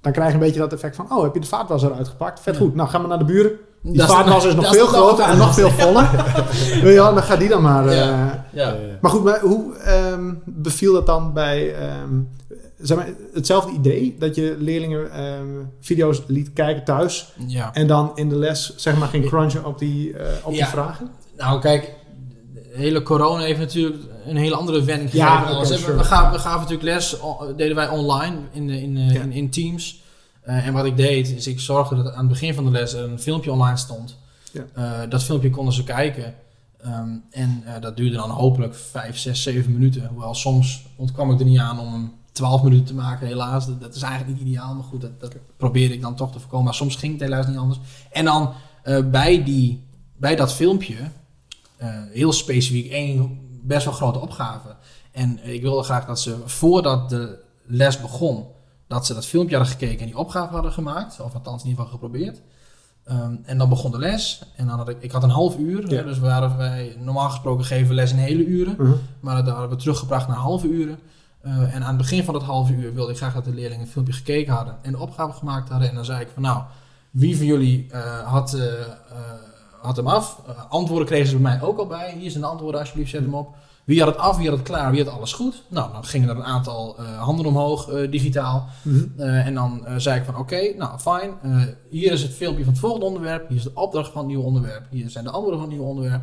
dan 0.00 0.12
krijg 0.12 0.28
je 0.28 0.34
een 0.34 0.40
beetje 0.40 0.60
dat 0.60 0.72
effect 0.72 0.96
van, 0.96 1.06
oh, 1.12 1.22
heb 1.22 1.34
je 1.34 1.40
de 1.40 1.46
vaatwasser 1.46 1.92
uitgepakt? 1.92 2.40
Vet 2.40 2.56
goed, 2.56 2.74
nou 2.74 2.88
gaan 2.88 3.02
we 3.02 3.08
naar 3.08 3.18
de 3.18 3.24
buren. 3.24 3.50
Die 3.82 3.96
Dat 3.96 4.44
is- 4.44 4.54
nog 4.54 4.74
veel 4.74 4.86
groter 4.86 5.24
en 5.24 5.38
nog 5.38 5.54
veel 5.54 5.70
voller. 5.70 6.10
Wel, 6.82 7.14
dan 7.14 7.22
gaat 7.22 7.38
die 7.38 7.48
dan 7.48 7.62
maar. 7.62 7.94
Ja. 7.94 8.46
Ja. 8.52 8.72
Eh, 8.72 8.78
Maar 9.00 9.10
goed, 9.10 9.24
maar 9.24 9.40
hoe 9.40 9.76
ehm, 9.76 10.34
beviel 10.44 10.92
dat 10.92 11.06
dan 11.06 11.32
bij 11.32 11.74
ehm, 11.74 12.20
zeg 12.80 12.96
maar, 12.96 13.08
hetzelfde 13.34 13.72
idee? 13.72 14.16
Dat 14.18 14.34
je 14.34 14.56
leerlingen 14.58 15.12
ehm, 15.12 15.46
video's 15.80 16.22
liet 16.26 16.52
kijken 16.52 16.84
thuis 16.84 17.32
ja. 17.46 17.70
en 17.72 17.86
dan 17.86 18.12
in 18.14 18.28
de 18.28 18.36
les 18.36 18.72
zeg 18.76 18.96
maar 18.98 19.08
ging 19.08 19.26
crunchen 19.26 19.64
op 19.64 19.78
die, 19.78 20.16
eh, 20.16 20.26
op 20.42 20.50
die 20.50 20.60
Ja. 20.60 20.66
vragen? 20.66 21.10
Nou, 21.36 21.60
kijk, 21.60 21.94
de 22.54 22.60
hele 22.74 23.02
corona 23.02 23.42
heeft 23.42 23.58
natuurlijk 23.58 24.02
een 24.26 24.36
hele 24.36 24.54
andere 24.54 24.84
wending 24.84 25.10
gegeven. 25.10 25.56
Ja, 25.58 25.64
sure. 25.64 25.96
we, 25.96 26.04
gaven, 26.04 26.32
we 26.32 26.38
gaven 26.38 26.60
natuurlijk 26.60 26.82
les, 26.82 27.16
deden 27.56 27.76
wij 27.76 27.88
online 27.88 28.36
in, 28.52 28.70
in, 28.70 28.96
eh, 28.96 29.14
Ja. 29.14 29.20
in, 29.22 29.32
in 29.32 29.50
Teams. 29.50 30.01
Eh, 30.42 30.66
en 30.66 30.72
wat 30.72 30.84
ik 30.84 30.96
deed, 30.96 31.30
is 31.30 31.46
ik 31.46 31.60
zorgde 31.60 32.02
dat 32.02 32.12
aan 32.12 32.18
het 32.18 32.28
begin 32.28 32.54
van 32.54 32.64
de 32.64 32.70
les 32.70 32.92
een 32.92 33.18
filmpje 33.18 33.52
online 33.52 33.76
stond. 33.76 34.18
Ja. 34.52 34.64
Eh, 34.74 35.10
dat 35.10 35.22
filmpje 35.22 35.50
konden 35.50 35.74
ze 35.74 35.84
kijken. 35.84 36.34
Ehm, 36.80 37.10
en 37.30 37.62
eh, 37.64 37.80
dat 37.80 37.96
duurde 37.96 38.16
dan 38.16 38.30
hopelijk 38.30 38.74
5, 38.74 39.18
6, 39.18 39.42
7 39.42 39.72
minuten. 39.72 40.06
Hoewel 40.06 40.34
soms 40.34 40.86
ontkwam 40.96 41.30
ik 41.30 41.38
er 41.38 41.44
niet 41.44 41.58
aan 41.58 41.78
om 41.78 41.92
hem 41.92 42.12
12 42.32 42.62
minuten 42.62 42.84
te 42.84 42.94
maken, 42.94 43.26
helaas. 43.26 43.66
Dat, 43.66 43.80
dat 43.80 43.94
is 43.94 44.02
eigenlijk 44.02 44.38
niet 44.38 44.48
ideaal, 44.48 44.74
maar 44.74 44.84
goed, 44.84 45.00
dat, 45.00 45.20
dat 45.20 45.36
probeerde 45.56 45.94
ik 45.94 46.00
dan 46.00 46.16
toch 46.16 46.32
te 46.32 46.38
voorkomen. 46.38 46.64
Maar 46.64 46.74
soms 46.74 46.96
ging 46.96 47.12
het 47.12 47.22
helaas 47.22 47.46
niet 47.46 47.56
anders. 47.56 47.80
En 48.10 48.24
dan 48.24 48.52
bij, 49.10 49.44
die, 49.44 49.84
bij 50.16 50.36
dat 50.36 50.52
filmpje, 50.52 50.96
heel 52.12 52.32
specifiek, 52.32 52.90
één 52.90 53.40
best 53.62 53.84
wel 53.84 53.94
grote 53.94 54.18
opgave. 54.18 54.76
En 55.12 55.52
ik 55.52 55.62
wilde 55.62 55.82
graag 55.82 56.06
dat 56.06 56.20
ze 56.20 56.36
voordat 56.44 57.10
de 57.10 57.38
les 57.66 58.00
begon, 58.00 58.46
dat 58.92 59.06
ze 59.06 59.14
dat 59.14 59.26
filmpje 59.26 59.56
hadden 59.56 59.72
gekeken 59.72 60.00
en 60.00 60.06
die 60.06 60.18
opgave 60.18 60.52
hadden 60.52 60.72
gemaakt. 60.72 61.20
Of 61.20 61.34
althans 61.34 61.62
in 61.62 61.68
ieder 61.68 61.84
geval 61.84 61.98
geprobeerd. 61.98 62.40
Ehm, 63.04 63.34
en 63.44 63.58
dan 63.58 63.68
begon 63.68 63.90
de 63.90 63.98
les. 63.98 64.42
En 64.56 64.66
dan 64.66 64.78
had 64.78 64.88
ik, 64.88 64.96
ik 65.00 65.10
had 65.10 65.22
een 65.22 65.30
half 65.30 65.58
uur. 65.58 65.90
Ja. 65.90 65.96
hè, 65.96 66.04
dus 66.04 66.18
waren 66.18 66.56
wij, 66.56 66.96
normaal 66.98 67.30
gesproken 67.30 67.64
geven 67.64 67.88
we 67.88 67.94
les 67.94 68.10
in 68.10 68.16
hele 68.16 68.44
uren. 68.44 68.74
Mhm. 68.78 68.92
Maar 69.20 69.44
dat 69.44 69.54
hadden 69.54 69.70
we 69.70 69.76
teruggebracht 69.76 70.28
naar 70.28 70.36
halve 70.36 70.68
uren. 70.68 70.98
Eh, 71.40 71.74
en 71.74 71.82
aan 71.82 71.88
het 71.88 71.96
begin 71.96 72.24
van 72.24 72.34
dat 72.34 72.42
halve 72.42 72.72
uur 72.72 72.94
wilde 72.94 73.10
ik 73.10 73.16
graag 73.16 73.34
dat 73.34 73.44
de 73.44 73.54
leerlingen 73.54 73.84
een 73.84 73.92
filmpje 73.92 74.12
gekeken 74.12 74.54
hadden 74.54 74.76
en 74.82 74.92
de 74.92 74.98
opgave 74.98 75.32
gemaakt 75.32 75.68
hadden. 75.68 75.88
En 75.88 75.94
dan 75.94 76.04
zei 76.04 76.20
ik 76.20 76.28
van 76.34 76.42
nou, 76.42 76.62
wie 77.10 77.36
van 77.36 77.46
jullie 77.46 77.86
eh, 77.90 78.32
had, 78.32 78.54
eh, 78.54 78.72
had 79.80 79.96
hem 79.96 80.06
af? 80.06 80.40
Antwoorden 80.68 81.06
kregen 81.06 81.26
ze 81.26 81.32
bij 81.38 81.42
mij 81.42 81.62
ook 81.62 81.78
al 81.78 81.86
bij. 81.86 82.14
Hier 82.18 82.30
zijn 82.30 82.42
de 82.42 82.48
antwoorden, 82.48 82.80
alsjeblieft, 82.80 83.10
zet 83.10 83.22
hem 83.22 83.34
op. 83.34 83.54
Wie 83.84 84.02
had 84.02 84.08
het 84.08 84.18
af, 84.18 84.36
wie 84.36 84.48
had 84.48 84.58
het 84.58 84.66
klaar, 84.66 84.90
wie 84.90 85.04
had 85.04 85.14
alles 85.14 85.32
goed? 85.32 85.62
Nou, 85.68 85.92
dan 85.92 86.04
gingen 86.04 86.28
er 86.28 86.36
een 86.36 86.44
aantal 86.44 86.98
eh, 86.98 87.22
handen 87.22 87.46
omhoog, 87.46 87.88
eh, 87.88 88.10
digitaal. 88.10 88.68
Mhm. 88.82 89.04
Eh, 89.16 89.46
en 89.46 89.54
dan 89.54 89.84
zei 89.96 90.18
ik 90.18 90.24
van 90.24 90.36
oké, 90.36 90.74
nou 90.76 90.98
fijn. 90.98 91.30
Hier 91.90 92.12
is 92.12 92.22
het 92.22 92.32
filmpje 92.32 92.64
van 92.64 92.72
het 92.72 92.82
volgende 92.82 93.06
onderwerp. 93.06 93.48
Hier 93.48 93.56
is 93.56 93.62
de 93.62 93.74
opdracht 93.74 94.10
van 94.10 94.18
het 94.18 94.26
nieuwe 94.26 94.44
onderwerp. 94.44 94.86
Hier 94.90 95.10
zijn 95.10 95.24
de 95.24 95.30
antwoorden 95.30 95.60
van 95.60 95.68
het 95.68 95.78
nieuwe 95.78 95.94
onderwerp. 95.94 96.22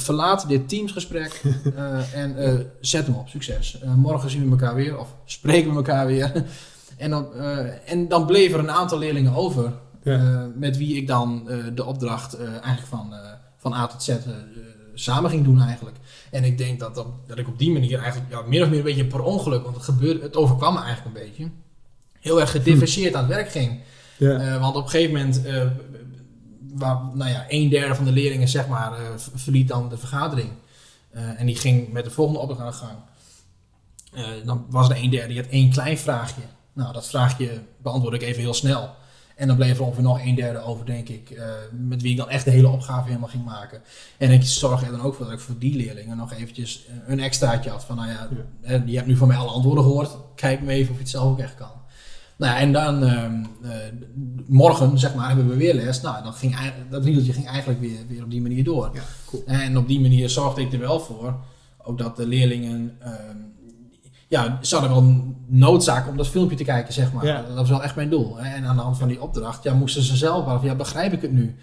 Verlaat 0.00 0.48
dit 0.48 0.68
teamsgesprek 0.68 1.42
en 2.14 2.66
zet 2.80 3.06
hem 3.06 3.14
op. 3.14 3.28
Succes. 3.28 3.78
Morgen 3.96 4.30
zien 4.30 4.44
we 4.44 4.50
elkaar 4.50 4.74
weer 4.74 4.98
of 4.98 5.14
spreken 5.24 5.70
we 5.70 5.76
elkaar 5.76 6.06
weer. 6.06 6.32
en, 6.96 7.10
dan, 7.10 7.34
en 7.84 8.08
dan 8.08 8.26
bleven 8.26 8.58
er 8.58 8.64
een 8.64 8.70
aantal 8.70 8.98
leerlingen 8.98 9.34
over 9.34 9.72
Ja. 10.02 10.48
met 10.54 10.76
wie 10.76 10.96
ik 10.96 11.06
dan 11.06 11.48
de 11.74 11.84
opdracht 11.84 12.38
eigenlijk 12.40 12.86
van, 12.86 13.14
van 13.56 13.72
A 13.72 13.86
tot 13.86 14.02
Z 14.02 14.10
samen 14.98 15.30
ging 15.30 15.44
doen 15.44 15.60
eigenlijk. 15.60 15.96
En 16.30 16.44
ik 16.44 16.58
denk 16.58 16.80
dat, 16.80 16.94
dat, 16.94 17.06
dat 17.26 17.38
ik 17.38 17.48
op 17.48 17.58
die 17.58 17.72
manier 17.72 17.98
eigenlijk 17.98 18.30
ja, 18.30 18.42
meer 18.42 18.62
of 18.62 18.68
meer 18.68 18.78
een 18.78 18.84
beetje 18.84 19.06
per 19.06 19.22
ongeluk, 19.22 19.62
want 19.62 19.74
het, 19.76 19.84
gebeurde, 19.84 20.22
het 20.22 20.36
overkwam 20.36 20.74
me 20.74 20.80
eigenlijk 20.80 21.16
een 21.16 21.22
beetje, 21.22 21.50
heel 22.20 22.40
erg 22.40 22.50
gedifferentieerd 22.50 23.14
aan 23.14 23.24
het 23.24 23.34
werk 23.34 23.50
ging. 23.50 23.80
Ja. 24.18 24.38
Eh, 24.38 24.60
want 24.60 24.76
op 24.76 24.82
een 24.84 24.90
gegeven 24.90 25.14
moment, 25.14 25.44
eh, 25.44 25.66
waar, 26.72 26.98
nou 27.14 27.30
ja, 27.30 27.44
een 27.48 27.68
derde 27.68 27.94
van 27.94 28.04
de 28.04 28.12
leerlingen 28.12 28.48
zeg 28.48 28.68
maar, 28.68 28.92
eh, 28.92 29.06
verliet 29.34 29.68
dan 29.68 29.88
de 29.88 29.98
vergadering. 29.98 30.50
En 31.36 31.46
die 31.46 31.56
ging 31.56 31.92
met 31.92 32.04
de 32.04 32.10
volgende 32.10 32.40
opdracht 32.40 32.60
aan 32.60 32.66
de 32.66 32.76
gang. 34.16 34.44
Dan 34.44 34.66
was 34.70 34.88
er 34.88 34.96
een 34.96 35.10
derde 35.10 35.28
die 35.28 35.42
had 35.42 35.50
één 35.50 35.70
klein 35.70 35.98
vraagje. 35.98 36.40
Nou, 36.72 36.92
dat 36.92 37.08
vraagje 37.08 37.62
beantwoordde 37.82 38.20
ik 38.20 38.26
even 38.26 38.42
heel 38.42 38.54
snel. 38.54 38.90
En 39.36 39.46
dan 39.46 39.56
bleef 39.56 39.78
er 39.78 39.84
ongeveer 39.84 40.02
nog 40.02 40.24
een 40.24 40.34
derde 40.34 40.58
over, 40.60 40.86
denk 40.86 41.08
ik, 41.08 41.30
eh, 41.30 41.44
met 41.72 42.02
wie 42.02 42.10
ik 42.10 42.16
dan 42.16 42.28
echt 42.28 42.44
de 42.44 42.50
hele 42.50 42.68
opgave 42.68 43.08
helemaal 43.08 43.28
ging 43.28 43.44
maken. 43.44 43.80
En 44.18 44.30
ik 44.30 44.42
zorg 44.42 44.84
er 44.84 44.90
dan 44.90 45.00
ook 45.00 45.14
voor 45.14 45.24
dat 45.24 45.34
ik 45.34 45.40
voor 45.40 45.58
die 45.58 45.76
leerlingen 45.76 46.16
nog 46.16 46.32
eventjes 46.32 46.86
eh, 46.86 46.94
een 47.06 47.20
extraatje 47.20 47.70
had. 47.70 47.84
Van 47.84 47.96
nou 47.96 48.08
ja, 48.08 48.28
je 48.86 48.96
hebt 48.96 49.06
nu 49.06 49.16
van 49.16 49.28
mij 49.28 49.36
alle 49.36 49.50
antwoorden 49.50 49.84
gehoord. 49.84 50.16
Kijk 50.34 50.62
me 50.62 50.72
even 50.72 50.90
of 50.90 50.96
je 50.96 51.02
het 51.02 51.10
zelf 51.12 51.30
ook 51.30 51.38
echt 51.38 51.54
kan. 51.54 51.70
Nou 52.36 52.52
ja, 52.52 52.58
en 52.58 52.72
dan 52.72 53.04
ehm, 53.04 53.44
eh, 53.62 53.70
morgen, 54.46 54.98
zeg 54.98 55.14
maar, 55.14 55.26
hebben 55.28 55.48
we 55.48 55.56
weer 55.56 55.74
les. 55.74 56.00
Nou, 56.00 56.22
dan 56.22 56.32
ging, 56.32 56.54
eigenlijk- 56.56 56.90
dat 56.90 57.04
riedeltje 57.04 57.32
ging 57.32 57.46
eigenlijk 57.46 57.80
weer, 57.80 57.98
weer 58.08 58.22
op 58.22 58.30
die 58.30 58.42
manier 58.42 58.64
door. 58.64 58.90
Ja, 58.94 59.02
cool. 59.26 59.42
En 59.46 59.78
op 59.78 59.88
die 59.88 60.00
manier 60.00 60.30
zorgde 60.30 60.60
ik 60.60 60.72
er 60.72 60.78
wel 60.78 61.00
voor, 61.00 61.34
ook 61.82 61.98
dat 61.98 62.16
de 62.16 62.26
leerlingen, 62.26 62.96
ehm, 63.00 63.36
ja, 64.28 64.58
ze 64.62 64.76
hadden 64.76 64.92
wel 64.94 65.34
noodzaak 65.46 66.08
om 66.08 66.16
dat 66.16 66.28
filmpje 66.28 66.56
te 66.56 66.64
kijken, 66.64 66.92
zeg 66.92 67.12
maar. 67.12 67.26
Ja. 67.26 67.42
Dat 67.42 67.54
was 67.56 67.68
wel 67.68 67.82
echt 67.82 67.96
mijn 67.96 68.10
doel. 68.10 68.36
hè. 68.36 68.54
En 68.54 68.64
aan 68.64 68.76
de 68.76 68.82
hand 68.82 68.98
van 68.98 69.08
die 69.08 69.22
opdracht, 69.22 69.62
ja, 69.62 69.74
moesten 69.74 70.02
ze 70.02 70.16
zelf 70.16 70.44
wel, 70.44 70.64
ja, 70.64 70.74
begrijp 70.74 71.12
ik 71.12 71.22
het 71.22 71.32
nu? 71.32 71.56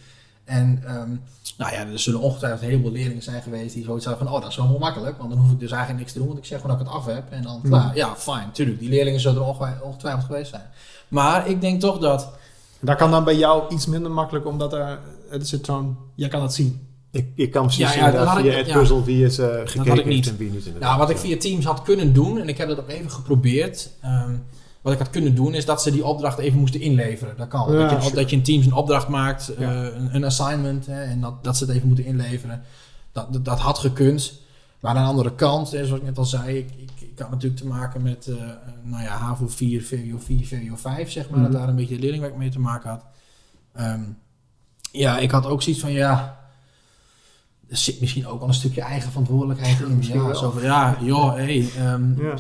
En 0.44 0.84
ehm, 0.86 1.10
nou 1.58 1.72
ja, 1.74 1.86
er 1.88 2.00
zullen 2.00 2.20
ongetwijfeld 2.20 2.62
een 2.62 2.68
heleboel 2.70 2.92
leerlingen 2.92 3.24
zijn 3.24 3.42
geweest 3.42 3.74
die 3.74 3.84
zoiets 3.84 4.06
hadden 4.06 4.26
van, 4.26 4.36
oh 4.36 4.42
dat 4.42 4.50
is 4.52 4.58
wel 4.58 4.68
heel 4.68 4.78
makkelijk, 4.80 5.18
want 5.18 5.30
dan 5.30 5.40
hoef 5.40 5.52
ik 5.52 5.60
dus 5.60 5.72
eigenlijk 5.72 6.00
niks 6.00 6.12
te 6.14 6.18
doen, 6.18 6.28
want 6.28 6.40
ik 6.40 6.46
zeg 6.46 6.62
gewoon 6.62 6.78
dat 6.78 6.86
ik 6.88 6.92
het 6.94 7.02
af 7.02 7.06
heb 7.14 7.24
en 7.32 7.42
dan 7.44 7.62
klaar. 7.64 7.96
Ja, 7.96 8.16
fijn, 8.16 8.52
tuurlijk, 8.52 8.80
die 8.80 8.90
leerlingen 8.90 9.20
zullen 9.20 9.42
er 9.42 9.48
ongetwij- 9.48 9.80
ongetwijfeld 9.82 10.24
geweest 10.26 10.50
zijn. 10.50 10.64
Maar 11.08 11.48
ik 11.48 11.62
denk 11.62 11.80
toch 11.82 12.00
dat, 12.00 12.30
Daar 12.80 12.96
kan 12.96 13.12
dan 13.12 13.24
bij 13.24 13.36
jou 13.38 13.74
iets 13.74 13.86
minder 13.86 14.12
makkelijk, 14.12 14.46
omdat 14.46 14.74
er, 14.74 15.00
het 15.30 15.48
zit 15.48 15.66
zo'n, 15.66 15.98
jij 16.16 16.30
kan 16.30 16.42
het 16.42 16.54
zien. 16.54 16.88
Ik, 17.14 17.28
ik 17.36 17.52
kan 17.52 17.64
precies 17.66 17.94
Ja, 17.94 18.06
ja, 18.08 18.12
dat 18.12 18.38
via 18.40 18.52
het 18.52 18.68
ja. 18.68 18.78
puzzel 18.78 19.04
wie 19.04 19.24
het 19.24 19.40
eh 19.40 19.48
gekeken 19.48 19.88
had 19.90 19.98
ik 20.00 20.06
niet. 20.06 20.28
en 20.28 20.38
wie 20.38 20.50
niet 20.52 20.66
inderdaad. 20.66 20.82
nou, 20.90 20.98
wat 21.00 21.10
ik 21.10 21.16
Ja. 21.16 21.22
via 21.22 21.38
Teams 21.38 21.66
had 21.66 21.82
kunnen 21.82 22.14
doen, 22.14 22.40
en 22.40 22.48
ik 22.48 22.58
heb 22.58 22.68
dat 22.68 22.80
ook 22.80 22.90
even 22.90 23.12
geprobeerd, 23.12 23.90
ehm, 24.02 24.36
wat 24.82 24.94
ik 24.94 25.00
had 25.00 25.10
kunnen 25.10 25.36
doen 25.36 25.54
is 25.54 25.66
dat 25.66 25.82
ze 25.82 25.92
die 25.92 26.06
opdracht 26.06 26.38
even 26.38 26.60
moesten 26.60 26.82
inleveren. 26.82 27.38
Dat 27.38 27.48
kan. 27.48 27.74
Ja, 27.74 27.88
dat, 27.90 28.06
je, 28.06 28.16
dat 28.16 28.30
je 28.30 28.36
in 28.36 28.44
Teams 28.44 28.66
een 28.66 28.74
opdracht 28.74 29.08
maakt, 29.08 29.52
Ja. 29.60 29.72
eh, 29.84 29.96
een, 29.96 30.16
een 30.16 30.24
assignment, 30.24 30.86
hè, 30.86 31.04
en 31.04 31.22
dat, 31.22 31.44
dat 31.44 31.58
ze 31.58 31.66
het 31.66 31.76
even 31.76 31.88
moeten 31.88 32.06
inleveren. 32.06 32.62
Dat, 33.12 33.34
dat, 33.34 33.46
dat 33.46 33.60
had 33.60 33.78
gekund. 33.78 34.42
Maar 34.80 34.96
aan 34.96 35.04
de 35.04 35.10
andere 35.10 35.36
kant, 35.36 35.72
hè, 35.72 35.86
zoals 35.86 36.00
ik 36.02 36.06
net 36.08 36.18
al 36.18 36.26
zei, 36.26 36.58
ik, 36.58 36.70
ik, 36.78 36.90
ik 37.02 37.20
had 37.20 37.30
natuurlijk 37.30 37.62
te 37.62 37.68
maken 37.68 38.02
met 38.02 38.28
eh, 38.28 38.36
nou 38.84 39.04
ja, 39.04 39.10
HAVO 39.18 39.48
4, 39.48 39.84
VWO 39.84 40.18
4, 40.18 40.46
VWO 40.48 40.76
5, 40.76 41.12
zeg 41.12 41.30
maar. 41.30 41.40
Mhm. 41.40 41.52
Dat 41.52 41.60
daar 41.60 41.70
een 41.70 41.76
beetje 41.76 41.96
de 41.96 42.02
leerlingwerk 42.02 42.36
mee 42.36 42.50
te 42.50 42.60
maken 42.60 42.90
had. 42.90 43.04
Ehm, 43.74 44.02
ja, 44.92 45.18
ik 45.20 45.32
had 45.32 45.46
ook 45.46 45.62
zoiets 45.62 45.82
van, 45.82 45.92
ja, 45.92 46.42
er 47.74 47.80
zit 47.80 48.00
misschien 48.00 48.28
ook 48.28 48.40
wel 48.40 48.48
een 48.48 48.54
stukje 48.54 48.82
eigen 48.82 49.10
verantwoordelijkheid 49.10 49.80
in. 49.80 49.98
Misschien 49.98 50.20
Ja, 50.20 50.26
wel. 50.26 50.36
zo 50.36 50.52
van, 50.52 50.62
ja 50.62 50.98
joh, 51.02 51.34
hey, 51.36 51.66
ehm, 51.78 52.22
Ja. 52.24 52.34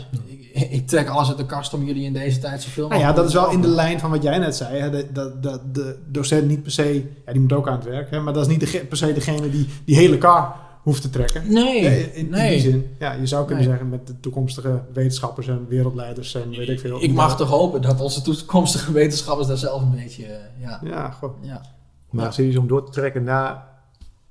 ik, 0.53 0.69
ik 0.71 0.87
trek 0.87 1.07
alles 1.09 1.27
uit 1.27 1.37
de 1.37 1.45
kast 1.45 1.73
om 1.73 1.83
jullie 1.85 2.03
in 2.05 2.13
deze 2.13 2.39
tijd 2.39 2.61
zoveel 2.61 2.87
Nou 2.87 3.01
ja, 3.01 3.13
dat 3.13 3.27
is 3.27 3.33
wel 3.33 3.51
in 3.51 3.61
de 3.61 3.67
lijn 3.67 3.99
van 3.99 4.09
wat 4.09 4.23
jij 4.23 4.37
net 4.37 4.55
zei. 4.55 4.79
Hè, 4.79 4.89
dat, 4.89 5.15
dat, 5.15 5.43
dat 5.43 5.75
de 5.75 5.97
docent 6.07 6.47
niet 6.47 6.63
per 6.63 6.71
se, 6.71 7.03
ja, 7.25 7.31
die 7.31 7.41
moet 7.41 7.53
ook 7.53 7.67
aan 7.67 7.75
het 7.75 7.83
werk, 7.83 8.11
hè, 8.11 8.19
maar 8.19 8.33
dat 8.33 8.41
is 8.45 8.51
niet 8.51 8.59
dege- 8.59 8.85
per 8.85 8.97
se 8.97 9.13
degene 9.13 9.49
die 9.49 9.67
die 9.85 9.95
hele 9.95 10.17
kar 10.17 10.55
hoeft 10.81 11.01
te 11.01 11.09
trekken. 11.09 11.53
Nee, 11.53 11.85
Hè, 11.85 11.95
in, 11.95 12.13
in 12.15 12.29
nee. 12.29 12.49
die 12.51 12.59
zin. 12.59 12.87
Ja, 12.99 13.13
je 13.13 13.27
zou 13.27 13.45
kunnen 13.45 13.63
Nee. 13.63 13.73
zeggen 13.73 13.89
met 13.91 14.07
de 14.07 14.19
toekomstige 14.19 14.81
wetenschappers 14.93 15.47
en 15.47 15.65
wereldleiders 15.69 16.35
en 16.35 16.49
weet 16.49 16.69
ik 16.69 16.79
veel. 16.79 17.03
Ik 17.03 17.13
mag 17.13 17.37
toch 17.37 17.49
hopen 17.49 17.81
dat 17.81 18.01
onze 18.01 18.21
toekomstige 18.21 18.91
wetenschappers 18.91 19.47
daar 19.47 19.57
zelf 19.57 19.81
een 19.81 19.91
beetje, 19.95 20.25
eh, 20.25 20.61
ja, 20.61 20.79
Ja, 20.83 21.09
goh. 21.09 21.33
ja. 21.41 21.61
Maar 22.09 22.33
serieus 22.33 22.57
om 22.57 22.67
door 22.67 22.85
te 22.85 22.91
trekken 22.91 23.23
na 23.23 23.67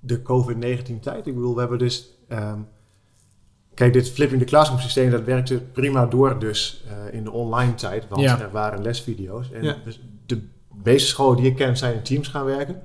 de 0.04 0.22
COVID-19 0.22 1.00
tijd. 1.00 1.26
Ik 1.26 1.34
bedoel, 1.34 1.54
we 1.54 1.60
hebben 1.60 1.78
dus... 1.78 2.08
ehm, 2.28 2.58
kijk, 3.74 3.92
dit 3.92 4.10
flipping 4.10 4.40
the 4.40 4.46
classroom 4.46 4.80
systeem, 4.80 5.10
dat 5.10 5.24
werkte 5.24 5.58
prima 5.72 6.06
door 6.06 6.38
dus 6.38 6.84
eh, 6.88 7.14
in 7.14 7.24
de 7.24 7.30
online 7.30 7.74
tijd. 7.74 8.08
Want 8.08 8.22
Ja. 8.22 8.40
er 8.40 8.50
waren 8.50 8.82
lesvideo's. 8.82 9.50
En 9.50 9.62
Ja. 9.62 9.76
dus 9.84 10.00
de 10.26 10.42
meeste 10.84 11.08
scholen 11.08 11.36
die 11.36 11.46
ik 11.50 11.56
ken 11.56 11.76
zijn 11.76 11.94
in 11.94 12.02
teams 12.02 12.28
gaan 12.28 12.44
werken. 12.44 12.82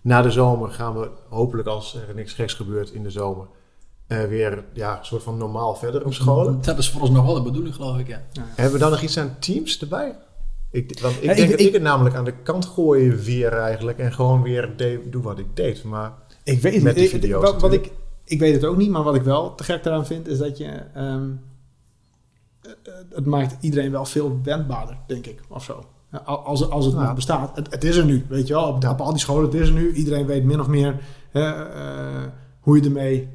Na 0.00 0.22
de 0.22 0.30
zomer 0.30 0.70
gaan 0.70 0.98
we 0.98 1.10
hopelijk, 1.28 1.68
als 1.68 1.94
er 2.08 2.14
niks 2.14 2.32
geks 2.32 2.54
gebeurt 2.54 2.90
in 2.90 3.02
de 3.02 3.10
zomer... 3.10 3.46
eh, 4.06 4.24
weer 4.24 4.64
ja, 4.72 4.98
een 4.98 5.04
soort 5.04 5.22
van 5.22 5.36
normaal 5.38 5.74
verder 5.74 6.04
op 6.04 6.14
scholen. 6.14 6.58
Dat 6.62 6.78
is 6.78 6.90
voor 6.90 7.00
ons 7.00 7.10
nog 7.10 7.24
wel 7.24 7.34
de 7.34 7.42
bedoeling, 7.42 7.74
geloof 7.74 7.98
ik. 7.98 8.06
Ja. 8.08 8.22
Hebben 8.34 8.72
we 8.72 8.78
dan 8.80 8.90
nog 8.90 9.00
iets 9.02 9.18
aan 9.18 9.36
teams 9.38 9.80
erbij? 9.80 10.14
Ik, 10.70 10.98
want 11.00 11.16
ik 11.16 11.22
Ja, 11.22 11.30
ik- 11.30 11.36
denk 11.36 11.50
dat 11.50 11.60
ik, 11.60 11.66
ik- 11.66 11.72
het 11.72 11.82
namelijk 11.82 12.14
aan 12.16 12.24
de 12.24 12.32
kant 12.42 12.64
gooien 12.66 13.16
weer 13.22 13.52
eigenlijk. 13.52 13.98
En 13.98 14.12
gewoon 14.12 14.42
weer 14.42 14.72
de- 14.76 15.06
doe 15.10 15.22
wat 15.22 15.38
ik 15.38 15.46
deed. 15.56 15.84
Maar 15.84 16.12
Ik 16.44 16.60
weet 16.60 16.82
Met 16.82 16.94
die 16.94 17.04
ik- 17.04 17.10
video's 17.10 17.42
wat, 17.42 17.60
wat 17.60 17.72
ik, 17.72 17.90
ik 18.24 18.38
weet 18.38 18.54
het 18.54 18.64
ook 18.64 18.76
niet, 18.76 18.90
maar 18.90 19.02
wat 19.02 19.14
ik 19.14 19.22
wel 19.22 19.54
te 19.54 19.64
gek 19.64 19.84
eraan 19.84 20.06
vind, 20.06 20.28
is 20.28 20.38
dat 20.38 20.58
je. 20.58 20.64
ehm, 20.94 21.28
eh, 22.62 22.70
het 23.14 23.26
maakt 23.26 23.56
iedereen 23.60 23.90
wel 23.90 24.04
veel 24.04 24.40
wendbaarder, 24.42 24.96
denk 25.06 25.26
ik, 25.26 25.40
of 25.48 25.64
zo. 25.64 25.84
Als, 26.24 26.70
als 26.70 26.84
het 26.86 26.94
nog 26.94 27.14
bestaat. 27.14 27.56
Het, 27.56 27.70
het 27.70 27.84
is 27.84 27.96
er 27.96 28.04
nu, 28.04 28.24
weet 28.28 28.46
je 28.46 28.54
wel. 28.54 28.64
Op, 28.68 28.84
op 28.88 29.00
al 29.00 29.10
die 29.10 29.20
scholen, 29.20 29.44
het 29.44 29.54
is 29.60 29.68
er 29.68 29.74
nu. 29.74 29.92
Iedereen 29.92 30.26
weet 30.26 30.44
min 30.44 30.60
of 30.60 30.66
meer 30.66 30.96
hè, 31.30 31.50
eh, 31.50 32.22
hoe 32.60 32.76
je 32.76 32.82
ermee 32.84 33.28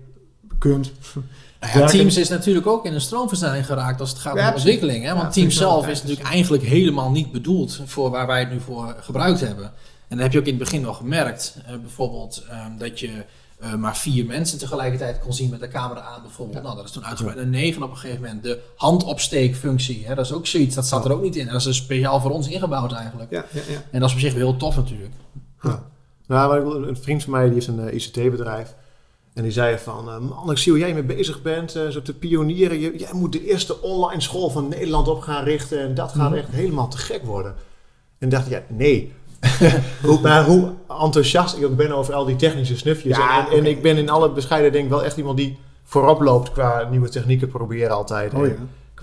kunt. 0.58 0.92
Nou 1.62 1.80
ja. 1.80 1.86
Teams 1.88 2.18
is 2.18 2.30
natuurlijk 2.30 2.68
ook 2.68 2.86
in 2.86 2.94
een 2.94 3.02
stroomversnelling 3.02 3.66
geraakt 3.66 4.00
als 4.00 4.10
het 4.10 4.20
gaat 4.20 4.36
Ja, 4.36 4.48
om 4.50 4.54
ontwikkeling. 4.54 5.04
Hè? 5.04 5.10
Want 5.10 5.22
Ja, 5.22 5.30
Teams 5.30 5.56
zelf 5.58 5.88
is 5.88 6.02
natuurlijk 6.02 6.28
eigenlijk 6.28 6.64
helemaal 6.64 7.12
niet 7.12 7.32
bedoeld 7.32 7.82
voor 7.86 8.10
waar 8.10 8.28
wij 8.28 8.40
het 8.40 8.52
nu 8.52 8.60
voor 8.60 8.96
gebruikt 9.00 9.40
hebben. 9.40 9.72
En 10.10 10.16
dat 10.18 10.20
heb 10.20 10.32
je 10.32 10.40
ook 10.40 10.46
in 10.46 10.54
het 10.54 10.64
begin 10.64 10.84
wel 10.84 10.94
gemerkt. 10.94 11.58
Eh, 11.66 11.76
bijvoorbeeld 11.82 12.44
ehm, 12.50 12.78
dat 12.78 13.00
je 13.00 13.24
eh, 13.60 13.74
maar 13.74 13.98
vier 13.98 14.26
mensen 14.26 14.60
tegelijkertijd 14.60 15.20
kon 15.20 15.34
zien 15.34 15.50
met 15.50 15.60
de 15.60 15.68
camera 15.68 16.02
aan. 16.02 16.22
Bijvoorbeeld. 16.22 16.64
Nou, 16.64 16.76
dat 16.76 16.86
is 16.86 16.92
toen 16.92 17.06
uitgebreid 17.06 17.38
naar 17.38 17.48
negen 17.48 17.84
op 17.84 17.90
een 17.92 17.98
gegeven 17.98 18.22
moment. 18.22 18.44
De 18.44 18.60
handopsteekfunctie, 18.76 20.06
hè? 20.08 20.16
dat 20.16 20.26
is 20.26 20.32
ook 20.34 20.48
zoiets. 20.48 20.76
Dat 20.76 20.86
zat 20.88 21.06
er 21.06 21.12
ook 21.14 21.22
niet 21.22 21.36
in. 21.36 21.48
En 21.48 21.54
dat 21.54 21.66
is 21.66 21.76
speciaal 21.76 22.20
voor 22.22 22.32
ons 22.32 22.48
ingebouwd 22.48 22.94
eigenlijk. 22.94 23.32
Ja, 23.32 23.46
ja, 23.52 23.62
ja. 23.70 23.84
En 23.92 24.00
dat 24.00 24.10
is 24.10 24.16
op 24.16 24.22
zich 24.22 24.34
wel 24.34 24.42
heel 24.42 24.58
tof 24.58 24.76
natuurlijk. 24.76 25.14
Ja. 25.62 25.84
Nou, 26.28 26.88
een 26.88 26.98
vriend 26.98 27.24
van 27.24 27.32
mij 27.32 27.44
die 27.44 27.54
heeft 27.54 27.68
een 27.68 27.88
eh, 27.90 27.94
ICT-bedrijf. 27.96 28.76
En 29.34 29.44
die 29.44 29.52
zei 29.52 29.78
van, 29.78 30.26
man, 30.28 30.52
ik 30.52 30.58
zie 30.58 30.72
hoe 30.72 30.82
jij 30.82 30.94
mee 30.94 31.04
bezig 31.04 31.42
bent, 31.42 31.72
zo 31.72 32.02
te 32.02 32.14
pionieren. 32.14 32.80
Jij 32.80 33.14
moet 33.14 33.32
de 33.32 33.46
eerste 33.48 33.82
online 33.82 34.22
school 34.22 34.50
van 34.50 34.68
Nederland 34.68 35.08
op 35.08 35.22
gaan 35.22 35.44
richten. 35.44 35.80
En 35.82 35.94
dat 35.94 36.12
gaat 36.12 36.30
Mhm. 36.30 36.40
echt 36.40 36.50
helemaal 36.50 36.88
te 36.88 36.98
gek 36.98 37.24
worden. 37.24 37.56
En 38.18 38.30
dacht 38.30 38.46
ik, 38.46 38.52
ja, 38.52 38.62
nee. 38.68 39.14
hoe, 40.06 40.20
maar 40.22 40.46
hoe 40.46 40.72
enthousiast 41.02 41.58
ik 41.58 41.66
ook 41.66 41.76
ben 41.76 41.92
over 41.92 42.14
al 42.14 42.26
die 42.26 42.36
technische 42.36 42.78
snufjes. 42.78 43.18
Ja, 43.18 43.40
en, 43.40 43.46
en, 43.46 43.52
en 43.52 43.60
oké. 43.60 43.68
ik 43.68 43.82
ben 43.82 43.98
in 43.98 44.10
alle 44.10 44.32
bescheiden 44.32 44.72
denk 44.72 44.90
wel 44.90 45.04
echt 45.04 45.18
iemand 45.18 45.38
die 45.38 45.60
voorop 45.84 46.22
loopt 46.22 46.52
qua 46.52 46.88
nieuwe 46.90 47.10
technieken 47.10 47.48
proberen 47.48 47.96
altijd. 47.96 48.34
Oh 48.34 48.48
ja. 48.48 48.54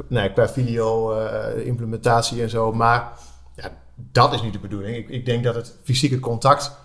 Nee, 0.07 0.33
qua 0.33 0.49
video, 0.49 1.12
eh, 1.12 1.66
implementatie 1.66 2.42
en 2.42 2.51
zo. 2.51 2.72
Maar 2.72 3.12
ja, 3.57 3.70
dat 4.12 4.33
is 4.33 4.42
niet 4.42 4.53
de 4.53 4.59
bedoeling. 4.59 4.96
Ik, 4.96 5.09
ik 5.09 5.27
denk 5.27 5.44
dat 5.44 5.55
het 5.55 5.75
fysieke 5.83 6.20
contact 6.20 6.77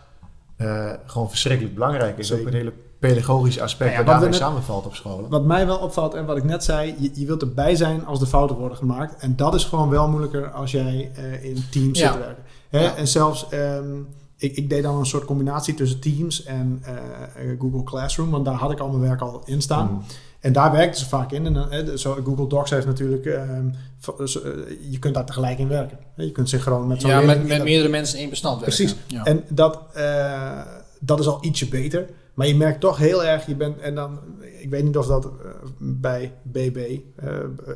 eh, 0.58 0.90
gewoon 1.06 1.30
verschrikkelijk 1.30 1.74
belangrijk 1.74 2.18
is. 2.18 2.28
Zeker. 2.28 2.44
Ook 2.46 2.50
het 2.52 2.60
hele 2.62 2.74
pedagogische 3.00 3.62
aspect 3.62 3.92
Ja, 3.92 3.98
ja, 4.00 4.04
wat 4.04 4.12
daarmee 4.14 4.30
net- 4.30 4.40
samenvalt 4.40 4.86
op 4.86 4.96
scholen. 4.96 5.30
Wat 5.30 5.46
mij 5.46 5.66
wel 5.66 5.78
opvalt 5.78 6.14
en 6.14 6.26
wat 6.26 6.38
ik 6.38 6.44
net 6.44 6.64
zei, 6.64 6.96
je, 7.00 7.12
je 7.14 7.26
wilt 7.26 7.42
erbij 7.42 7.76
zijn 7.76 8.06
als 8.06 8.20
de 8.20 8.26
fouten 8.26 8.56
worden 8.56 8.78
gemaakt. 8.78 9.22
En 9.22 9.36
dat 9.36 9.54
is 9.54 9.64
gewoon 9.66 9.90
wel 9.90 10.08
moeilijker 10.08 10.52
als 10.52 10.72
jij 10.72 11.12
eh, 11.16 11.44
in 11.44 11.64
teams 11.72 12.00
Ja. 12.00 12.06
zit 12.06 12.14
te 12.22 12.26
werken. 12.26 12.44
Hè? 12.72 12.84
Ja. 12.84 12.96
En 12.96 13.08
zelfs, 13.08 13.50
ehm, 13.50 14.00
ik, 14.38 14.56
ik 14.56 14.70
deed 14.70 14.84
dan 14.84 14.98
een 14.98 15.06
soort 15.06 15.26
combinatie 15.26 15.74
tussen 15.74 16.00
Teams 16.00 16.44
en 16.44 16.82
eh, 16.84 16.94
eh, 16.94 17.60
Google 17.60 17.84
Classroom, 17.84 18.30
want 18.30 18.46
daar 18.46 18.54
had 18.54 18.72
ik 18.72 18.80
al 18.80 18.90
mijn 18.90 19.02
werk 19.02 19.22
al 19.22 19.42
in 19.46 19.62
staan. 19.62 19.92
Mm. 19.92 20.04
En 20.42 20.54
daar 20.54 20.72
werkten 20.72 21.00
ze 21.00 21.08
vaak 21.08 21.32
in. 21.32 21.46
En 21.46 21.54
dan, 21.54 21.72
hè, 21.72 21.98
zo, 21.98 22.18
Google 22.24 22.48
Docs 22.48 22.70
heeft 22.70 22.86
natuurlijk, 22.86 23.26
ehm, 23.26 23.68
eh, 24.18 24.26
je 24.92 25.00
kunt 25.00 25.14
daar 25.14 25.26
tegelijk 25.26 25.60
in 25.60 25.68
werken. 25.68 25.98
Je 26.16 26.32
kunt 26.32 26.50
synchroon 26.50 26.88
met 26.88 27.02
zo'n 27.02 27.10
Ja, 27.10 27.22
met, 27.22 27.48
met 27.48 27.64
meerdere 27.64 27.90
mensen 27.90 28.16
in 28.16 28.22
één 28.22 28.30
bestand 28.30 28.60
werken. 28.60 28.78
Precies. 28.78 28.98
Ja. 29.08 29.24
en 29.24 29.44
dat, 29.50 29.80
eh, 29.94 30.62
dat 31.00 31.20
is 31.20 31.28
al 31.28 31.38
ietsje 31.42 31.68
beter. 31.68 32.10
Maar 32.42 32.50
je 32.50 32.56
merkt 32.58 32.80
toch 32.80 32.98
heel 32.98 33.24
erg, 33.24 33.46
je 33.46 33.56
bent, 33.56 33.80
en 33.80 33.96
dan, 33.96 34.20
ik 34.60 34.70
weet 34.70 34.84
niet 34.84 34.98
of 34.98 35.06
dat 35.08 35.26
eh, 35.26 35.32
bij 35.80 36.34
BB 36.44 36.78
eh, 37.16 37.30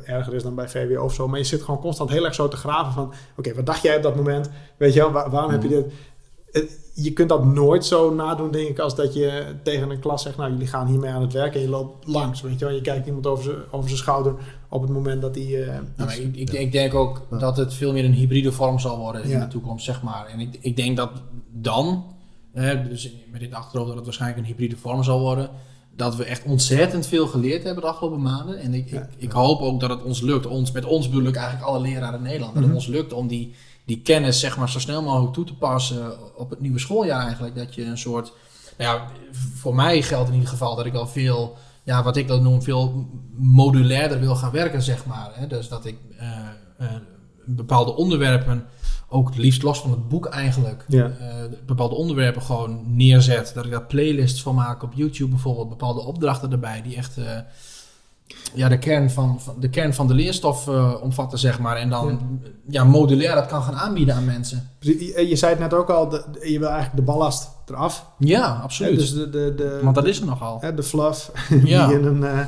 erger 0.04 0.34
is 0.34 0.42
dan 0.42 0.54
bij 0.54 0.68
VWO 0.68 1.02
of 1.04 1.14
zo, 1.14 1.28
maar 1.28 1.38
je 1.38 1.44
zit 1.44 1.62
gewoon 1.62 1.80
constant 1.80 2.10
heel 2.10 2.24
erg 2.24 2.34
zo 2.34 2.48
te 2.48 2.56
graven 2.56 2.92
van, 2.92 3.12
oké, 3.36 3.54
wat 3.54 3.66
dacht 3.66 3.82
jij 3.82 3.96
op 3.96 4.02
dat 4.02 4.16
moment? 4.16 4.50
Weet 4.76 4.92
je 4.94 5.00
wel, 5.00 5.10
waar- 5.12 5.30
waarom 5.30 5.50
heb 5.50 5.62
je 5.62 5.68
dit? 5.68 5.92
Eh, 6.52 6.62
Je 6.94 7.12
kunt 7.12 7.28
dat 7.28 7.44
nooit 7.44 7.84
zo 7.84 8.14
nadoen, 8.14 8.50
denk 8.50 8.68
ik, 8.68 8.78
als 8.78 8.94
dat 8.94 9.14
je 9.14 9.44
tegen 9.62 9.90
een 9.90 9.98
klas 10.00 10.22
zegt, 10.22 10.36
nou, 10.36 10.50
jullie 10.52 10.66
gaan 10.66 10.86
hiermee 10.86 11.10
aan 11.10 11.22
het 11.22 11.32
werk 11.32 11.54
en 11.54 11.60
je 11.60 11.68
loopt 11.68 12.06
langs, 12.06 12.40
weet 12.42 12.58
je 12.58 12.64
wel. 12.64 12.74
Je 12.74 12.80
kijkt 12.80 13.06
iemand 13.06 13.26
over 13.26 13.44
zijn, 13.44 13.56
over 13.70 13.88
zijn 13.88 14.00
schouder 14.00 14.34
op 14.68 14.82
het 14.82 14.90
moment 14.90 15.22
dat 15.22 15.34
hij... 15.34 15.62
eh, 15.64 15.78
Nou, 15.96 16.10
iets- 16.10 16.18
ik, 16.18 16.36
ik, 16.36 16.50
ik 16.50 16.72
denk 16.72 16.94
ook 16.94 17.22
dat 17.38 17.56
het 17.56 17.74
veel 17.74 17.92
meer 17.92 18.04
een 18.04 18.12
hybride 18.12 18.52
vorm 18.52 18.78
zal 18.78 18.98
worden 18.98 19.22
in 19.22 19.28
Ja. 19.30 19.40
de 19.40 19.48
toekomst, 19.48 19.84
zeg 19.84 20.02
maar. 20.02 20.26
En 20.26 20.40
ik, 20.40 20.58
ik 20.60 20.76
denk 20.76 20.96
dat 20.96 21.10
dan, 21.52 22.04
dus 22.88 23.10
met 23.30 23.40
dit 23.40 23.54
achterhoofd 23.54 23.86
dat 23.88 23.96
het 23.96 24.04
waarschijnlijk 24.04 24.40
een 24.40 24.46
hybride 24.46 24.76
vorm 24.76 25.02
zal 25.04 25.20
worden, 25.20 25.50
dat 25.96 26.16
we 26.16 26.24
echt 26.24 26.44
ontzettend 26.44 27.06
veel 27.06 27.26
geleerd 27.26 27.62
hebben 27.64 27.82
de 27.82 27.88
afgelopen 27.88 28.22
maanden. 28.22 28.58
En 28.60 28.74
ik, 28.74 28.90
ik, 28.90 29.06
ik 29.16 29.32
hoop 29.32 29.60
ook 29.60 29.80
dat 29.80 29.90
het 29.90 30.02
ons 30.02 30.20
lukt, 30.20 30.46
ons, 30.46 30.72
met 30.72 30.84
ons 30.84 31.08
bedoel 31.08 31.28
ik 31.28 31.36
eigenlijk 31.36 31.66
alle 31.66 31.80
leraren 31.80 32.18
in 32.18 32.22
Nederland, 32.24 32.54
dat 32.54 32.62
Mhm. 32.62 32.72
het 32.72 32.82
ons 32.82 32.86
lukt 32.94 33.12
om 33.12 33.26
die, 33.26 33.54
die 33.84 34.00
kennis 34.02 34.40
zeg 34.40 34.56
maar 34.56 34.70
zo 34.70 34.78
snel 34.78 35.02
mogelijk 35.02 35.32
toe 35.32 35.44
te 35.44 35.54
passen 35.56 36.36
op 36.36 36.50
het 36.50 36.60
nieuwe 36.60 36.78
schooljaar 36.78 37.22
eigenlijk. 37.24 37.54
Dat 37.56 37.74
je 37.74 37.84
een 37.84 37.98
soort, 37.98 38.32
nou 38.78 38.96
ja, 38.98 39.06
voor 39.54 39.74
mij 39.74 40.02
geldt 40.02 40.28
in 40.28 40.34
ieder 40.34 40.48
geval 40.48 40.76
dat 40.76 40.86
ik 40.86 40.94
al 40.94 41.06
veel 41.06 41.56
ja, 41.84 42.02
wat 42.02 42.16
ik 42.16 42.28
dan 42.28 42.42
noem, 42.42 42.62
veel 42.62 43.06
modulairder 43.36 44.20
wil 44.20 44.36
gaan 44.36 44.52
werken, 44.52 44.82
zeg 44.82 45.06
maar. 45.06 45.30
Hè? 45.34 45.46
Dus 45.46 45.68
dat 45.68 45.84
ik 45.84 45.96
eh, 46.18 46.28
eh, 46.78 46.86
bepaalde 47.46 47.96
onderwerpen, 47.96 48.64
ook 49.08 49.28
het 49.28 49.38
liefst 49.38 49.62
los 49.62 49.80
van 49.80 49.90
het 49.90 50.08
boek 50.08 50.26
eigenlijk, 50.26 50.84
Ja. 50.88 51.04
eh, 51.20 51.34
bepaalde 51.66 51.94
onderwerpen 51.94 52.42
gewoon 52.42 52.80
neerzet. 52.96 53.50
Dat 53.54 53.64
ik 53.64 53.70
daar 53.70 53.82
playlists 53.84 54.42
van 54.42 54.54
maak 54.54 54.82
op 54.82 54.92
YouTube 54.94 55.30
bijvoorbeeld, 55.30 55.68
bepaalde 55.68 56.00
opdrachten 56.00 56.52
erbij 56.52 56.82
die 56.82 56.96
echt 56.96 57.16
eh, 57.16 57.24
ja, 58.54 58.68
de, 58.68 58.78
kern 58.78 59.10
van, 59.10 59.40
van, 59.40 59.54
de 59.60 59.70
kern 59.70 59.94
van 59.94 60.06
de 60.08 60.14
leerstof 60.14 60.68
eh, 60.68 60.94
omvatten, 61.02 61.38
zeg 61.38 61.58
maar. 61.58 61.76
En 61.76 61.90
dan 61.90 62.40
ja. 62.68 62.84
modulair 62.84 63.34
dat 63.34 63.46
kan 63.46 63.62
gaan 63.62 63.74
aanbieden 63.76 64.14
aan 64.14 64.24
mensen. 64.24 64.68
je, 64.80 65.26
je 65.28 65.36
zei 65.36 65.50
het 65.50 65.60
net 65.60 65.74
ook 65.74 65.90
al, 65.90 66.08
de- 66.08 66.24
je 66.42 66.58
wil 66.58 66.68
eigenlijk 66.68 66.96
de 66.96 67.12
ballast 67.12 67.48
eraf. 67.66 68.06
Ja, 68.18 68.60
absoluut. 68.62 68.98
dus 68.98 69.12
de, 69.14 69.30
de, 69.30 69.54
de, 69.56 69.80
Want 69.82 69.94
dat 69.94 70.06
is 70.06 70.20
er 70.20 70.26
nogal. 70.26 70.60
De 70.74 70.82
fluff 70.82 71.30
die, 71.64 71.74
in 71.74 72.04
een, 72.04 72.46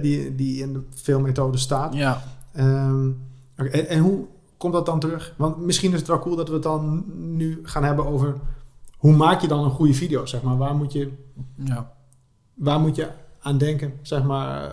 die, 0.00 0.34
die 0.34 0.62
in 0.62 0.72
de 0.72 0.80
veel 0.94 1.20
methoden 1.20 1.60
staat. 1.60 1.94
Ja. 1.94 2.22
Oké, 3.58 3.68
en, 3.68 3.88
en 3.88 3.98
hoe 3.98 4.24
komt 4.56 4.72
dat 4.72 4.86
dan 4.86 5.00
terug? 5.00 5.34
Want 5.36 5.56
misschien 5.56 5.92
is 5.92 5.98
het 5.98 6.08
wel 6.08 6.18
cool 6.18 6.36
dat 6.36 6.48
we 6.48 6.54
het 6.54 6.62
dan 6.62 7.04
nu 7.16 7.60
gaan 7.62 7.84
hebben 7.84 8.06
over 8.06 8.34
hoe 8.96 9.12
maak 9.16 9.40
je 9.40 9.48
dan 9.48 9.64
een 9.64 9.70
goede 9.70 9.94
video, 9.94 10.26
zeg 10.26 10.42
maar? 10.42 10.56
Waar 10.56 10.74
moet 10.74 10.92
je, 10.92 11.12
Ja. 11.54 11.92
waar 12.54 12.80
moet 12.80 12.96
je 12.96 13.08
aan 13.40 13.58
denken, 13.58 13.92
zeg 14.02 14.22
maar? 14.22 14.64
Eh, 14.64 14.72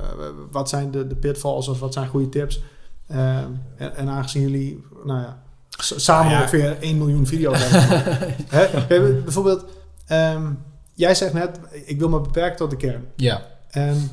wat 0.51 0.69
zijn 0.69 0.91
de, 0.91 1.07
de 1.07 1.15
pitfalls 1.15 1.67
of 1.67 1.79
wat 1.79 1.93
zijn 1.93 2.07
goede 2.07 2.29
tips? 2.29 2.63
Eh, 3.07 3.37
en, 3.75 3.95
en 3.95 4.07
aangezien 4.09 4.41
jullie, 4.41 4.83
nou 5.03 5.19
ja, 5.21 5.41
samen 5.77 6.31
Ja. 6.31 6.39
ongeveer 6.39 6.77
1 6.81 6.97
miljoen 6.97 7.27
video's 7.27 7.57
hebben. 7.69 8.35
Hè? 8.47 9.21
Bijvoorbeeld, 9.23 9.65
ehm, 10.05 10.51
jij 10.93 11.15
zegt 11.15 11.33
net, 11.33 11.59
ik 11.85 11.99
wil 11.99 12.09
me 12.09 12.19
beperken 12.21 12.57
tot 12.57 12.69
de 12.69 12.75
kern. 12.77 13.05
Ja. 13.15 13.41
En 13.69 14.09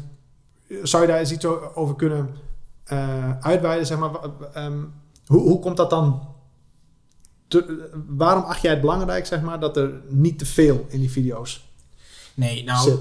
zou 0.82 1.02
je 1.02 1.08
daar 1.08 1.18
eens 1.18 1.32
iets 1.32 1.44
over 1.74 1.96
kunnen 1.96 2.28
eh 2.84 3.38
uitweiden? 3.40 3.86
Zeg 3.86 3.98
maar, 3.98 4.10
ehm, 4.52 4.78
hoe, 5.30 5.40
hoe 5.40 5.58
komt 5.58 5.76
dat 5.76 5.90
dan? 5.90 6.28
te- 7.48 7.90
waarom 8.06 8.42
acht 8.44 8.62
jij 8.62 8.70
het 8.70 8.80
belangrijk, 8.80 9.26
zeg 9.26 9.40
maar, 9.42 9.60
dat 9.60 9.76
er 9.76 9.92
niet 10.08 10.38
te 10.38 10.46
veel 10.46 10.86
in 10.88 11.00
die 11.00 11.10
video's 11.10 11.64
Nee, 12.34 12.64
nou, 12.64 12.88
zit? 12.90 12.98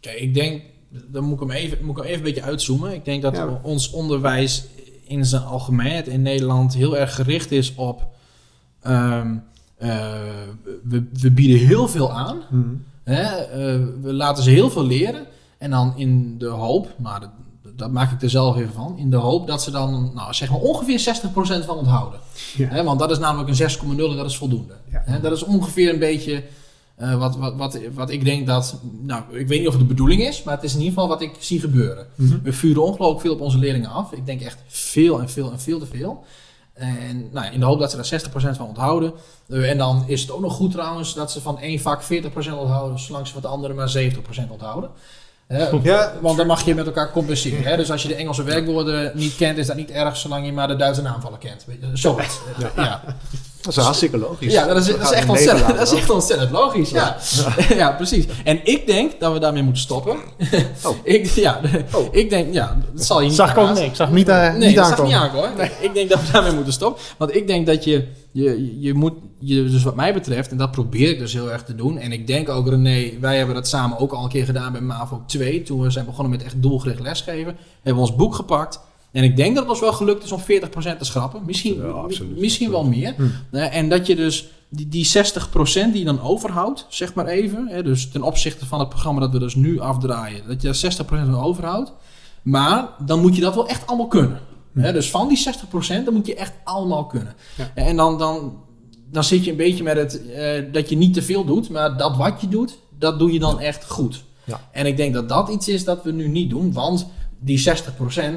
Kijk, 0.00 0.18
ik 0.18 0.34
denk, 0.34 0.62
dan 0.88 1.24
moet 1.24 1.34
ik 1.34 1.40
hem 1.40 1.50
even, 1.50 1.84
moet 1.84 1.96
ik 1.96 2.02
hem 2.02 2.06
even 2.12 2.18
een 2.26 2.32
beetje 2.34 2.42
uitzoomen. 2.50 2.92
Ik 2.94 3.04
denk 3.04 3.22
dat 3.22 3.36
Ja. 3.36 3.60
ons 3.62 3.90
onderwijs 3.90 4.64
in 5.06 5.24
zijn 5.26 5.42
algemeenheid 5.42 6.06
in 6.08 6.22
Nederland 6.22 6.74
heel 6.74 6.96
erg 6.96 7.14
gericht 7.14 7.50
is 7.52 7.74
op. 7.74 8.06
ehm, 8.80 9.36
eh, 9.76 9.88
we, 10.82 11.04
we 11.12 11.30
bieden 11.30 11.58
heel 11.66 11.88
veel 11.88 12.12
aan. 12.12 12.42
Mhm. 12.50 12.74
Hè? 13.04 13.22
eh, 13.22 13.86
we 14.02 14.12
laten 14.12 14.42
ze 14.42 14.50
heel 14.50 14.70
veel 14.70 14.84
leren. 14.86 15.26
En 15.58 15.70
dan 15.70 15.92
in 15.96 16.38
de 16.38 16.46
hoop, 16.46 16.94
nou, 16.98 17.20
dat, 17.20 17.30
dat 17.82 17.92
maak 17.92 18.12
ik 18.12 18.22
er 18.22 18.30
zelf 18.30 18.56
even 18.56 18.72
van. 18.72 18.94
In 18.98 19.10
de 19.10 19.16
hoop 19.16 19.46
dat 19.46 19.62
ze 19.62 19.70
dan, 19.70 20.10
nou, 20.14 20.34
zeg 20.34 20.50
maar 20.50 20.60
ongeveer 20.60 21.00
60% 21.00 21.64
van 21.66 21.76
onthouden. 21.76 22.20
Ja. 22.56 22.84
Want 22.84 22.98
dat 22.98 23.10
is 23.10 23.18
namelijk 23.18 23.48
een 23.48 23.70
6,0 23.70 24.10
en 24.10 24.16
dat 24.16 24.26
is 24.26 24.36
voldoende. 24.36 24.74
Ja. 25.06 25.18
Dat 25.18 25.32
is 25.32 25.42
ongeveer 25.42 25.92
een 25.92 25.98
beetje 25.98 26.42
eh, 26.96 27.18
wat, 27.18 27.36
wat, 27.36 27.56
wat, 27.56 27.78
wat 27.94 28.10
ik 28.10 28.24
denk 28.24 28.46
dat, 28.46 28.80
nou, 29.00 29.22
ik 29.30 29.48
weet 29.48 29.58
niet 29.58 29.68
of 29.68 29.74
het 29.74 29.82
de 29.82 29.88
bedoeling 29.88 30.22
is, 30.22 30.42
maar 30.42 30.54
het 30.54 30.64
is 30.64 30.72
in 30.72 30.78
ieder 30.78 30.92
geval 30.92 31.08
wat 31.08 31.22
ik 31.22 31.34
zie 31.38 31.60
gebeuren. 31.60 32.06
Mhm. 32.14 32.42
We 32.42 32.52
vuren 32.52 32.82
ongelooflijk 32.82 33.20
veel 33.20 33.32
op 33.32 33.40
onze 33.40 33.58
leerlingen 33.58 33.90
af. 33.90 34.12
Ik 34.12 34.26
denk 34.26 34.40
echt 34.40 34.58
veel 34.66 35.20
en 35.20 35.30
veel 35.30 35.52
en 35.52 35.60
veel 35.60 35.78
te 35.78 35.86
veel. 35.86 36.24
En 36.72 37.28
nou, 37.32 37.52
in 37.52 37.60
de 37.60 37.66
hoop 37.66 37.78
dat 37.78 37.90
ze 37.90 37.96
daar 37.96 38.20
60% 38.54 38.56
van 38.56 38.66
onthouden. 38.66 39.12
Eh, 39.48 39.70
en 39.70 39.78
dan 39.78 40.04
is 40.06 40.20
het 40.20 40.30
ook 40.30 40.40
nog 40.40 40.54
goed 40.54 40.70
trouwens 40.70 41.14
dat 41.14 41.32
ze 41.32 41.40
van 41.40 41.58
één 41.58 41.80
vak 41.80 42.02
40% 42.02 42.06
onthouden, 42.34 42.98
zolang 42.98 43.26
ze 43.26 43.32
van 43.32 43.42
de 43.42 43.48
andere 43.48 43.74
maar 43.74 43.88
70% 43.88 44.50
onthouden. 44.50 44.90
Hè, 45.52 45.68
Ja, 45.82 46.12
want 46.20 46.36
dan 46.36 46.46
mag 46.46 46.64
je 46.64 46.74
met 46.74 46.86
elkaar 46.86 47.10
compenseren. 47.12 47.64
Hè? 47.64 47.76
Dus 47.76 47.90
als 47.90 48.02
je 48.02 48.08
de 48.08 48.14
Engelse 48.14 48.42
werkwoorden 48.42 49.12
niet 49.14 49.36
kent, 49.36 49.58
is 49.58 49.66
dat 49.66 49.76
niet 49.76 49.90
erg 49.90 50.16
zolang 50.16 50.46
je 50.46 50.52
maar 50.52 50.68
de 50.68 50.76
Duitse 50.76 51.02
naamvallen 51.02 51.38
kent. 51.38 51.64
Zoiets. 51.92 52.38
Ja. 52.76 53.02
Dat 53.60 53.76
is 53.76 53.82
hartstikke 53.82 54.18
logisch. 54.18 54.52
Ja, 54.52 54.66
dat 54.66 54.76
is, 54.76 54.86
dat 54.86 55.00
is 55.02 55.10
echt 55.10 55.28
ontzettend, 55.28 55.76
dat 55.78 55.92
is 55.92 55.98
echt 55.98 56.10
ontzettend 56.10 56.50
logisch. 56.50 56.90
Ja. 56.90 57.16
Ja. 57.68 57.90
precies. 57.90 58.24
En 58.44 58.60
ik 58.64 58.86
denk 58.86 59.20
dat 59.20 59.32
we 59.32 59.38
daarmee 59.38 59.62
moeten 59.62 59.82
stoppen. 59.82 60.16
Oh. 60.84 60.96
ik, 61.14 61.26
ja, 61.26 61.60
Oh. 61.94 62.08
ik 62.10 62.30
denk, 62.30 62.54
ja, 62.54 62.76
dat 62.94 63.04
zal 63.04 63.20
je 63.20 63.26
niet 63.26 63.36
zag 63.36 63.50
ik 63.50 63.56
ook 63.58 63.64
verbazen. 63.66 63.82
nee, 63.82 63.90
ik 63.90 63.96
zag 63.96 64.10
niet, 64.10 64.28
eh, 64.28 64.54
Nee, 64.54 64.66
niet 64.68 64.76
dat 64.76 64.86
zag 64.86 65.02
niet 65.02 65.12
aankomen. 65.14 65.50
Nee, 65.56 65.70
ik 65.80 65.94
denk 65.94 66.10
dat 66.10 66.20
we 66.26 66.32
daarmee 66.32 66.52
moeten 66.52 66.72
stoppen. 66.72 67.02
Want 67.16 67.34
ik 67.34 67.46
denk 67.46 67.66
dat 67.66 67.84
je, 67.84 68.06
je, 68.32 68.80
je 68.80 68.94
moet, 68.94 69.14
je, 69.38 69.54
dus 69.64 69.82
wat 69.82 69.94
mij 69.94 70.12
betreft, 70.12 70.50
en 70.50 70.56
dat 70.56 70.70
probeer 70.70 71.08
ik 71.08 71.18
dus 71.18 71.32
heel 71.32 71.52
erg 71.52 71.64
te 71.64 71.74
doen. 71.74 71.98
En 71.98 72.12
ik 72.12 72.26
denk 72.26 72.48
ook, 72.48 72.68
René, 72.68 73.10
wij 73.20 73.36
hebben 73.36 73.54
dat 73.54 73.68
samen 73.68 73.98
ook 73.98 74.12
al 74.12 74.22
een 74.22 74.28
keer 74.28 74.44
gedaan 74.44 74.72
bij 74.72 74.80
MAVO 74.80 75.22
2. 75.26 75.62
Toen 75.62 75.80
we 75.80 75.90
zijn 75.90 76.04
begonnen 76.04 76.30
met 76.30 76.42
echt 76.42 76.62
doelgericht 76.62 77.00
lesgeven. 77.00 77.56
Hebben 77.74 78.02
we 78.02 78.08
ons 78.08 78.16
boek 78.16 78.34
gepakt. 78.34 78.80
En 79.12 79.24
ik 79.24 79.36
denk 79.36 79.54
dat 79.54 79.62
het 79.62 79.72
ons 79.72 79.80
wel 79.80 79.92
gelukt 79.92 80.24
is 80.24 80.32
om 80.32 80.40
40% 80.40 80.44
te 80.98 81.04
schrappen. 81.04 81.42
Misschien, 81.46 81.76
Ja, 81.76 81.86
absoluut. 81.86 82.38
misschien 82.38 82.70
wel 82.70 82.84
meer. 82.84 83.14
Hm. 83.16 83.22
Eh, 83.50 83.76
en 83.76 83.88
dat 83.88 84.06
je 84.06 84.16
dus 84.16 84.48
die, 84.68 84.88
die 84.88 85.06
60% 85.06 85.92
die 85.92 85.98
je 85.98 86.04
dan 86.04 86.22
overhoudt, 86.22 86.86
zeg 86.88 87.14
maar 87.14 87.26
even. 87.26 87.68
Hè, 87.68 87.82
dus 87.82 88.08
ten 88.10 88.22
opzichte 88.22 88.66
van 88.66 88.78
het 88.78 88.88
programma 88.88 89.20
dat 89.20 89.32
we 89.32 89.38
dus 89.38 89.54
nu 89.54 89.80
afdraaien. 89.80 90.42
Dat 90.46 90.62
je 90.62 90.68
daar 90.68 90.92
60% 90.92 91.06
van 91.06 91.40
overhoudt. 91.40 91.92
Maar 92.42 92.88
dan 93.06 93.20
moet 93.20 93.34
je 93.34 93.40
dat 93.40 93.54
wel 93.54 93.68
echt 93.68 93.86
allemaal 93.86 94.08
kunnen. 94.08 94.40
Dus 94.72 95.10
van 95.10 95.28
die 95.28 95.44
60% 96.00 96.04
dan 96.04 96.14
moet 96.14 96.26
je 96.26 96.34
echt 96.34 96.52
allemaal 96.64 97.06
kunnen. 97.06 97.34
Ja. 97.56 97.70
En 97.74 97.96
dan, 97.96 98.18
dan, 98.18 98.62
dan 99.10 99.24
zit 99.24 99.44
je 99.44 99.50
een 99.50 99.56
beetje 99.56 99.82
met 99.82 99.96
het 99.96 100.28
eh, 100.30 100.72
dat 100.72 100.88
je 100.88 100.96
niet 100.96 101.14
te 101.14 101.22
veel 101.22 101.44
doet. 101.44 101.70
Maar 101.70 101.96
dat 101.96 102.16
wat 102.16 102.40
je 102.40 102.48
doet, 102.48 102.78
dat 102.98 103.18
doe 103.18 103.32
je 103.32 103.38
dan 103.38 103.60
echt 103.60 103.84
goed. 103.90 104.24
Ja. 104.44 104.60
En 104.72 104.86
ik 104.86 104.96
denk 104.96 105.14
dat 105.14 105.28
dat 105.28 105.48
iets 105.48 105.68
is 105.68 105.84
dat 105.84 106.02
we 106.04 106.12
nu 106.12 106.28
niet 106.28 106.50
doen. 106.50 106.72
Want 106.72 107.06
die 107.40 107.64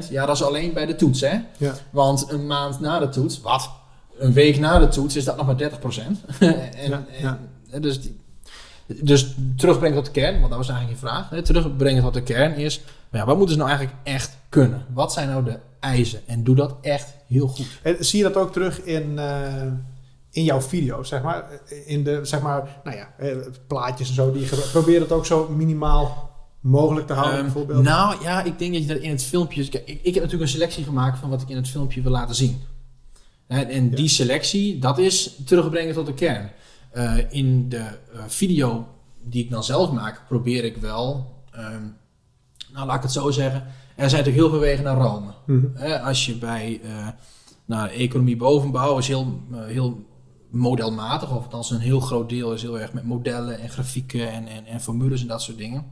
60%, 0.04 0.10
ja, 0.10 0.26
dat 0.26 0.36
is 0.36 0.42
alleen 0.42 0.72
bij 0.72 0.86
de 0.86 0.96
toets. 0.96 1.20
Hè? 1.20 1.38
Ja. 1.58 1.74
Want 1.90 2.30
een 2.30 2.46
maand 2.46 2.80
na 2.80 2.98
de 2.98 3.08
toets, 3.08 3.40
wat? 3.40 3.70
Een 4.18 4.32
week 4.32 4.58
na 4.58 4.78
de 4.78 4.88
toets 4.88 5.16
is 5.16 5.24
dat 5.24 5.36
nog 5.36 5.46
maar 5.46 5.70
30%. 5.70 6.38
en, 6.38 7.06
en- 7.70 7.82
dus, 7.82 8.00
die- 8.00 8.16
dus 8.86 9.34
terugbrengen 9.56 9.96
tot 9.96 10.04
de 10.04 10.20
kern, 10.20 10.36
want 10.38 10.48
dat 10.48 10.58
was 10.58 10.68
eigenlijk 10.68 11.00
je 11.00 11.06
vraag. 11.06 11.30
Hè? 11.30 11.42
Terugbrengen 11.42 12.02
tot 12.02 12.14
de 12.14 12.22
kern 12.22 12.54
is, 12.54 12.80
maar 13.10 13.20
ja, 13.20 13.26
wat 13.26 13.36
moeten 13.36 13.54
ze 13.54 13.60
nou 13.60 13.70
eigenlijk 13.70 14.00
echt 14.02 14.36
kunnen? 14.48 14.84
Wat 14.92 15.12
zijn 15.12 15.28
nou 15.28 15.44
de 15.44 15.58
eisen? 15.80 16.20
En 16.26 16.44
doe 16.44 16.54
dat 16.56 16.76
echt 16.80 17.14
heel 17.26 17.48
goed. 17.48 17.66
En 17.82 17.96
zie 18.04 18.18
je 18.18 18.24
dat 18.24 18.36
ook 18.36 18.52
terug 18.52 18.82
in, 18.82 19.18
eh, 19.18 19.62
in 20.30 20.44
jouw 20.44 20.60
video's, 20.60 21.08
zeg 21.08 21.22
maar? 21.22 21.44
In 21.86 22.04
de, 22.04 22.20
zeg 22.22 22.40
maar, 22.40 22.80
nou 22.84 22.96
ja, 22.96 23.08
eh, 23.18 23.36
plaatjes 23.66 24.08
en 24.08 24.14
zo. 24.14 24.32
Die 24.32 24.42
je. 24.42 24.68
Probeer 24.72 25.00
het 25.00 25.12
ook 25.12 25.26
zo 25.26 25.48
minimaal 25.48 26.30
mogelijk 26.60 27.06
te 27.06 27.12
houden, 27.12 27.34
Ehm, 27.34 27.44
bijvoorbeeld. 27.44 27.82
nou 27.82 28.22
ja, 28.22 28.42
ik 28.42 28.58
denk 28.58 28.72
dat 28.72 28.82
je 28.82 28.88
dat 28.88 28.98
in 28.98 29.10
het 29.10 29.22
filmpje. 29.22 29.68
Kijk, 29.68 29.88
ik, 29.88 29.98
ik 30.02 30.14
heb 30.14 30.14
natuurlijk 30.14 30.42
een 30.42 30.48
selectie 30.56 30.84
gemaakt 30.84 31.18
van 31.18 31.30
wat 31.30 31.42
ik 31.42 31.48
in 31.48 31.56
het 31.56 31.68
filmpje 31.68 32.02
wil 32.02 32.12
laten 32.12 32.34
zien. 32.34 32.60
En, 33.46 33.68
en 33.68 33.90
die 33.90 34.08
selectie, 34.08 34.78
dat 34.78 34.98
is 34.98 35.36
terugbrengen 35.44 35.94
tot 35.94 36.06
de 36.06 36.14
kern. 36.14 36.50
Eh, 36.96 37.16
in 37.28 37.68
de 37.68 37.76
eh, 37.76 38.22
video 38.26 38.88
die 39.22 39.44
ik 39.44 39.50
dan 39.50 39.64
zelf 39.64 39.90
maak, 39.90 40.22
probeer 40.28 40.64
ik 40.64 40.76
wel. 40.76 41.34
ehm, 41.50 41.82
nou, 42.72 42.86
laat 42.86 42.96
ik 42.96 43.02
het 43.02 43.12
zo 43.12 43.30
zeggen. 43.30 43.60
Er 43.96 44.10
zijn 44.10 44.24
natuurlijk 44.24 44.36
heel 44.36 44.50
veel 44.50 44.58
wegen 44.58 44.84
naar 44.84 44.96
Rome. 44.96 45.32
Mhm. 45.46 45.82
Als 46.04 46.26
je 46.26 46.34
bij 46.34 46.80
eh 46.84 47.08
nou, 47.64 47.88
economie 47.88 48.36
bovenbouw 48.36 48.98
is 48.98 49.08
heel, 49.08 49.40
heel 49.54 50.04
modelmatig, 50.50 51.30
of 51.30 51.42
althans 51.42 51.70
een 51.70 51.78
heel 51.78 52.00
groot 52.00 52.28
deel 52.28 52.52
is 52.52 52.62
heel 52.62 52.80
erg 52.80 52.92
met 52.92 53.04
modellen 53.04 53.58
en 53.58 53.68
grafieken 53.68 54.32
en, 54.32 54.46
en, 54.46 54.66
en 54.66 54.80
formules 54.80 55.20
en 55.20 55.26
dat 55.28 55.42
soort 55.42 55.58
dingen. 55.58 55.84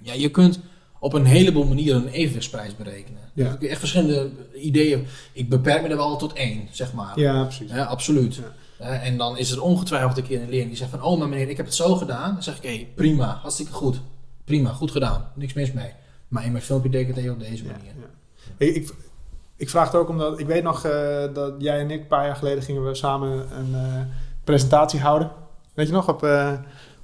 Ja, 0.00 0.12
je 0.12 0.30
kunt 0.30 0.60
op 0.98 1.12
een 1.12 1.24
heleboel 1.24 1.64
manieren 1.66 2.02
een 2.02 2.12
evenwichtsprijs 2.12 2.76
berekenen. 2.76 3.20
Ja. 3.34 3.44
Zijn 3.44 3.70
echt 3.70 3.78
verschillende 3.78 4.30
ideeën. 4.54 5.06
Ik 5.32 5.48
beperk 5.48 5.82
me 5.82 5.88
er 5.88 5.96
wel 5.96 6.16
tot 6.16 6.32
één, 6.32 6.68
zeg 6.70 6.92
maar. 6.92 7.20
Ja, 7.20 7.42
precies. 7.42 7.70
Ja, 7.70 7.84
absoluut. 7.84 8.34
Ja. 8.34 8.54
Eh, 8.82 9.06
en 9.06 9.16
dan 9.16 9.38
is 9.38 9.50
er 9.50 9.62
ongetwijfeld 9.62 10.16
een 10.16 10.24
keer 10.24 10.40
een 10.40 10.48
leerling 10.48 10.68
die 10.68 10.76
zegt 10.76 10.90
van... 10.90 11.02
Oh, 11.02 11.18
maar 11.18 11.28
meneer, 11.28 11.48
ik 11.48 11.56
heb 11.56 11.66
het 11.66 11.74
zo 11.74 11.94
gedaan. 11.94 12.32
Dan 12.32 12.42
zeg 12.42 12.56
ik, 12.56 12.62
hé, 12.62 12.88
prima, 12.94 13.38
hartstikke 13.42 13.72
goed. 13.72 14.00
Prima, 14.44 14.72
goed 14.72 14.90
gedaan. 14.90 15.30
Niks 15.34 15.52
mis 15.52 15.72
mee. 15.72 15.92
Maar 16.28 16.44
in 16.44 16.52
mijn 16.52 16.64
filmpje 16.64 16.90
deed 16.90 17.00
ik 17.00 17.06
het 17.06 17.16
even 17.16 17.32
op 17.32 17.40
deze 17.40 17.64
manier. 17.64 17.84
ja. 17.84 18.06
Ik, 18.56 18.74
ik, 18.74 18.94
ik 19.56 19.70
vraag 19.70 19.86
het 19.86 19.94
ook 19.94 20.08
omdat 20.08 20.38
ik 20.38 20.46
weet 20.46 20.62
nog 20.62 20.84
eh, 20.84 21.24
dat 21.34 21.54
jij 21.58 21.80
en 21.80 21.90
ik 21.90 22.00
een 22.00 22.06
paar 22.06 22.26
jaar 22.26 22.36
geleden 22.36 22.62
gingen 22.62 22.84
we 22.84 22.94
samen 22.94 23.58
een 23.58 23.74
eh, 23.74 24.00
presentatie 24.44 25.00
houden. 25.00 25.30
Weet 25.74 25.86
je 25.86 25.92
nog, 25.92 26.08
op, 26.08 26.26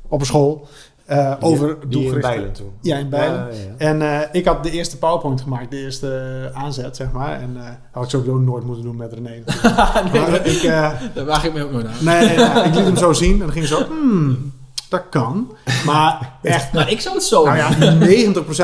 op 0.08 0.20
een 0.20 0.26
school. 0.26 0.68
Eh, 1.08 1.34
over 1.40 1.76
Die 1.80 1.88
doelgerichte- 1.88 2.50
toen. 2.52 2.70
Ja, 2.80 2.96
in 2.96 3.08
Bijlen. 3.08 3.34
Ja, 3.38 3.46
ja, 3.46 3.54
ja. 3.68 3.74
En 3.78 4.02
eh, 4.02 4.28
ik 4.32 4.44
had 4.44 4.62
de 4.62 4.70
eerste 4.70 4.98
PowerPoint 4.98 5.40
gemaakt, 5.40 5.70
de 5.70 5.76
eerste 5.76 6.40
eh, 6.54 6.62
aanzet, 6.62 6.96
zeg 6.96 7.12
maar. 7.12 7.40
En 7.40 7.56
eh 7.56 7.68
had 7.92 8.04
ik 8.04 8.10
sowieso 8.10 8.38
nooit 8.38 8.64
moeten 8.64 8.84
doen 8.84 8.96
met 8.96 9.12
René. 9.12 9.42
Maar 10.12 10.46
ik, 10.46 10.62
Daar 11.14 11.24
waag 11.24 11.44
ik 11.44 11.52
me 11.52 11.62
ook 11.64 11.72
nooit 11.72 11.86
aan. 11.86 11.92
nee, 12.00 12.26
nee, 12.26 12.36
nee, 12.36 12.64
ik 12.64 12.74
liet 12.74 12.84
hem 12.84 12.96
zo 12.96 13.12
zien 13.22 13.32
en 13.32 13.38
dan 13.38 13.52
ging 13.52 13.66
zo, 13.66 13.84
hmm, 13.86 14.52
dat 14.88 15.02
kan. 15.10 15.52
Maar 15.86 16.32
echt, 16.42 16.72
Nou, 16.72 16.88
ik 16.90 17.00
zou 17.00 17.14
het 17.14 17.24
zo 17.24 17.44
nou 17.44 17.56
ja, 17.56 17.72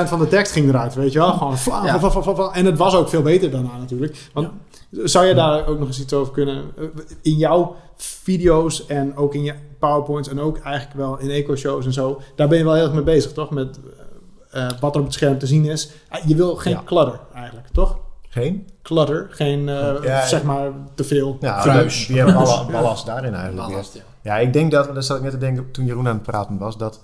90% 0.04 0.08
van 0.08 0.18
de 0.18 0.28
tekst 0.28 0.52
ging 0.52 0.68
eruit, 0.68 0.94
weet 0.94 1.12
je 1.12 1.18
wel. 1.18 1.32
Gewoon 1.32 1.52
Ja. 1.52 1.56
fla. 1.58 2.52
En 2.52 2.64
het 2.66 2.78
was 2.78 2.94
ook 2.94 3.08
veel 3.08 3.22
beter 3.22 3.50
daarna 3.50 3.76
natuurlijk. 3.78 4.16
Want 4.32 4.48
zou 4.90 5.26
je 5.26 5.34
daar 5.34 5.66
ook 5.66 5.78
nog 5.78 5.88
eens 5.88 6.00
iets 6.00 6.12
over 6.12 6.32
kunnen? 6.32 6.62
In 7.22 7.36
jouw 7.36 7.76
video's 7.96 8.86
en 8.86 9.16
ook 9.16 9.34
in 9.34 9.42
je 9.42 9.54
PowerPoints 9.86 10.28
en 10.28 10.40
ook 10.40 10.58
eigenlijk 10.58 10.96
wel 10.96 11.18
in 11.18 11.30
eco-shows 11.30 11.84
en 11.86 11.92
zo. 11.92 12.20
Daar 12.36 12.48
ben 12.48 12.58
je 12.58 12.64
wel 12.64 12.74
heel 12.74 12.84
erg 12.84 12.92
mee 12.92 13.02
bezig, 13.02 13.32
toch? 13.32 13.50
Met 13.50 13.78
eh, 14.50 14.64
eh, 14.66 14.70
wat 14.80 14.94
er 14.94 15.00
op 15.00 15.06
het 15.06 15.14
scherm 15.14 15.38
te 15.38 15.46
zien 15.46 15.64
is. 15.64 15.90
Ah, 16.08 16.24
Je 16.26 16.34
wil 16.36 16.56
geen 16.56 16.72
Ja. 16.72 16.82
clutter 16.84 17.20
eigenlijk, 17.34 17.66
toch? 17.72 17.98
Geen? 18.28 18.68
Clutter, 18.82 19.26
geen, 19.30 19.68
eh, 19.68 19.94
Ja, 20.02 20.26
zeg 20.26 20.42
maar, 20.42 20.70
te 20.94 21.04
veel. 21.04 21.36
Ja, 21.40 21.60
Kruis. 21.60 22.06
Die 22.06 22.16
hebben 22.16 22.34
alle 22.36 22.66
ballast 22.72 23.06
daarin 23.06 23.34
eigenlijk. 23.34 23.68
Ballast, 23.68 23.94
ja. 23.94 24.00
Ja, 24.22 24.36
ik 24.38 24.52
denk 24.52 24.70
dat, 24.70 24.94
daar 24.94 25.02
zat 25.02 25.16
ik 25.16 25.22
net 25.22 25.30
te 25.32 25.38
denken 25.38 25.70
toen 25.70 25.84
Jeroen 25.84 26.08
aan 26.08 26.14
het 26.14 26.22
praten 26.22 26.58
was, 26.58 26.76
dat 26.76 27.00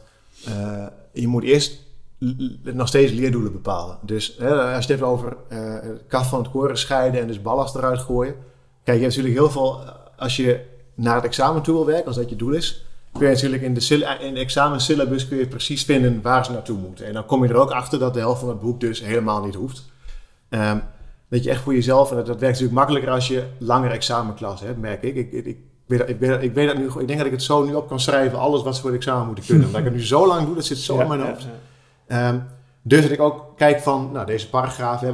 eh, 0.46 0.86
je 1.12 1.26
moet 1.28 1.42
eerst 1.42 1.78
nog 2.62 2.88
steeds 2.88 3.12
leerdoelen 3.12 3.52
bepalen. 3.52 3.98
Dus 4.02 4.36
hè, 4.38 4.50
als 4.54 4.68
je 4.68 4.74
het 4.74 4.88
hebt 4.88 5.02
over 5.02 5.36
eh 5.48 5.58
het 5.82 6.02
kaf 6.08 6.28
van 6.28 6.38
het 6.42 6.50
koren 6.50 6.78
scheiden 6.78 7.20
en 7.20 7.26
dus 7.26 7.42
ballast 7.42 7.74
eruit 7.74 7.98
gooien. 8.00 8.34
Kijk, 8.84 8.96
je 8.98 9.02
hebt 9.04 9.16
natuurlijk 9.16 9.34
heel 9.42 9.50
veel, 9.50 9.80
als 10.16 10.36
je 10.36 10.60
naar 11.02 11.14
het 11.14 11.24
examen 11.24 11.62
toe 11.62 11.74
wil 11.74 11.86
werken, 11.86 12.06
als 12.06 12.16
dat 12.16 12.28
je 12.30 12.36
doel 12.36 12.52
is, 12.52 12.84
kun 13.12 13.26
je 13.26 13.32
natuurlijk 13.34 13.62
in 13.62 13.74
de, 13.74 13.80
syl- 13.80 14.06
in 14.20 14.34
de 14.34 14.40
examensyllabus 14.40 15.28
kun 15.28 15.36
je 15.38 15.46
precies 15.46 15.84
vinden 15.84 16.22
waar 16.22 16.44
ze 16.44 16.52
naartoe 16.52 16.78
moeten. 16.78 17.06
En 17.06 17.12
dan 17.12 17.26
kom 17.26 17.42
je 17.44 17.48
er 17.50 17.56
ook 17.56 17.70
achter 17.70 17.98
dat 17.98 18.14
de 18.14 18.20
helft 18.20 18.40
van 18.40 18.48
het 18.48 18.60
boek 18.60 18.80
dus 18.80 19.00
helemaal 19.02 19.44
niet 19.44 19.54
hoeft. 19.54 19.84
Ehm, 20.48 20.78
dat 21.28 21.44
je 21.44 21.50
echt 21.50 21.62
voor 21.62 21.74
jezelf, 21.74 22.10
en 22.10 22.16
dat, 22.16 22.26
dat 22.26 22.38
werkt 22.40 22.52
natuurlijk 22.60 22.78
makkelijker 22.78 23.10
als 23.12 23.28
je 23.28 23.44
langere 23.58 23.92
examenklassen 23.94 24.66
hebt, 24.66 24.80
merk 24.80 25.02
ik. 25.02 25.14
Ik, 25.16 25.32
ik, 25.32 25.46
ik 25.46 25.58
weet, 25.86 25.98
dat- 25.98 26.08
ik, 26.08 26.18
weet, 26.18 26.42
ik 26.42 26.54
weet 26.54 26.66
dat 26.68 26.76
nu, 26.76 26.84
ik 26.86 27.06
denk 27.06 27.16
dat 27.18 27.26
ik 27.26 27.32
het 27.32 27.42
zo 27.42 27.64
nu 27.64 27.74
op 27.74 27.88
kan 27.88 28.00
schrijven, 28.00 28.38
alles 28.38 28.62
wat 28.62 28.74
ze 28.74 28.80
voor 28.80 28.90
het 28.90 28.98
examen 28.98 29.26
moeten 29.26 29.44
kunnen. 29.44 29.64
Omdat 29.66 29.80
ik 29.80 29.86
het 29.86 29.94
nu 29.96 30.04
zo 30.06 30.26
lang 30.26 30.46
doe, 30.46 30.54
dat 30.54 30.64
zit 30.64 30.78
zo 30.78 30.94
Ja, 30.96 31.02
in 31.02 31.08
mijn 31.08 31.20
hoofd. 31.20 31.42
ja. 31.42 32.28
Ehm, 32.28 32.38
dus 32.82 33.02
dat 33.02 33.10
ik 33.10 33.20
ook 33.20 33.44
kijk 33.56 33.80
van, 33.80 34.10
nou, 34.12 34.26
deze 34.26 34.48
paragraaf, 34.48 35.00
wat, 35.00 35.12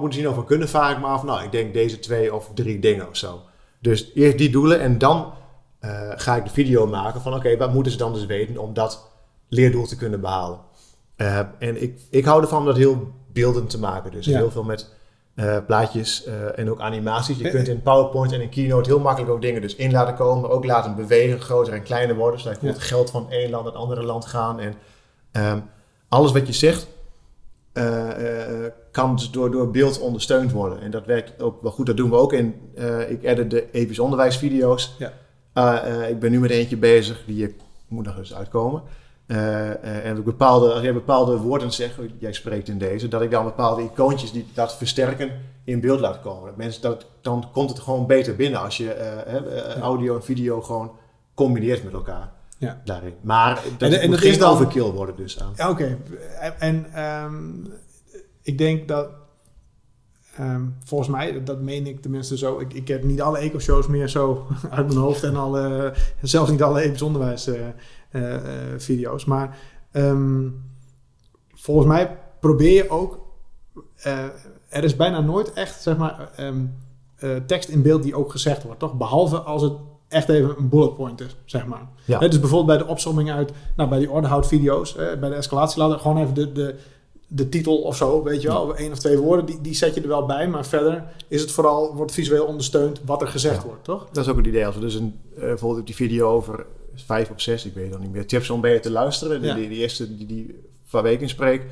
moeten 0.00 0.12
ze 0.12 0.18
hier 0.20 0.28
nou 0.30 0.44
kunnen, 0.44 0.68
ik 0.90 0.98
me 0.98 1.06
af. 1.06 1.22
Nou, 1.22 1.42
ik 1.44 1.52
denk 1.52 1.72
deze 1.74 1.98
twee 1.98 2.34
of 2.34 2.50
drie 2.54 2.78
dingen 2.78 3.08
of 3.08 3.16
zo. 3.16 3.40
Dus 3.82 4.10
eerst 4.14 4.38
die 4.38 4.50
doelen 4.50 4.80
en 4.80 4.98
dan 4.98 5.32
eh, 5.78 6.10
ga 6.16 6.36
ik 6.36 6.44
de 6.44 6.50
video 6.50 6.86
maken 6.86 7.20
van, 7.20 7.34
oké, 7.34 7.56
wat 7.56 7.72
moeten 7.72 7.92
ze 7.92 7.98
dan 7.98 8.12
dus 8.12 8.26
weten 8.26 8.58
om 8.58 8.74
dat 8.74 9.10
leerdoel 9.48 9.86
te 9.86 9.96
kunnen 9.96 10.20
behalen. 10.20 10.58
Eh, 11.16 11.38
en 11.58 11.82
ik, 11.82 12.00
ik 12.10 12.24
hou 12.24 12.42
ervan 12.42 12.58
om 12.58 12.64
dat 12.64 12.76
heel 12.76 13.12
beeldend 13.32 13.70
te 13.70 13.78
maken. 13.78 14.10
Dus 14.10 14.26
Ja. 14.26 14.36
heel 14.38 14.50
veel 14.50 14.62
met 14.64 14.90
eh, 15.34 15.56
plaatjes 15.66 16.24
en 16.54 16.70
ook 16.70 16.80
animaties. 16.80 17.38
Je 17.38 17.50
kunt 17.50 17.68
in 17.68 17.82
PowerPoint 17.82 18.32
en 18.32 18.40
in 18.40 18.48
Keynote 18.48 18.88
heel 18.88 19.00
makkelijk 19.00 19.32
ook 19.32 19.42
dingen 19.42 19.60
dus 19.60 19.74
in 19.76 19.90
laten 19.92 20.14
komen. 20.14 20.42
Maar 20.42 20.50
ook 20.50 20.64
laten 20.64 20.94
bewegen, 20.96 21.40
groter 21.40 21.72
en 21.72 21.82
kleiner 21.82 22.16
worden. 22.16 22.40
Zodat 22.40 22.60
je 22.60 22.66
Ja. 22.66 22.72
het 22.72 22.82
geld 22.82 23.10
van 23.10 23.30
één 23.30 23.50
land 23.50 23.64
naar 23.64 23.72
het 23.72 23.82
andere 23.82 24.02
land 24.02 24.24
gaan. 24.24 24.60
En 24.60 24.74
ehm, 25.32 25.58
alles 26.08 26.32
wat 26.32 26.46
je 26.46 26.52
zegt 26.52 26.86
eh, 27.72 28.64
eh, 28.64 28.72
kan 28.90 29.16
dus 29.16 29.30
door, 29.30 29.50
door 29.50 29.70
beeld 29.70 30.00
ondersteund 30.00 30.52
worden. 30.52 30.80
En 30.80 30.90
dat 30.90 31.06
werkt 31.06 31.42
ook 31.42 31.62
wel 31.62 31.70
goed. 31.72 31.86
Dat 31.86 31.96
doen 31.96 32.10
we 32.10 32.16
ook 32.16 32.32
in. 32.32 32.54
eh, 32.74 33.10
ik 33.10 33.22
edit 33.22 33.50
de 33.50 33.70
episch 33.70 33.98
onderwijsvideo's. 33.98 34.96
Ja. 34.98 35.12
Eh, 35.82 36.08
ik 36.10 36.18
ben 36.18 36.30
nu 36.30 36.40
met 36.40 36.50
eentje 36.50 36.76
bezig. 36.76 37.22
Die 37.26 37.56
moet 37.88 38.04
nog 38.04 38.18
eens 38.18 38.34
uitkomen. 38.34 38.82
Eh, 39.26 40.06
en 40.06 40.22
bepaalde, 40.24 40.72
als 40.72 40.82
jij 40.82 40.92
bepaalde 40.92 41.36
woorden 41.36 41.72
zegt, 41.72 41.94
jij 42.18 42.32
spreekt 42.32 42.68
in 42.68 42.78
deze, 42.78 43.08
dat 43.08 43.22
ik 43.22 43.30
dan 43.30 43.44
bepaalde 43.44 43.82
icoontjes 43.82 44.32
die 44.32 44.46
dat 44.54 44.76
versterken 44.76 45.30
in 45.64 45.80
beeld 45.80 46.00
laat 46.00 46.20
komen. 46.20 46.46
Dat 46.46 46.56
mensen, 46.56 46.82
dat, 46.82 47.06
dan 47.20 47.44
komt 47.52 47.70
het 47.70 47.78
gewoon 47.78 48.06
beter 48.06 48.36
binnen 48.36 48.60
als 48.60 48.76
je 48.76 48.94
audio 49.80 50.14
en 50.16 50.22
video 50.22 50.60
gewoon 50.60 50.90
combineert 51.34 51.84
met 51.84 51.92
elkaar. 51.92 52.32
Ja. 52.62 52.80
Daarin. 52.84 53.14
Maar 53.20 53.54
dat, 53.78 53.92
En- 53.92 54.00
en 54.00 54.08
moet 54.08 54.16
dat 54.16 54.24
is 54.24 54.30
geen 54.30 54.38
dan- 54.40 54.52
overkill 54.52 54.90
worden 54.90 55.16
dus 55.16 55.40
aan. 55.40 55.52
Ja, 55.56 55.70
Oké, 55.70 55.98
en, 56.40 56.60
en 56.60 56.92
ehm, 56.94 57.64
ik 58.42 58.58
denk 58.58 58.88
dat, 58.88 59.08
ehm, 60.36 60.62
volgens 60.84 61.08
mij, 61.08 61.42
dat 61.44 61.60
meen 61.60 61.86
ik 61.86 62.02
tenminste 62.02 62.38
zo, 62.38 62.58
ik, 62.58 62.72
ik 62.72 62.88
heb 62.88 63.02
niet 63.04 63.20
alle 63.22 63.38
eco-shows 63.38 63.86
meer 63.86 64.08
zo 64.08 64.46
uit 64.70 64.86
mijn 64.86 64.98
hoofd 64.98 65.22
en 65.22 65.36
alle, 65.36 65.94
zelfs 66.22 66.50
niet 66.50 66.62
alle 66.62 66.80
episch 66.80 67.02
onderwijs 67.02 67.46
eh, 67.46 67.68
eh, 68.10 68.34
eh, 68.34 68.78
video's, 68.78 69.24
maar 69.24 69.58
ehm, 69.90 70.48
volgens 71.54 71.86
mij 71.86 72.18
probeer 72.40 72.72
je 72.84 72.90
ook, 72.90 73.20
er 74.68 74.84
is 74.84 74.96
bijna 74.96 75.20
nooit 75.20 75.52
echt, 75.52 75.82
zeg 75.82 75.96
maar, 75.96 76.30
tekst 77.46 77.68
in 77.68 77.82
beeld 77.82 78.02
die 78.02 78.14
ook 78.16 78.30
gezegd 78.30 78.62
wordt, 78.62 78.78
toch? 78.80 78.94
Behalve 78.96 79.38
als 79.38 79.62
het 79.62 79.72
echt 80.12 80.28
even 80.28 80.54
een 80.58 80.68
bullet 80.68 80.94
point 80.96 81.20
is, 81.20 81.36
zeg 81.44 81.66
maar. 81.66 81.86
Ja. 82.04 82.18
Dus 82.18 82.40
bijvoorbeeld 82.40 82.78
bij 82.78 82.86
de 82.86 82.92
opsomming 82.92 83.30
uit, 83.32 83.52
nou, 83.76 83.88
bij 83.88 83.98
die 83.98 84.10
ordehoud-video's, 84.10 84.96
eh, 84.96 85.06
bij 85.20 85.28
de 85.28 85.34
escalatieladder, 85.34 85.98
gewoon 85.98 86.18
even 86.18 86.34
de, 86.34 86.52
de, 86.52 86.74
de 87.26 87.48
titel 87.48 87.76
of 87.76 87.96
zo, 87.96 88.22
weet 88.22 88.42
je 88.42 88.48
wel, 88.48 88.76
één 88.76 88.92
of 88.92 88.98
twee 88.98 89.18
woorden, 89.18 89.44
die, 89.46 89.60
die 89.60 89.74
zet 89.74 89.94
je 89.94 90.00
er 90.00 90.08
wel 90.08 90.26
bij, 90.26 90.48
maar 90.48 90.66
verder 90.66 91.04
is 91.28 91.40
het 91.40 91.50
vooral, 91.52 91.94
wordt 91.94 92.12
visueel 92.12 92.44
ondersteund 92.44 93.00
wat 93.04 93.20
er 93.22 93.28
gezegd 93.28 93.62
Ja. 93.62 93.66
wordt, 93.66 93.84
toch? 93.84 94.06
Dat 94.12 94.24
is 94.24 94.30
ook 94.30 94.36
het 94.36 94.46
idee. 94.46 94.66
Als 94.66 94.74
we 94.74 94.80
dus 94.80 94.94
een, 94.94 95.18
eh, 95.34 95.40
bijvoorbeeld 95.40 95.80
op 95.80 95.86
die 95.86 95.94
video 95.94 96.28
over 96.28 96.66
vijf 96.94 97.30
of 97.30 97.40
zes, 97.40 97.64
ik 97.66 97.74
weet 97.74 97.90
dan 97.92 98.00
niet 98.00 98.12
meer, 98.12 98.26
tips 98.26 98.50
om 98.50 98.60
beter 98.60 98.80
te 98.80 98.90
luisteren. 98.90 99.40
Die, 99.40 99.48
Ja. 99.50 99.54
die, 99.56 99.68
die 99.68 99.78
eerste 99.78 100.16
die, 100.16 100.26
die 100.26 100.60
van 100.84 101.02
week 101.02 101.20
inspreek, 101.20 101.66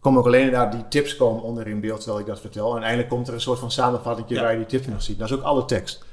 komen 0.00 0.20
ook 0.20 0.26
alleen 0.26 0.50
daar 0.50 0.70
die 0.70 0.88
tips 0.88 1.16
komen 1.16 1.42
onder 1.42 1.66
in 1.66 1.80
beeld 1.80 1.98
terwijl 2.00 2.20
ik 2.20 2.26
dat 2.26 2.40
vertel. 2.40 2.66
En 2.66 2.72
uiteindelijk 2.72 3.08
komt 3.10 3.28
er 3.28 3.34
een 3.34 3.40
soort 3.40 3.58
van 3.58 3.70
samenvatting 3.70 4.28
Ja. 4.28 4.40
waar 4.42 4.50
je 4.52 4.56
die 4.58 4.66
tips 4.66 4.86
nog 4.86 5.02
ziet. 5.02 5.18
Dat 5.18 5.28
is 5.30 5.34
ook 5.36 5.42
alle 5.42 5.64
tekst. 5.64 6.03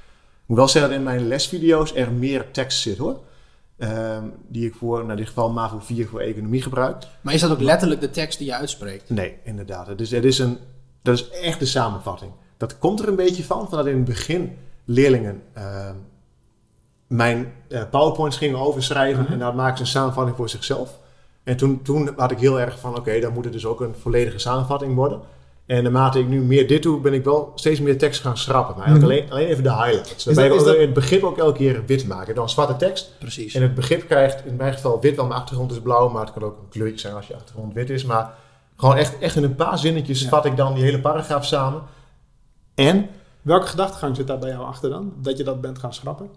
Moet 0.52 0.60
wel 0.60 0.70
zeggen 0.70 0.91
dat 0.91 0.99
in 0.99 1.06
mijn 1.06 1.28
lesvideo's 1.28 1.95
er 1.95 2.12
meer 2.12 2.52
tekst 2.52 2.82
zit 2.82 2.97
hoor. 2.97 3.20
Ehm, 3.78 4.24
die 4.47 4.66
ik 4.68 4.76
voor, 4.76 5.02
in 5.10 5.16
dit 5.16 5.28
geval 5.28 5.52
MAVO 5.52 5.80
4 5.80 6.08
voor 6.08 6.20
economie 6.20 6.62
gebruik. 6.62 7.04
Maar 7.22 7.34
is 7.34 7.41
dat 7.41 7.52
ook 7.52 7.60
letterlijk 7.62 8.02
de 8.02 8.10
tekst 8.10 8.38
die 8.38 8.47
je 8.47 8.56
uitspreekt? 8.56 9.10
Nee, 9.10 9.38
inderdaad. 9.43 9.97
Dus 9.97 10.10
het 10.12 10.24
is 10.26 10.39
een, 10.39 10.58
dat 11.02 11.14
is 11.14 11.30
echt 11.30 11.60
de 11.60 11.66
samenvatting. 11.66 12.32
Dat 12.58 12.78
komt 12.78 12.99
er 12.99 13.08
een 13.08 13.16
beetje 13.16 13.43
van, 13.43 13.70
van 13.70 13.78
dat 13.78 13.88
in 13.88 13.95
het 13.95 14.06
begin 14.06 14.58
leerlingen 14.86 15.41
ehm, 15.54 15.95
mijn 17.08 17.54
eh, 17.70 17.84
PowerPoints 17.89 18.38
gingen 18.38 18.60
overschrijven 18.60 19.24
Mhm. 19.24 19.32
en 19.34 19.39
daar 19.39 19.56
maakten 19.56 19.78
ze 19.78 19.82
een 19.84 19.99
samenvatting 19.99 20.38
voor 20.38 20.49
zichzelf. 20.49 20.99
En 21.43 21.58
toen, 21.58 21.82
toen 21.82 22.14
had 22.16 22.32
ik 22.32 22.39
heel 22.39 22.60
erg 22.60 22.80
van, 22.80 22.97
oké, 22.97 23.20
dan 23.20 23.34
moet 23.34 23.43
het 23.43 23.54
dus 23.54 23.66
ook 23.66 23.82
een 23.82 23.95
volledige 23.95 24.39
samenvatting 24.39 24.95
worden. 24.95 25.22
En 25.72 25.84
naarmate 25.84 26.19
ik 26.19 26.28
nu 26.28 26.41
meer 26.41 26.67
dit 26.67 26.84
doe, 26.84 26.99
ben 27.01 27.13
ik 27.13 27.24
wel 27.24 27.51
steeds 27.55 27.80
meer 27.80 27.97
tekst 27.97 28.22
gaan 28.22 28.38
schrappen. 28.38 28.76
Maar 28.78 28.86
eigenlijk 28.86 29.13
alleen, 29.19 29.32
alleen 29.32 29.47
even 29.47 29.63
de 29.63 29.74
highlights. 29.74 30.26
Waarbij 30.26 30.47
Mhm. 30.47 30.55
dat- 30.57 30.65
we 30.65 30.72
dat- 30.72 30.82
het 30.82 30.93
begrip 30.93 31.24
ook 31.24 31.38
elke 31.38 31.57
keer 31.57 31.84
wit 31.86 32.07
maken. 32.07 32.36
Dan 32.36 32.49
zwarte 32.49 32.76
tekst. 32.76 33.11
Precies. 33.19 33.53
En 33.53 33.61
het 33.61 33.76
begrip 33.76 34.07
krijgt 34.07 34.45
in 34.45 34.55
mijn 34.55 34.74
geval 34.74 34.99
wit, 35.01 35.15
want 35.15 35.28
mijn 35.28 35.39
achtergrond 35.41 35.72
is 35.72 35.80
blauw. 35.82 36.09
Maar 36.09 36.22
het 36.22 36.34
kan 36.34 36.43
ook 36.43 36.57
een 36.59 36.69
kleurtje 36.69 36.99
zijn 36.99 37.13
als 37.13 37.28
je 37.28 37.36
achtergrond 37.36 37.74
wit 37.74 37.89
is. 37.89 38.05
Maar 38.05 38.34
gewoon 38.78 38.95
echt, 38.97 39.19
echt 39.19 39.36
in 39.36 39.43
een 39.43 39.55
paar 39.55 39.78
zinnetjes 39.78 40.22
Ja. 40.22 40.30
vat 40.30 40.45
ik 40.45 40.57
dan 40.57 40.74
die 40.74 40.84
hele 40.84 40.99
paragraaf 40.99 41.45
samen. 41.45 41.82
En 42.76 43.09
Welke 43.41 43.67
gedachtegang 43.67 44.15
zit 44.15 44.28
daar 44.28 44.39
bij 44.39 44.49
jou 44.49 44.65
achter 44.65 44.89
dan? 44.89 45.13
Dat 45.22 45.38
je 45.38 45.43
dat 45.43 45.61
bent 45.61 45.80
gaan 45.80 45.93
schrappen? 45.93 46.30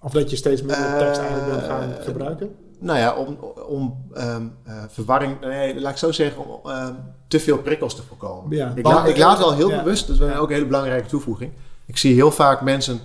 Of 0.00 0.12
dat 0.12 0.30
je 0.30 0.36
steeds 0.36 0.60
minder 0.60 0.86
Eh, 0.86 0.98
tekst 0.98 1.20
eigenlijk 1.20 1.50
bent 1.50 1.62
gaan 1.66 1.92
gebruiken? 2.04 2.54
Nou 2.78 2.98
ja, 2.98 3.14
om, 3.14 3.38
om 3.68 4.04
ehm, 4.14 4.46
eh, 4.64 4.82
verwarring, 4.88 5.40
nee, 5.40 5.80
laat 5.80 5.92
ik 5.92 5.98
zo 5.98 6.12
zeggen, 6.12 6.46
om 6.46 6.70
ehm, 6.70 6.92
te 7.28 7.40
veel 7.40 7.58
prikkels 7.58 7.94
te 7.96 8.02
voorkomen. 8.02 8.56
Ja. 8.56 8.72
Ik, 8.74 8.86
la- 8.86 9.04
ik 9.06 9.16
laat 9.16 9.38
wel 9.38 9.54
heel 9.54 9.70
Ja. 9.70 9.82
bewust, 9.82 10.06
dat 10.06 10.28
is 10.28 10.36
ook 10.36 10.48
een 10.48 10.54
hele 10.54 10.66
belangrijke 10.66 11.08
toevoeging. 11.08 11.52
Ik 11.86 11.96
zie 11.96 12.14
heel 12.14 12.30
vaak 12.30 12.60
mensen 12.60 13.00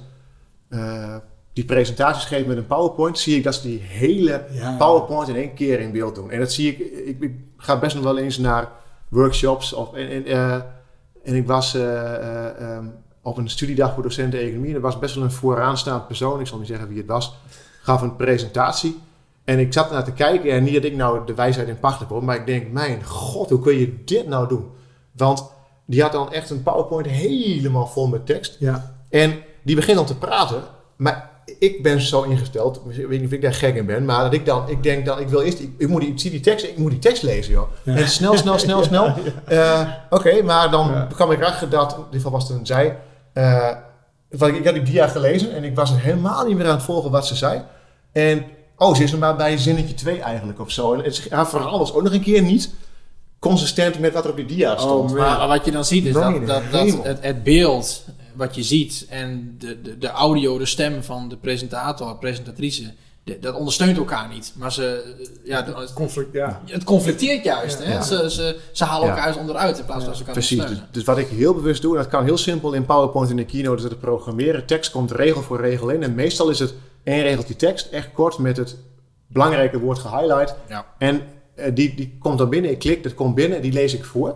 eh, 0.69 1.15
die 1.53 1.65
presentaties 1.65 2.25
geven 2.25 2.47
met 2.47 2.57
een 2.57 2.67
PowerPoint, 2.67 3.19
zie 3.19 3.37
ik 3.37 3.43
dat 3.43 3.55
ze 3.55 3.61
die 3.61 3.79
hele 3.79 4.45
Ja. 4.51 4.75
PowerPoint 4.77 5.27
in 5.29 5.35
één 5.35 5.53
keer 5.53 5.79
in 5.79 5.91
beeld 5.91 6.15
doen. 6.15 6.31
En 6.31 6.39
dat 6.39 6.51
zie 6.51 6.71
ik, 6.71 6.79
ik, 7.07 7.21
ik 7.21 7.31
ga 7.57 7.79
best 7.79 7.95
nog 7.95 8.03
wel 8.03 8.17
eens 8.17 8.37
naar 8.37 8.69
workshops 9.09 9.73
of, 9.73 9.93
en, 9.93 10.09
en, 10.09 10.25
eh, 10.25 10.53
en 11.23 11.35
ik 11.35 11.47
was 11.47 11.75
eh, 11.75 12.13
eh, 12.15 12.61
ehm, 12.75 12.85
op 13.21 13.37
een 13.37 13.49
studiedag 13.49 13.93
voor 13.93 14.03
docenten 14.03 14.39
economie 14.39 14.69
en 14.69 14.75
er 14.75 14.81
was 14.81 14.99
best 14.99 15.15
wel 15.15 15.23
een 15.23 15.31
vooraanstaand 15.31 16.07
persoon, 16.07 16.39
ik 16.39 16.47
zal 16.47 16.57
niet 16.57 16.67
zeggen 16.67 16.87
wie 16.87 16.97
het 16.97 17.07
was, 17.07 17.37
gaf 17.81 18.01
een 18.01 18.15
presentatie. 18.15 18.99
En 19.43 19.59
ik 19.59 19.73
zat 19.73 19.91
naar 19.91 20.03
te 20.03 20.11
kijken 20.11 20.51
en 20.51 20.63
niet 20.63 20.73
dat 20.73 20.83
ik 20.83 20.95
nou 20.95 21.25
de 21.25 21.33
wijsheid 21.33 21.67
in 21.67 21.79
pacht 21.79 21.99
heb 21.99 22.09
hoor, 22.09 22.23
maar 22.23 22.35
ik 22.35 22.45
denk, 22.45 22.71
mijn 22.71 23.03
god, 23.03 23.49
hoe 23.49 23.59
kun 23.59 23.77
je 23.77 24.03
dit 24.05 24.27
nou 24.27 24.47
doen? 24.47 24.65
Want 25.11 25.51
die 25.85 26.01
had 26.01 26.11
dan 26.11 26.33
echt 26.33 26.49
een 26.49 26.63
PowerPoint 26.63 27.07
helemaal 27.07 27.87
vol 27.87 28.07
met 28.07 28.25
tekst. 28.25 28.55
Ja. 28.59 28.95
En 29.09 29.33
die 29.63 29.75
begint 29.75 29.97
dan 29.97 30.05
te 30.05 30.17
praten, 30.17 30.63
maar 30.95 31.29
ik 31.59 31.83
ben 31.83 32.01
zo 32.01 32.21
ingesteld, 32.21 32.81
ik 32.89 33.07
weet 33.07 33.19
niet 33.19 33.27
of 33.27 33.33
ik 33.33 33.41
daar 33.41 33.53
gek 33.53 33.75
in 33.75 33.85
ben, 33.85 34.05
maar 34.05 34.23
dat 34.23 34.33
ik 34.33 34.45
dan, 34.45 34.69
ik 34.69 34.83
denk 34.83 35.05
dan, 35.05 35.19
ik 35.19 35.29
wil 35.29 35.41
eerst, 35.41 35.59
ik, 35.59 35.69
ik 35.77 35.87
moet 35.87 36.01
die, 36.01 36.09
ik 36.09 36.19
zie 36.19 36.31
die 36.31 36.39
tekst, 36.39 36.65
ik 36.65 36.77
moet 36.77 36.91
die 36.91 36.99
tekst 36.99 37.23
lezen 37.23 37.53
joh. 37.53 37.69
Ja. 37.83 37.95
En 37.95 38.07
snel, 38.07 38.37
snel, 38.37 38.59
snel, 38.59 38.83
snel. 38.89 39.13
Eh, 39.45 39.89
Oké, 40.09 40.41
maar 40.41 40.71
dan 40.71 41.07
kwam 41.13 41.31
ik 41.31 41.39
erachter 41.39 41.69
dat, 41.69 41.91
in 41.91 42.03
dit 42.11 42.21
geval 42.21 42.31
was 42.31 42.47
het 42.47 42.57
een 42.57 42.65
zij, 42.65 42.97
eh, 43.33 43.69
ik, 44.29 44.41
ik 44.41 44.65
had 44.65 44.73
die 44.73 44.83
dia 44.83 45.07
gelezen 45.07 45.55
en 45.55 45.63
ik 45.63 45.75
was 45.75 45.91
helemaal 45.95 46.45
niet 46.45 46.57
meer 46.57 46.67
aan 46.67 46.75
het 46.75 46.83
volgen 46.83 47.11
wat 47.11 47.27
ze 47.27 47.35
zei. 47.35 47.61
En, 48.11 48.45
oh, 48.77 48.95
ze 48.95 49.03
is 49.03 49.11
er 49.11 49.17
maar 49.17 49.35
bij 49.35 49.57
zinnetje 49.57 49.93
2 49.93 50.19
eigenlijk 50.19 50.59
of 50.59 50.71
zo. 50.71 50.93
En 50.93 51.03
het, 51.03 51.27
haar 51.29 51.49
verhaal 51.49 51.79
was 51.79 51.93
ook 51.93 52.03
nog 52.03 52.13
een 52.13 52.21
keer 52.21 52.41
niet 52.41 52.69
consistent 53.39 53.99
met 53.99 54.13
wat 54.13 54.23
er 54.23 54.29
op 54.29 54.35
die 54.35 54.45
dia 54.45 54.77
stond. 54.77 55.09
man. 55.13 55.19
Maar 55.19 55.47
wat 55.47 55.65
je 55.65 55.71
dan 55.71 55.85
ziet 55.85 56.05
is 56.05 56.13
dat, 56.13 56.47
dat, 56.47 56.61
het, 57.03 57.17
het 57.21 57.43
beeld 57.43 58.05
wat 58.35 58.55
je 58.55 58.63
ziet 58.63 59.05
en 59.09 59.55
de, 59.59 59.81
de, 59.81 59.97
de 59.97 60.07
audio, 60.09 60.57
de 60.57 60.65
stem 60.65 61.03
van 61.03 61.29
de 61.29 61.37
presentator, 61.37 62.15
presentatrice, 62.17 62.93
de- 63.23 63.39
dat 63.39 63.55
ondersteunt 63.55 63.97
elkaar 63.97 64.27
niet. 64.33 64.53
Maar 64.57 64.71
ze, 64.71 65.15
eh, 65.19 65.27
ja, 65.43 65.61
de- 65.61 65.73
het, 65.75 65.93
Conflict, 65.93 66.33
ja. 66.33 66.61
het 66.65 66.83
conflicteert 66.83 67.43
juist. 67.43 67.79
Ja. 67.79 67.85
Hè? 67.85 67.93
Ja. 67.93 68.01
Ze, 68.01 68.29
ze, 68.31 68.59
ze 68.71 68.83
halen 68.83 69.07
Ja. 69.07 69.13
elkaar 69.13 69.27
eens 69.27 69.37
onderuit 69.37 69.79
in 69.79 69.85
plaats 69.85 70.03
van 70.03 70.13
ze 70.13 70.19
elkaar 70.19 70.33
Precies, 70.35 70.65
dus, 70.65 70.77
dus 70.91 71.03
wat 71.03 71.17
ik 71.17 71.27
heel 71.27 71.53
bewust 71.53 71.81
doe, 71.81 71.95
en 71.95 72.01
dat 72.01 72.11
kan 72.11 72.23
heel 72.23 72.37
simpel 72.37 72.73
in 72.73 72.85
PowerPoint 72.85 73.29
en 73.29 73.35
de 73.35 73.45
Keynote, 73.45 73.75
is 73.75 73.81
dat 73.81 73.91
het 73.91 73.99
programmeren. 73.99 74.65
Tekst 74.65 74.91
komt 74.91 75.11
regel 75.11 75.41
voor 75.41 75.61
regel 75.61 75.89
in. 75.89 76.03
En 76.03 76.15
meestal 76.15 76.49
is 76.49 76.59
het 76.59 76.73
één 77.03 77.21
regeltje 77.21 77.55
tekst, 77.55 77.91
echt 77.91 78.09
kort 78.13 78.37
met 78.37 78.57
het 78.57 78.77
belangrijke 79.27 79.79
woord 79.79 79.99
gehighlight. 79.99 80.55
Ja. 80.67 80.85
En 80.97 81.21
eh, 81.55 81.75
die, 81.75 81.95
die 81.95 82.17
komt 82.19 82.37
dan 82.37 82.49
binnen, 82.49 82.71
ik 82.71 82.79
klik, 82.79 83.03
dat 83.03 83.13
komt 83.13 83.35
binnen, 83.35 83.61
die 83.61 83.73
lees 83.73 83.93
ik 83.93 84.05
voor. 84.05 84.35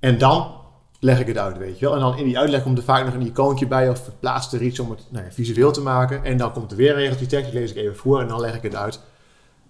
En 0.00 0.18
dan 0.18 0.56
leg 1.00 1.20
ik 1.20 1.26
het 1.26 1.38
uit, 1.38 1.58
weet 1.58 1.78
je 1.78 1.84
wel. 1.84 1.94
En 1.94 2.00
dan 2.00 2.18
in 2.18 2.24
die 2.24 2.38
uitleg 2.38 2.62
komt 2.62 2.78
er 2.78 2.84
vaak 2.84 3.04
nog 3.04 3.14
een 3.14 3.26
icoontje 3.26 3.66
bij 3.66 3.88
of 3.88 4.04
verplaatst 4.04 4.52
er 4.52 4.62
iets 4.62 4.78
om 4.78 4.90
het 4.90 5.00
nou 5.08 5.24
ja, 5.24 5.30
visueel 5.30 5.72
te 5.72 5.80
maken. 5.80 6.24
En 6.24 6.36
dan 6.36 6.52
komt 6.52 6.70
er 6.70 6.76
weer 6.76 6.90
een 6.90 6.96
regeltje 6.96 7.26
tekst, 7.26 7.50
die 7.50 7.60
lees 7.60 7.70
ik 7.70 7.76
even 7.76 7.96
voor 7.96 8.20
en 8.20 8.28
dan 8.28 8.40
leg 8.40 8.54
ik 8.54 8.62
het 8.62 8.74
uit. 8.74 9.00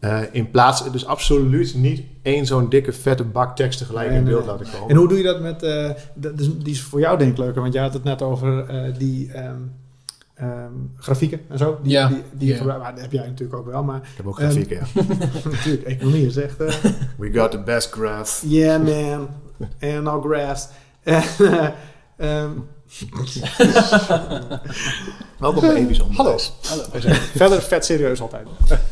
Eh, 0.00 0.20
in 0.32 0.50
plaats, 0.50 0.90
dus 0.90 1.06
absoluut 1.06 1.74
niet 1.74 2.02
één 2.22 2.46
zo'n 2.46 2.68
dikke 2.68 2.92
vette 2.92 3.24
bak 3.24 3.56
tekst 3.56 3.78
tegelijk 3.78 4.08
Nee, 4.08 4.18
in 4.18 4.24
beeld 4.24 4.46
nee. 4.46 4.50
laten 4.50 4.66
komen. 4.72 4.88
En 4.88 4.96
hoe 4.96 5.08
doe 5.08 5.18
je 5.18 5.24
dat 5.24 5.40
met... 5.40 5.62
eh, 5.62 5.90
is, 6.36 6.58
die 6.58 6.72
is 6.72 6.82
voor 6.82 7.00
jou 7.00 7.18
denk 7.18 7.30
ik 7.30 7.38
leuker, 7.38 7.60
want 7.60 7.72
jij 7.72 7.82
had 7.82 7.92
het 7.92 8.04
net 8.04 8.22
over 8.22 8.66
die 8.98 9.32
ehm, 9.32 9.60
ehm, 10.38 10.72
grafieken 10.96 11.40
en 11.48 11.58
zo. 11.58 11.78
Die, 11.82 11.92
Ja. 11.92 12.08
die, 12.08 12.22
die 12.32 12.54
je 12.54 12.64
dat 12.64 13.00
heb 13.00 13.12
jij 13.12 13.26
natuurlijk 13.26 13.58
ook 13.58 13.66
wel, 13.66 13.82
maar 13.82 13.96
Ik 13.96 14.16
heb 14.16 14.26
ook 14.26 14.38
Ehm, 14.38 14.50
grafieken, 14.50 14.86
ja. 14.94 15.02
natuurlijk, 15.50 15.82
economie 15.86 16.26
is 16.26 16.36
echt... 16.36 16.60
eh, 16.60 16.74
We 17.18 17.32
got 17.32 17.50
the 17.50 17.62
best 17.62 17.90
graph. 17.90 18.42
Yeah, 18.46 18.82
man. 18.82 19.28
And 19.80 20.02
no 20.02 20.20
graphs. 20.20 20.68
Ehm, 22.16 22.50
Welkom 25.38 25.60
bij 25.60 26.00
Onderwijs. 26.00 26.52
Hallo. 26.68 26.98
Zijn 27.00 27.14
Verder 27.14 27.62
vet 27.62 27.84
serieus 27.84 28.20
altijd. 28.20 28.46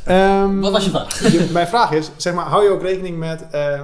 Ehm, 0.05 0.61
Wat 0.61 0.73
was 0.73 0.85
je 0.85 0.91
vraag? 0.91 1.33
je- 1.33 1.49
mijn 1.53 1.67
vraag 1.69 1.91
is, 1.91 2.11
zeg 2.17 2.35
maar, 2.35 2.45
hou 2.47 2.63
je 2.65 2.71
ook 2.71 2.83
rekening 2.83 3.19
met... 3.19 3.51
eh, 3.51 3.81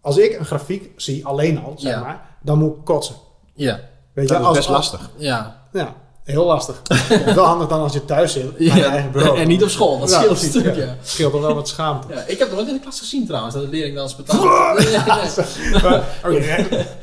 als 0.00 0.16
ik 0.16 0.38
een 0.38 0.44
grafiek 0.44 0.90
zie, 0.96 1.26
alleen 1.26 1.58
al, 1.64 1.74
zeg 1.78 1.92
Ja. 1.92 2.00
maar, 2.00 2.20
dan 2.42 2.58
moet 2.58 2.76
ik 2.76 2.84
kotsen. 2.84 3.14
Ja. 3.54 3.80
Weet 4.12 4.28
je, 4.28 4.32
Dat 4.34 4.40
is 4.40 4.46
als, 4.46 4.56
best 4.56 4.68
lastig. 4.68 5.10
Ja. 5.16 5.62
Ja, 5.72 5.94
heel 6.32 6.44
lastig. 6.44 6.82
Wel 7.34 7.44
handig 7.44 7.68
dan 7.68 7.80
als 7.80 7.92
je 7.92 8.04
thuis 8.04 8.32
zit, 8.32 8.44
aan 8.44 8.54
je 8.76 8.84
eigen 8.84 9.10
bureau. 9.12 9.38
En 9.38 9.48
niet 9.48 9.62
op 9.62 9.68
school, 9.68 9.98
dat 9.98 10.10
Ja, 10.10 10.14
scheelt 10.16 10.30
een 10.30 10.36
precies, 10.36 10.60
stuk, 10.60 10.74
ja. 10.76 10.82
ja. 10.84 10.96
Scheelt 11.02 11.32
wel 11.32 11.54
wat 11.54 11.68
schaamte. 11.68 12.06
Ja, 12.14 12.20
ik 12.26 12.38
heb 12.38 12.48
het 12.48 12.56
nooit 12.56 12.68
in 12.68 12.74
de 12.74 12.80
klas 12.80 12.98
gezien 12.98 13.26
trouwens, 13.26 13.54
dat 13.54 13.62
de 13.64 13.70
leerling 13.70 13.96
dan 13.96 14.08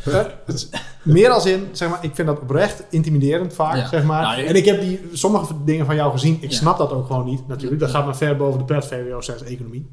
hè, 0.04 0.22
het 0.46 0.56
is 0.56 0.70
meer 1.04 1.30
als 1.30 1.46
in, 1.46 1.68
zeg 1.72 1.90
maar, 1.90 2.00
ik 2.02 2.12
vind 2.16 2.28
dat 2.28 2.40
oprecht 2.40 2.84
intimiderend 2.90 3.54
vaak, 3.54 3.76
Ja. 3.76 3.88
zeg 3.88 4.04
maar. 4.04 4.22
Nou, 4.22 4.46
en 4.46 4.56
ik 4.56 4.66
heb 4.66 4.82
die, 4.82 5.10
sommige 5.14 5.54
dingen 5.66 5.86
van 5.86 5.96
jou 5.96 6.12
gezien, 6.12 6.38
ik 6.42 6.52
Ja. 6.52 6.58
snap 6.58 6.78
dat 6.78 6.92
ook 6.92 7.08
gewoon 7.08 7.26
niet, 7.26 7.48
natuurlijk. 7.48 7.82
Dat 7.82 7.90
gaat 7.90 8.06
maar 8.06 8.16
ver 8.16 8.38
boven 8.38 8.60
de 8.60 8.66
pret 8.66 8.86
VWO 8.86 9.22
6 9.22 9.44
economie. 9.44 9.92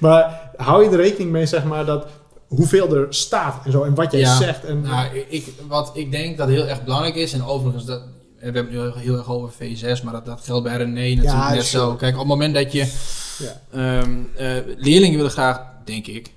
maar 0.00 0.50
hou 0.56 0.84
je 0.84 0.90
er 0.90 0.96
rekening 0.96 1.30
mee, 1.30 1.46
zeg 1.46 1.64
maar, 1.64 1.84
dat 1.84 2.06
hoeveel 2.48 2.94
er 2.96 3.06
staat 3.08 3.54
en 3.64 3.72
zo, 3.72 3.82
en 3.82 3.94
wat 3.94 4.12
jij 4.12 4.20
Ja. 4.20 4.36
zegt. 4.36 4.64
En, 4.64 4.80
Nou, 4.80 5.06
ik, 5.28 5.46
wat 5.68 5.90
ik 5.94 6.10
denk 6.10 6.38
dat 6.38 6.48
heel 6.48 6.66
erg 6.66 6.84
belangrijk 6.84 7.14
is, 7.14 7.32
en 7.32 7.44
overigens, 7.44 7.84
dat, 7.84 8.00
we 8.38 8.44
hebben 8.44 8.62
het 8.62 8.72
nu 8.72 9.02
heel, 9.02 9.16
erg 9.16 9.28
over 9.30 9.52
V6, 9.52 10.02
maar 10.02 10.12
dat, 10.12 10.26
dat 10.26 10.40
geldt 10.44 10.64
bij 10.64 10.76
René 10.76 11.14
natuurlijk 11.14 11.22
Ja, 11.44 11.52
net 11.54 11.64
zo. 11.64 11.94
Kijk, 11.94 12.12
op 12.12 12.18
het 12.18 12.28
moment 12.28 12.54
dat 12.54 12.72
je 12.72 12.92
Ja. 13.38 13.60
ehm, 13.72 14.20
eh, 14.36 14.56
leerlingen 14.76 15.16
willen 15.16 15.30
graag, 15.30 15.60
denk 15.84 16.06
ik, 16.06 16.30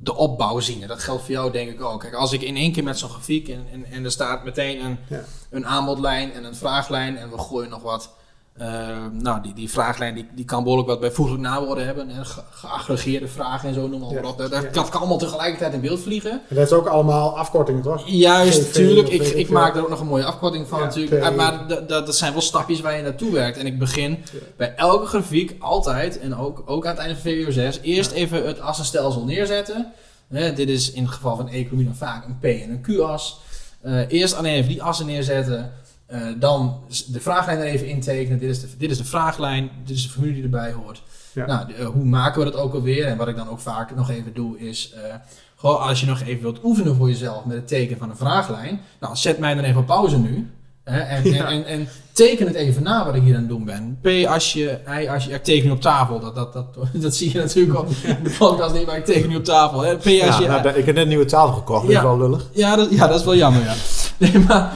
de 0.00 0.14
opbouw 0.14 0.60
zien. 0.60 0.82
En 0.82 0.88
dat 0.88 1.02
geldt 1.02 1.22
voor 1.22 1.30
jou 1.30 1.52
denk 1.52 1.70
ik 1.70 1.80
ook. 1.82 2.00
Kijk, 2.00 2.14
als 2.14 2.32
ik 2.32 2.42
in 2.42 2.56
één 2.56 2.72
keer 2.72 2.84
met 2.84 2.98
zo'n 2.98 3.08
grafiek 3.10 3.48
en, 3.48 3.66
en, 3.72 3.84
en 3.90 4.04
er 4.04 4.10
staat 4.10 4.44
meteen 4.44 4.84
een, 4.84 4.98
Ja. 5.08 5.24
een 5.50 5.66
aanbodlijn 5.66 6.32
en 6.32 6.44
een 6.44 6.54
vraaglijn 6.56 7.16
en 7.16 7.30
we 7.30 7.38
gooien 7.38 7.70
nog 7.70 7.82
wat. 7.82 8.10
Ehm, 8.58 9.16
nou, 9.22 9.42
die, 9.42 9.54
die 9.54 9.70
vraaglijn 9.70 10.14
die, 10.14 10.28
die 10.34 10.44
kan 10.44 10.62
behoorlijk 10.62 10.88
wat 10.88 11.00
bijvoeglijk 11.00 11.40
nawoorden 11.40 11.84
hebben. 11.86 12.08
En 12.10 12.26
ge- 12.26 12.40
geaggregeerde 12.50 13.28
vragen 13.28 13.68
en 13.68 13.74
zo, 13.74 13.88
noem 13.88 14.00
maar 14.00 14.10
Ja. 14.10 14.28
op. 14.28 14.38
Dat, 14.38 14.50
dat, 14.50 14.62
Ja. 14.62 14.68
dat 14.72 14.88
kan 14.88 15.00
allemaal 15.00 15.18
tegelijkertijd 15.18 15.72
in 15.72 15.80
beeld 15.80 16.00
vliegen. 16.00 16.30
En 16.30 16.56
dat 16.56 16.66
is 16.66 16.72
ook 16.72 16.86
allemaal 16.86 17.38
afkortingen, 17.38 17.82
toch? 17.82 18.02
Juist, 18.06 18.60
GV 18.62 18.72
tuurlijk. 18.72 19.06
of 19.06 19.12
Ik, 19.12 19.22
ik 19.22 19.48
maak 19.48 19.76
er 19.76 19.82
ook 19.82 19.88
nog 19.88 20.00
een 20.00 20.06
mooie 20.06 20.24
afkorting 20.24 20.68
van 20.68 20.78
Ja, 20.78 20.84
natuurlijk. 20.84 21.22
P. 21.22 21.24
Eh, 21.24 21.34
Maar 21.36 21.68
dat, 21.68 21.88
dat, 21.88 22.16
zijn 22.16 22.32
wel 22.32 22.42
stapjes 22.42 22.80
waar 22.80 22.96
je 22.96 23.02
naartoe 23.02 23.32
werkt. 23.32 23.58
En 23.58 23.66
ik 23.66 23.78
begin 23.78 24.18
bij 24.56 24.74
elke 24.76 25.06
grafiek 25.06 25.56
altijd, 25.58 26.18
en 26.18 26.36
ook, 26.36 26.62
ook 26.66 26.84
aan 26.86 26.90
het 26.90 27.00
einde 27.00 27.14
van 27.16 27.30
VWO 27.30 27.50
6, 27.50 27.78
eerst 27.82 28.10
even 28.10 28.46
het 28.46 28.60
assenstelsel 28.60 29.24
neerzetten. 29.24 29.92
Hè, 30.28 30.52
dit 30.52 30.68
is 30.68 30.92
in 30.92 31.02
het 31.02 31.12
geval 31.12 31.36
van 31.36 31.48
economie 31.48 31.84
dan 31.86 31.94
vaak 31.96 32.24
een 32.26 32.38
P 32.38 32.44
en 32.44 32.70
een 32.70 32.80
Q-as. 32.80 33.40
Eh, 33.80 34.00
eerst 34.08 34.34
alleen 34.34 34.54
even 34.54 34.68
die 34.68 34.82
assen 34.82 35.06
neerzetten. 35.06 35.72
Eh, 36.06 36.20
dan 36.38 36.80
de 37.06 37.20
vraaglijn 37.20 37.58
er 37.58 37.64
even 37.64 37.86
intekenen. 37.88 38.38
Dit 38.38 38.50
is, 38.50 38.60
de, 38.60 38.66
dit 38.78 38.90
is 38.90 38.98
de 38.98 39.04
vraaglijn. 39.04 39.70
Dit 39.84 39.96
is 39.96 40.02
de 40.02 40.08
formule 40.08 40.34
die 40.34 40.42
erbij 40.42 40.72
hoort. 40.72 41.02
Ja. 41.32 41.46
Nou, 41.46 41.66
de- 41.66 41.72
eh, 41.74 41.86
hoe 41.86 42.04
maken 42.04 42.44
we 42.44 42.50
dat 42.50 42.60
ook 42.60 42.74
alweer? 42.74 43.06
En 43.06 43.16
wat 43.16 43.28
ik 43.28 43.36
dan 43.36 43.48
ook 43.48 43.60
vaak 43.60 43.94
nog 43.96 44.10
even 44.10 44.34
doe 44.34 44.58
is... 44.58 44.92
eh, 44.94 45.14
gewoon 45.56 45.80
als 45.80 46.00
je 46.00 46.06
nog 46.06 46.20
even 46.20 46.42
wilt 46.42 46.64
oefenen 46.64 46.96
voor 46.96 47.08
jezelf 47.08 47.44
met 47.44 47.56
het 47.56 47.68
tekenen 47.68 47.98
van 47.98 48.10
een 48.10 48.16
vraaglijn. 48.16 48.80
Nou, 49.00 49.16
zet 49.16 49.38
mij 49.38 49.54
dan 49.54 49.64
even 49.64 49.80
op 49.80 49.86
pauze 49.86 50.18
nu. 50.18 50.50
Hè, 50.84 51.00
en, 51.00 51.24
Ja. 51.32 51.44
en, 51.44 51.46
en, 51.46 51.66
en 51.66 51.88
teken 52.12 52.46
het 52.46 52.54
even 52.54 52.82
na 52.82 53.04
wat 53.04 53.14
ik 53.14 53.22
hier 53.22 53.34
aan 53.34 53.40
het 53.40 53.48
doen 53.48 53.64
ben. 53.64 53.98
P 54.02 54.26
als 54.26 54.52
je, 54.52 54.78
I 55.02 55.08
als 55.08 55.24
je, 55.24 55.32
ik 55.32 55.44
teken 55.44 55.66
nu 55.66 55.70
op 55.72 55.80
tafel. 55.80 56.20
Dat, 56.20 56.34
dat, 56.34 56.52
dat, 56.52 56.66
dat 56.92 57.14
zie 57.14 57.32
je 57.32 57.38
natuurlijk 57.38 57.78
op 57.78 57.88
in 58.02 58.16
de 58.22 58.34
podcast 58.38 58.74
niet, 58.74 58.86
maar 58.86 58.96
ik 58.96 59.04
teken 59.04 59.28
nu 59.28 59.36
op 59.36 59.44
tafel. 59.44 59.80
Hè. 59.80 59.94
P 59.96 60.04
als 60.04 60.12
Ja, 60.12 60.40
je, 60.40 60.46
nou, 60.46 60.68
ik 60.68 60.84
heb 60.86 60.94
net 60.94 60.96
een 60.96 61.08
nieuwe 61.08 61.24
tafel 61.24 61.54
gekocht, 61.54 61.82
dat 61.82 61.90
Ja. 61.90 61.98
is 61.98 62.04
wel 62.04 62.18
lullig. 62.18 62.48
ja, 62.52 62.76
dat, 62.76 62.90
ja, 62.90 63.06
dat 63.06 63.18
is 63.18 63.24
wel 63.24 63.36
jammer, 63.36 63.62
ja. 63.62 63.74
Nee, 64.32 64.38
maar, 64.38 64.72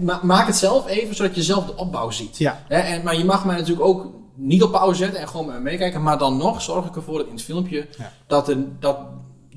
ma- 0.00 0.20
maak 0.22 0.46
het 0.46 0.56
zelf 0.56 0.86
even, 0.88 1.14
zodat 1.14 1.34
je 1.34 1.42
zelf 1.42 1.64
de 1.66 1.76
opbouw 1.76 2.10
ziet. 2.10 2.38
Ja. 2.38 2.62
En, 2.68 3.02
maar 3.02 3.16
je 3.16 3.24
mag 3.24 3.44
mij 3.44 3.56
natuurlijk 3.56 3.86
ook 3.86 4.06
niet 4.34 4.62
op 4.62 4.72
pauze 4.72 4.98
zetten 4.98 5.20
en 5.20 5.28
gewoon 5.28 5.46
met 5.46 5.54
me 5.54 5.60
meekijken. 5.60 6.02
Maar 6.02 6.18
dan 6.18 6.36
nog 6.36 6.62
zorg 6.62 6.86
ik 6.86 6.96
ervoor 6.96 7.18
dat 7.18 7.26
in 7.26 7.32
het 7.34 7.42
filmpje 7.42 7.86
Ja. 7.98 8.12
dat, 8.26 8.48
er, 8.48 8.56
dat, 8.80 8.98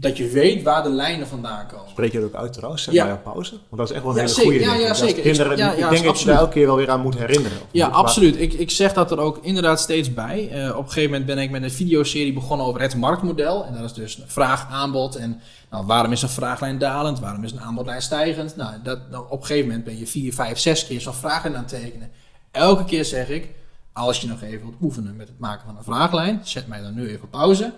dat 0.01 0.17
je 0.17 0.27
weet 0.29 0.63
waar 0.63 0.83
de 0.83 0.89
lijnen 0.89 1.27
vandaan 1.27 1.67
komen. 1.67 1.89
Spreek 1.89 2.11
je 2.11 2.19
dat 2.19 2.27
ook 2.27 2.35
uit 2.41 2.53
trouwens? 2.53 2.83
Zet 2.83 2.93
Ja. 2.93 3.13
op 3.13 3.23
pauze. 3.23 3.51
Want 3.51 3.77
dat 3.81 3.89
is 3.89 3.95
echt 3.95 4.03
wel 4.03 4.11
een 4.11 4.17
Ja, 4.17 4.23
hele 4.23 4.33
zeker. 4.35 4.51
goede 4.51 4.65
Ja, 4.65 4.87
ja, 4.87 4.93
zeker. 4.93 5.21
Kinderen, 5.21 5.51
Ik- 5.51 5.57
ja, 5.57 5.71
ik 5.73 5.89
denk 5.89 6.03
dat 6.03 6.19
je 6.19 6.25
daar 6.25 6.37
elke 6.37 6.51
keer 6.53 6.65
wel 6.65 6.75
weer 6.75 6.89
aan 6.89 7.01
moet 7.01 7.17
herinneren. 7.17 7.57
Ja, 7.71 7.87
Maar- 7.87 7.97
absoluut. 7.97 8.39
Ik, 8.39 8.53
ik 8.53 8.71
zeg 8.71 8.93
dat 8.93 9.11
er 9.11 9.17
ook 9.19 9.39
inderdaad 9.41 9.79
steeds 9.79 10.13
bij. 10.13 10.49
Eh, 10.51 10.69
op 10.77 10.83
een 10.83 10.87
gegeven 10.91 11.09
moment 11.09 11.25
ben 11.25 11.37
ik 11.37 11.49
met 11.49 11.63
een 11.63 11.71
videoserie 11.71 12.33
begonnen 12.33 12.65
over 12.65 12.81
het 12.81 12.95
marktmodel. 12.95 13.65
En 13.65 13.73
dat 13.73 13.83
is 13.83 13.93
dus 13.93 14.19
vraag, 14.25 14.67
aanbod. 14.71 15.15
En 15.15 15.41
nou, 15.69 15.85
waarom 15.85 16.11
is 16.11 16.21
een 16.21 16.29
vraaglijn 16.29 16.77
dalend? 16.77 17.19
Waarom 17.19 17.43
is 17.43 17.51
een 17.51 17.61
aanbodlijn 17.61 18.01
stijgend? 18.01 18.55
Nou, 18.55 18.73
dat, 18.83 18.99
nou, 19.11 19.25
op 19.29 19.39
een 19.39 19.45
gegeven 19.45 19.67
moment 19.67 19.85
ben 19.85 19.97
je 19.99 20.07
vier, 20.07 20.33
vijf, 20.33 20.57
zes 20.59 20.87
keer 20.87 21.01
zo'n 21.01 21.13
vraaglijn 21.13 21.55
aan 21.55 21.65
het 21.69 21.81
tekenen. 21.81 22.11
Elke 22.51 22.83
keer 22.85 23.05
zeg 23.05 23.29
ik, 23.29 23.47
als 23.93 24.21
je 24.21 24.27
nog 24.27 24.41
even 24.41 24.61
wilt 24.61 24.75
oefenen 24.81 25.15
met 25.15 25.27
het 25.27 25.39
maken 25.39 25.65
van 25.65 25.77
een 25.77 25.83
vraaglijn, 25.83 26.39
zet 26.43 26.67
mij 26.67 26.81
dan 26.81 26.93
nu 26.93 27.07
even 27.09 27.23
op 27.23 27.31
pauze. 27.31 27.73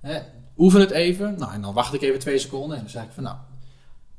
Hè, 0.00 0.18
oefen 0.58 0.80
het 0.80 0.90
even. 0.90 1.34
Nou, 1.38 1.52
en 1.52 1.60
dan 1.62 1.74
wacht 1.74 1.94
ik 1.94 2.02
even 2.02 2.18
twee 2.18 2.38
seconden. 2.38 2.76
En 2.76 2.82
dan 2.82 2.90
zeg 2.92 3.02
ik 3.02 3.10
van 3.14 3.22
nou, 3.22 3.36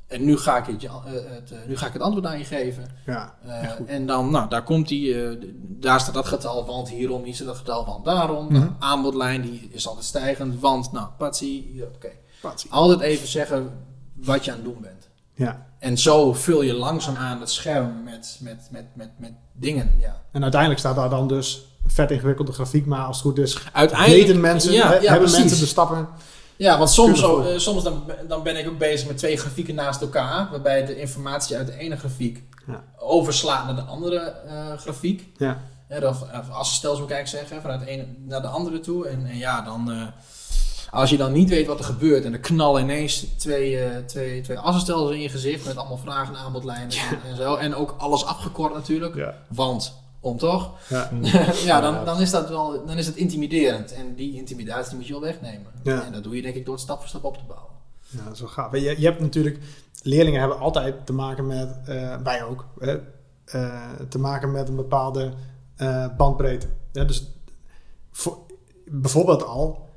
en 0.08 0.24
nu 0.26 0.38
ga 0.38 0.58
ik 0.58 0.66
het, 0.66 0.82
je- 0.82 0.88
eh, 0.88 1.04
het, 1.36 1.52
eh, 1.52 1.58
nu 1.68 1.78
ga 1.78 1.88
ik 1.88 1.94
het 1.94 2.02
antwoord 2.02 2.26
aan 2.26 2.38
je 2.38 2.44
geven. 2.46 2.88
Ja, 3.06 3.36
Eh, 3.46 3.70
en 3.96 4.06
dan, 4.06 4.32
nou, 4.32 4.50
daar 4.50 4.64
komt 4.64 4.88
die, 4.88 5.24
eh, 5.24 5.38
daar 5.60 6.00
staat 6.00 6.14
dat 6.14 6.28
getal, 6.28 6.66
want 6.66 6.90
hierom, 6.90 7.24
hier 7.24 7.34
staat 7.36 7.48
dat 7.48 7.58
getal, 7.58 7.86
want 7.86 8.06
daarom. 8.06 8.46
Mhm. 8.46 8.54
Nou, 8.54 8.72
aanbodlijn, 8.80 9.42
die 9.42 9.68
is 9.72 9.88
altijd 9.88 10.06
stijgend, 10.06 10.60
want, 10.60 10.92
nou, 10.92 11.08
patsie, 11.18 11.84
oké. 11.96 12.10
Patsie. 12.42 12.72
Altijd 12.72 13.00
even 13.00 13.28
zeggen 13.28 13.72
wat 14.16 14.46
je 14.46 14.52
aan 14.52 14.58
het 14.58 14.66
doen 14.66 14.82
bent. 14.82 15.08
Ja. 15.34 15.68
En 15.80 15.98
zo 15.98 16.34
vul 16.34 16.62
je 16.62 16.74
langzaam 16.74 17.16
aan 17.16 17.40
het 17.40 17.50
scherm 17.50 18.04
met, 18.04 18.38
met, 18.42 18.68
met, 18.72 18.86
met, 18.94 19.10
met 19.18 19.32
dingen, 19.54 19.96
ja. 20.00 20.22
En 20.32 20.42
uiteindelijk 20.42 20.80
staat 20.82 20.96
daar 20.96 21.10
dan 21.10 21.28
dus 21.28 21.66
vet 21.92 22.12
ingewikkelde 22.12 22.52
grafiek, 22.52 22.86
maar 22.86 23.06
als 23.06 23.16
het 23.18 23.26
goed 23.26 23.38
is, 23.38 23.58
Uiteindelijk, 23.74 24.22
weten 24.26 24.42
mensen, 24.42 24.72
ja, 24.72 24.88
he- 24.88 24.94
ja, 24.94 25.00
hebben 25.00 25.18
precies. 25.20 25.38
mensen 25.40 25.60
de 25.60 25.66
stappen. 25.66 26.08
Ja, 26.56 26.78
want 26.78 26.90
soms, 26.90 27.22
eh, 27.22 27.46
soms 27.58 27.84
dan, 27.84 28.04
dan 28.28 28.44
ben 28.44 28.58
ik 28.58 28.68
ook 28.68 28.78
bezig 28.78 29.08
met 29.08 29.18
twee 29.18 29.38
grafieken 29.38 29.76
naast 29.76 30.02
elkaar, 30.02 30.48
waarbij 30.52 30.86
de 30.86 31.00
informatie 31.00 31.58
uit 31.58 31.68
de 31.68 31.78
ene 31.78 31.96
grafiek 31.98 32.44
Ja. 32.68 32.84
overslaat 32.98 33.66
naar 33.66 33.76
de 33.76 33.82
andere 33.82 34.18
eh, 34.18 34.78
grafiek. 34.78 35.28
Ja. 35.38 35.62
Hè, 35.88 36.08
of, 36.08 36.22
of 36.22 36.50
assenstelsel 36.52 37.02
moet 37.08 37.12
ik 37.12 37.28
zeggen, 37.28 37.62
vanuit 37.62 37.80
de 37.80 37.86
ene 37.88 38.06
naar 38.26 38.42
de 38.42 38.48
andere 38.48 38.80
toe. 38.80 39.08
En, 39.08 39.26
en 39.26 39.38
ja, 39.38 39.62
dan, 39.62 39.92
eh, 39.92 40.02
als 40.92 41.10
je 41.10 41.18
dan 41.18 41.32
niet 41.32 41.50
weet 41.50 41.68
wat 41.68 41.80
er 41.80 41.86
gebeurt 41.86 42.26
en 42.26 42.34
er 42.34 42.40
knallen 42.40 42.82
ineens 42.84 43.26
twee, 43.38 43.80
eh 43.80 43.98
twee, 44.06 44.42
twee 44.42 44.58
assenstelsels 44.60 45.12
in 45.12 45.22
je 45.22 45.30
gezicht 45.30 45.66
met 45.66 45.78
allemaal 45.78 45.98
vragen, 45.98 46.36
aanbodlijnen 46.36 46.90
en, 46.90 47.20
en 47.30 47.36
zo. 47.36 47.56
En 47.56 47.76
ook 47.76 47.96
alles 47.98 48.26
afgekort 48.26 48.74
natuurlijk, 48.74 49.16
Ja. 49.16 49.34
want 49.48 49.94
om 50.20 50.38
toch? 50.38 50.72
Ja. 50.90 51.10
ja, 51.66 51.82
dan, 51.82 52.06
dan 52.06 52.22
is 52.22 52.32
dat 52.32 52.50
wel, 52.50 52.86
dan 52.86 52.98
is 52.98 53.06
het 53.06 53.16
intimiderend. 53.16 53.94
En 53.94 54.16
die 54.16 54.36
intimidatie 54.36 54.96
moet 54.96 55.08
je 55.08 55.14
wel 55.14 55.22
wegnemen. 55.22 55.72
Ja. 55.84 56.04
En 56.06 56.12
dat 56.12 56.24
doe 56.24 56.36
je 56.36 56.42
denk 56.42 56.56
ik 56.56 56.66
door 56.66 56.74
het 56.74 56.84
stap 56.84 57.00
voor 57.00 57.08
stap 57.08 57.24
op 57.24 57.38
te 57.38 57.44
bouwen. 57.48 57.74
Ja, 58.10 58.24
dat 58.24 58.34
is 58.34 58.40
wel 58.40 58.50
gaaf. 58.50 58.72
Je, 58.72 59.00
je 59.00 59.06
hebt 59.06 59.20
natuurlijk, 59.20 59.60
leerlingen 60.04 60.40
hebben 60.40 60.60
altijd 60.60 61.06
te 61.06 61.14
maken 61.14 61.48
met, 61.48 61.80
eh, 61.86 62.16
wij 62.24 62.44
ook, 62.44 62.66
hè, 62.80 63.00
eh, 63.46 63.90
te 64.10 64.20
maken 64.20 64.52
met 64.52 64.68
een 64.68 64.76
bepaalde 64.76 65.32
eh, 65.76 66.06
bandbreedte. 66.18 66.68
Ja, 66.92 67.04
dus 67.04 67.32
voor, 68.12 68.38
bijvoorbeeld 68.86 69.44
al, 69.46 69.88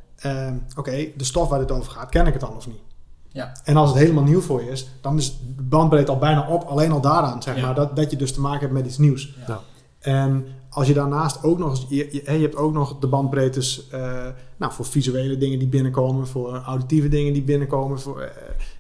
oké, 0.77 1.09
de 1.17 1.25
stof 1.25 1.49
waar 1.49 1.59
dit 1.59 1.71
over 1.71 1.93
gaat, 1.93 2.09
ken 2.09 2.27
ik 2.27 2.33
het 2.33 2.45
al 2.45 2.55
of 2.57 2.67
niet? 2.67 2.81
Ja. 3.29 3.53
En 3.65 3.77
als 3.77 3.89
het 3.91 3.99
helemaal 3.99 4.23
nieuw 4.23 4.41
voor 4.41 4.63
je 4.63 4.71
is, 4.71 4.89
dan 5.01 5.19
is 5.19 5.39
de 5.57 5.63
bandbreedte 5.63 6.13
al 6.13 6.19
bijna 6.19 6.49
op, 6.49 6.63
alleen 6.63 6.93
al 6.93 7.01
daaraan, 7.01 7.43
zeg 7.43 7.57
Ja. 7.57 7.67
maar, 7.67 7.75
dat, 7.75 7.97
dat 7.97 8.11
je 8.11 8.17
dus 8.17 8.33
te 8.33 8.41
maken 8.41 8.61
hebt 8.61 8.73
met 8.73 8.87
iets 8.87 8.99
nieuws. 8.99 9.35
Ja. 9.47 9.61
En 10.03 10.47
als 10.69 10.87
je 10.87 10.95
daarnaast 10.95 11.45
ook 11.45 11.59
nog 11.59 11.71
eens, 11.71 11.87
je, 11.89 12.09
je, 12.11 12.33
je 12.33 12.43
hebt 12.43 12.57
ook 12.57 12.73
nog 12.73 12.99
de 12.99 13.07
bandbreedtes 13.07 13.89
eh, 13.89 14.27
nou, 14.57 14.73
voor 14.73 14.85
visuele 14.85 15.39
dingen 15.39 15.59
die 15.59 15.69
binnenkomen, 15.69 16.27
voor 16.27 16.55
auditieve 16.55 17.09
dingen 17.09 17.33
die 17.33 17.43
binnenkomen. 17.43 18.01
Voor, 18.01 18.21
eh, 18.21 18.31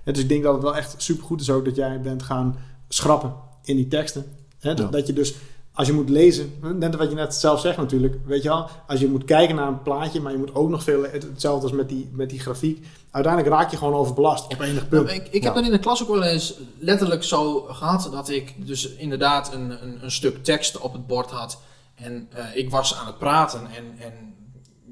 dus 0.04 0.18
ik 0.18 0.28
denk 0.28 0.42
dat 0.42 0.52
het 0.52 0.62
wel 0.62 0.76
echt 0.76 0.94
supergoed 0.96 1.40
is 1.40 1.50
ook 1.50 1.64
dat 1.64 1.76
jij 1.76 2.00
bent 2.00 2.22
gaan 2.22 2.56
schrappen 2.88 3.32
in 3.62 3.76
die 3.76 3.88
teksten. 3.88 4.24
Hè? 4.58 4.74
Dat, 4.74 4.84
Ja. 4.84 4.90
dat 4.90 5.06
je 5.06 5.12
dus, 5.12 5.34
als 5.74 5.86
je 5.86 5.92
moet 5.92 6.08
lezen, 6.08 6.52
net 6.74 6.94
wat 6.96 7.08
je 7.08 7.14
net 7.14 7.34
zelf 7.34 7.60
zegt 7.60 7.76
natuurlijk, 7.76 8.16
weet 8.26 8.42
je 8.42 8.48
wel, 8.48 8.68
als 8.86 9.00
je 9.00 9.08
moet 9.08 9.24
kijken 9.24 9.54
naar 9.54 9.68
een 9.68 9.82
plaatje, 9.82 10.20
maar 10.20 10.32
je 10.32 10.38
moet 10.38 10.54
ook 10.54 10.68
nog 10.68 10.82
veel, 10.82 11.02
het- 11.02 11.22
hetzelfde 11.22 11.62
als 11.62 11.72
met 11.76 11.88
die, 11.88 12.10
met 12.12 12.30
die 12.30 12.40
grafiek, 12.40 12.86
uiteindelijk 13.10 13.54
raak 13.54 13.70
je 13.70 13.76
gewoon 13.76 13.94
overbelast 13.94 14.44
op 14.52 14.60
enig 14.60 14.88
punt. 14.88 15.06
Nou, 15.06 15.16
ik 15.16 15.26
ik 15.30 15.40
Ja. 15.42 15.44
heb 15.44 15.54
dat 15.54 15.64
in 15.64 15.70
de 15.70 15.78
klas 15.78 16.02
ook 16.02 16.08
wel 16.08 16.22
eens 16.22 16.54
letterlijk 16.78 17.22
zo 17.24 17.60
gehad 17.60 18.08
dat 18.12 18.28
ik 18.28 18.66
dus 18.66 18.88
inderdaad 18.94 19.52
een, 19.52 19.82
een, 19.82 20.04
een 20.04 20.10
stuk 20.10 20.44
tekst 20.44 20.78
op 20.78 20.92
het 20.92 21.06
bord 21.06 21.30
had. 21.30 21.58
En 21.94 22.28
eh, 22.32 22.44
ik 22.56 22.70
was 22.70 22.96
aan 22.96 23.06
het 23.06 23.18
praten 23.18 23.60
en, 23.60 23.84
en 24.06 24.12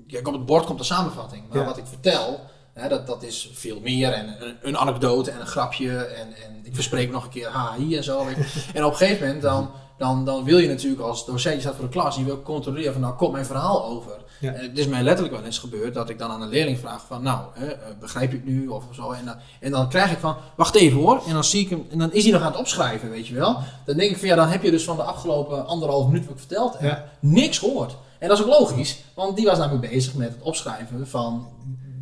kijk, 0.09 0.27
op 0.29 0.33
het 0.35 0.47
bord 0.47 0.65
komt 0.67 0.79
de 0.79 0.85
samenvatting. 0.85 1.43
Maar 1.49 1.59
Ja. 1.59 1.65
wat 1.65 1.77
ik 1.79 1.87
vertel, 1.87 2.41
hè, 2.73 2.89
dat, 2.89 3.07
dat 3.07 3.23
is 3.23 3.51
veel 3.53 3.81
meer. 3.81 4.13
En 4.13 4.27
een, 4.47 4.57
een 4.63 4.77
anekdote 4.79 5.31
en 5.31 5.41
een 5.41 5.47
grapje. 5.47 5.97
En, 5.97 6.27
en 6.27 6.61
ik 6.63 6.75
verspreek 6.75 7.11
nog 7.11 7.25
een 7.25 7.31
keer 7.31 7.51
HI 7.77 7.97
en 7.97 8.05
zo. 8.05 8.19
en 8.75 8.85
op 8.85 8.91
een 8.91 8.97
gegeven 8.97 9.27
moment 9.27 9.43
dan 9.43 9.71
dan, 10.01 10.25
dan 10.25 10.45
wil 10.45 10.59
je 10.59 10.69
natuurlijk 10.69 11.03
als 11.03 11.27
docent, 11.27 11.55
je 11.55 11.61
staat 11.61 11.75
voor 11.75 11.85
de 11.85 11.91
klas, 11.91 12.17
je 12.17 12.25
wil 12.25 12.43
controleren 12.43 12.93
van 12.93 13.03
nou 13.03 13.15
komt 13.15 13.33
mijn 13.33 13.45
verhaal 13.47 13.85
over. 13.85 14.13
Ja. 14.41 14.53
En 14.53 14.69
het 14.69 14.79
is 14.79 14.87
mij 14.87 15.03
letterlijk 15.03 15.37
wel 15.37 15.45
eens 15.45 15.59
gebeurd 15.59 15.95
dat 15.95 16.09
ik 16.09 16.19
dan 16.19 16.31
aan 16.31 16.43
een 16.43 16.49
leerling 16.49 16.79
vraag 16.79 17.05
van 17.07 17.23
nou, 17.23 17.41
hè, 17.53 17.67
eh, 17.67 17.79
begrijp 18.01 18.31
je 18.31 18.37
het 18.37 18.47
nu 18.47 18.69
of 18.69 18.85
zo. 18.93 19.11
En 19.11 19.25
dan, 19.25 19.35
en 19.61 19.71
dan 19.71 19.89
krijg 19.89 20.13
ik 20.13 20.19
van, 20.19 20.37
wacht 20.57 20.75
even 20.75 20.99
hoor. 20.99 21.23
En 21.27 21.33
dan 21.33 21.45
zie 21.45 21.61
ik 21.61 21.71
hem, 21.71 21.87
en 21.91 21.99
dan 21.99 22.13
is 22.13 22.23
hij 22.23 22.33
nog 22.33 22.43
aan 22.43 22.51
het 22.51 22.61
opschrijven, 22.61 23.11
weet 23.11 23.27
je 23.27 23.35
wel. 23.35 23.59
Dan 23.85 23.97
denk 23.97 24.11
ik 24.11 24.19
van 24.19 24.29
ja, 24.29 24.35
dan 24.35 24.49
heb 24.49 24.63
je 24.63 24.71
dus 24.71 24.85
van 24.85 24.97
de 24.97 25.03
afgelopen 25.03 25.67
anderhalf 25.67 26.07
minuut 26.07 26.23
wat 26.25 26.33
ik 26.33 26.39
verteld 26.39 26.79
heb, 26.79 26.91
Ja. 26.91 27.05
niks 27.21 27.59
gehoord. 27.59 27.97
En 28.19 28.29
dat 28.29 28.39
is 28.39 28.45
ook 28.45 28.51
logisch, 28.51 28.99
want 29.15 29.37
die 29.37 29.47
was 29.47 29.59
namelijk 29.59 29.91
bezig 29.91 30.15
met 30.15 30.29
het 30.29 30.43
opschrijven 30.43 31.09
van 31.09 31.49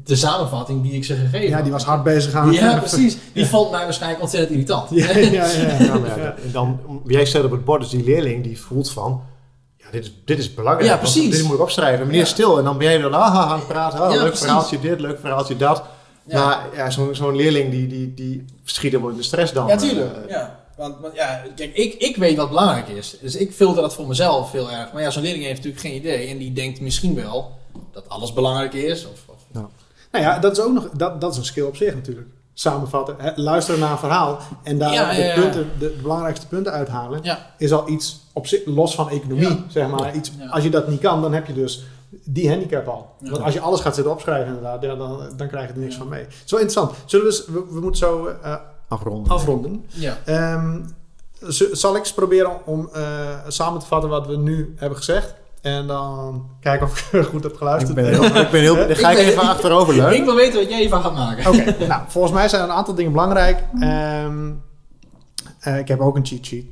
de 0.08 0.16
samenvatting 0.16 0.82
die 0.82 0.92
ik 0.92 1.04
ze 1.04 1.14
gegeven 1.14 1.48
Ja, 1.48 1.62
die 1.62 1.72
was 1.72 1.84
hard 1.84 2.02
bezig 2.02 2.34
aan 2.34 2.52
Ja, 2.52 2.78
precies. 2.78 3.16
Die 3.32 3.46
vond 3.46 3.70
mij 3.70 3.84
waarschijnlijk 3.84 4.22
ontzettend 4.22 4.52
irritant. 4.52 4.90
Ja, 4.90 5.10
ja, 5.18 5.46
ja. 5.46 5.82
Ja, 5.84 5.98
maar 5.98 6.18
ja, 6.18 6.34
en 6.44 6.52
dan, 6.52 6.80
jij 7.06 7.26
zet 7.26 7.44
op 7.44 7.50
het 7.50 7.64
bord, 7.64 7.80
dus 7.80 7.90
die 7.90 8.04
leerling 8.04 8.42
die 8.44 8.60
voelt 8.60 8.90
van, 8.90 9.22
ja, 9.76 9.86
dit 9.90 10.04
is, 10.04 10.12
dit 10.24 10.38
is 10.38 10.54
belangrijk. 10.54 10.90
Ja, 10.90 10.96
precies. 10.96 11.30
Dit 11.36 11.42
moet 11.44 11.54
ik 11.54 11.60
opschrijven. 11.60 12.06
Meneer 12.06 12.20
Ja. 12.20 12.26
stil. 12.26 12.58
En 12.58 12.64
dan 12.64 12.78
ben 12.78 12.92
je 12.92 12.98
dan 12.98 13.14
ah, 13.14 13.50
aan 13.50 13.58
het 13.58 13.68
praten. 13.68 14.00
Oh, 14.02 14.04
Ja, 14.12 14.16
leuk 14.16 14.20
precies. 14.26 14.40
verhaaltje 14.40 14.80
dit, 14.80 15.00
leuk 15.00 15.20
verhaaltje 15.20 15.56
dat. 15.56 15.82
Ja. 16.26 16.44
Maar 16.46 16.66
ja, 16.74 16.90
zo'n 16.90 17.14
zo'n 17.14 17.36
leerling 17.36 17.70
die, 17.70 17.86
die, 17.86 18.14
die 18.14 18.44
schiet 18.64 18.92
er 18.94 19.00
wel 19.00 19.10
in 19.10 19.16
de 19.16 19.22
stress 19.22 19.52
dan. 19.52 19.66
Ja, 19.66 19.76
tuurlijk. 19.76 20.16
eh, 20.16 20.30
ja. 20.30 20.58
Want, 20.76 20.94
want 21.00 21.14
ja, 21.14 21.42
kijk, 21.56 21.74
ik, 21.76 21.94
ik 21.94 22.16
weet 22.16 22.36
wat 22.36 22.48
belangrijk 22.48 22.88
is. 22.88 23.16
Dus 23.20 23.36
ik 23.36 23.52
filter 23.52 23.82
dat 23.82 23.94
voor 23.94 24.06
mezelf 24.06 24.52
heel 24.52 24.70
erg. 24.70 24.92
Maar 24.92 25.02
ja, 25.02 25.10
zo'n 25.10 25.22
leerling 25.22 25.44
heeft 25.44 25.56
natuurlijk 25.56 25.82
geen 25.82 25.94
idee. 25.94 26.28
En 26.28 26.38
die 26.38 26.52
denkt 26.52 26.80
misschien 26.80 27.14
wel 27.14 27.52
dat 27.92 28.08
alles 28.08 28.32
belangrijk 28.32 28.72
is. 28.74 29.06
Of 29.06 29.27
Nou 30.12 30.24
ja, 30.24 30.38
dat 30.38 30.52
is 30.52 30.60
ook 30.64 30.72
nog 30.72 30.88
dat, 30.92 31.20
dat 31.20 31.32
is 31.32 31.38
een 31.38 31.44
skill 31.44 31.64
op 31.64 31.76
zich 31.76 31.94
natuurlijk. 31.94 32.26
Samenvatten, 32.54 33.14
hè, 33.18 33.30
luisteren 33.36 33.80
naar 33.80 33.90
een 33.90 33.98
verhaal 33.98 34.38
en 34.62 34.78
daar 34.78 34.92
Ja, 34.92 35.12
ja, 35.12 35.24
ja. 35.24 35.34
De, 35.34 35.40
punten, 35.40 35.70
de, 35.78 35.94
de 35.94 35.98
belangrijkste 36.02 36.46
punten 36.46 36.72
uithalen, 36.72 37.18
Ja. 37.22 37.46
is 37.58 37.72
al 37.72 37.88
iets 37.88 38.20
op 38.32 38.46
zich, 38.46 38.60
los 38.66 38.94
van 38.94 39.08
economie, 39.10 39.48
Ja. 39.48 39.56
zeg 39.68 39.88
maar. 39.88 40.14
Iets, 40.14 40.32
Ja. 40.38 40.46
Als 40.50 40.62
je 40.62 40.70
dat 40.70 40.88
niet 40.88 41.00
kan, 41.00 41.22
dan 41.22 41.32
heb 41.34 41.46
je 41.46 41.54
dus 41.54 41.84
die 42.24 42.48
handicap 42.48 42.86
al. 42.88 43.14
Ja. 43.20 43.30
Want 43.30 43.42
als 43.42 43.54
je 43.54 43.60
alles 43.60 43.80
gaat 43.80 43.94
zitten 43.94 44.12
opschrijven 44.12 44.46
inderdaad, 44.46 44.82
ja, 44.82 44.94
dan, 44.94 45.20
dan 45.36 45.48
krijg 45.48 45.66
je 45.66 45.72
er 45.72 45.78
niks 45.78 45.96
van 45.96 46.08
mee. 46.08 46.26
Zo 46.44 46.56
interessant. 46.56 46.92
Zullen 47.04 47.26
we, 47.26 47.44
we, 47.52 47.64
we 47.74 47.80
moeten 47.80 47.96
zo 48.00 48.26
eh, 48.42 48.54
Afronden. 48.88 49.32
afronden. 49.32 49.84
ja. 49.88 50.16
Ehm, 50.24 50.80
zal 51.72 51.92
ik 51.94 51.98
eens 52.00 52.12
proberen 52.14 52.66
om 52.66 52.88
eh, 52.92 53.02
samen 53.48 53.80
te 53.80 53.86
vatten 53.86 54.10
wat 54.10 54.26
we 54.26 54.36
nu 54.36 54.74
hebben 54.76 54.98
gezegd? 54.98 55.34
En 55.62 55.86
dan 55.86 56.46
kijken 56.60 56.86
of 56.86 57.12
ik 57.12 57.24
goed 57.32 57.42
heb 57.42 57.56
geluisterd. 57.56 57.98
Ik 57.98 58.04
ben 58.04 58.12
heel, 58.12 58.24
ik 58.24 58.50
ben 58.50 58.60
heel, 58.60 58.74
dan 58.76 58.96
ga 58.96 59.10
ik 59.10 59.18
Ik 59.18 59.24
ben- 59.24 59.32
even 59.34 59.48
achterover 59.48 59.94
Ik 59.94 60.00
leunen. 60.00 60.24
wil 60.24 60.34
weten 60.34 60.60
wat 60.60 60.68
jij 60.68 60.78
hiervan 60.80 61.02
gaat 61.02 61.14
maken. 61.14 61.46
Oké, 61.52 61.74
nou, 61.86 62.02
volgens 62.08 62.34
mij 62.34 62.48
zijn 62.48 62.62
een 62.62 62.70
aantal 62.70 62.94
dingen 62.94 63.12
belangrijk. 63.12 63.64
Ehm, 63.80 64.50
eh, 65.60 65.78
ik 65.78 65.88
heb 65.88 66.00
ook 66.00 66.16
een 66.16 66.26
cheat 66.26 66.46
sheet. 66.46 66.64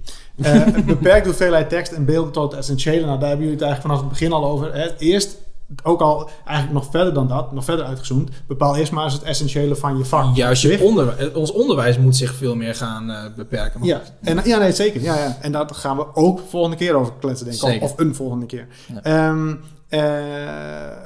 Eh, 0.43 0.67
een 0.77 0.85
beperkte 0.85 1.29
hoeveelheid 1.29 1.69
tekst 1.69 1.93
en 1.93 2.05
beelden 2.05 2.33
tot 2.33 2.51
het 2.51 2.61
essentiële. 2.61 3.07
Nou, 3.07 3.19
daar 3.19 3.29
hebben 3.29 3.47
jullie 3.47 3.61
het 3.61 3.69
eigenlijk 3.69 3.83
vanaf 3.83 3.99
het 4.01 4.09
begin 4.09 4.33
al 4.33 4.45
over. 4.47 4.75
Hè. 4.75 4.97
Eerst, 4.99 5.37
ook 5.83 6.01
al 6.01 6.31
eigenlijk 6.45 6.79
nog 6.83 6.91
verder 6.91 7.15
dan 7.15 7.29
dat, 7.29 7.53
nog 7.53 7.65
verder 7.65 7.85
uitgezoomd. 7.85 8.31
Bepaal 8.47 8.77
eerst 8.77 8.93
maar 8.93 9.05
eens 9.05 9.13
het 9.13 9.23
essentiële 9.23 9.77
van 9.77 9.99
je 9.99 10.05
vak. 10.05 10.37
Juist, 10.37 10.63
je 10.63 10.81
onderwijs, 10.83 11.33
ons 11.33 11.53
onderwijs 11.53 11.99
moet 11.99 12.17
zich 12.17 12.35
veel 12.35 12.55
meer 12.57 12.75
gaan 12.75 13.11
eh, 13.11 13.25
beperken. 13.37 13.85
Ja, 13.85 14.01
en, 14.23 14.41
ja, 14.45 14.59
nee, 14.59 14.73
zeker. 14.73 15.03
Ja, 15.03 15.15
ja. 15.19 15.37
En 15.41 15.53
daar 15.53 15.69
gaan 15.75 15.97
we 15.97 16.15
ook 16.15 16.41
volgende 16.49 16.77
keer 16.77 16.95
over 16.95 17.13
kletsen, 17.21 17.47
denk 17.47 17.59
ik. 17.75 17.83
Of, 17.83 17.93
een 17.99 18.15
volgende 18.15 18.47
keer. 18.47 18.67
Ja. 18.95 19.03
Ehm, 19.03 19.55
eh, 19.89 20.01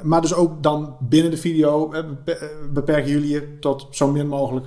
maar 0.02 0.20
dus 0.20 0.34
ook 0.34 0.62
dan 0.62 0.96
binnen 1.00 1.30
de 1.30 1.36
video 1.36 1.92
eh, 1.92 2.02
bepe- 2.24 2.50
beperken 2.72 3.11
jullie 3.11 3.28
je 3.30 3.58
tot 3.61 3.86
zo 3.90 4.11
min 4.11 4.28
mogelijk 4.28 4.66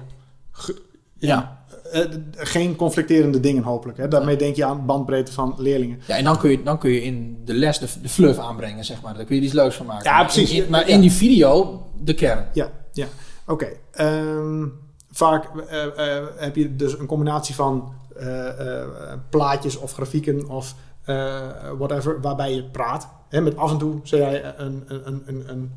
ge- 0.51 0.81
Ja. 1.17 1.62
Eh, 1.93 2.01
geen 2.35 2.75
conflicterende 2.75 3.39
dingen 3.39 3.63
hopelijk. 3.63 3.97
Hè? 3.97 4.07
Daarmee 4.07 4.35
denk 4.35 4.55
je 4.55 4.65
aan 4.65 4.85
bandbreedte 4.85 5.31
van 5.31 5.55
leerlingen. 5.57 6.01
Ja, 6.07 6.15
en 6.17 6.23
dan 6.23 6.37
kun, 6.37 6.49
je, 6.51 6.63
dan 6.63 6.77
kun 6.77 6.91
je 6.91 7.03
in 7.03 7.41
de 7.45 7.53
les 7.53 7.79
de, 7.79 7.87
de 8.01 8.09
fluff 8.09 8.39
aanbrengen, 8.39 8.85
zeg 8.85 9.01
maar. 9.01 9.13
Daar 9.13 9.25
kun 9.25 9.35
je 9.35 9.41
iets 9.41 9.53
leuks 9.53 9.75
van 9.75 9.85
maken. 9.85 10.09
Ja, 10.09 10.15
Maar 10.15 10.23
precies. 10.25 10.51
in- 10.51 10.63
in- 10.63 10.69
maar 10.69 10.87
in 10.89 11.01
die 11.01 11.11
video, 11.11 11.81
de 12.03 12.13
kern. 12.13 12.45
Ja, 12.53 12.69
ja. 12.91 13.05
Oké. 13.47 13.67
Ehm, 13.91 14.65
vaak 15.11 15.45
eh, 15.67 16.17
eh, 16.17 16.23
heb 16.35 16.55
je 16.55 16.75
dus 16.75 16.99
een 16.99 17.05
combinatie 17.05 17.55
van 17.55 17.93
plaatjes 19.29 19.77
of 19.77 19.93
grafieken 19.93 20.49
of 20.49 20.75
whatever, 21.77 22.21
waarbij 22.21 22.53
je 22.55 22.63
praat. 22.63 23.07
Hè, 23.29 23.41
met 23.41 23.57
af 23.57 23.71
en 23.71 23.77
toe 23.77 23.99
zeg 24.03 24.19
jij 24.19 24.53
een, 24.57 24.83
een, 24.87 25.23
een, 25.25 25.43
een, 25.47 25.71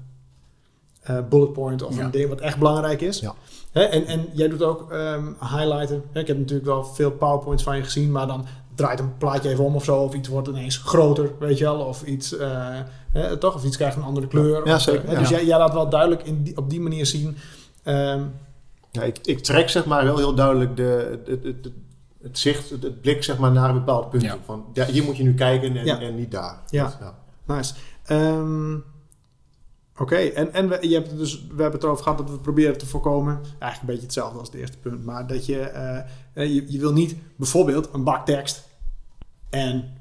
eh, 1.06 1.16
bullet 1.28 1.52
point 1.52 1.82
of 1.82 1.96
Ja. 1.96 2.04
een 2.04 2.10
ding 2.10 2.28
wat 2.28 2.40
echt 2.40 2.58
belangrijk 2.58 3.00
is. 3.00 3.20
Ja. 3.20 3.34
Hè, 3.72 3.82
en, 3.82 4.06
en 4.06 4.26
jij 4.32 4.48
doet 4.48 4.62
ook 4.62 4.92
ehm, 4.92 5.24
highlighten. 5.40 6.02
Hè, 6.12 6.20
ik 6.20 6.26
heb 6.26 6.38
natuurlijk 6.38 6.66
wel 6.66 6.84
veel 6.84 7.10
powerpoints 7.10 7.62
van 7.62 7.76
je 7.76 7.82
gezien, 7.82 8.10
maar 8.12 8.26
dan 8.26 8.44
draait 8.74 9.00
een 9.00 9.16
plaatje 9.18 9.48
even 9.48 9.64
om 9.64 9.74
of 9.74 9.84
zo. 9.84 9.96
Of 9.96 10.14
iets 10.14 10.28
wordt 10.28 10.48
ineens 10.48 10.76
groter, 10.76 11.30
weet 11.38 11.58
je 11.58 11.64
wel. 11.64 11.78
Of 11.78 12.02
iets, 12.02 12.36
eh, 12.36 12.78
hè, 13.12 13.36
toch? 13.36 13.54
Of 13.54 13.64
iets 13.64 13.76
krijgt 13.76 13.96
een 13.96 14.02
andere 14.02 14.26
kleur. 14.26 14.66
Ja, 14.66 14.74
Of, 14.74 14.80
zeker, 14.80 15.06
hè, 15.06 15.12
ja. 15.12 15.18
Dus 15.18 15.28
jij, 15.28 15.44
jij 15.46 15.58
laat 15.58 15.72
wel 15.72 15.88
duidelijk 15.88 16.22
in 16.22 16.42
die, 16.42 16.56
op 16.56 16.70
die 16.70 16.80
manier 16.80 17.06
zien. 17.06 17.36
ehm, 17.82 18.20
Ja, 18.90 19.02
ik, 19.02 19.18
ik 19.22 19.38
trek 19.42 19.68
zeg 19.70 19.84
maar 19.84 20.04
wel 20.04 20.16
heel 20.16 20.34
duidelijk 20.34 20.76
de, 20.76 21.08
het, 21.10 21.26
het, 21.26 21.44
het, 21.44 21.72
het 22.22 22.38
zicht, 22.38 22.70
het, 22.70 22.82
het 22.82 23.00
blik 23.00 23.24
zeg 23.24 23.38
maar 23.38 23.52
naar 23.52 23.68
een 23.68 23.74
bepaald 23.74 24.10
punt. 24.10 24.22
Ja. 24.22 24.36
Van, 24.44 24.64
ja, 24.72 24.84
hier 24.84 25.04
moet 25.04 25.16
je 25.16 25.22
nu 25.22 25.34
kijken 25.34 25.76
en, 25.76 25.84
Ja. 25.84 26.00
en 26.00 26.16
niet 26.16 26.30
daar. 26.30 26.60
Ja. 26.70 27.14
Nice. 27.46 27.74
Ehm, 28.04 28.72
Oké, 29.98 30.16
en, 30.16 30.52
en 30.52 30.68
we, 30.68 30.88
je 30.88 30.94
hebt 30.94 31.08
het 31.08 31.18
dus, 31.18 31.34
we 31.40 31.62
hebben 31.62 31.72
het 31.72 31.82
erover 31.82 32.02
gehad 32.02 32.18
dat 32.18 32.30
we 32.30 32.38
proberen 32.38 32.78
te 32.78 32.86
voorkomen, 32.86 33.34
eigenlijk 33.42 33.80
een 33.80 33.86
beetje 33.86 34.02
hetzelfde 34.02 34.38
als 34.38 34.48
het 34.48 34.56
eerste 34.56 34.78
punt, 34.78 35.04
maar 35.04 35.26
dat 35.26 35.46
je, 35.46 35.60
eh, 35.60 35.98
eh, 36.32 36.54
je, 36.54 36.72
je 36.72 36.78
wil 36.78 36.92
niet 36.92 37.16
bijvoorbeeld 37.36 37.88
een 37.92 38.04
bak 38.04 38.26
tekst 38.26 38.68
en 39.50 39.94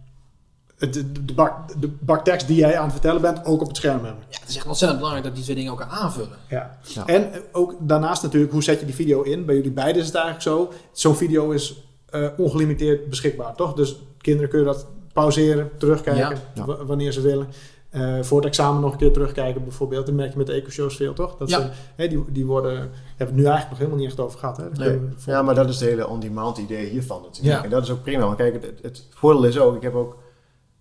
de, 0.77 1.11
de, 1.25 1.33
bak, 1.33 1.81
de 1.81 1.87
bak 1.87 2.23
tekst 2.23 2.47
die 2.47 2.57
jij 2.57 2.77
aan 2.77 2.83
het 2.83 2.91
vertellen 2.91 3.21
bent 3.21 3.45
ook 3.45 3.61
op 3.61 3.67
het 3.67 3.77
scherm 3.77 4.03
hebben. 4.03 4.23
Ja, 4.29 4.39
het 4.39 4.49
is 4.49 4.55
echt 4.55 4.65
ontzettend 4.65 4.99
belangrijk 4.99 5.27
dat 5.27 5.35
die 5.35 5.43
twee 5.43 5.55
dingen 5.55 5.71
elkaar 5.71 5.89
aanvullen. 5.89 6.37
Ja. 6.49 6.77
Ja. 6.81 7.05
En 7.05 7.31
ook 7.51 7.75
daarnaast 7.79 8.23
natuurlijk, 8.23 8.51
hoe 8.51 8.63
zet 8.63 8.79
je 8.79 8.85
die 8.85 8.95
video 8.95 9.21
in? 9.21 9.45
Bij 9.45 9.55
jullie 9.55 9.71
beiden 9.71 10.01
is 10.01 10.07
het 10.07 10.15
eigenlijk 10.15 10.43
zo. 10.43 10.73
Zo'n 10.91 11.15
video 11.15 11.51
is 11.51 11.83
eh, 12.09 12.27
ongelimiteerd 12.37 13.09
beschikbaar, 13.09 13.55
toch? 13.55 13.73
Dus 13.73 13.95
kinderen 14.17 14.49
kunnen 14.49 14.67
dat 14.67 14.87
pauzeren, 15.13 15.69
terugkijken, 15.77 16.37
Ja. 16.53 16.65
wanneer 16.85 17.11
ze 17.11 17.21
willen. 17.21 17.47
Eh, 17.95 18.21
voor 18.21 18.37
het 18.37 18.47
examen 18.47 18.81
nog 18.81 18.91
een 18.91 18.97
keer 18.97 19.11
terugkijken 19.13 19.63
bijvoorbeeld. 19.63 20.05
Dat 20.05 20.15
merk 20.15 20.31
je 20.31 20.37
met 20.37 20.47
de 20.47 20.53
eco-shows 20.53 20.95
veel, 20.95 21.13
toch? 21.13 21.37
Dat 21.37 21.49
Ja. 21.49 21.71
ze, 21.97 22.07
die, 22.07 22.23
die 22.31 22.45
worden, 22.45 22.73
daar 22.73 22.81
hebben 22.81 22.91
we 23.17 23.23
het 23.25 23.35
nu 23.35 23.43
eigenlijk 23.43 23.69
nog 23.69 23.77
helemaal 23.77 23.99
niet 23.99 24.07
echt 24.07 24.19
over 24.19 24.39
gehad. 24.39 24.57
Hè? 24.57 24.63
Nee. 24.73 24.99
Ja, 25.25 25.41
maar 25.41 25.55
dat 25.55 25.69
is 25.69 25.79
het 25.79 25.89
hele 25.89 26.07
on-demand 26.07 26.57
idee 26.57 26.89
hiervan 26.89 27.21
natuurlijk. 27.21 27.55
Ja. 27.57 27.63
En 27.63 27.69
dat 27.69 27.83
is 27.83 27.89
ook 27.91 28.03
prima. 28.03 28.23
Want 28.25 28.37
kijk, 28.37 28.53
het, 28.53 28.79
het, 28.81 29.07
voordeel 29.09 29.43
is 29.43 29.59
ook, 29.59 29.75
ik 29.75 29.81
heb 29.81 29.93
ook, 29.95 30.17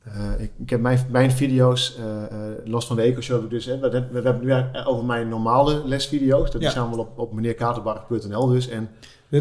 eh, 0.05 0.13
ik, 0.39 0.51
ik 0.59 0.71
heb 0.71 0.81
mijn, 0.81 1.07
mijn 1.11 1.31
video's, 1.33 1.97
eh, 1.99 2.39
los 2.65 2.87
van 2.87 2.97
de 2.97 3.03
eco-show, 3.03 3.51
dus, 3.51 3.65
hè, 3.65 3.79
we, 3.79 3.91
we, 3.91 4.07
we 4.11 4.21
hebben 4.23 4.45
nu 4.45 4.51
eigenlijk 4.51 4.89
over 4.89 5.05
mijn 5.05 5.29
normale 5.29 5.83
lesvideo's. 5.85 6.51
Dat 6.51 6.63
Ja. 6.63 6.71
staan 6.71 6.91
wel 6.91 6.99
op, 6.99 7.19
op 7.19 7.33
meneerkaterbarg.nl 7.33 8.47
dus. 8.47 8.69
En 8.69 8.89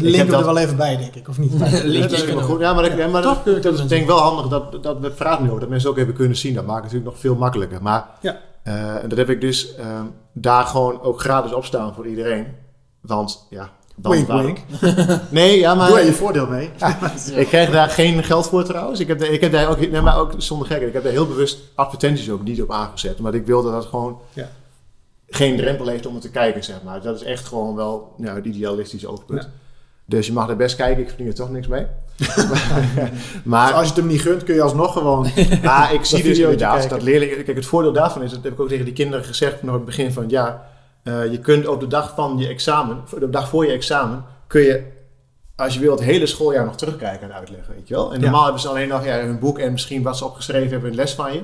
Ik 0.06 0.14
link 0.16 0.30
heb 0.30 0.40
er 0.40 0.44
wel 0.44 0.58
even 0.58 0.76
bij, 0.76 0.96
denk 0.96 1.14
ik, 1.14 1.28
of 1.28 1.38
niet? 1.38 1.52
Linkjes 1.84 2.24
kunnen 2.24 2.44
we- 2.44 2.50
goed. 2.50 2.60
Ja, 2.60 2.72
maar, 2.74 2.82
dat, 2.88 2.98
ja, 2.98 3.06
maar 3.08 3.22
dat, 3.22 3.46
is 3.46 3.86
denk 3.86 3.90
ik 4.02 4.06
wel 4.06 4.18
handig 4.18 4.46
dat, 4.48 4.82
dat 4.82 4.98
we 4.98 5.12
vragen 5.14 5.44
nu 5.44 5.50
ook, 5.50 5.60
dat 5.60 5.68
mensen 5.68 5.90
ook 5.90 5.98
even 5.98 6.14
kunnen 6.14 6.36
zien. 6.36 6.54
Dat 6.54 6.64
maakt 6.66 6.74
het 6.76 6.84
natuurlijk 6.84 7.10
nog 7.10 7.20
veel 7.20 7.34
makkelijker. 7.34 7.82
Maar 7.82 8.06
Ja. 8.20 8.40
eh, 8.62 9.02
en 9.02 9.08
dat 9.08 9.18
heb 9.18 9.30
ik 9.30 9.40
dus 9.40 9.74
ehm, 9.74 10.04
daar 10.32 10.64
gewoon 10.64 11.00
ook 11.02 11.20
gratis 11.20 11.52
op 11.52 11.64
staan 11.64 11.94
voor 11.94 12.06
iedereen. 12.06 12.46
Want 13.00 13.46
ja, 13.50 13.70
dan 13.96 14.12
Wink, 14.12 14.26
waar- 14.28 14.44
wink. 14.44 14.58
Nee, 15.30 15.58
ja, 15.58 15.74
maar 15.74 15.88
Doe 15.88 15.98
je 16.00 16.12
voordeel 16.12 16.46
mee. 16.46 16.70
ik 17.34 17.46
krijg 17.46 17.70
daar 17.70 17.90
geen 17.90 18.24
geld 18.24 18.46
voor 18.48 18.64
trouwens. 18.64 19.00
Ik 19.00 19.08
heb, 19.08 19.18
daar- 19.18 19.28
ik 19.30 19.40
heb 19.40 19.52
daar 19.52 19.68
ook, 19.68 19.90
nee, 19.90 20.00
maar 20.00 20.18
ook 20.18 20.32
zonder 20.36 20.66
gekheid, 20.66 20.88
ik 20.88 20.94
heb 20.94 21.02
daar 21.02 21.12
heel 21.12 21.26
bewust 21.26 21.58
advertenties 21.74 22.30
ook 22.30 22.42
niet 22.42 22.62
op 22.62 22.70
aangezet. 22.70 23.18
Omdat 23.18 23.34
ik 23.34 23.46
wilde 23.46 23.70
dat 23.70 23.80
het 23.80 23.90
gewoon 23.90 24.18
Ja. 24.32 24.48
geen 25.28 25.56
drempel 25.56 25.86
heeft 25.86 26.06
om 26.06 26.12
het 26.14 26.22
te 26.22 26.30
kijken, 26.30 26.64
zeg 26.64 26.76
maar. 26.84 27.02
Dat 27.02 27.16
is 27.16 27.22
echt 27.22 27.46
gewoon 27.46 27.74
wel 27.74 28.12
nou, 28.16 28.36
het 28.36 28.44
idealistische 28.44 29.08
oogpunt. 29.08 29.42
Ja. 29.42 29.48
Dus 30.06 30.26
je 30.26 30.32
mag 30.32 30.48
er 30.48 30.56
best 30.56 30.76
kijken, 30.76 31.02
ik 31.02 31.08
verdien 31.08 31.26
er 31.26 31.34
toch 31.34 31.50
niks 31.50 31.66
mee. 31.66 31.86
maar 33.44 33.66
Dus 33.66 33.76
als 33.76 33.82
je 33.82 33.88
het 33.88 33.96
hem 33.96 34.06
niet 34.06 34.20
gunt, 34.20 34.44
kun 34.44 34.54
je 34.54 34.62
alsnog 34.62 34.92
gewoon... 34.92 35.30
maar 35.62 35.94
ik 35.94 36.04
zie 36.04 36.22
dus 36.22 36.38
inderdaad 36.38 36.88
dat 36.88 37.02
leerlingen... 37.02 37.44
Kijk, 37.44 37.56
het 37.56 37.66
voordeel 37.66 37.92
daarvan 37.92 38.22
is, 38.22 38.30
dat 38.30 38.42
heb 38.42 38.52
ik 38.52 38.60
ook 38.60 38.68
tegen 38.68 38.84
die 38.84 38.94
kinderen 38.94 39.24
gezegd... 39.24 39.62
aan 39.62 39.72
het 39.72 39.84
begin 39.84 40.12
van 40.12 40.22
het 40.22 40.32
jaar... 40.32 40.60
eh, 41.02 41.30
je 41.30 41.38
kunt 41.38 41.66
op 41.66 41.80
de 41.80 41.86
dag 41.86 42.12
van 42.14 42.38
je 42.38 42.48
examen, 42.48 43.02
de 43.18 43.30
dag 43.30 43.48
voor 43.48 43.66
je 43.66 43.72
examen... 43.72 44.24
kun 44.46 44.60
je, 44.62 44.82
als 45.56 45.74
je 45.74 45.80
wil, 45.80 45.90
het 45.90 46.02
hele 46.04 46.26
schooljaar 46.26 46.64
nog 46.64 46.76
terugkijken 46.76 47.28
en 47.30 47.34
uitleggen, 47.36 47.74
weet 47.74 47.88
je 47.88 47.94
wel. 47.94 48.12
En 48.12 48.18
Ja. 48.18 48.22
normaal 48.24 48.42
hebben 48.44 48.60
ze 48.60 48.68
alleen 48.68 48.88
nog 48.88 49.04
ja, 49.04 49.20
hun 49.20 49.38
boek 49.38 49.58
en 49.58 49.72
misschien 49.72 50.02
wat 50.02 50.16
ze 50.16 50.24
opgeschreven 50.24 50.70
hebben... 50.70 50.90
een 50.90 50.96
les 50.96 51.12
van 51.12 51.32
je. 51.32 51.42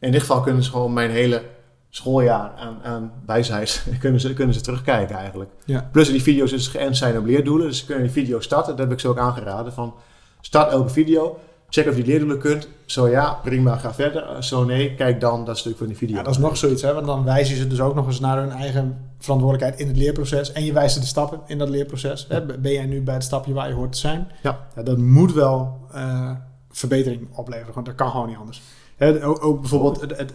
In 0.00 0.10
dit 0.12 0.20
geval 0.20 0.40
kunnen 0.40 0.62
ze 0.62 0.70
gewoon 0.70 0.92
mijn 0.92 1.10
hele 1.10 1.42
schooljaar 1.90 2.52
aan, 2.56 2.78
aan 2.82 3.12
wijsheid... 3.26 3.86
kunnen 4.00 4.20
ze, 4.20 4.34
kunnen 4.34 4.54
ze 4.54 4.60
terugkijken 4.60 5.16
eigenlijk. 5.16 5.50
Ja. 5.64 5.88
Plus 5.92 6.08
die 6.08 6.22
video's 6.22 6.50
dus 6.50 6.68
geënt 6.68 6.96
zijn 6.96 7.18
op 7.18 7.26
leerdoelen. 7.26 7.66
Dus 7.66 7.78
ze 7.78 7.84
kunnen 7.84 8.04
die 8.04 8.12
video 8.12 8.40
starten. 8.40 8.76
Dat 8.76 8.84
heb 8.84 8.92
ik 8.92 9.00
ze 9.00 9.08
ook 9.08 9.18
aangeraden. 9.18 9.72
Van, 9.72 9.94
start 10.40 10.70
elke 10.70 10.90
video. 10.90 11.38
Check 11.68 11.88
of 11.88 11.96
je 11.96 12.02
die 12.02 12.10
leerdoelen 12.10 12.38
kunt. 12.38 12.68
Zo 12.84 13.08
ja, 13.08 13.32
prima, 13.42 13.76
ga 13.76 13.94
verder. 13.94 14.22
Eh, 14.22 14.40
Zo 14.42 14.64
nee, 14.64 14.94
kijk 14.94 15.20
dan 15.20 15.44
dat 15.44 15.58
stuk 15.58 15.76
van 15.76 15.86
die 15.86 15.96
video. 15.96 16.16
Ja, 16.16 16.22
dat 16.22 16.32
is 16.32 16.38
nog 16.38 16.56
zoiets, 16.56 16.82
hè? 16.82 16.94
want 16.94 17.06
dan 17.06 17.24
wijzen 17.24 17.56
ze 17.56 17.66
dus 17.66 17.80
ook 17.80 17.94
nog 17.94 18.06
eens 18.06 18.20
naar 18.20 18.38
hun 18.38 18.50
eigen 18.50 18.98
verantwoordelijkheid 19.18 19.80
in 19.80 19.88
het 19.88 19.96
leerproces. 19.96 20.52
En 20.52 20.64
je 20.64 20.72
wijst 20.72 20.94
ze 20.94 21.00
de 21.00 21.06
stappen 21.06 21.40
in 21.46 21.58
dat 21.58 21.68
leerproces. 21.68 22.26
Hè? 22.28 22.44
Ben 22.44 22.72
jij 22.72 22.86
nu 22.86 23.02
bij 23.02 23.14
het 23.14 23.24
stapje 23.24 23.52
waar 23.52 23.68
je 23.68 23.74
hoort 23.74 23.92
te 23.92 23.98
zijn? 23.98 24.28
Ja. 24.42 24.66
dat 24.84 24.98
moet 24.98 25.32
wel 25.32 25.80
eh, 25.92 26.30
verbetering 26.70 27.28
opleveren. 27.36 27.74
Want 27.74 27.86
dat 27.86 27.94
kan 27.94 28.10
gewoon 28.10 28.28
niet 28.28 28.36
anders. 28.36 28.62
Hè, 28.96 29.26
ook, 29.26 29.44
ook 29.44 29.60
bijvoorbeeld 29.60 30.00
het, 30.00 30.16
het, 30.16 30.32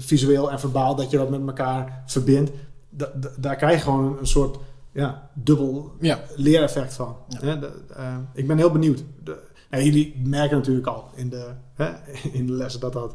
visueel 0.00 0.50
en 0.50 0.60
verbaal, 0.60 0.94
dat 0.94 1.10
je 1.10 1.16
dat 1.16 1.30
met 1.30 1.40
elkaar 1.46 2.02
verbindt. 2.06 2.50
Da- 2.90 3.12
da- 3.14 3.30
daar 3.38 3.56
krijg 3.56 3.74
je 3.76 3.82
gewoon 3.82 4.16
een, 4.20 4.26
soort 4.26 4.56
ja, 4.92 5.30
dubbel 5.34 5.92
Ja. 6.00 6.20
leereffect 6.36 6.94
van. 6.94 7.16
Ja. 7.28 7.38
Hè, 7.40 7.58
de- 7.58 7.72
eh, 7.96 8.16
ik 8.34 8.46
ben 8.46 8.58
heel 8.58 8.70
benieuwd. 8.72 9.02
De, 9.24 9.36
nou, 9.70 9.84
jullie 9.84 10.20
merken 10.24 10.56
natuurlijk 10.56 10.86
al 10.86 11.04
in 11.14 11.28
de, 11.28 11.46
hè, 11.74 11.88
in 12.38 12.46
de 12.46 12.52
lessen 12.52 12.80
dat 12.80 12.92
dat, 12.92 13.14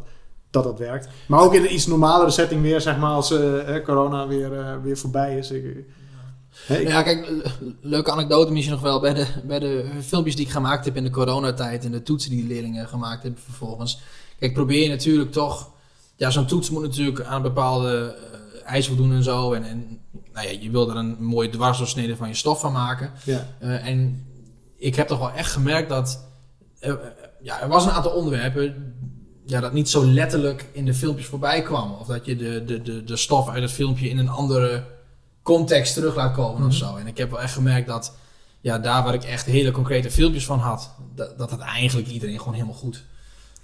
dat 0.50 0.64
dat 0.64 0.80
werkt. 0.80 1.08
Maar 1.28 1.40
ook 1.42 1.54
in 1.54 1.64
een 1.64 1.74
iets 1.74 1.88
normalere 1.88 2.30
setting 2.32 2.62
weer, 2.62 2.82
zeg 2.82 2.98
maar, 2.98 3.12
als 3.12 3.32
eh, 3.32 3.84
corona 3.84 4.28
weer, 4.28 4.60
eh, 4.60 4.74
weer 4.84 4.98
voorbij 4.98 5.38
is. 5.38 5.52
Ik, 5.52 5.86
Ja, 6.68 7.02
kijk, 7.02 7.30
le- 7.30 7.74
leuke 7.82 8.12
anekdote 8.12 8.52
misschien 8.52 8.74
nog 8.74 8.84
wel 8.84 9.00
bij 9.00 9.14
de, 9.14 9.26
bij 9.44 9.60
de 9.60 9.86
filmpjes 10.02 10.36
die 10.36 10.46
ik 10.46 10.52
gemaakt 10.52 10.86
heb 10.86 10.96
in 10.96 11.04
de 11.04 11.10
coronatijd 11.10 11.86
en 11.86 11.92
de 11.92 12.04
toetsen 12.04 12.32
die 12.32 12.42
de 12.42 12.54
leerlingen 12.54 12.88
gemaakt 12.88 13.24
hebben 13.24 13.42
vervolgens. 13.42 14.02
Kijk, 14.40 14.54
probeer 14.54 14.84
je 14.84 14.90
natuurlijk 14.90 15.32
toch, 15.32 15.70
ja, 16.16 16.30
zo'n 16.30 16.46
toets 16.46 16.70
moet 16.70 16.82
natuurlijk 16.82 17.22
aan 17.22 17.42
bepaalde 17.42 18.16
eh, 18.34 18.72
eisen 18.72 18.96
voldoen 18.96 19.16
en 19.16 19.24
zo. 19.24 19.54
En, 19.54 19.64
en 19.64 20.00
nou 20.34 20.48
ja, 20.48 20.58
je 20.60 20.70
wil 20.70 20.90
er 20.90 20.96
een 20.96 21.16
mooie 21.20 21.50
dwarsdoorsnede 21.50 22.16
van 22.16 22.28
je 22.28 22.34
stof 22.34 22.60
van 22.60 22.72
maken. 22.72 23.12
ja. 23.24 23.48
Eh, 23.60 23.88
en 23.88 24.26
ik 24.78 24.96
heb 24.96 25.08
toch 25.08 25.20
wel 25.20 25.32
echt 25.32 25.52
gemerkt 25.52 25.90
dat 25.90 26.28
eh, 26.80 26.94
ja, 27.42 27.62
er 27.62 27.68
was 27.68 27.86
een 27.86 27.92
aantal 27.92 28.12
onderwerpen 28.12 28.94
ja, 29.46 29.60
dat 29.60 29.74
niet 29.74 29.90
zo 29.90 30.06
letterlijk 30.06 30.66
in 30.72 30.86
de 30.86 30.94
filmpjes 30.94 31.28
voorbij 31.28 31.62
kwam. 31.62 31.92
Of 31.92 32.08
dat 32.08 32.26
je 32.26 32.36
de, 32.36 32.66
de, 32.66 32.82
de, 32.82 33.04
de 33.04 33.16
stof 33.16 33.50
uit 33.50 33.62
het 33.62 33.72
filmpje 33.72 34.10
in 34.10 34.18
een 34.18 34.30
andere 34.30 34.84
context 35.44 35.94
terug 35.94 36.16
laat 36.16 36.34
komen 36.34 36.68
of 36.68 36.74
zo. 36.74 36.96
En 36.96 37.08
ik 37.08 37.18
heb 37.18 37.32
wel 37.32 37.42
echt 37.42 37.54
gemerkt 37.54 37.88
dat 37.88 38.16
ja, 38.62 38.80
daar 38.80 39.04
waar 39.04 39.14
ik 39.14 39.24
echt 39.24 39.46
hele 39.46 39.72
concrete 39.72 40.12
filmpjes 40.12 40.46
van 40.46 40.60
had, 40.60 40.92
dat 41.16 41.38
dat 41.38 41.60
eigenlijk 41.60 42.08
iedereen 42.08 42.38
gewoon 42.38 42.54
helemaal 42.54 42.76
goed. 42.76 43.04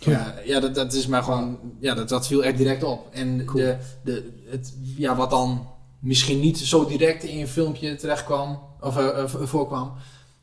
Ja. 0.04 0.12
Ja, 0.12 0.34
ja 0.46 0.60
dat, 0.60 0.76
dat 0.76 0.94
is 0.94 1.08
maar 1.08 1.24
gewoon, 1.24 1.60
ja, 1.80 1.94
dat, 1.94 2.10
dat 2.10 2.28
viel 2.28 2.44
echt 2.44 2.58
direct 2.58 2.84
op. 2.84 3.08
En 3.12 3.46
Cool. 3.46 3.64
de, 3.64 3.78
de, 4.04 4.30
het, 4.50 4.74
ja, 4.98 5.16
wat 5.16 5.30
dan 5.30 5.68
misschien 6.00 6.40
niet 6.40 6.58
zo 6.60 6.86
direct 6.86 7.24
in 7.24 7.38
je 7.38 7.48
filmpje 7.48 7.96
terecht 7.96 8.24
kwam, 8.24 8.60
of 8.80 8.98
eh, 8.98 9.08
eh, 9.08 9.24
voorkwam, 9.28 9.92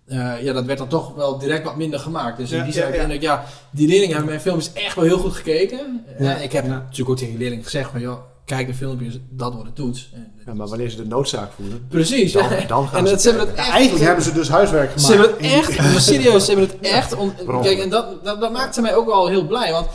eh, 0.07 0.43
ja, 0.43 0.53
dat 0.53 0.65
werd 0.65 0.79
dan 0.79 0.89
toch 0.89 1.15
wel 1.15 1.39
direct 1.39 1.65
wat 1.65 1.77
minder 1.77 2.01
gemaakt. 2.01 2.37
Dus 2.37 2.51
in 2.51 2.57
Ja, 2.57 2.65
die 2.65 2.73
ja, 2.73 2.79
zin 2.79 2.83
ja. 2.83 2.89
uiteindelijk, 2.89 3.25
ja, 3.25 3.45
die 3.71 3.87
leerlingen 3.89 4.11
hebben 4.15 4.31
mijn 4.31 4.41
filmpjes 4.41 4.73
echt 4.73 4.95
wel 4.95 5.05
heel 5.05 5.19
goed 5.19 5.33
gekeken. 5.33 6.05
Ja, 6.19 6.37
ik 6.37 6.53
heb 6.53 6.65
ja. 6.65 6.71
natuurlijk 6.71 7.11
ook 7.11 7.17
tegen 7.17 7.33
die 7.33 7.39
leerlingen 7.41 7.65
gezegd 7.65 7.91
van, 7.91 8.01
joh, 8.01 8.19
kijk 8.49 8.67
de 8.67 8.75
filmpjes, 8.75 9.19
dat 9.31 9.53
wordt 9.53 9.67
het 9.67 9.77
toets. 9.77 10.11
En- 10.15 10.33
Ja, 10.47 10.55
maar 10.55 10.67
wanneer 10.69 10.91
ze 10.91 10.97
de 10.97 11.07
noodzaak 11.07 11.53
voelen, 11.53 11.87
Precies. 11.89 12.33
dan, 12.33 12.49
dan 12.69 12.89
gaan 12.89 12.99
en 12.99 13.05
dat, 13.05 13.23
ze 13.23 13.31
het 13.33 13.55
echt... 13.55 13.69
Eigenlijk 13.69 14.05
hebben 14.05 14.25
ze 14.25 14.33
dus 14.33 14.49
huiswerk 14.49 14.91
gemaakt. 14.91 15.07
Ze 15.07 15.13
hebben 15.13 15.31
het 15.31 15.53
echt, 15.53 15.79
maar 15.79 16.01
serieus, 16.01 16.45
ze 16.45 16.51
hebben 16.51 16.69
het 16.69 16.81
echt. 16.97 17.15
Kijk, 17.63 17.79
en 17.79 17.91
dat, 17.91 18.25
dat, 18.25 18.41
dat 18.41 18.53
maakte 18.53 18.81
mij 18.81 18.95
ook 18.95 19.07
wel 19.07 19.29
heel 19.29 19.47
blij. 19.47 19.73
Want 19.73 19.87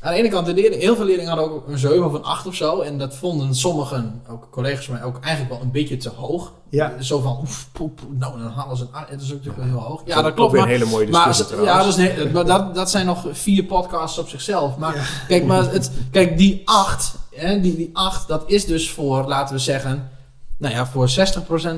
aan 0.00 0.12
de 0.12 0.18
ene 0.18 0.28
kant, 0.28 0.46
de 0.46 0.54
leerling, 0.54 0.80
heel 0.82 0.96
veel 0.96 1.04
leerlingen 1.04 1.32
hadden 1.32 1.52
ook 1.54 1.68
een 1.68 1.78
7 1.78 2.04
of 2.04 2.12
een 2.12 2.22
8 2.24 2.46
of 2.46 2.54
zo. 2.54 2.80
En 2.80 2.98
dat 2.98 3.14
vonden 3.16 3.54
sommigen, 3.54 4.22
ook 4.30 4.48
collega's 4.50 4.84
van 4.84 4.94
mij, 4.94 5.04
ook 5.04 5.18
eigenlijk 5.20 5.54
wel 5.54 5.62
een 5.62 5.70
beetje 5.70 5.96
te 5.96 6.08
hoog. 6.08 6.52
Ja. 6.68 6.92
Zo 7.00 7.20
van, 7.20 7.38
oef, 7.42 7.68
poep, 7.72 8.00
nou 8.10 8.38
dan 8.38 8.50
halen 8.52 8.76
ze 8.76 8.82
een 8.82 8.92
8. 8.92 9.10
Dat 9.10 9.20
is 9.20 9.26
ook 9.32 9.36
natuurlijk 9.44 9.56
wel 9.64 9.66
heel 9.80 9.88
hoog. 9.88 10.02
Ja, 10.04 10.22
dat 10.22 10.34
klopt. 10.34 10.52
weer 10.52 10.60
Maar, 10.60 10.70
een 10.70 10.76
hele 10.78 10.90
mooie 10.90 11.08
maar, 11.08 11.26
discussie 11.26 11.56
ja, 11.56 11.62
trouwens. 11.62 11.96
dat, 11.96 12.06
is 12.26 12.32
maar 12.32 12.44
dat, 12.46 12.74
dat 12.74 12.90
zijn 12.90 13.06
nog 13.06 13.26
vier 13.32 13.64
podcasts 13.64 14.18
op 14.18 14.28
zichzelf. 14.28 14.76
Maar 14.76 15.24
kijk, 15.28 15.44
maar 15.44 15.72
het, 15.72 15.90
kijk, 16.10 16.38
die 16.38 16.62
8, 16.64 17.14
hè, 17.34 17.60
die, 17.60 17.76
die 17.76 17.90
8, 17.92 18.28
dat 18.28 18.50
is 18.50 18.64
dus 18.64 18.90
voor, 18.90 19.24
laten 19.24 19.54
we 19.54 19.60
zeggen, 19.60 20.10
nou 20.56 20.74
ja, 20.74 20.86
voor 20.86 21.08
60% 21.10 21.12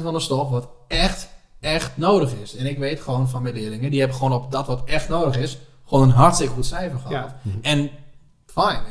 van 0.02 0.12
de 0.12 0.20
stof 0.20 0.50
wat 0.50 0.68
echt, 0.88 1.28
echt 1.60 1.96
nodig 1.96 2.32
is. 2.42 2.56
En 2.56 2.66
ik 2.66 2.78
weet 2.78 3.00
gewoon 3.00 3.28
van 3.28 3.42
mijn 3.42 3.54
leerlingen, 3.54 3.90
die 3.90 3.98
hebben 3.98 4.18
gewoon 4.18 4.42
op 4.42 4.52
dat 4.52 4.66
wat 4.66 4.82
echt 4.84 5.08
nodig 5.08 5.36
is, 5.36 5.58
gewoon 5.86 6.08
een 6.08 6.14
hartstikke 6.14 6.54
goed 6.54 6.66
cijfer 6.66 6.98
gehad. 6.98 7.12
Ja. 7.42 7.52
En 7.62 7.90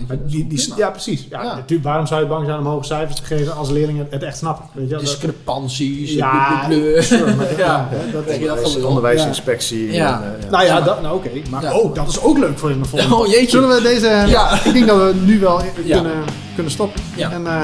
weet 0.07 0.19
je, 0.25 0.45
is 0.49 0.65
die, 0.65 0.73
ja, 0.77 0.89
precies. 0.89 1.27
Ja, 1.29 1.43
Ja. 1.43 1.55
Natuurlijk, 1.55 1.83
waarom 1.83 2.07
zou 2.07 2.21
je 2.21 2.27
bang 2.27 2.45
zijn 2.45 2.59
om 2.59 2.65
hoge 2.65 2.85
cijfers 2.85 3.15
te 3.19 3.23
geven 3.25 3.55
als 3.55 3.69
leerlingen 3.69 4.07
het 4.09 4.23
echt 4.23 4.37
snappen? 4.37 4.65
Weet 4.73 4.89
je? 4.89 4.97
Discrepanties, 4.97 6.13
Ja, 6.13 6.67
dat- 6.69 7.57
ja, 7.57 7.89
dat- 8.11 8.25
dat 8.45 8.69
gelul. 8.71 8.87
onderwijsinspectie. 8.87 9.91
Ja. 9.91 10.21
en, 10.23 10.37
ja. 10.41 10.49
Nou 10.49 10.65
ja, 10.65 10.81
dat, 10.81 11.01
nou 11.01 11.15
oké. 11.15 11.29
Maar 11.49 11.61
Ja. 11.61 11.73
oh, 11.77 11.95
dat 11.95 12.07
is 12.07 12.21
ook 12.21 12.37
leuk 12.37 12.57
voor 12.59 12.71
in 12.71 12.79
de 12.81 12.85
volgende. 12.87 13.15
Oh 13.23 13.27
jeetje. 13.27 13.49
Zullen 13.49 13.69
we 13.69 13.81
deze... 13.81 14.23
Ja. 14.27 14.63
Ik 14.63 14.73
denk 14.73 14.87
dat 14.87 14.97
we 14.97 15.13
nu 15.25 15.39
wel 15.39 15.61
Ja. 15.83 15.95
kunnen, 15.95 16.23
kunnen 16.53 16.71
stoppen. 16.71 17.01
Ja. 17.15 17.31
En, 17.31 17.47
eh 17.47 17.61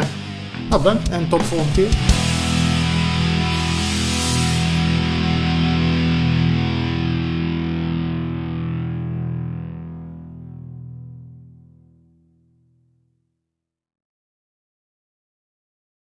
nou, 0.70 0.82
bedankt. 0.82 1.10
En 1.10 1.30
tot 1.30 1.40
de 1.40 1.46
volgende 1.46 1.74
keer. 1.74 1.88